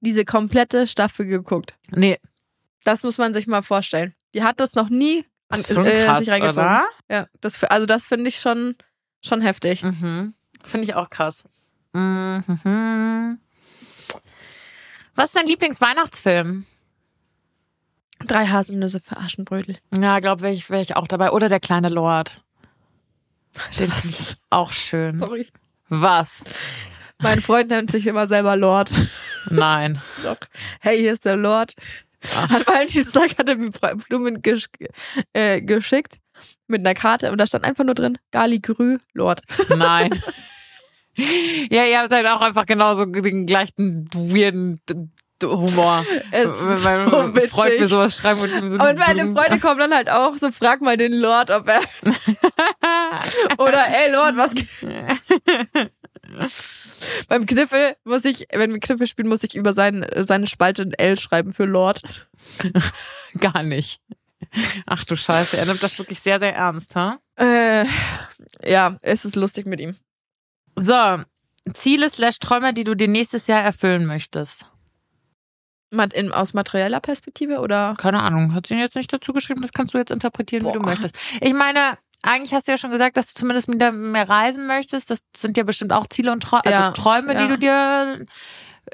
diese 0.00 0.24
komplette 0.24 0.88
Staffel 0.88 1.26
geguckt. 1.26 1.74
Nee, 1.90 2.18
Das 2.82 3.04
muss 3.04 3.16
man 3.16 3.32
sich 3.32 3.46
mal 3.46 3.62
vorstellen. 3.62 4.14
Die 4.34 4.42
hat 4.42 4.58
das 4.58 4.74
noch 4.74 4.88
nie 4.88 5.24
an, 5.48 5.62
schon 5.64 5.86
äh, 5.86 6.04
krass, 6.04 6.18
sich 6.18 6.30
reingezogen. 6.30 6.62
oder? 6.62 6.88
Ja, 7.10 7.26
das, 7.40 7.62
also 7.64 7.86
das 7.86 8.06
finde 8.06 8.28
ich 8.28 8.40
schon, 8.40 8.76
schon 9.22 9.40
heftig. 9.40 9.82
Mhm. 9.82 10.34
Finde 10.64 10.86
ich 10.86 10.94
auch 10.94 11.10
krass. 11.10 11.44
Mhm. 11.92 13.38
Was 15.14 15.28
ist 15.28 15.36
dein 15.36 15.46
Lieblingsweihnachtsfilm? 15.46 16.64
Drei 18.26 18.46
Haselnüsse 18.46 19.00
für 19.00 19.16
Aschenbrödel. 19.16 19.78
Ja, 19.96 20.18
glaube 20.20 20.42
wäre 20.42 20.52
ich, 20.52 20.70
wär 20.70 20.80
ich 20.80 20.96
auch 20.96 21.06
dabei. 21.06 21.30
Oder 21.30 21.48
der 21.48 21.60
kleine 21.60 21.88
Lord. 21.88 22.42
Den 23.78 23.90
ich 23.90 24.36
auch 24.50 24.72
schön. 24.72 25.18
Sorry. 25.18 25.48
Was? 25.88 26.42
Mein 27.20 27.40
Freund 27.40 27.70
nennt 27.70 27.90
sich 27.90 28.06
immer 28.06 28.26
selber 28.26 28.56
Lord. 28.56 28.90
Nein. 29.50 30.00
Doch. 30.22 30.36
Hey, 30.80 30.98
hier 30.98 31.12
ist 31.12 31.24
der 31.24 31.36
Lord. 31.36 31.74
An 32.34 32.66
Valentinstag 32.66 33.38
hat 33.38 33.48
er 33.48 33.56
mir 33.56 33.70
Blumen 34.08 34.42
gesch 34.42 34.66
äh, 35.32 35.60
geschickt 35.60 36.18
mit 36.66 36.80
einer 36.80 36.94
Karte 36.94 37.30
und 37.30 37.38
da 37.38 37.46
stand 37.46 37.64
einfach 37.64 37.84
nur 37.84 37.94
drin 37.94 38.18
Gali 38.30 38.60
Grü 38.60 38.98
Lord. 39.12 39.42
Nein. 39.76 40.20
ja, 41.70 41.84
ihr 41.84 41.98
habt 41.98 42.12
halt 42.12 42.26
auch 42.26 42.40
einfach 42.40 42.66
genauso 42.66 43.04
den 43.04 43.46
gleichen 43.46 44.08
weirden 44.12 44.80
Humor. 45.44 46.04
Es 46.32 46.48
ist 46.48 46.84
Wenn 46.84 47.04
mein 47.04 47.10
so 47.10 47.34
witzig. 47.34 47.50
Freund 47.50 47.78
mir 47.78 47.86
sowas 47.86 48.16
schreibt 48.16 48.40
und 48.40 48.50
so 48.50 48.56
Und 48.56 48.98
meine 48.98 49.28
Freunde 49.28 49.60
kommen 49.60 49.78
dann 49.78 49.94
halt 49.94 50.10
auch 50.10 50.36
so, 50.36 50.50
frag 50.50 50.80
mal 50.80 50.96
den 50.96 51.12
Lord, 51.12 51.50
ob 51.50 51.68
er 51.68 51.78
oder 53.58 53.84
ey 53.88 54.12
Lord, 54.12 54.36
was? 54.36 54.50
Beim 57.28 57.46
Kniffel 57.46 57.96
muss 58.04 58.24
ich, 58.24 58.46
wenn 58.52 58.72
wir 58.72 58.80
Kniffel 58.80 59.06
spielen, 59.06 59.28
muss 59.28 59.44
ich 59.44 59.54
über 59.54 59.72
sein, 59.72 60.06
seine 60.16 60.46
Spalte 60.46 60.82
ein 60.82 60.92
L 60.92 61.18
schreiben 61.18 61.52
für 61.52 61.64
Lord. 61.64 62.02
Gar 63.40 63.62
nicht. 63.62 64.00
Ach 64.86 65.04
du 65.04 65.16
Scheiße, 65.16 65.56
er 65.56 65.66
nimmt 65.66 65.82
das 65.82 65.98
wirklich 65.98 66.20
sehr, 66.20 66.38
sehr 66.38 66.54
ernst, 66.54 66.96
ha? 66.96 67.18
Äh, 67.36 67.84
ja, 68.64 68.96
es 69.02 69.24
ist 69.24 69.36
lustig 69.36 69.66
mit 69.66 69.80
ihm. 69.80 69.96
So, 70.76 71.18
Ziele 71.74 72.08
slash 72.08 72.38
Träume, 72.38 72.72
die 72.72 72.84
du 72.84 72.94
dir 72.94 73.08
nächstes 73.08 73.46
Jahr 73.46 73.62
erfüllen 73.62 74.06
möchtest. 74.06 74.66
In, 76.12 76.32
aus 76.32 76.52
materieller 76.52 77.00
Perspektive 77.00 77.60
oder? 77.60 77.94
Keine 77.96 78.20
Ahnung, 78.20 78.54
hat 78.54 78.66
sie 78.66 78.74
jetzt 78.74 78.94
nicht 78.94 79.12
dazu 79.12 79.32
geschrieben, 79.32 79.62
das 79.62 79.72
kannst 79.72 79.94
du 79.94 79.98
jetzt 79.98 80.10
interpretieren, 80.10 80.66
wie 80.66 80.72
du 80.72 80.80
Boah. 80.80 80.86
möchtest. 80.86 81.16
Ich 81.40 81.54
meine, 81.54 81.96
eigentlich 82.28 82.52
hast 82.54 82.68
du 82.68 82.72
ja 82.72 82.78
schon 82.78 82.90
gesagt, 82.90 83.16
dass 83.16 83.32
du 83.32 83.38
zumindest 83.38 83.68
wieder 83.68 83.92
mehr 83.92 84.28
reisen 84.28 84.66
möchtest. 84.66 85.10
Das 85.10 85.20
sind 85.36 85.56
ja 85.56 85.62
bestimmt 85.62 85.92
auch 85.92 86.06
Ziele 86.06 86.32
und 86.32 86.42
Träume, 86.42 86.62
Ja, 86.66 86.88
also 86.88 87.02
Träume, 87.02 87.34
ja. 87.34 87.42
die 87.42 87.48
du 87.48 87.58
dir 87.58 88.26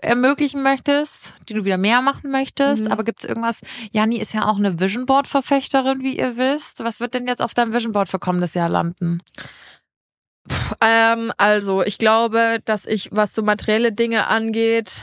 ermöglichen 0.03 0.62
möchtest, 0.62 1.35
die 1.49 1.55
du 1.55 1.64
wieder 1.64 1.78
mehr 1.78 2.03
machen 2.03 2.30
möchtest. 2.30 2.87
Mhm. 2.87 2.93
Aber 2.93 3.05
gibt's 3.05 3.24
irgendwas? 3.24 3.61
Jani 3.93 4.18
ist 4.18 4.35
ja 4.35 4.47
auch 4.47 4.57
eine 4.57 4.80
Vision 4.80 5.07
Board 5.07 5.28
Verfechterin, 5.28 6.03
wie 6.03 6.18
ihr 6.18 6.37
wisst. 6.37 6.82
Was 6.82 7.01
wird 7.01 7.14
denn 7.14 7.26
jetzt 7.26 7.43
auf 7.43 7.55
deinem 7.55 7.74
Vision 7.74 7.93
Board 7.93 8.09
für 8.09 8.18
kommendes 8.18 8.55
Jahr 8.55 8.68
landen? 8.68 9.22
Ähm, 10.80 11.32
also, 11.39 11.82
ich 11.82 11.99
glaube, 11.99 12.59
dass 12.64 12.87
ich, 12.87 13.09
was 13.12 13.35
so 13.35 13.43
materielle 13.43 13.93
Dinge 13.93 14.26
angeht, 14.26 15.03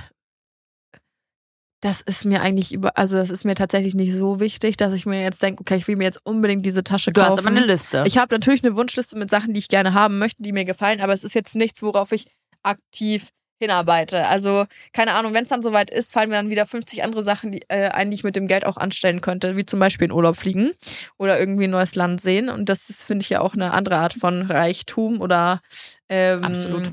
das 1.81 2.01
ist 2.01 2.25
mir 2.25 2.41
eigentlich 2.41 2.71
über, 2.73 2.97
also 2.97 3.17
das 3.17 3.29
ist 3.29 3.43
mir 3.43 3.55
tatsächlich 3.55 3.95
nicht 3.95 4.13
so 4.13 4.39
wichtig, 4.39 4.77
dass 4.77 4.93
ich 4.93 5.05
mir 5.05 5.21
jetzt 5.21 5.41
denke, 5.41 5.61
okay, 5.61 5.75
ich 5.75 5.87
will 5.87 5.95
mir 5.95 6.03
jetzt 6.03 6.19
unbedingt 6.23 6.65
diese 6.65 6.83
Tasche 6.83 7.11
Du 7.11 7.19
kaufen. 7.19 7.31
hast 7.31 7.39
aber 7.39 7.49
eine 7.49 7.65
Liste. 7.65 8.03
Ich 8.05 8.17
habe 8.17 8.33
natürlich 8.33 8.63
eine 8.63 8.75
Wunschliste 8.75 9.17
mit 9.17 9.29
Sachen, 9.31 9.53
die 9.53 9.59
ich 9.59 9.67
gerne 9.67 9.93
haben 9.95 10.19
möchte, 10.19 10.43
die 10.43 10.51
mir 10.51 10.63
gefallen, 10.63 11.01
aber 11.01 11.13
es 11.13 11.23
ist 11.23 11.33
jetzt 11.33 11.55
nichts, 11.55 11.81
worauf 11.81 12.11
ich 12.11 12.27
aktiv 12.61 13.29
hinarbeite. 13.61 14.27
Also, 14.27 14.65
keine 14.91 15.13
Ahnung, 15.13 15.33
wenn 15.33 15.43
es 15.43 15.49
dann 15.49 15.61
soweit 15.61 15.91
ist, 15.91 16.13
fallen 16.13 16.29
mir 16.29 16.35
dann 16.35 16.49
wieder 16.49 16.65
50 16.65 17.03
andere 17.03 17.23
Sachen 17.23 17.51
die, 17.51 17.61
äh, 17.67 17.89
ein, 17.89 18.09
die 18.09 18.15
ich 18.15 18.23
mit 18.23 18.35
dem 18.35 18.47
Geld 18.47 18.65
auch 18.65 18.77
anstellen 18.77 19.21
könnte, 19.21 19.55
wie 19.55 19.65
zum 19.65 19.79
Beispiel 19.79 20.05
in 20.05 20.11
Urlaub 20.11 20.35
fliegen 20.35 20.71
oder 21.17 21.39
irgendwie 21.39 21.65
ein 21.65 21.71
neues 21.71 21.95
Land 21.95 22.21
sehen. 22.21 22.49
Und 22.49 22.69
das 22.69 22.89
ist, 22.89 23.05
finde 23.05 23.23
ich, 23.23 23.29
ja 23.29 23.39
auch 23.39 23.53
eine 23.53 23.71
andere 23.71 23.97
Art 23.97 24.13
von 24.13 24.41
Reichtum 24.43 25.21
oder 25.21 25.61
ähm, 26.09 26.43
Absolut. 26.43 26.91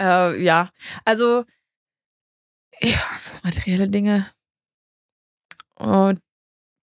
Äh, 0.00 0.42
ja, 0.42 0.70
also 1.04 1.44
ja, 2.80 3.00
materielle 3.42 3.88
Dinge. 3.88 4.30
Und 5.76 6.20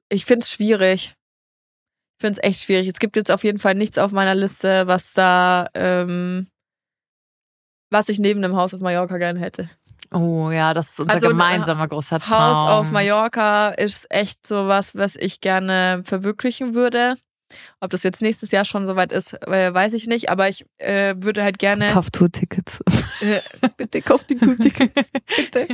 ich 0.10 0.26
finde 0.26 0.44
es 0.44 0.52
schwierig. 0.52 1.16
Ich 2.18 2.22
finde 2.22 2.40
es 2.40 2.48
echt 2.48 2.62
schwierig. 2.62 2.88
Es 2.88 3.00
gibt 3.00 3.16
jetzt 3.16 3.32
auf 3.32 3.44
jeden 3.44 3.60
Fall 3.60 3.76
nichts 3.76 3.98
auf 3.98 4.12
meiner 4.12 4.36
Liste, 4.36 4.86
was 4.88 5.14
da, 5.14 5.68
ähm, 5.74 6.48
was 7.90 8.10
ich 8.10 8.20
neben 8.20 8.42
dem 8.42 8.56
Haus 8.56 8.74
auf 8.74 8.82
Mallorca 8.82 9.18
gerne 9.18 9.40
hätte. 9.40 9.70
Oh 10.14 10.52
ja, 10.52 10.74
das 10.74 10.90
ist 10.90 11.00
unser 11.00 11.14
Also, 11.14 11.30
gemeinsamer 11.30 11.88
großer 11.88 12.20
Traum. 12.20 12.40
Haus 12.40 12.58
auf 12.70 12.92
Mallorca 12.92 13.70
ist 13.70 14.12
echt 14.12 14.46
so 14.46 14.68
was, 14.68 14.96
was 14.96 15.16
ich 15.16 15.40
gerne 15.40 16.02
verwirklichen 16.04 16.74
würde. 16.74 17.16
Ob 17.80 17.90
das 17.92 18.04
jetzt 18.04 18.22
nächstes 18.22 18.52
Jahr 18.52 18.66
schon 18.66 18.86
soweit 18.86 19.12
ist, 19.12 19.34
äh, 19.48 19.74
weiß 19.74 19.94
ich 19.94 20.08
nicht. 20.08 20.30
Aber 20.30 20.50
ich 20.50 20.66
äh, 20.78 21.16
würde 21.18 21.44
halt 21.44 21.60
gerne. 21.60 21.90
Kauf 21.92 22.10
Tourtickets. 22.12 22.80
Äh, 23.22 23.40
bitte 23.78 24.02
kauft 24.02 24.30
die 24.30 24.36
Tourtickets. 24.38 24.94
bitte. 25.36 25.68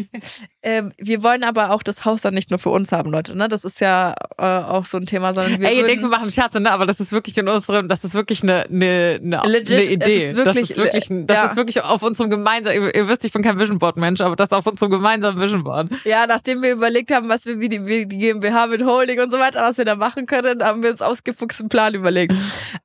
Ähm, 0.62 0.92
wir 0.98 1.24
wollen 1.24 1.44
aber 1.44 1.72
auch 1.72 1.84
das 1.84 2.04
Haus 2.06 2.22
dann 2.22 2.34
nicht 2.34 2.50
nur 2.50 2.60
für 2.60 2.70
uns 2.70 2.92
haben, 2.92 3.10
Leute. 3.10 3.36
Ne? 3.38 3.48
Das 3.48 3.64
ist 3.64 3.80
ja 3.80 4.16
äh, 4.38 4.44
auch 4.44 4.86
so 4.86 4.98
ein 4.98 5.06
Thema, 5.06 5.34
sondern 5.34 5.60
wir 5.62 5.70
Ey, 5.70 5.78
ihr 5.80 5.88
denkt, 5.88 6.04
wir 6.04 6.10
machen 6.10 6.30
Scherze, 6.30 6.60
ne? 6.60 6.72
Aber 6.72 6.86
das 6.86 7.00
ist 7.00 7.12
wirklich 7.12 7.38
in 7.38 7.48
unserem, 7.48 7.88
das 7.88 8.04
ist 8.04 8.14
wirklich 8.14 8.44
eine, 8.44 8.66
eine, 8.66 9.20
eine, 9.24 9.42
Legit, 9.46 9.72
eine 9.72 9.82
es 9.82 9.90
Idee. 9.90 10.26
ist 10.28 10.36
wirklich- 10.36 10.68
das 10.68 10.78
ist 10.78 10.78
wirklich, 10.78 11.10
ein- 11.10 11.28
das 11.28 11.38
ja. 11.38 11.46
ist 11.46 11.56
wirklich 11.56 11.82
auf 11.84 12.02
unserem 12.04 12.30
gemeinsamen, 12.30 12.76
ihr, 12.84 12.96
ihr 12.96 13.08
wisst, 13.08 13.24
ich 13.24 13.32
bin 13.32 13.44
kein 13.44 13.60
Vision 13.60 13.80
Board 13.80 13.98
Mensch, 13.98 14.22
aber 14.22 14.36
das 14.36 14.50
ist 14.50 14.54
auf 14.54 14.68
unserem 14.68 14.92
gemeinsamen 14.92 15.40
Vision 15.42 15.64
Board. 15.64 15.90
Ja, 16.04 16.28
nachdem 16.28 16.62
wir 16.62 16.72
überlegt 16.72 17.12
haben, 17.12 17.30
was 17.30 17.46
wir 17.46 17.60
wie 17.60 17.70
die, 17.70 17.86
wie 17.86 18.06
die 18.06 18.18
GmbH 18.18 18.68
mit 18.68 18.84
Holding 18.84 19.20
und 19.22 19.32
so 19.32 19.40
weiter, 19.40 19.62
was 19.62 19.78
wir 19.78 19.86
da 19.86 19.96
machen 19.96 20.26
können, 20.26 20.64
haben 20.64 20.84
wir 20.84 20.90
uns 20.92 21.02
ausgefuchsten 21.68 21.70
Plan 21.70 21.94
überlegt. 21.94 22.34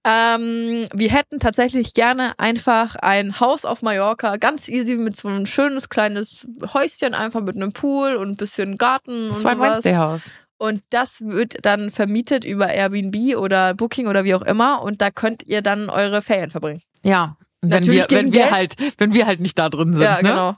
ähm, 0.04 0.86
wir 0.94 1.10
hätten 1.10 1.40
tatsächlich 1.40 1.94
gerne 1.94 2.38
einfach 2.38 2.96
ein 2.96 3.40
Haus 3.40 3.64
auf 3.64 3.82
Mallorca, 3.82 4.36
ganz 4.36 4.68
easy 4.68 4.96
mit 4.96 5.16
so 5.16 5.28
ein 5.28 5.46
schönes 5.46 5.88
kleines 5.88 6.46
Häuschen, 6.74 7.14
einfach 7.14 7.40
mit 7.40 7.56
einem 7.56 7.72
Pool 7.72 8.16
und 8.16 8.30
ein 8.30 8.36
bisschen 8.36 8.78
Garten 8.78 9.28
Das 9.28 9.38
und 9.38 9.44
war 9.44 9.52
ein 9.52 9.56
sowas. 9.56 9.70
Wednesday 9.84 9.94
House. 9.94 10.22
Und 10.58 10.82
das 10.90 11.22
wird 11.22 11.64
dann 11.64 11.90
vermietet 11.90 12.44
über 12.44 12.68
Airbnb 12.68 13.36
oder 13.36 13.74
Booking 13.74 14.06
oder 14.06 14.22
wie 14.24 14.34
auch 14.34 14.42
immer. 14.42 14.82
Und 14.82 15.00
da 15.02 15.10
könnt 15.10 15.42
ihr 15.44 15.60
dann 15.60 15.90
eure 15.90 16.22
Ferien 16.22 16.50
verbringen. 16.50 16.82
Ja. 17.02 17.36
Wenn 17.60 17.70
Natürlich 17.70 18.08
wir, 18.10 18.16
wenn 18.18 18.32
wir 18.32 18.40
Geld. 18.42 18.52
halt, 18.52 18.76
wenn 18.98 19.14
wir 19.14 19.26
halt 19.26 19.40
nicht 19.40 19.58
da 19.58 19.68
drin 19.68 19.92
sind. 19.92 20.02
ja, 20.02 20.16
ne? 20.16 20.28
genau. 20.28 20.56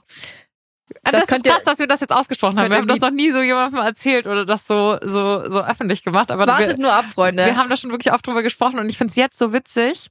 Ah, 1.03 1.11
Das 1.11 1.25
Das, 1.25 1.37
ist 1.37 1.43
krass, 1.43 1.63
dass 1.63 1.79
wir 1.79 1.87
das 1.87 1.99
jetzt 1.99 2.13
ausgesprochen 2.13 2.59
haben. 2.59 2.69
Wir 2.69 2.77
haben 2.77 2.87
das 2.87 2.99
noch 2.99 3.11
nie 3.11 3.31
so 3.31 3.41
jemandem 3.41 3.79
erzählt 3.79 4.27
oder 4.27 4.45
das 4.45 4.67
so, 4.67 4.97
so, 5.01 5.49
so 5.49 5.63
öffentlich 5.63 6.03
gemacht. 6.03 6.31
Aber 6.31 6.47
Wartet 6.47 6.77
wir, 6.77 6.83
nur 6.83 6.93
ab, 6.93 7.05
Freunde. 7.05 7.45
wir 7.45 7.57
haben 7.57 7.69
da 7.69 7.75
schon 7.75 7.91
wirklich 7.91 8.13
oft 8.13 8.25
drüber 8.25 8.43
gesprochen 8.43 8.79
und 8.79 8.89
ich 8.89 8.97
find's 8.97 9.15
jetzt 9.15 9.37
so 9.37 9.53
witzig, 9.53 10.09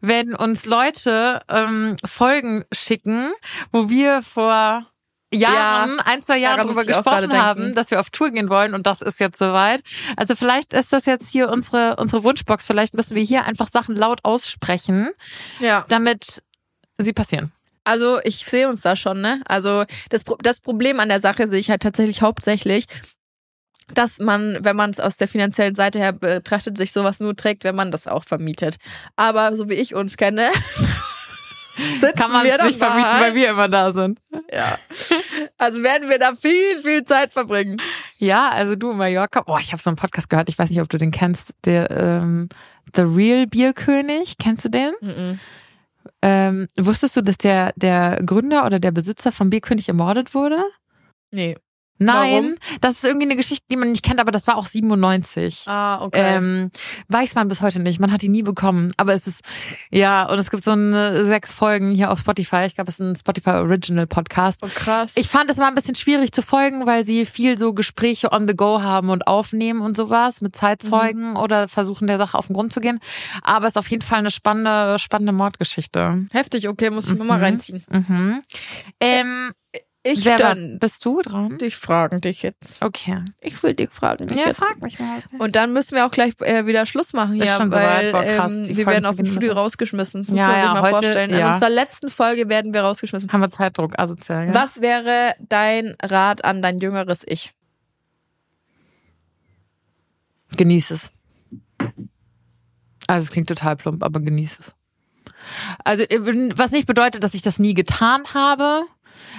wenn 0.00 0.34
uns 0.34 0.66
Leute 0.66 1.40
ähm, 1.48 1.96
Folgen 2.04 2.64
schicken, 2.72 3.32
wo 3.72 3.88
wir 3.88 4.22
vor 4.22 4.86
Jahren, 5.34 6.00
ein, 6.00 6.22
zwei 6.22 6.38
Jahre 6.38 6.62
gerade 6.62 6.86
gesprochen 6.86 7.32
haben, 7.32 7.60
denken. 7.60 7.76
dass 7.76 7.90
wir 7.90 8.00
auf 8.00 8.10
Tour 8.10 8.30
gehen 8.30 8.48
wollen 8.48 8.74
und 8.74 8.86
das 8.86 9.02
ist 9.02 9.20
jetzt 9.20 9.38
soweit. 9.38 9.82
Also 10.16 10.34
vielleicht 10.36 10.72
ist 10.72 10.92
das 10.92 11.06
jetzt 11.06 11.30
hier 11.30 11.50
unsere, 11.50 11.96
unsere 11.96 12.22
Wunschbox. 12.24 12.66
Vielleicht 12.66 12.94
müssen 12.94 13.16
wir 13.16 13.22
hier 13.24 13.44
einfach 13.44 13.68
Sachen 13.68 13.96
laut 13.96 14.20
aussprechen, 14.24 15.10
ja. 15.60 15.84
damit 15.88 16.42
sie 16.98 17.12
passieren. 17.12 17.52
Also 17.86 18.18
ich 18.24 18.44
sehe 18.44 18.68
uns 18.68 18.80
da 18.80 18.96
schon, 18.96 19.20
ne? 19.20 19.40
Also 19.46 19.84
das, 20.10 20.24
das 20.40 20.58
Problem 20.58 20.98
an 20.98 21.08
der 21.08 21.20
Sache 21.20 21.46
sehe 21.46 21.60
ich 21.60 21.70
halt 21.70 21.82
tatsächlich 21.82 22.20
hauptsächlich, 22.20 22.86
dass 23.94 24.18
man, 24.18 24.58
wenn 24.62 24.74
man 24.74 24.90
es 24.90 24.98
aus 24.98 25.18
der 25.18 25.28
finanziellen 25.28 25.76
Seite 25.76 26.00
her 26.00 26.12
betrachtet, 26.12 26.76
sich 26.76 26.90
sowas 26.90 27.20
nur 27.20 27.36
trägt, 27.36 27.62
wenn 27.62 27.76
man 27.76 27.92
das 27.92 28.08
auch 28.08 28.24
vermietet. 28.24 28.78
Aber 29.14 29.56
so 29.56 29.70
wie 29.70 29.74
ich 29.74 29.94
uns 29.94 30.16
kenne, 30.16 30.50
Kann 32.16 32.32
man 32.32 32.46
es 32.46 32.62
nicht 32.62 32.78
vermieten, 32.78 33.02
mal 33.02 33.20
weil 33.20 33.34
wir 33.34 33.50
immer 33.50 33.68
da 33.68 33.92
sind. 33.92 34.18
Ja. 34.50 34.78
Also 35.58 35.82
werden 35.82 36.08
wir 36.08 36.18
da 36.18 36.34
viel, 36.34 36.80
viel 36.80 37.04
Zeit 37.04 37.34
verbringen. 37.34 37.76
Ja, 38.16 38.48
also 38.48 38.76
du 38.76 38.92
in 38.92 38.96
Mallorca. 38.96 39.44
Oh, 39.46 39.58
ich 39.60 39.72
habe 39.72 39.82
so 39.82 39.90
einen 39.90 39.98
Podcast 39.98 40.30
gehört. 40.30 40.48
Ich 40.48 40.58
weiß 40.58 40.70
nicht, 40.70 40.80
ob 40.80 40.88
du 40.88 40.96
den 40.96 41.10
kennst. 41.10 41.52
Der 41.66 41.90
ähm, 41.90 42.48
The 42.94 43.02
Real 43.02 43.46
Bierkönig. 43.46 44.38
Kennst 44.38 44.64
du 44.64 44.70
den? 44.70 44.94
Mhm. 45.02 45.38
Ähm, 46.22 46.66
wusstest 46.78 47.16
du, 47.16 47.22
dass 47.22 47.38
der 47.38 47.72
der 47.76 48.22
Gründer 48.24 48.66
oder 48.66 48.78
der 48.78 48.90
Besitzer 48.92 49.32
vom 49.32 49.50
Bierkönig 49.50 49.88
ermordet 49.88 50.34
wurde? 50.34 50.62
Nee. 51.32 51.56
Nein, 51.98 52.30
Warum? 52.32 52.54
das 52.80 52.94
ist 52.94 53.04
irgendwie 53.04 53.26
eine 53.26 53.36
Geschichte, 53.36 53.64
die 53.70 53.76
man 53.76 53.90
nicht 53.92 54.02
kennt, 54.04 54.20
aber 54.20 54.32
das 54.32 54.46
war 54.46 54.56
auch 54.56 54.66
97. 54.66 55.64
Ah, 55.66 56.02
okay. 56.02 56.36
Ähm, 56.36 56.70
weiß 57.08 57.34
man 57.34 57.48
bis 57.48 57.60
heute 57.62 57.80
nicht. 57.80 58.00
Man 58.00 58.12
hat 58.12 58.22
die 58.22 58.28
nie 58.28 58.42
bekommen. 58.42 58.92
Aber 58.96 59.14
es 59.14 59.26
ist, 59.26 59.40
ja, 59.90 60.24
und 60.28 60.38
es 60.38 60.50
gibt 60.50 60.62
so 60.64 60.72
eine, 60.72 61.24
sechs 61.24 61.52
Folgen 61.52 61.94
hier 61.94 62.10
auf 62.10 62.18
Spotify. 62.20 62.64
Ich 62.66 62.74
glaube, 62.74 62.90
es 62.90 63.00
ist 63.00 63.06
ein 63.06 63.16
Spotify 63.16 63.50
Original 63.50 64.06
Podcast. 64.06 64.60
oh, 64.62 64.68
krass. 64.74 65.14
Ich 65.16 65.28
fand 65.28 65.50
es 65.50 65.56
mal 65.56 65.68
ein 65.68 65.74
bisschen 65.74 65.94
schwierig 65.94 66.32
zu 66.32 66.42
folgen, 66.42 66.86
weil 66.86 67.04
sie 67.06 67.24
viel 67.26 67.56
so 67.58 67.72
Gespräche 67.72 68.32
on 68.32 68.46
the 68.46 68.54
go 68.54 68.82
haben 68.82 69.10
und 69.10 69.26
aufnehmen 69.26 69.80
und 69.80 69.96
sowas 69.96 70.40
mit 70.40 70.54
Zeitzeugen 70.54 71.36
oder 71.36 71.68
versuchen 71.68 72.06
der 72.06 72.18
Sache 72.18 72.36
auf 72.38 72.46
den 72.48 72.54
Grund 72.54 72.72
zu 72.72 72.80
gehen. 72.80 73.00
Aber 73.42 73.66
es 73.66 73.72
ist 73.72 73.78
auf 73.78 73.88
jeden 73.88 74.02
Fall 74.02 74.18
eine 74.18 74.30
spannende, 74.30 74.98
spannende 74.98 75.32
Mordgeschichte. 75.32 76.26
Heftig, 76.32 76.68
okay, 76.68 76.90
muss 76.90 77.10
ich 77.10 77.18
mir 77.18 77.24
mal 77.24 77.38
Mhm. 77.38 77.42
reinziehen. 77.44 77.84
Mhm. 77.90 78.42
Ähm, 79.00 79.52
Ich 80.12 80.24
wer 80.24 80.36
dann 80.36 80.78
bist 80.78 81.04
du 81.04 81.20
dran? 81.22 81.58
dich 81.58 81.76
fragen 81.76 82.20
dich 82.20 82.42
jetzt. 82.42 82.82
Okay. 82.82 83.24
Ich 83.40 83.62
will 83.62 83.74
dich 83.74 83.90
fragen 83.90 84.26
dich 84.28 84.38
Ja, 84.38 84.46
jetzt. 84.46 84.56
frag 84.58 84.80
mich 84.82 84.98
mal. 84.98 85.20
Und 85.38 85.56
dann 85.56 85.72
müssen 85.72 85.94
wir 85.96 86.06
auch 86.06 86.10
gleich 86.10 86.34
äh, 86.40 86.66
wieder 86.66 86.86
Schluss 86.86 87.12
machen 87.12 87.40
Ist 87.40 87.48
hier, 87.48 87.56
schon 87.56 87.72
weil 87.72 88.10
soweit. 88.10 88.26
Boah, 88.26 88.34
krass, 88.36 88.56
ähm, 88.58 88.64
die 88.64 88.76
wir 88.76 88.86
werden 88.86 89.06
aus 89.06 89.16
dem 89.16 89.26
Studio 89.26 89.52
so. 89.54 89.60
rausgeschmissen. 89.60 90.22
Das 90.22 90.30
muss 90.30 90.38
Ja, 90.38 90.46
man 90.46 90.54
sich 90.56 90.64
ja, 90.64 90.72
mal 90.74 90.82
heute- 90.82 90.90
vorstellen. 91.04 91.30
In 91.30 91.38
ja. 91.38 91.48
unserer 91.52 91.70
letzten 91.70 92.08
Folge 92.10 92.48
werden 92.48 92.72
wir 92.74 92.82
rausgeschmissen. 92.82 93.32
Haben 93.32 93.40
wir 93.40 93.50
Zeitdruck, 93.50 93.98
asozial, 93.98 94.46
ja? 94.48 94.54
Was 94.54 94.80
wäre 94.80 95.32
dein 95.40 95.96
Rat 96.02 96.44
an 96.44 96.62
dein 96.62 96.78
jüngeres 96.78 97.22
Ich? 97.26 97.52
Genieß 100.56 100.90
es. 100.90 101.12
Also 103.08 103.24
es 103.24 103.30
klingt 103.30 103.48
total 103.48 103.76
plump, 103.76 104.02
aber 104.02 104.20
genieß 104.20 104.58
es. 104.58 104.74
Also 105.84 106.02
was 106.04 106.72
nicht 106.72 106.86
bedeutet, 106.86 107.22
dass 107.22 107.34
ich 107.34 107.42
das 107.42 107.58
nie 107.58 107.74
getan 107.74 108.24
habe, 108.34 108.82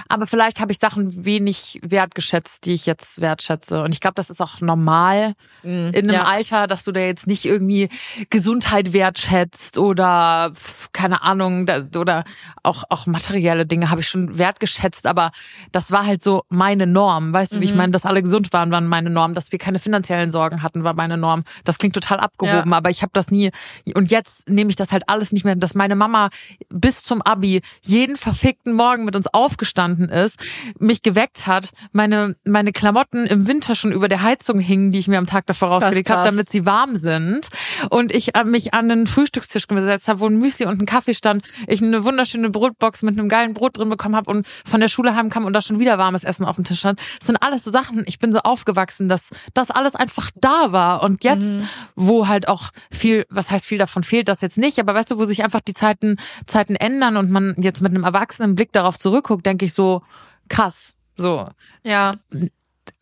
aber 0.09 0.27
vielleicht 0.27 0.59
habe 0.59 0.71
ich 0.71 0.79
Sachen 0.79 1.25
wenig 1.25 1.79
wertgeschätzt, 1.83 2.65
die 2.65 2.73
ich 2.73 2.85
jetzt 2.85 3.21
wertschätze. 3.21 3.81
Und 3.81 3.93
ich 3.93 3.99
glaube, 3.99 4.15
das 4.15 4.29
ist 4.29 4.41
auch 4.41 4.61
normal 4.61 5.33
in 5.63 5.93
einem 5.95 6.11
ja. 6.11 6.23
Alter, 6.23 6.67
dass 6.67 6.83
du 6.83 6.91
da 6.91 6.99
jetzt 6.99 7.27
nicht 7.27 7.45
irgendwie 7.45 7.89
Gesundheit 8.29 8.93
wertschätzt 8.93 9.77
oder 9.77 10.51
keine 10.93 11.21
Ahnung 11.21 11.65
oder 11.95 12.23
auch 12.63 12.83
auch 12.89 13.05
materielle 13.05 13.65
Dinge 13.65 13.89
habe 13.89 14.01
ich 14.01 14.07
schon 14.07 14.37
wertgeschätzt, 14.37 15.07
aber 15.07 15.31
das 15.71 15.91
war 15.91 16.05
halt 16.05 16.23
so 16.23 16.43
meine 16.49 16.87
Norm, 16.87 17.33
weißt 17.33 17.53
du, 17.53 17.59
wie 17.61 17.65
ich 17.65 17.71
Mhm. 17.71 17.77
meine, 17.77 17.91
dass 17.91 18.05
alle 18.05 18.23
gesund 18.23 18.53
waren, 18.53 18.71
waren 18.71 18.87
meine 18.87 19.09
Norm, 19.09 19.33
dass 19.33 19.51
wir 19.51 19.59
keine 19.59 19.79
finanziellen 19.79 20.31
Sorgen 20.31 20.63
hatten, 20.63 20.83
war 20.83 20.93
meine 20.93 21.17
Norm. 21.17 21.43
Das 21.63 21.77
klingt 21.77 21.93
total 21.93 22.19
abgehoben, 22.19 22.73
aber 22.73 22.89
ich 22.89 23.01
habe 23.01 23.11
das 23.13 23.29
nie 23.29 23.51
und 23.95 24.11
jetzt 24.11 24.49
nehme 24.49 24.69
ich 24.69 24.75
das 24.75 24.91
halt 24.91 25.03
alles 25.07 25.31
nicht 25.31 25.45
mehr, 25.45 25.55
dass 25.55 25.75
meine 25.75 25.95
Mama 25.95 26.29
bis 26.69 27.03
zum 27.03 27.21
Abi 27.21 27.61
jeden 27.83 28.17
verfickten 28.17 28.73
Morgen 28.73 29.05
mit 29.05 29.15
uns 29.15 29.27
aufgestanden 29.27 29.66
ist, 30.09 30.39
mich 30.79 31.03
geweckt 31.03 31.47
hat, 31.47 31.69
meine 31.91 32.35
meine 32.45 32.71
Klamotten 32.71 33.25
im 33.25 33.47
Winter 33.47 33.75
schon 33.75 33.91
über 33.91 34.07
der 34.07 34.21
Heizung 34.21 34.59
hingen, 34.59 34.91
die 34.91 34.99
ich 34.99 35.07
mir 35.07 35.17
am 35.17 35.25
Tag 35.25 35.45
davor 35.45 35.69
rausgelegt 35.69 36.09
habe, 36.09 36.27
damit 36.27 36.49
sie 36.49 36.65
warm 36.65 36.95
sind. 36.95 37.49
Und 37.89 38.13
ich 38.13 38.31
mich 38.45 38.73
an 38.73 38.89
den 38.89 39.07
Frühstückstisch 39.07 39.67
gesetzt 39.67 40.07
habe, 40.07 40.19
wo 40.21 40.27
ein 40.27 40.37
Müsli 40.37 40.65
und 40.65 40.81
ein 40.81 40.85
Kaffee 40.85 41.13
stand, 41.13 41.47
ich 41.67 41.81
eine 41.81 42.03
wunderschöne 42.03 42.49
Brotbox 42.49 43.03
mit 43.03 43.17
einem 43.17 43.29
geilen 43.29 43.53
Brot 43.53 43.77
drin 43.77 43.89
bekommen 43.89 44.15
habe 44.15 44.29
und 44.31 44.47
von 44.65 44.79
der 44.79 44.87
Schule 44.87 45.15
heimkam 45.15 45.45
und 45.45 45.53
da 45.53 45.61
schon 45.61 45.79
wieder 45.79 45.97
warmes 45.97 46.23
Essen 46.23 46.45
auf 46.45 46.55
dem 46.55 46.65
Tisch 46.65 46.79
stand. 46.79 46.99
Das 47.19 47.27
sind 47.27 47.37
alles 47.37 47.63
so 47.63 47.71
Sachen, 47.71 48.03
ich 48.07 48.19
bin 48.19 48.31
so 48.31 48.39
aufgewachsen, 48.39 49.09
dass 49.09 49.29
das 49.53 49.71
alles 49.71 49.95
einfach 49.95 50.31
da 50.35 50.71
war. 50.71 51.03
Und 51.03 51.23
jetzt, 51.23 51.59
wo 51.95 52.27
halt 52.27 52.47
auch 52.47 52.69
viel, 52.91 53.25
was 53.29 53.51
heißt 53.51 53.65
viel 53.65 53.77
davon 53.77 54.03
fehlt, 54.03 54.29
das 54.29 54.41
jetzt 54.41 54.57
nicht, 54.57 54.79
aber 54.79 54.95
weißt 54.95 55.11
du, 55.11 55.17
wo 55.17 55.25
sich 55.25 55.43
einfach 55.43 55.61
die 55.61 55.73
Zeiten 55.73 56.17
Zeiten 56.45 56.75
ändern 56.75 57.17
und 57.17 57.29
man 57.29 57.55
jetzt 57.57 57.81
mit 57.81 57.91
einem 57.91 58.03
erwachsenen 58.03 58.55
Blick 58.55 58.71
darauf 58.71 58.97
zurückguckt, 58.97 59.45
denke 59.57 59.65
ich 59.65 59.73
so 59.73 60.03
krass, 60.49 60.93
so 61.15 61.47
Ja, 61.83 62.15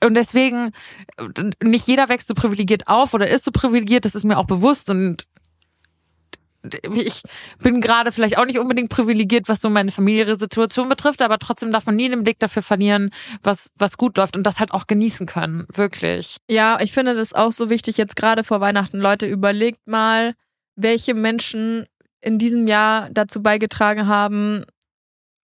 und 0.01 0.15
deswegen, 0.15 0.71
nicht 1.61 1.85
jeder 1.87 2.07
wächst 2.07 2.29
so 2.29 2.33
privilegiert 2.33 2.87
auf 2.87 3.13
oder 3.13 3.29
ist 3.29 3.43
so 3.43 3.51
privilegiert, 3.51 4.05
das 4.05 4.15
ist 4.15 4.23
mir 4.23 4.37
auch 4.37 4.47
bewusst 4.47 4.89
und 4.89 5.27
ich 6.95 7.21
bin 7.61 7.79
gerade 7.81 8.11
vielleicht 8.11 8.39
auch 8.39 8.45
nicht 8.45 8.57
unbedingt 8.57 8.89
privilegiert, 8.89 9.47
was 9.47 9.61
so 9.61 9.69
meine 9.69 9.91
familiäre 9.91 10.35
Situation 10.35 10.89
betrifft, 10.89 11.21
aber 11.21 11.37
trotzdem 11.37 11.71
darf 11.71 11.85
man 11.85 11.95
nie 11.95 12.09
den 12.09 12.23
Blick 12.23 12.39
dafür 12.39 12.63
verlieren, 12.63 13.11
was, 13.43 13.69
was 13.75 13.97
gut 13.97 14.17
läuft 14.17 14.37
und 14.37 14.43
das 14.43 14.59
halt 14.59 14.71
auch 14.71 14.87
genießen 14.87 15.27
können, 15.27 15.67
wirklich. 15.73 16.37
ja, 16.49 16.79
ich 16.79 16.93
finde 16.93 17.15
das 17.15 17.33
auch 17.33 17.51
so 17.51 17.69
wichtig 17.69 17.97
jetzt 17.97 18.15
gerade 18.15 18.43
vor 18.43 18.61
Weihnachten. 18.61 18.97
Leute, 18.97 19.27
überlegt 19.27 19.85
mal, 19.85 20.33
welche 20.75 21.13
Menschen 21.13 21.85
in 22.21 22.39
diesem 22.39 22.65
Jahr 22.65 23.09
dazu 23.11 23.43
beigetragen 23.43 24.07
haben, 24.07 24.65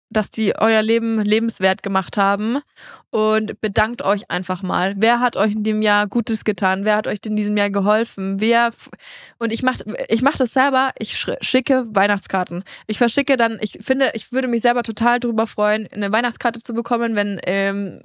dass 0.09 0.31
die 0.31 0.55
euer 0.57 0.81
Leben 0.81 1.21
lebenswert 1.21 1.83
gemacht 1.83 2.17
haben 2.17 2.59
und 3.11 3.59
bedankt 3.61 4.01
euch 4.01 4.29
einfach 4.29 4.63
mal. 4.63 4.95
Wer 4.97 5.19
hat 5.19 5.37
euch 5.37 5.53
in 5.53 5.63
dem 5.63 5.81
Jahr 5.81 6.07
Gutes 6.07 6.43
getan? 6.43 6.85
Wer 6.85 6.95
hat 6.95 7.07
euch 7.07 7.19
in 7.25 7.35
diesem 7.35 7.55
Jahr 7.57 7.69
geholfen? 7.69 8.39
Wer 8.39 8.71
und 9.37 9.51
ich 9.53 9.63
mach 9.63 9.77
ich 10.07 10.21
mach 10.21 10.35
das 10.35 10.53
selber. 10.53 10.91
Ich 10.99 11.13
sch- 11.13 11.37
schicke 11.41 11.85
Weihnachtskarten. 11.89 12.63
Ich 12.87 12.97
verschicke 12.97 13.37
dann. 13.37 13.57
Ich 13.61 13.79
finde, 13.81 14.11
ich 14.13 14.31
würde 14.31 14.47
mich 14.47 14.61
selber 14.61 14.83
total 14.83 15.19
drüber 15.19 15.47
freuen, 15.47 15.87
eine 15.91 16.11
Weihnachtskarte 16.11 16.61
zu 16.61 16.73
bekommen, 16.73 17.15
wenn 17.15 17.39
ähm, 17.45 18.01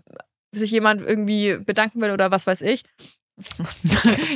sich 0.52 0.70
jemand 0.70 1.02
irgendwie 1.02 1.58
bedanken 1.58 2.00
will 2.00 2.10
oder 2.10 2.30
was 2.30 2.46
weiß 2.46 2.62
ich. 2.62 2.84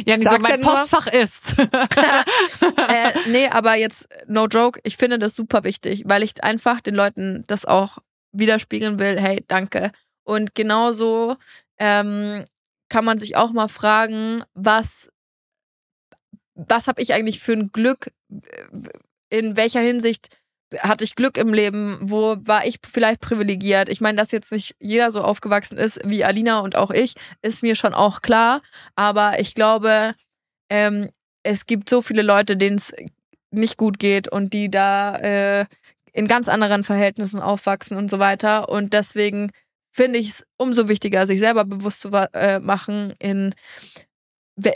Ja, 0.06 0.16
nicht 0.16 0.28
so 0.28 0.38
mein 0.38 0.60
nur. 0.60 0.74
Postfach 0.74 1.06
ist. 1.06 1.56
äh, 1.58 3.12
nee, 3.28 3.46
aber 3.48 3.76
jetzt 3.76 4.08
no 4.26 4.46
joke. 4.46 4.80
Ich 4.82 4.96
finde 4.96 5.18
das 5.18 5.34
super 5.34 5.64
wichtig, 5.64 6.02
weil 6.06 6.22
ich 6.22 6.42
einfach 6.42 6.80
den 6.80 6.94
Leuten 6.94 7.44
das 7.46 7.64
auch 7.64 7.98
widerspiegeln 8.32 8.98
will. 8.98 9.20
Hey, 9.20 9.44
danke. 9.46 9.92
Und 10.24 10.54
genauso 10.54 11.36
ähm, 11.78 12.44
kann 12.88 13.04
man 13.04 13.18
sich 13.18 13.36
auch 13.36 13.52
mal 13.52 13.68
fragen, 13.68 14.42
was 14.54 15.10
was 16.58 16.88
habe 16.88 17.00
ich 17.00 17.14
eigentlich 17.14 17.38
für 17.38 17.52
ein 17.52 17.70
Glück, 17.70 18.12
in 19.30 19.56
welcher 19.56 19.80
Hinsicht 19.80 20.28
hatte 20.80 21.04
ich 21.04 21.14
Glück 21.14 21.38
im 21.38 21.52
Leben, 21.52 21.98
wo 22.00 22.36
war 22.40 22.66
ich 22.66 22.78
vielleicht 22.86 23.20
privilegiert. 23.20 23.88
Ich 23.88 24.00
meine, 24.00 24.18
dass 24.18 24.32
jetzt 24.32 24.52
nicht 24.52 24.74
jeder 24.78 25.10
so 25.10 25.22
aufgewachsen 25.22 25.78
ist 25.78 26.00
wie 26.04 26.24
Alina 26.24 26.60
und 26.60 26.76
auch 26.76 26.90
ich, 26.90 27.14
ist 27.42 27.62
mir 27.62 27.74
schon 27.74 27.94
auch 27.94 28.22
klar. 28.22 28.62
Aber 28.94 29.40
ich 29.40 29.54
glaube, 29.54 30.14
ähm, 30.70 31.08
es 31.42 31.66
gibt 31.66 31.88
so 31.88 32.02
viele 32.02 32.22
Leute, 32.22 32.56
denen 32.56 32.76
es 32.76 32.92
nicht 33.50 33.76
gut 33.78 33.98
geht 33.98 34.28
und 34.28 34.52
die 34.52 34.70
da 34.70 35.16
äh, 35.16 35.66
in 36.12 36.28
ganz 36.28 36.48
anderen 36.48 36.84
Verhältnissen 36.84 37.40
aufwachsen 37.40 37.96
und 37.96 38.10
so 38.10 38.18
weiter. 38.18 38.68
Und 38.68 38.92
deswegen 38.92 39.50
finde 39.90 40.18
ich 40.18 40.28
es 40.28 40.46
umso 40.56 40.88
wichtiger, 40.88 41.26
sich 41.26 41.40
selber 41.40 41.64
bewusst 41.64 42.00
zu 42.00 42.10
äh, 42.32 42.60
machen, 42.60 43.14
in 43.18 43.54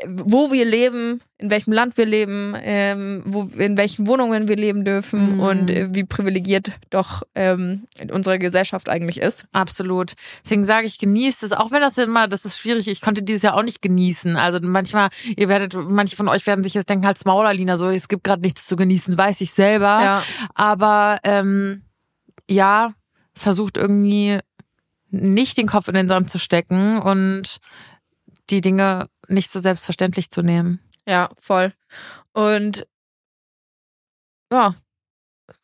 wo 0.07 0.53
wir 0.53 0.65
leben, 0.65 1.21
in 1.39 1.51
welchem 1.51 1.73
Land 1.73 1.97
wir 1.97 2.07
leben, 2.07 2.55
ähm, 2.63 3.23
wo, 3.27 3.51
in 3.57 3.77
welchen 3.77 4.07
Wohnungen 4.07 4.47
wir 4.47 4.57
leben 4.57 4.85
dürfen 4.85 5.35
mhm. 5.35 5.41
und 5.41 5.71
äh, 5.71 5.89
wie 5.93 6.05
privilegiert 6.05 6.71
doch 6.91 7.23
ähm, 7.35 7.89
unsere 8.13 8.39
Gesellschaft 8.39 8.89
eigentlich 8.89 9.21
ist. 9.21 9.47
Absolut. 9.53 10.13
Deswegen 10.45 10.63
sage 10.63 10.87
ich, 10.87 10.99
genießt 10.99 11.43
es, 11.43 11.53
auch 11.53 11.73
wenn 11.73 11.81
das 11.81 11.99
immer, 11.99 12.29
das 12.29 12.45
ist 12.45 12.59
schwierig, 12.59 12.87
ich 12.87 13.01
konnte 13.01 13.23
dieses 13.23 13.43
Jahr 13.43 13.55
auch 13.55 13.65
nicht 13.65 13.83
genießen. 13.83 14.37
Also 14.37 14.61
manchmal, 14.63 15.09
ihr 15.37 15.49
werdet, 15.49 15.75
manche 15.75 16.17
von 16.17 16.29
euch 16.29 16.47
werden 16.47 16.63
sich 16.63 16.75
jetzt 16.75 16.89
denken, 16.89 17.07
als 17.07 17.25
Maulerlina, 17.25 17.77
so, 17.77 17.89
es 17.89 18.09
gibt 18.09 18.25
gerade 18.25 18.43
nichts 18.43 18.67
zu 18.67 18.77
genießen, 18.77 19.19
weiß 19.19 19.41
ich 19.41 19.53
selber. 19.53 20.01
Ja. 20.01 20.23
Aber 20.55 21.19
ähm, 21.25 21.83
ja, 22.49 22.95
versucht 23.35 23.77
irgendwie 23.77 24.39
nicht 25.11 25.59
den 25.59 25.67
Kopf 25.67 25.89
in 25.89 25.95
den 25.95 26.09
Sand 26.09 26.31
zu 26.31 26.39
stecken 26.39 26.99
und 26.99 27.59
die 28.51 28.61
Dinge 28.61 29.07
nicht 29.33 29.51
so 29.51 29.61
selbstverständlich 29.61 30.31
zu 30.31 30.43
nehmen. 30.43 30.81
Ja, 31.07 31.31
voll. 31.39 31.73
Und 32.33 32.87
ja, 34.53 34.75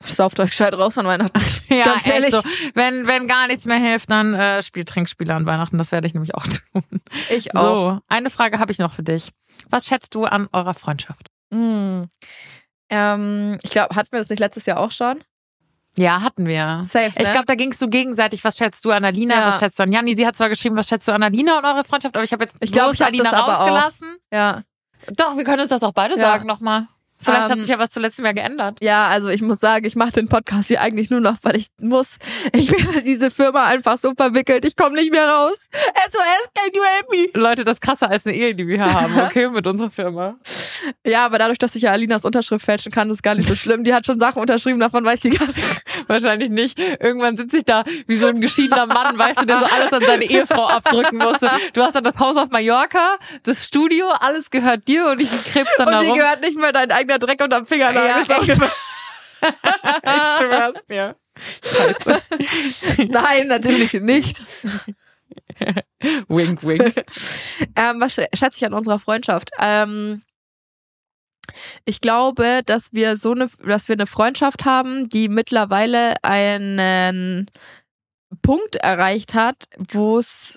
sauft 0.03 0.41
euch 0.41 0.51
gescheit 0.51 0.75
raus 0.75 0.99
an 0.99 1.07
Weihnachten. 1.07 1.41
ja, 1.75 1.85
Ganz 1.85 2.07
ehrlich. 2.07 2.31
So. 2.31 2.43
Wenn, 2.75 3.07
wenn 3.07 3.29
gar 3.29 3.47
nichts 3.47 3.66
mehr 3.66 3.79
hilft, 3.79 4.11
dann 4.11 4.35
äh, 4.35 4.62
spielt 4.62 4.89
Trinkspiele 4.89 5.35
an 5.35 5.47
Weihnachten. 5.47 5.79
Das 5.79 5.93
werde 5.93 6.07
ich 6.07 6.14
nämlich 6.14 6.35
auch 6.35 6.47
tun. 6.73 6.83
Ich 7.31 7.55
auch. 7.55 7.62
So, 7.62 8.01
eine 8.09 8.31
Frage 8.31 8.59
habe 8.59 8.73
ich 8.73 8.79
noch 8.79 8.93
für 8.93 9.03
dich. 9.03 9.31
Was 9.71 9.87
schätzt 9.87 10.14
du 10.14 10.25
an 10.25 10.49
eurer 10.53 10.75
Freundschaft? 10.75 11.29
Mm. 11.51 12.03
Ähm, 12.91 13.59
ich 13.62 13.71
glaube, 13.71 13.95
hatten 13.97 14.12
wir 14.12 14.19
das 14.21 14.31
nicht 14.31 14.39
letztes 14.39 14.66
Jahr 14.66 14.81
auch 14.81 14.93
schon? 14.93 15.23
Ja, 15.99 16.23
hatten 16.23 16.47
wir. 16.47 16.85
Safe, 16.89 17.07
ne? 17.07 17.13
Ich 17.19 17.31
glaube, 17.33 17.47
da 17.47 17.57
gingst 17.57 17.83
du 17.83 17.89
gegenseitig, 17.89 18.45
was 18.45 18.57
schätzt 18.57 18.85
du 18.85 18.93
an 18.93 19.05
Alina, 19.05 19.35
ja. 19.35 19.47
was 19.49 19.59
schätzt 19.59 19.79
du 19.79 19.83
an 19.83 19.91
Janni? 19.91 20.15
Sie 20.15 20.27
hat 20.27 20.37
zwar 20.37 20.49
geschrieben, 20.49 20.77
was 20.77 20.89
schätzt 20.89 21.09
du 21.09 21.13
an 21.13 21.23
Alina 21.23 21.59
und 21.59 21.65
eure 21.65 21.83
Freundschaft, 21.83 22.17
aber 22.17 22.25
ich 22.25 22.33
habe 22.33 22.45
jetzt 22.45 22.57
ich 22.61 22.71
glaube, 22.71 22.95
ich 22.95 23.05
Alina 23.05 23.31
rausgelassen. 23.31 24.17
Ja. 24.33 24.63
Doch, 25.17 25.37
wir 25.37 25.45
können 25.45 25.61
uns 25.61 25.71
das 25.71 25.83
auch 25.83 25.93
beide 25.93 26.17
ja. 26.17 26.21
sagen 26.21 26.47
nochmal. 26.47 26.87
Vielleicht 27.21 27.45
um, 27.45 27.51
hat 27.51 27.53
ähm, 27.53 27.61
sich 27.61 27.71
ja 27.71 27.79
was 27.79 27.91
zuletzt 27.91 28.21
mehr 28.21 28.35
geändert. 28.35 28.79
Ja, 28.81 29.09
also 29.09 29.29
ich 29.29 29.43
muss 29.43 29.59
sagen, 29.61 29.85
ich 29.85 29.97
mache 29.97 30.12
den 30.12 30.29
Podcast 30.29 30.69
hier 30.69 30.81
eigentlich 30.81 31.11
nur 31.11 31.21
noch, 31.21 31.37
weil 31.43 31.57
ich 31.57 31.69
muss. 31.81 32.16
Ich 32.53 32.71
bin 32.71 32.89
in 32.95 33.05
diese 33.05 33.31
Firma 33.31 33.64
einfach 33.64 33.99
so 33.99 34.12
verwickelt, 34.16 34.64
ich 34.64 34.77
komme 34.77 34.95
nicht 34.97 35.11
mehr 35.11 35.29
raus. 35.29 35.59
SOS, 36.09 36.51
can 36.55 36.71
you 36.75 36.83
help 36.83 37.11
me? 37.11 37.41
Leute, 37.41 37.64
das 37.64 37.77
ist 37.77 37.81
krasser 37.81 38.09
als 38.11 38.27
eine 38.27 38.37
Ehe, 38.37 38.55
die 38.55 38.66
wir 38.66 38.77
hier 38.77 38.93
haben, 38.93 39.19
okay, 39.27 39.49
mit 39.49 39.66
unserer 39.66 39.91
Firma. 39.91 40.37
Ja, 41.05 41.25
aber 41.27 41.39
dadurch, 41.39 41.59
dass 41.59 41.75
ich 41.75 41.83
ja 41.83 41.91
Alinas 41.91 42.25
Unterschrift 42.25 42.64
fälschen 42.64 42.93
kann, 42.93 43.11
ist 43.11 43.23
gar 43.23 43.35
nicht 43.35 43.49
so 43.49 43.55
schlimm. 43.55 43.85
Die 43.85 43.93
hat 43.93 44.07
schon 44.07 44.19
Sachen 44.19 44.41
unterschrieben, 44.41 44.79
davon 44.79 45.05
weiß 45.05 45.21
die 45.21 45.31
gar 45.31 45.47
nicht. 45.47 45.59
Wahrscheinlich 46.07 46.51
nicht. 46.51 46.79
Irgendwann 47.01 47.37
sitze 47.37 47.59
ich 47.59 47.64
da 47.64 47.85
wie 48.07 48.16
so 48.16 48.29
ein 48.29 48.41
geschiedener 48.41 48.87
Mann, 48.87 49.19
weißt 49.19 49.41
du, 49.41 49.45
der 49.45 49.59
so 49.59 49.66
alles 49.66 49.93
an 49.93 50.03
seine 50.03 50.25
Ehefrau 50.25 50.66
abdrücken 50.69 51.19
musste. 51.19 51.51
Du 51.73 51.83
hast 51.83 51.95
dann 51.95 52.05
das 52.05 52.19
Haus 52.21 52.37
auf 52.37 52.51
Mallorca, 52.51 53.16
das 53.43 53.66
Studio, 53.66 54.09
alles 54.21 54.51
gehört 54.51 54.87
dir 54.89 55.07
und 55.09 55.21
ich 55.21 55.31
krebs 55.53 55.75
dann 55.77 55.89
und 55.89 55.93
da 55.93 55.99
Und 56.01 56.07
die 56.07 56.19
gehört 56.19 56.41
nicht 56.41 56.59
mehr 56.59 56.73
dein 56.73 56.91
eigener 57.09 57.19
Dreck 57.19 57.41
unterm 57.43 57.67
Fingernagel. 57.67 58.27
Ja, 58.29 58.43
ich, 58.43 58.49
ich 58.49 58.59
schwör's 60.39 60.85
dir. 60.87 61.17
Scheiße. 61.65 62.23
Nein, 63.09 63.47
natürlich 63.47 63.93
nicht. 63.95 64.45
wink, 66.29 66.63
wink. 66.63 67.05
Ähm, 67.77 68.01
was 68.01 68.15
schätze 68.15 68.57
ich 68.57 68.67
an 68.67 68.75
unserer 68.75 68.99
Freundschaft? 68.99 69.51
Ähm, 69.59 70.23
ich 71.85 72.01
glaube, 72.01 72.63
dass 72.67 72.93
wir 72.93 73.17
so 73.17 73.33
eine, 73.33 73.49
dass 73.65 73.89
wir 73.89 73.95
eine 73.95 74.07
Freundschaft 74.07 74.65
haben, 74.65 75.09
die 75.09 75.29
mittlerweile 75.29 76.15
einen 76.23 77.51
Punkt 78.43 78.77
erreicht 78.77 79.35
hat, 79.35 79.65
wo 79.79 80.19
es 80.19 80.57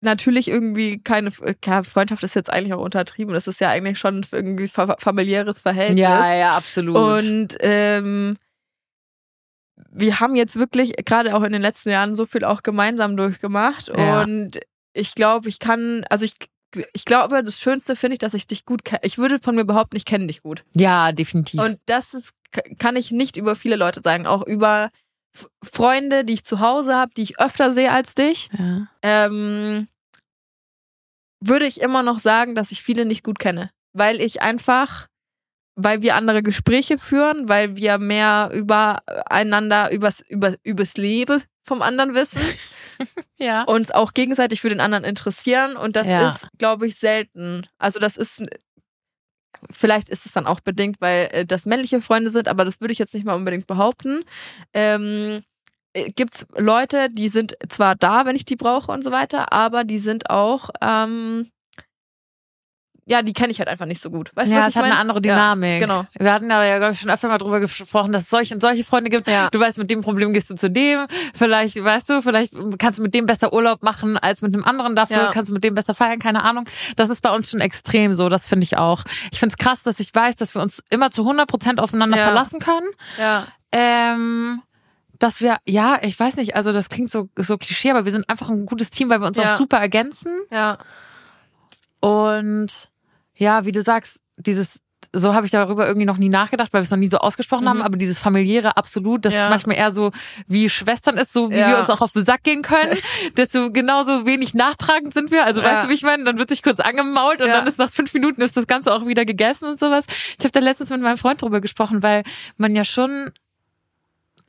natürlich 0.00 0.48
irgendwie 0.48 0.98
keine, 0.98 1.30
klar, 1.30 1.84
Freundschaft 1.84 2.22
ist 2.22 2.34
jetzt 2.34 2.50
eigentlich 2.50 2.74
auch 2.74 2.82
untertrieben. 2.82 3.34
Das 3.34 3.46
ist 3.46 3.60
ja 3.60 3.68
eigentlich 3.68 3.98
schon 3.98 4.26
irgendwie 4.32 4.66
familiäres 4.66 5.60
Verhältnis. 5.60 6.00
Ja, 6.00 6.34
ja, 6.34 6.56
absolut. 6.56 6.96
Und 6.96 7.56
ähm, 7.60 8.36
wir 9.92 10.20
haben 10.20 10.36
jetzt 10.36 10.56
wirklich 10.56 10.94
gerade 11.04 11.34
auch 11.34 11.42
in 11.42 11.52
den 11.52 11.62
letzten 11.62 11.90
Jahren 11.90 12.14
so 12.14 12.26
viel 12.26 12.44
auch 12.44 12.62
gemeinsam 12.62 13.16
durchgemacht. 13.16 13.88
Ja. 13.88 14.22
Und 14.22 14.60
ich 14.92 15.14
glaube, 15.14 15.48
ich 15.48 15.58
kann, 15.58 16.04
also 16.08 16.24
ich 16.24 16.34
ich 16.92 17.04
glaube, 17.04 17.42
das 17.42 17.58
Schönste 17.58 17.96
finde 17.96 18.14
ich, 18.14 18.18
dass 18.20 18.34
ich 18.34 18.46
dich 18.46 18.64
gut 18.64 18.84
kenne. 18.84 19.00
Ich 19.02 19.18
würde 19.18 19.38
von 19.40 19.56
mir 19.56 19.64
behaupten, 19.64 19.96
ich 19.96 20.04
kenne 20.04 20.28
dich 20.28 20.42
gut. 20.42 20.64
Ja, 20.74 21.10
definitiv. 21.12 21.60
Und 21.60 21.80
das 21.86 22.14
ist, 22.14 22.30
kann 22.78 22.96
ich 22.96 23.10
nicht 23.10 23.36
über 23.36 23.56
viele 23.56 23.76
Leute 23.76 24.00
sagen. 24.02 24.26
Auch 24.26 24.46
über 24.46 24.88
Freunde, 25.62 26.24
die 26.24 26.34
ich 26.34 26.44
zu 26.44 26.60
Hause 26.60 26.94
habe, 26.94 27.12
die 27.16 27.22
ich 27.22 27.40
öfter 27.40 27.72
sehe 27.72 27.92
als 27.92 28.14
dich. 28.14 28.48
Ja. 28.56 28.88
Ähm, 29.02 29.88
würde 31.40 31.66
ich 31.66 31.80
immer 31.80 32.02
noch 32.02 32.18
sagen, 32.18 32.54
dass 32.54 32.72
ich 32.72 32.82
viele 32.82 33.04
nicht 33.04 33.24
gut 33.24 33.38
kenne. 33.38 33.70
Weil 33.92 34.20
ich 34.20 34.42
einfach, 34.42 35.06
weil 35.74 36.02
wir 36.02 36.14
andere 36.14 36.42
Gespräche 36.42 36.98
führen, 36.98 37.48
weil 37.48 37.76
wir 37.76 37.98
mehr 37.98 38.50
übereinander, 38.52 39.90
übers, 39.92 40.20
über, 40.28 40.54
übers 40.62 40.96
Leben 40.96 41.42
vom 41.62 41.82
anderen 41.82 42.14
wissen. 42.14 42.42
ja. 43.38 43.62
uns 43.62 43.90
auch 43.90 44.12
gegenseitig 44.12 44.60
für 44.60 44.68
den 44.68 44.80
anderen 44.80 45.04
interessieren. 45.04 45.76
Und 45.76 45.96
das 45.96 46.06
ja. 46.06 46.28
ist, 46.28 46.48
glaube 46.58 46.86
ich, 46.86 46.96
selten. 46.96 47.66
Also 47.78 47.98
das 47.98 48.16
ist, 48.16 48.42
vielleicht 49.70 50.08
ist 50.08 50.26
es 50.26 50.32
dann 50.32 50.46
auch 50.46 50.60
bedingt, 50.60 51.00
weil 51.00 51.28
äh, 51.32 51.46
das 51.46 51.66
männliche 51.66 52.00
Freunde 52.00 52.30
sind, 52.30 52.48
aber 52.48 52.64
das 52.64 52.80
würde 52.80 52.92
ich 52.92 52.98
jetzt 52.98 53.14
nicht 53.14 53.24
mal 53.24 53.34
unbedingt 53.34 53.66
behaupten. 53.66 54.24
Ähm, 54.74 55.42
äh, 55.92 56.10
gibt's 56.10 56.46
Leute, 56.56 57.08
die 57.10 57.28
sind 57.28 57.56
zwar 57.68 57.96
da, 57.96 58.26
wenn 58.26 58.36
ich 58.36 58.44
die 58.44 58.56
brauche 58.56 58.92
und 58.92 59.02
so 59.02 59.10
weiter, 59.10 59.52
aber 59.52 59.84
die 59.84 59.98
sind 59.98 60.30
auch 60.30 60.70
ähm, 60.80 61.48
ja, 63.10 63.22
die 63.22 63.32
kenne 63.32 63.50
ich 63.50 63.58
halt 63.58 63.68
einfach 63.68 63.86
nicht 63.86 64.00
so 64.00 64.08
gut. 64.08 64.30
Weißt 64.36 64.52
ja, 64.52 64.58
du, 64.58 64.62
was 64.62 64.68
es 64.70 64.76
hat 64.76 64.84
eine 64.84 64.96
andere 64.96 65.20
Dynamik. 65.20 65.80
Ja, 65.80 65.86
genau. 65.86 66.06
Wir 66.16 66.32
hatten 66.32 66.48
aber 66.48 66.64
ja, 66.64 66.78
glaube 66.78 66.92
ich, 66.92 67.00
schon 67.00 67.10
öfter 67.10 67.26
mal 67.26 67.38
drüber 67.38 67.58
gesprochen, 67.58 68.12
dass 68.12 68.22
es 68.22 68.30
solche 68.30 68.54
und 68.54 68.60
solche 68.60 68.84
Freunde 68.84 69.10
gibt. 69.10 69.26
Ja. 69.26 69.50
Du 69.50 69.58
weißt, 69.58 69.78
mit 69.78 69.90
dem 69.90 70.00
Problem 70.00 70.32
gehst 70.32 70.48
du 70.48 70.54
zu 70.54 70.70
dem. 70.70 71.06
Vielleicht, 71.34 71.82
weißt 71.82 72.08
du, 72.08 72.22
vielleicht 72.22 72.52
kannst 72.78 73.00
du 73.00 73.02
mit 73.02 73.12
dem 73.12 73.26
besser 73.26 73.52
Urlaub 73.52 73.82
machen 73.82 74.16
als 74.16 74.42
mit 74.42 74.54
einem 74.54 74.64
anderen 74.64 74.94
dafür. 74.94 75.16
Ja. 75.16 75.30
Kannst 75.32 75.50
du 75.50 75.54
mit 75.54 75.64
dem 75.64 75.74
besser 75.74 75.92
feiern, 75.92 76.20
keine 76.20 76.44
Ahnung. 76.44 76.66
Das 76.94 77.08
ist 77.08 77.20
bei 77.20 77.34
uns 77.34 77.50
schon 77.50 77.60
extrem 77.60 78.14
so, 78.14 78.28
das 78.28 78.46
finde 78.46 78.62
ich 78.62 78.76
auch. 78.76 79.02
Ich 79.32 79.40
finde 79.40 79.56
es 79.58 79.58
krass, 79.58 79.82
dass 79.82 79.98
ich 79.98 80.14
weiß, 80.14 80.36
dass 80.36 80.54
wir 80.54 80.62
uns 80.62 80.80
immer 80.90 81.10
zu 81.10 81.22
100 81.22 81.48
Prozent 81.48 81.80
aufeinander 81.80 82.16
ja. 82.16 82.26
verlassen 82.26 82.60
können. 82.60 82.90
Ja. 83.18 83.48
Ähm, 83.72 84.62
dass 85.18 85.40
wir, 85.40 85.56
ja, 85.66 85.98
ich 86.02 86.18
weiß 86.18 86.36
nicht, 86.36 86.54
also 86.54 86.72
das 86.72 86.88
klingt 86.88 87.10
so, 87.10 87.28
so 87.34 87.58
klischee, 87.58 87.90
aber 87.90 88.04
wir 88.04 88.12
sind 88.12 88.30
einfach 88.30 88.48
ein 88.48 88.66
gutes 88.66 88.90
Team, 88.90 89.10
weil 89.10 89.20
wir 89.20 89.26
uns 89.26 89.36
ja. 89.36 89.54
auch 89.54 89.58
super 89.58 89.78
ergänzen. 89.78 90.30
Ja. 90.52 90.78
Und 92.00 92.89
ja, 93.40 93.64
wie 93.64 93.72
du 93.72 93.82
sagst, 93.82 94.20
dieses 94.36 94.80
so 95.14 95.34
habe 95.34 95.46
ich 95.46 95.50
darüber 95.50 95.86
irgendwie 95.86 96.06
noch 96.06 96.18
nie 96.18 96.28
nachgedacht, 96.28 96.74
weil 96.74 96.80
wir 96.80 96.84
es 96.84 96.90
noch 96.90 96.98
nie 96.98 97.08
so 97.08 97.16
ausgesprochen 97.16 97.64
mhm. 97.64 97.68
haben, 97.68 97.82
aber 97.82 97.96
dieses 97.96 98.18
familiäre 98.18 98.76
absolut, 98.76 99.24
das 99.24 99.32
ja. 99.32 99.44
ist 99.44 99.50
manchmal 99.50 99.76
eher 99.76 99.92
so 99.92 100.12
wie 100.46 100.68
Schwestern 100.68 101.16
ist, 101.16 101.32
so 101.32 101.50
wie 101.50 101.56
ja. 101.56 101.68
wir 101.70 101.78
uns 101.78 101.88
auch 101.88 102.02
auf 102.02 102.12
den 102.12 102.24
Sack 102.24 102.42
gehen 102.44 102.60
können, 102.60 102.96
desto 103.36 103.72
genauso 103.72 104.26
wenig 104.26 104.52
nachtragend 104.52 105.14
sind 105.14 105.30
wir. 105.30 105.46
Also 105.46 105.62
ja. 105.62 105.68
weißt 105.68 105.84
du, 105.84 105.88
wie 105.88 105.94
ich 105.94 106.02
meine? 106.02 106.24
Dann 106.24 106.36
wird 106.36 106.50
sich 106.50 106.62
kurz 106.62 106.80
angemault 106.80 107.40
und 107.40 107.48
dann 107.48 107.66
ist 107.66 107.78
nach 107.78 107.90
fünf 107.90 108.12
Minuten 108.12 108.42
ist 108.42 108.58
das 108.58 108.66
Ganze 108.66 108.92
auch 108.92 109.06
wieder 109.06 109.24
gegessen 109.24 109.68
und 109.68 109.80
sowas. 109.80 110.04
Ich 110.38 110.44
habe 110.44 110.52
da 110.52 110.60
letztens 110.60 110.90
mit 110.90 111.00
meinem 111.00 111.18
Freund 111.18 111.40
drüber 111.40 111.60
gesprochen, 111.60 112.02
weil 112.02 112.22
man 112.58 112.76
ja 112.76 112.84
schon 112.84 113.30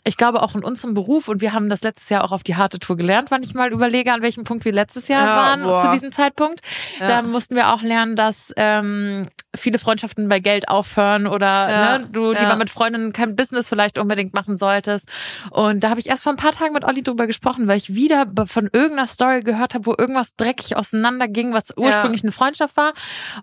ich 0.04 0.18
glaube 0.18 0.42
auch 0.42 0.56
in 0.56 0.64
unserem 0.64 0.94
Beruf 0.94 1.28
und 1.28 1.42
wir 1.42 1.54
haben 1.54 1.70
das 1.70 1.82
letztes 1.82 2.10
Jahr 2.10 2.24
auch 2.24 2.32
auf 2.32 2.44
die 2.44 2.56
harte 2.56 2.80
Tour 2.80 2.98
gelernt, 2.98 3.30
wenn 3.30 3.44
ich 3.44 3.54
mal 3.54 3.72
überlege, 3.72 4.12
an 4.12 4.22
welchem 4.22 4.44
Punkt 4.44 4.66
wir 4.66 4.72
letztes 4.72 5.08
Jahr 5.08 5.26
ja, 5.26 5.36
waren 5.36 5.64
boah. 5.64 5.80
zu 5.80 5.92
diesem 5.92 6.12
Zeitpunkt. 6.12 6.62
Ja. 7.00 7.08
Da 7.08 7.22
mussten 7.22 7.56
wir 7.56 7.74
auch 7.74 7.82
lernen, 7.82 8.16
dass 8.16 8.52
ähm, 8.58 9.28
viele 9.56 9.80
Freundschaften 9.80 10.30
bei 10.30 10.40
Geld 10.40 10.70
aufhören 10.70 11.28
oder 11.28 11.46
ja, 11.46 11.98
ne, 11.98 12.08
du 12.12 12.32
lieber 12.32 12.56
mit 12.56 12.70
Freundinnen 12.70 13.12
kein 13.12 13.36
Business 13.36 13.68
vielleicht 13.68 13.98
unbedingt 13.98 14.34
machen 14.34 14.58
solltest. 14.58 15.10
Und 15.50 15.84
da 15.84 15.90
habe 15.90 16.00
ich 16.00 16.08
erst 16.08 16.24
vor 16.24 16.32
ein 16.32 16.38
paar 16.38 16.54
Tagen 16.54 16.74
mit 16.74 16.86
Olli 16.86 17.04
drüber 17.04 17.28
gesprochen, 17.28 17.68
weil 17.68 17.78
ich 17.78 17.94
wieder 17.94 18.26
von 18.46 18.70
irgendeiner 18.72 19.08
Story 19.08 19.42
gehört 19.42 19.74
habe, 19.74 19.86
wo 19.86 19.94
irgendwas 19.98 20.36
dreckig 20.38 20.78
auseinanderging, 20.78 21.54
was 21.54 21.76
ursprünglich 21.76 22.24
eine 22.24 22.32
Freundschaft 22.32 22.78
war. 22.78 22.94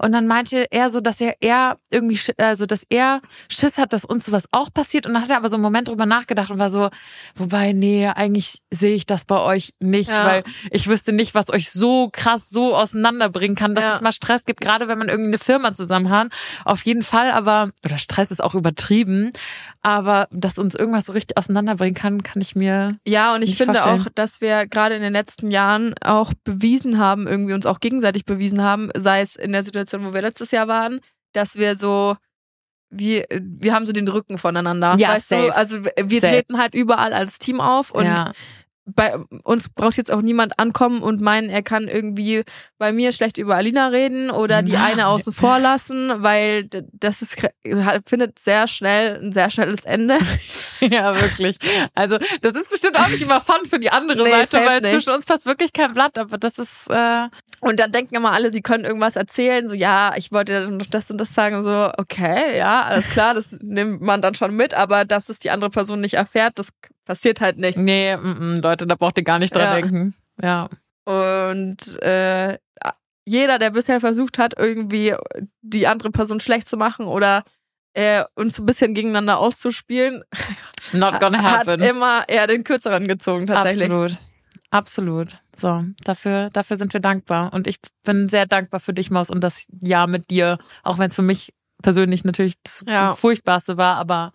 Und 0.02 0.12
dann 0.12 0.26
meinte 0.26 0.66
er 0.70 0.88
so, 0.88 1.00
dass 1.00 1.20
er 1.20 1.34
eher 1.40 1.78
irgendwie, 1.90 2.18
also 2.38 2.64
dass 2.64 2.84
er 2.88 3.20
Schiss 3.50 3.76
hat, 3.76 3.92
dass 3.92 4.04
uns 4.06 4.24
sowas 4.24 4.48
auch 4.50 4.72
passiert. 4.72 5.06
Und 5.06 5.12
dann 5.12 5.22
hat 5.22 5.30
er 5.30 5.36
aber 5.36 5.50
so 5.50 5.56
einen 5.56 5.62
Moment 5.62 5.88
drüber 5.88 6.06
nachgedacht 6.06 6.50
und 6.50 6.58
war 6.58 6.70
so, 6.70 6.88
wobei, 7.34 7.72
nee, 7.72 8.06
eigentlich 8.06 8.62
sehe 8.70 8.94
ich 8.94 9.04
das 9.04 9.26
bei 9.26 9.40
euch 9.40 9.74
nicht, 9.78 10.10
ja. 10.10 10.24
weil 10.24 10.44
ich 10.70 10.88
wüsste 10.88 11.12
nicht, 11.12 11.34
was 11.34 11.52
euch 11.52 11.70
so 11.70 12.08
krass 12.10 12.48
so 12.48 12.74
auseinanderbringen 12.74 13.56
kann, 13.56 13.74
dass 13.74 13.84
ja. 13.84 13.94
es 13.96 14.00
mal 14.00 14.12
Stress 14.12 14.46
gibt, 14.46 14.62
gerade 14.62 14.88
wenn 14.88 14.98
man 14.98 15.08
irgendwie 15.08 15.28
eine 15.28 15.38
Firma 15.38 15.74
zusammen 15.74 15.97
am 15.98 16.10
Hahn. 16.10 16.30
Auf 16.64 16.82
jeden 16.82 17.02
Fall, 17.02 17.30
aber, 17.30 17.70
oder 17.84 17.98
Stress 17.98 18.30
ist 18.30 18.42
auch 18.42 18.54
übertrieben, 18.54 19.30
aber 19.82 20.28
dass 20.30 20.58
uns 20.58 20.74
irgendwas 20.74 21.06
so 21.06 21.12
richtig 21.12 21.36
auseinanderbringen 21.36 21.94
kann, 21.94 22.22
kann 22.22 22.40
ich 22.40 22.56
mir. 22.56 22.90
Ja, 23.06 23.34
und 23.34 23.42
ich 23.42 23.56
finde 23.56 23.74
vorstellen. 23.74 24.00
auch, 24.02 24.06
dass 24.14 24.40
wir 24.40 24.66
gerade 24.66 24.94
in 24.94 25.02
den 25.02 25.12
letzten 25.12 25.48
Jahren 25.48 25.94
auch 26.02 26.32
bewiesen 26.44 26.98
haben, 26.98 27.26
irgendwie 27.26 27.52
uns 27.52 27.66
auch 27.66 27.80
gegenseitig 27.80 28.24
bewiesen 28.24 28.62
haben, 28.62 28.90
sei 28.96 29.20
es 29.20 29.36
in 29.36 29.52
der 29.52 29.62
Situation, 29.62 30.04
wo 30.04 30.14
wir 30.14 30.22
letztes 30.22 30.50
Jahr 30.50 30.68
waren, 30.68 31.00
dass 31.32 31.56
wir 31.56 31.76
so, 31.76 32.16
wir, 32.90 33.26
wir 33.30 33.74
haben 33.74 33.86
so 33.86 33.92
den 33.92 34.08
Rücken 34.08 34.38
voneinander. 34.38 34.96
Ja, 34.98 35.10
weißt 35.10 35.28
safe. 35.28 35.46
du? 35.46 35.56
Also 35.56 35.84
wir 35.84 36.20
Safe. 36.20 36.32
treten 36.32 36.58
halt 36.58 36.74
überall 36.74 37.12
als 37.12 37.38
Team 37.38 37.60
auf 37.60 37.90
und 37.90 38.06
ja. 38.06 38.32
Bei 38.94 39.16
uns 39.44 39.68
braucht 39.68 39.96
jetzt 39.96 40.10
auch 40.10 40.22
niemand 40.22 40.58
ankommen 40.58 41.02
und 41.02 41.20
meinen, 41.20 41.50
er 41.50 41.62
kann 41.62 41.88
irgendwie 41.88 42.42
bei 42.78 42.92
mir 42.92 43.12
schlecht 43.12 43.38
über 43.38 43.56
Alina 43.56 43.88
reden 43.88 44.30
oder 44.30 44.62
die 44.62 44.72
Nein. 44.72 44.92
eine 44.92 45.06
außen 45.08 45.32
vor 45.32 45.58
lassen, 45.58 46.12
weil 46.22 46.68
das 46.92 47.22
ist 47.22 47.36
findet 48.06 48.38
sehr 48.38 48.66
schnell 48.68 49.20
ein 49.22 49.32
sehr 49.32 49.50
schnelles 49.50 49.84
Ende. 49.84 50.18
Ja, 50.80 51.20
wirklich. 51.20 51.56
Also, 51.96 52.18
das 52.40 52.52
ist 52.52 52.70
bestimmt 52.70 52.96
auch 52.96 53.08
nicht 53.08 53.20
immer 53.20 53.40
fun 53.40 53.66
für 53.68 53.80
die 53.80 53.90
andere 53.90 54.22
Nee, 54.22 54.30
Seite, 54.30 54.64
weil 54.64 54.80
nicht. 54.80 54.92
zwischen 54.92 55.10
uns 55.10 55.26
passt 55.26 55.44
wirklich 55.44 55.72
kein 55.72 55.92
Blatt, 55.92 56.16
aber 56.18 56.38
das 56.38 56.56
ist, 56.60 56.88
äh, 56.88 57.26
Und 57.58 57.80
dann 57.80 57.90
denken 57.90 58.14
immer 58.14 58.30
alle, 58.30 58.52
sie 58.52 58.62
können 58.62 58.84
irgendwas 58.84 59.16
erzählen, 59.16 59.66
so 59.66 59.74
ja, 59.74 60.12
ich 60.16 60.30
wollte 60.30 60.70
noch 60.70 60.86
das 60.86 61.10
und 61.10 61.18
das 61.18 61.34
sagen, 61.34 61.64
so 61.64 61.90
okay, 61.98 62.56
ja, 62.56 62.82
alles 62.82 63.10
klar, 63.10 63.34
das 63.34 63.56
nimmt 63.60 64.02
man 64.02 64.22
dann 64.22 64.36
schon 64.36 64.54
mit, 64.54 64.72
aber 64.72 65.04
dass 65.04 65.28
es 65.28 65.40
die 65.40 65.50
andere 65.50 65.70
Person 65.70 66.00
nicht 66.00 66.14
erfährt, 66.14 66.60
das 66.60 66.68
passiert 67.08 67.40
halt 67.40 67.58
nicht. 67.58 67.76
nee, 67.78 68.16
mm, 68.16 68.20
mm, 68.56 68.60
Leute, 68.62 68.86
da 68.86 68.94
braucht 68.94 69.18
ihr 69.18 69.24
gar 69.24 69.38
nicht 69.40 69.54
dran 69.56 69.64
Ja. 69.64 69.74
denken. 69.80 70.14
Ja. 70.40 70.68
Und 71.04 72.00
äh, 72.02 72.58
jeder, 73.26 73.58
der 73.58 73.70
bisher 73.70 74.00
versucht 74.00 74.38
hat, 74.38 74.54
irgendwie 74.56 75.14
die 75.62 75.86
andere 75.86 76.10
Person 76.10 76.38
schlecht 76.40 76.68
zu 76.68 76.76
machen 76.76 77.06
oder 77.06 77.42
äh, 77.94 78.24
uns 78.36 78.58
ein 78.58 78.66
bisschen 78.66 78.94
gegeneinander 78.94 79.38
auszuspielen, 79.38 80.22
Not 80.92 81.18
gonna 81.20 81.42
hat 81.42 81.66
happen. 81.66 81.82
immer 81.82 82.28
eher 82.28 82.46
den 82.46 82.62
kürzeren 82.62 83.08
gezogen 83.08 83.46
tatsächlich. 83.46 83.84
Absolut. 83.90 84.16
Absolut. 84.70 85.28
So, 85.56 85.82
dafür, 86.04 86.50
dafür 86.52 86.76
sind 86.76 86.92
wir 86.92 87.00
dankbar. 87.00 87.52
Und 87.54 87.66
ich 87.66 87.78
bin 88.04 88.28
sehr 88.28 88.44
dankbar 88.46 88.80
für 88.80 88.92
dich, 88.92 89.10
Maus, 89.10 89.30
und 89.30 89.42
das 89.42 89.66
Jahr 89.80 90.06
mit 90.06 90.30
dir, 90.30 90.58
auch 90.82 90.98
wenn 90.98 91.08
es 91.08 91.14
für 91.14 91.22
mich 91.22 91.54
persönlich 91.82 92.22
natürlich 92.24 92.54
das 92.62 92.84
Ja. 92.86 93.14
Furchtbarste 93.14 93.78
war, 93.78 93.96
aber 93.96 94.32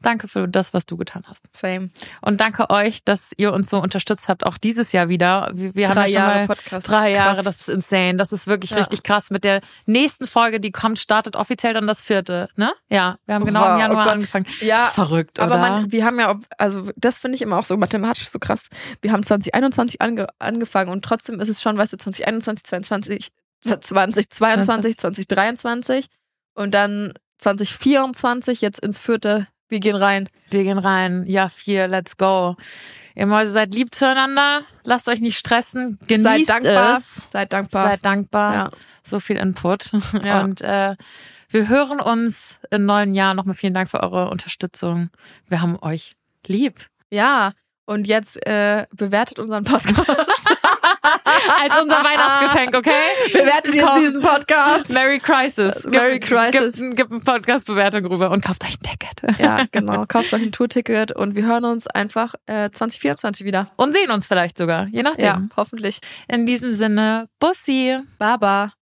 danke 0.00 0.28
für 0.28 0.48
das, 0.48 0.74
was 0.74 0.86
du 0.86 0.96
getan 0.96 1.24
hast. 1.26 1.44
Same. 1.56 1.90
Und 2.20 2.40
danke 2.40 2.70
euch, 2.70 3.04
dass 3.04 3.32
ihr 3.36 3.52
uns 3.52 3.70
so 3.70 3.78
unterstützt 3.80 4.28
habt, 4.28 4.44
auch 4.44 4.58
dieses 4.58 4.92
Jahr 4.92 5.08
wieder. 5.08 5.50
Wir, 5.54 5.74
wir 5.74 5.86
Drei 5.88 5.94
haben 5.94 5.96
ja 5.98 6.04
schon 6.06 6.12
Jahre 6.14 6.38
mal 6.40 6.46
Podcast. 6.46 6.88
drei 6.88 7.12
Jahre, 7.12 7.42
das 7.42 7.60
ist 7.60 7.68
insane. 7.68 8.16
Das 8.16 8.32
ist 8.32 8.46
wirklich 8.46 8.70
Ja. 8.70 8.78
richtig 8.78 9.02
krass. 9.02 9.30
Mit 9.30 9.44
der 9.44 9.60
nächsten 9.86 10.26
Folge, 10.26 10.60
die 10.60 10.72
kommt, 10.72 10.98
startet 10.98 11.36
offiziell 11.36 11.74
dann 11.74 11.86
das 11.86 12.02
vierte, 12.02 12.48
ne? 12.56 12.72
Ja, 12.88 13.18
wir 13.26 13.34
haben 13.34 13.44
genau 13.44 13.60
Boah, 13.60 13.74
im 13.74 13.80
Januar 13.80 14.06
oh 14.06 14.10
angefangen. 14.10 14.46
Ja, 14.60 14.86
ist 14.88 14.94
verrückt, 14.94 15.38
Aber 15.40 15.54
oder? 15.54 15.60
man, 15.60 15.92
wir 15.92 16.04
haben 16.04 16.18
ja, 16.18 16.38
also 16.58 16.90
das 16.96 17.18
finde 17.18 17.36
ich 17.36 17.42
immer 17.42 17.58
auch 17.58 17.64
so 17.64 17.76
mathematisch 17.76 18.28
so 18.28 18.38
krass. 18.38 18.68
Wir 19.02 19.12
haben 19.12 19.22
2021 19.22 20.00
ange, 20.00 20.26
angefangen 20.38 20.90
und 20.90 21.04
trotzdem 21.04 21.40
ist 21.40 21.48
es 21.48 21.62
schon, 21.62 21.76
weißt 21.78 21.92
du, 21.92 21.96
2021, 21.98 22.64
22, 22.64 23.30
2022, 23.90 24.96
2023 24.98 26.06
und 26.54 26.72
dann 26.74 27.12
2024 27.38 28.60
jetzt 28.60 28.80
ins 28.80 28.98
vierte. 28.98 29.46
Wir 29.70 29.80
gehen 29.80 29.96
rein. 29.96 30.28
Wir 30.50 30.64
gehen 30.64 30.78
rein. 30.78 31.24
Ja, 31.26 31.48
vier, 31.48 31.88
let's 31.88 32.16
go. 32.16 32.56
Ihr 33.14 33.26
Mäuse, 33.26 33.52
seid 33.52 33.74
lieb 33.74 33.94
zueinander. 33.94 34.62
Lasst 34.84 35.08
euch 35.08 35.20
nicht 35.20 35.38
stressen. 35.38 35.98
Genießt 36.06 36.24
Seid 36.46 36.48
dankbar. 36.48 36.98
es. 36.98 37.28
Seid 37.30 37.52
dankbar. 37.52 37.86
Seid 37.86 38.04
dankbar. 38.04 38.54
Ja. 38.54 38.70
So 39.02 39.18
viel 39.20 39.36
Input. 39.36 39.90
Ja. 40.24 40.42
Und 40.42 40.60
äh, 40.60 40.96
wir 41.48 41.68
hören 41.68 42.00
uns 42.00 42.58
im 42.70 42.84
neuen 42.86 43.14
Jahr. 43.14 43.34
Nochmal 43.34 43.54
vielen 43.54 43.74
Dank 43.74 43.90
für 43.90 44.00
eure 44.02 44.30
Unterstützung. 44.30 45.10
Wir 45.48 45.62
haben 45.62 45.78
euch 45.80 46.16
lieb. 46.46 46.86
ja. 47.10 47.52
Und 47.86 48.06
jetzt 48.06 48.46
äh, 48.46 48.86
bewertet 48.92 49.40
unseren 49.40 49.64
Podcast. 49.64 50.06
Als 51.62 51.80
unser 51.80 51.96
Weihnachtsgeschenk, 51.96 52.76
okay? 52.76 52.90
bewertet 53.32 53.74
jetzt 53.74 53.96
diesen 53.96 54.22
Podcast. 54.22 54.90
Merry 54.90 55.18
Crisis. 55.18 55.84
Merry 55.84 56.20
Crisis. 56.20 56.76
Gib, 56.76 56.96
gib 56.96 57.10
eine 57.10 57.20
Podcast-Bewertung 57.20 58.04
rüber 58.06 58.30
und 58.30 58.44
kauft 58.44 58.64
euch 58.64 58.76
ein 58.76 58.90
Ticket. 58.90 59.40
Ja, 59.40 59.64
genau. 59.70 60.04
Kauft 60.06 60.32
euch 60.32 60.42
ein 60.42 60.52
Tourticket 60.52 61.12
und 61.12 61.36
wir 61.36 61.46
hören 61.46 61.64
uns 61.64 61.86
einfach 61.86 62.34
äh, 62.46 62.70
2024 62.70 63.44
wieder. 63.44 63.66
Und 63.76 63.94
sehen 63.94 64.10
uns 64.10 64.26
vielleicht 64.26 64.58
sogar, 64.58 64.86
je 64.86 65.02
nachdem. 65.02 65.24
Ja, 65.24 65.42
hoffentlich. 65.56 66.00
In 66.28 66.46
diesem 66.46 66.72
Sinne, 66.72 67.28
Bussi. 67.38 67.98
Baba. 68.18 68.72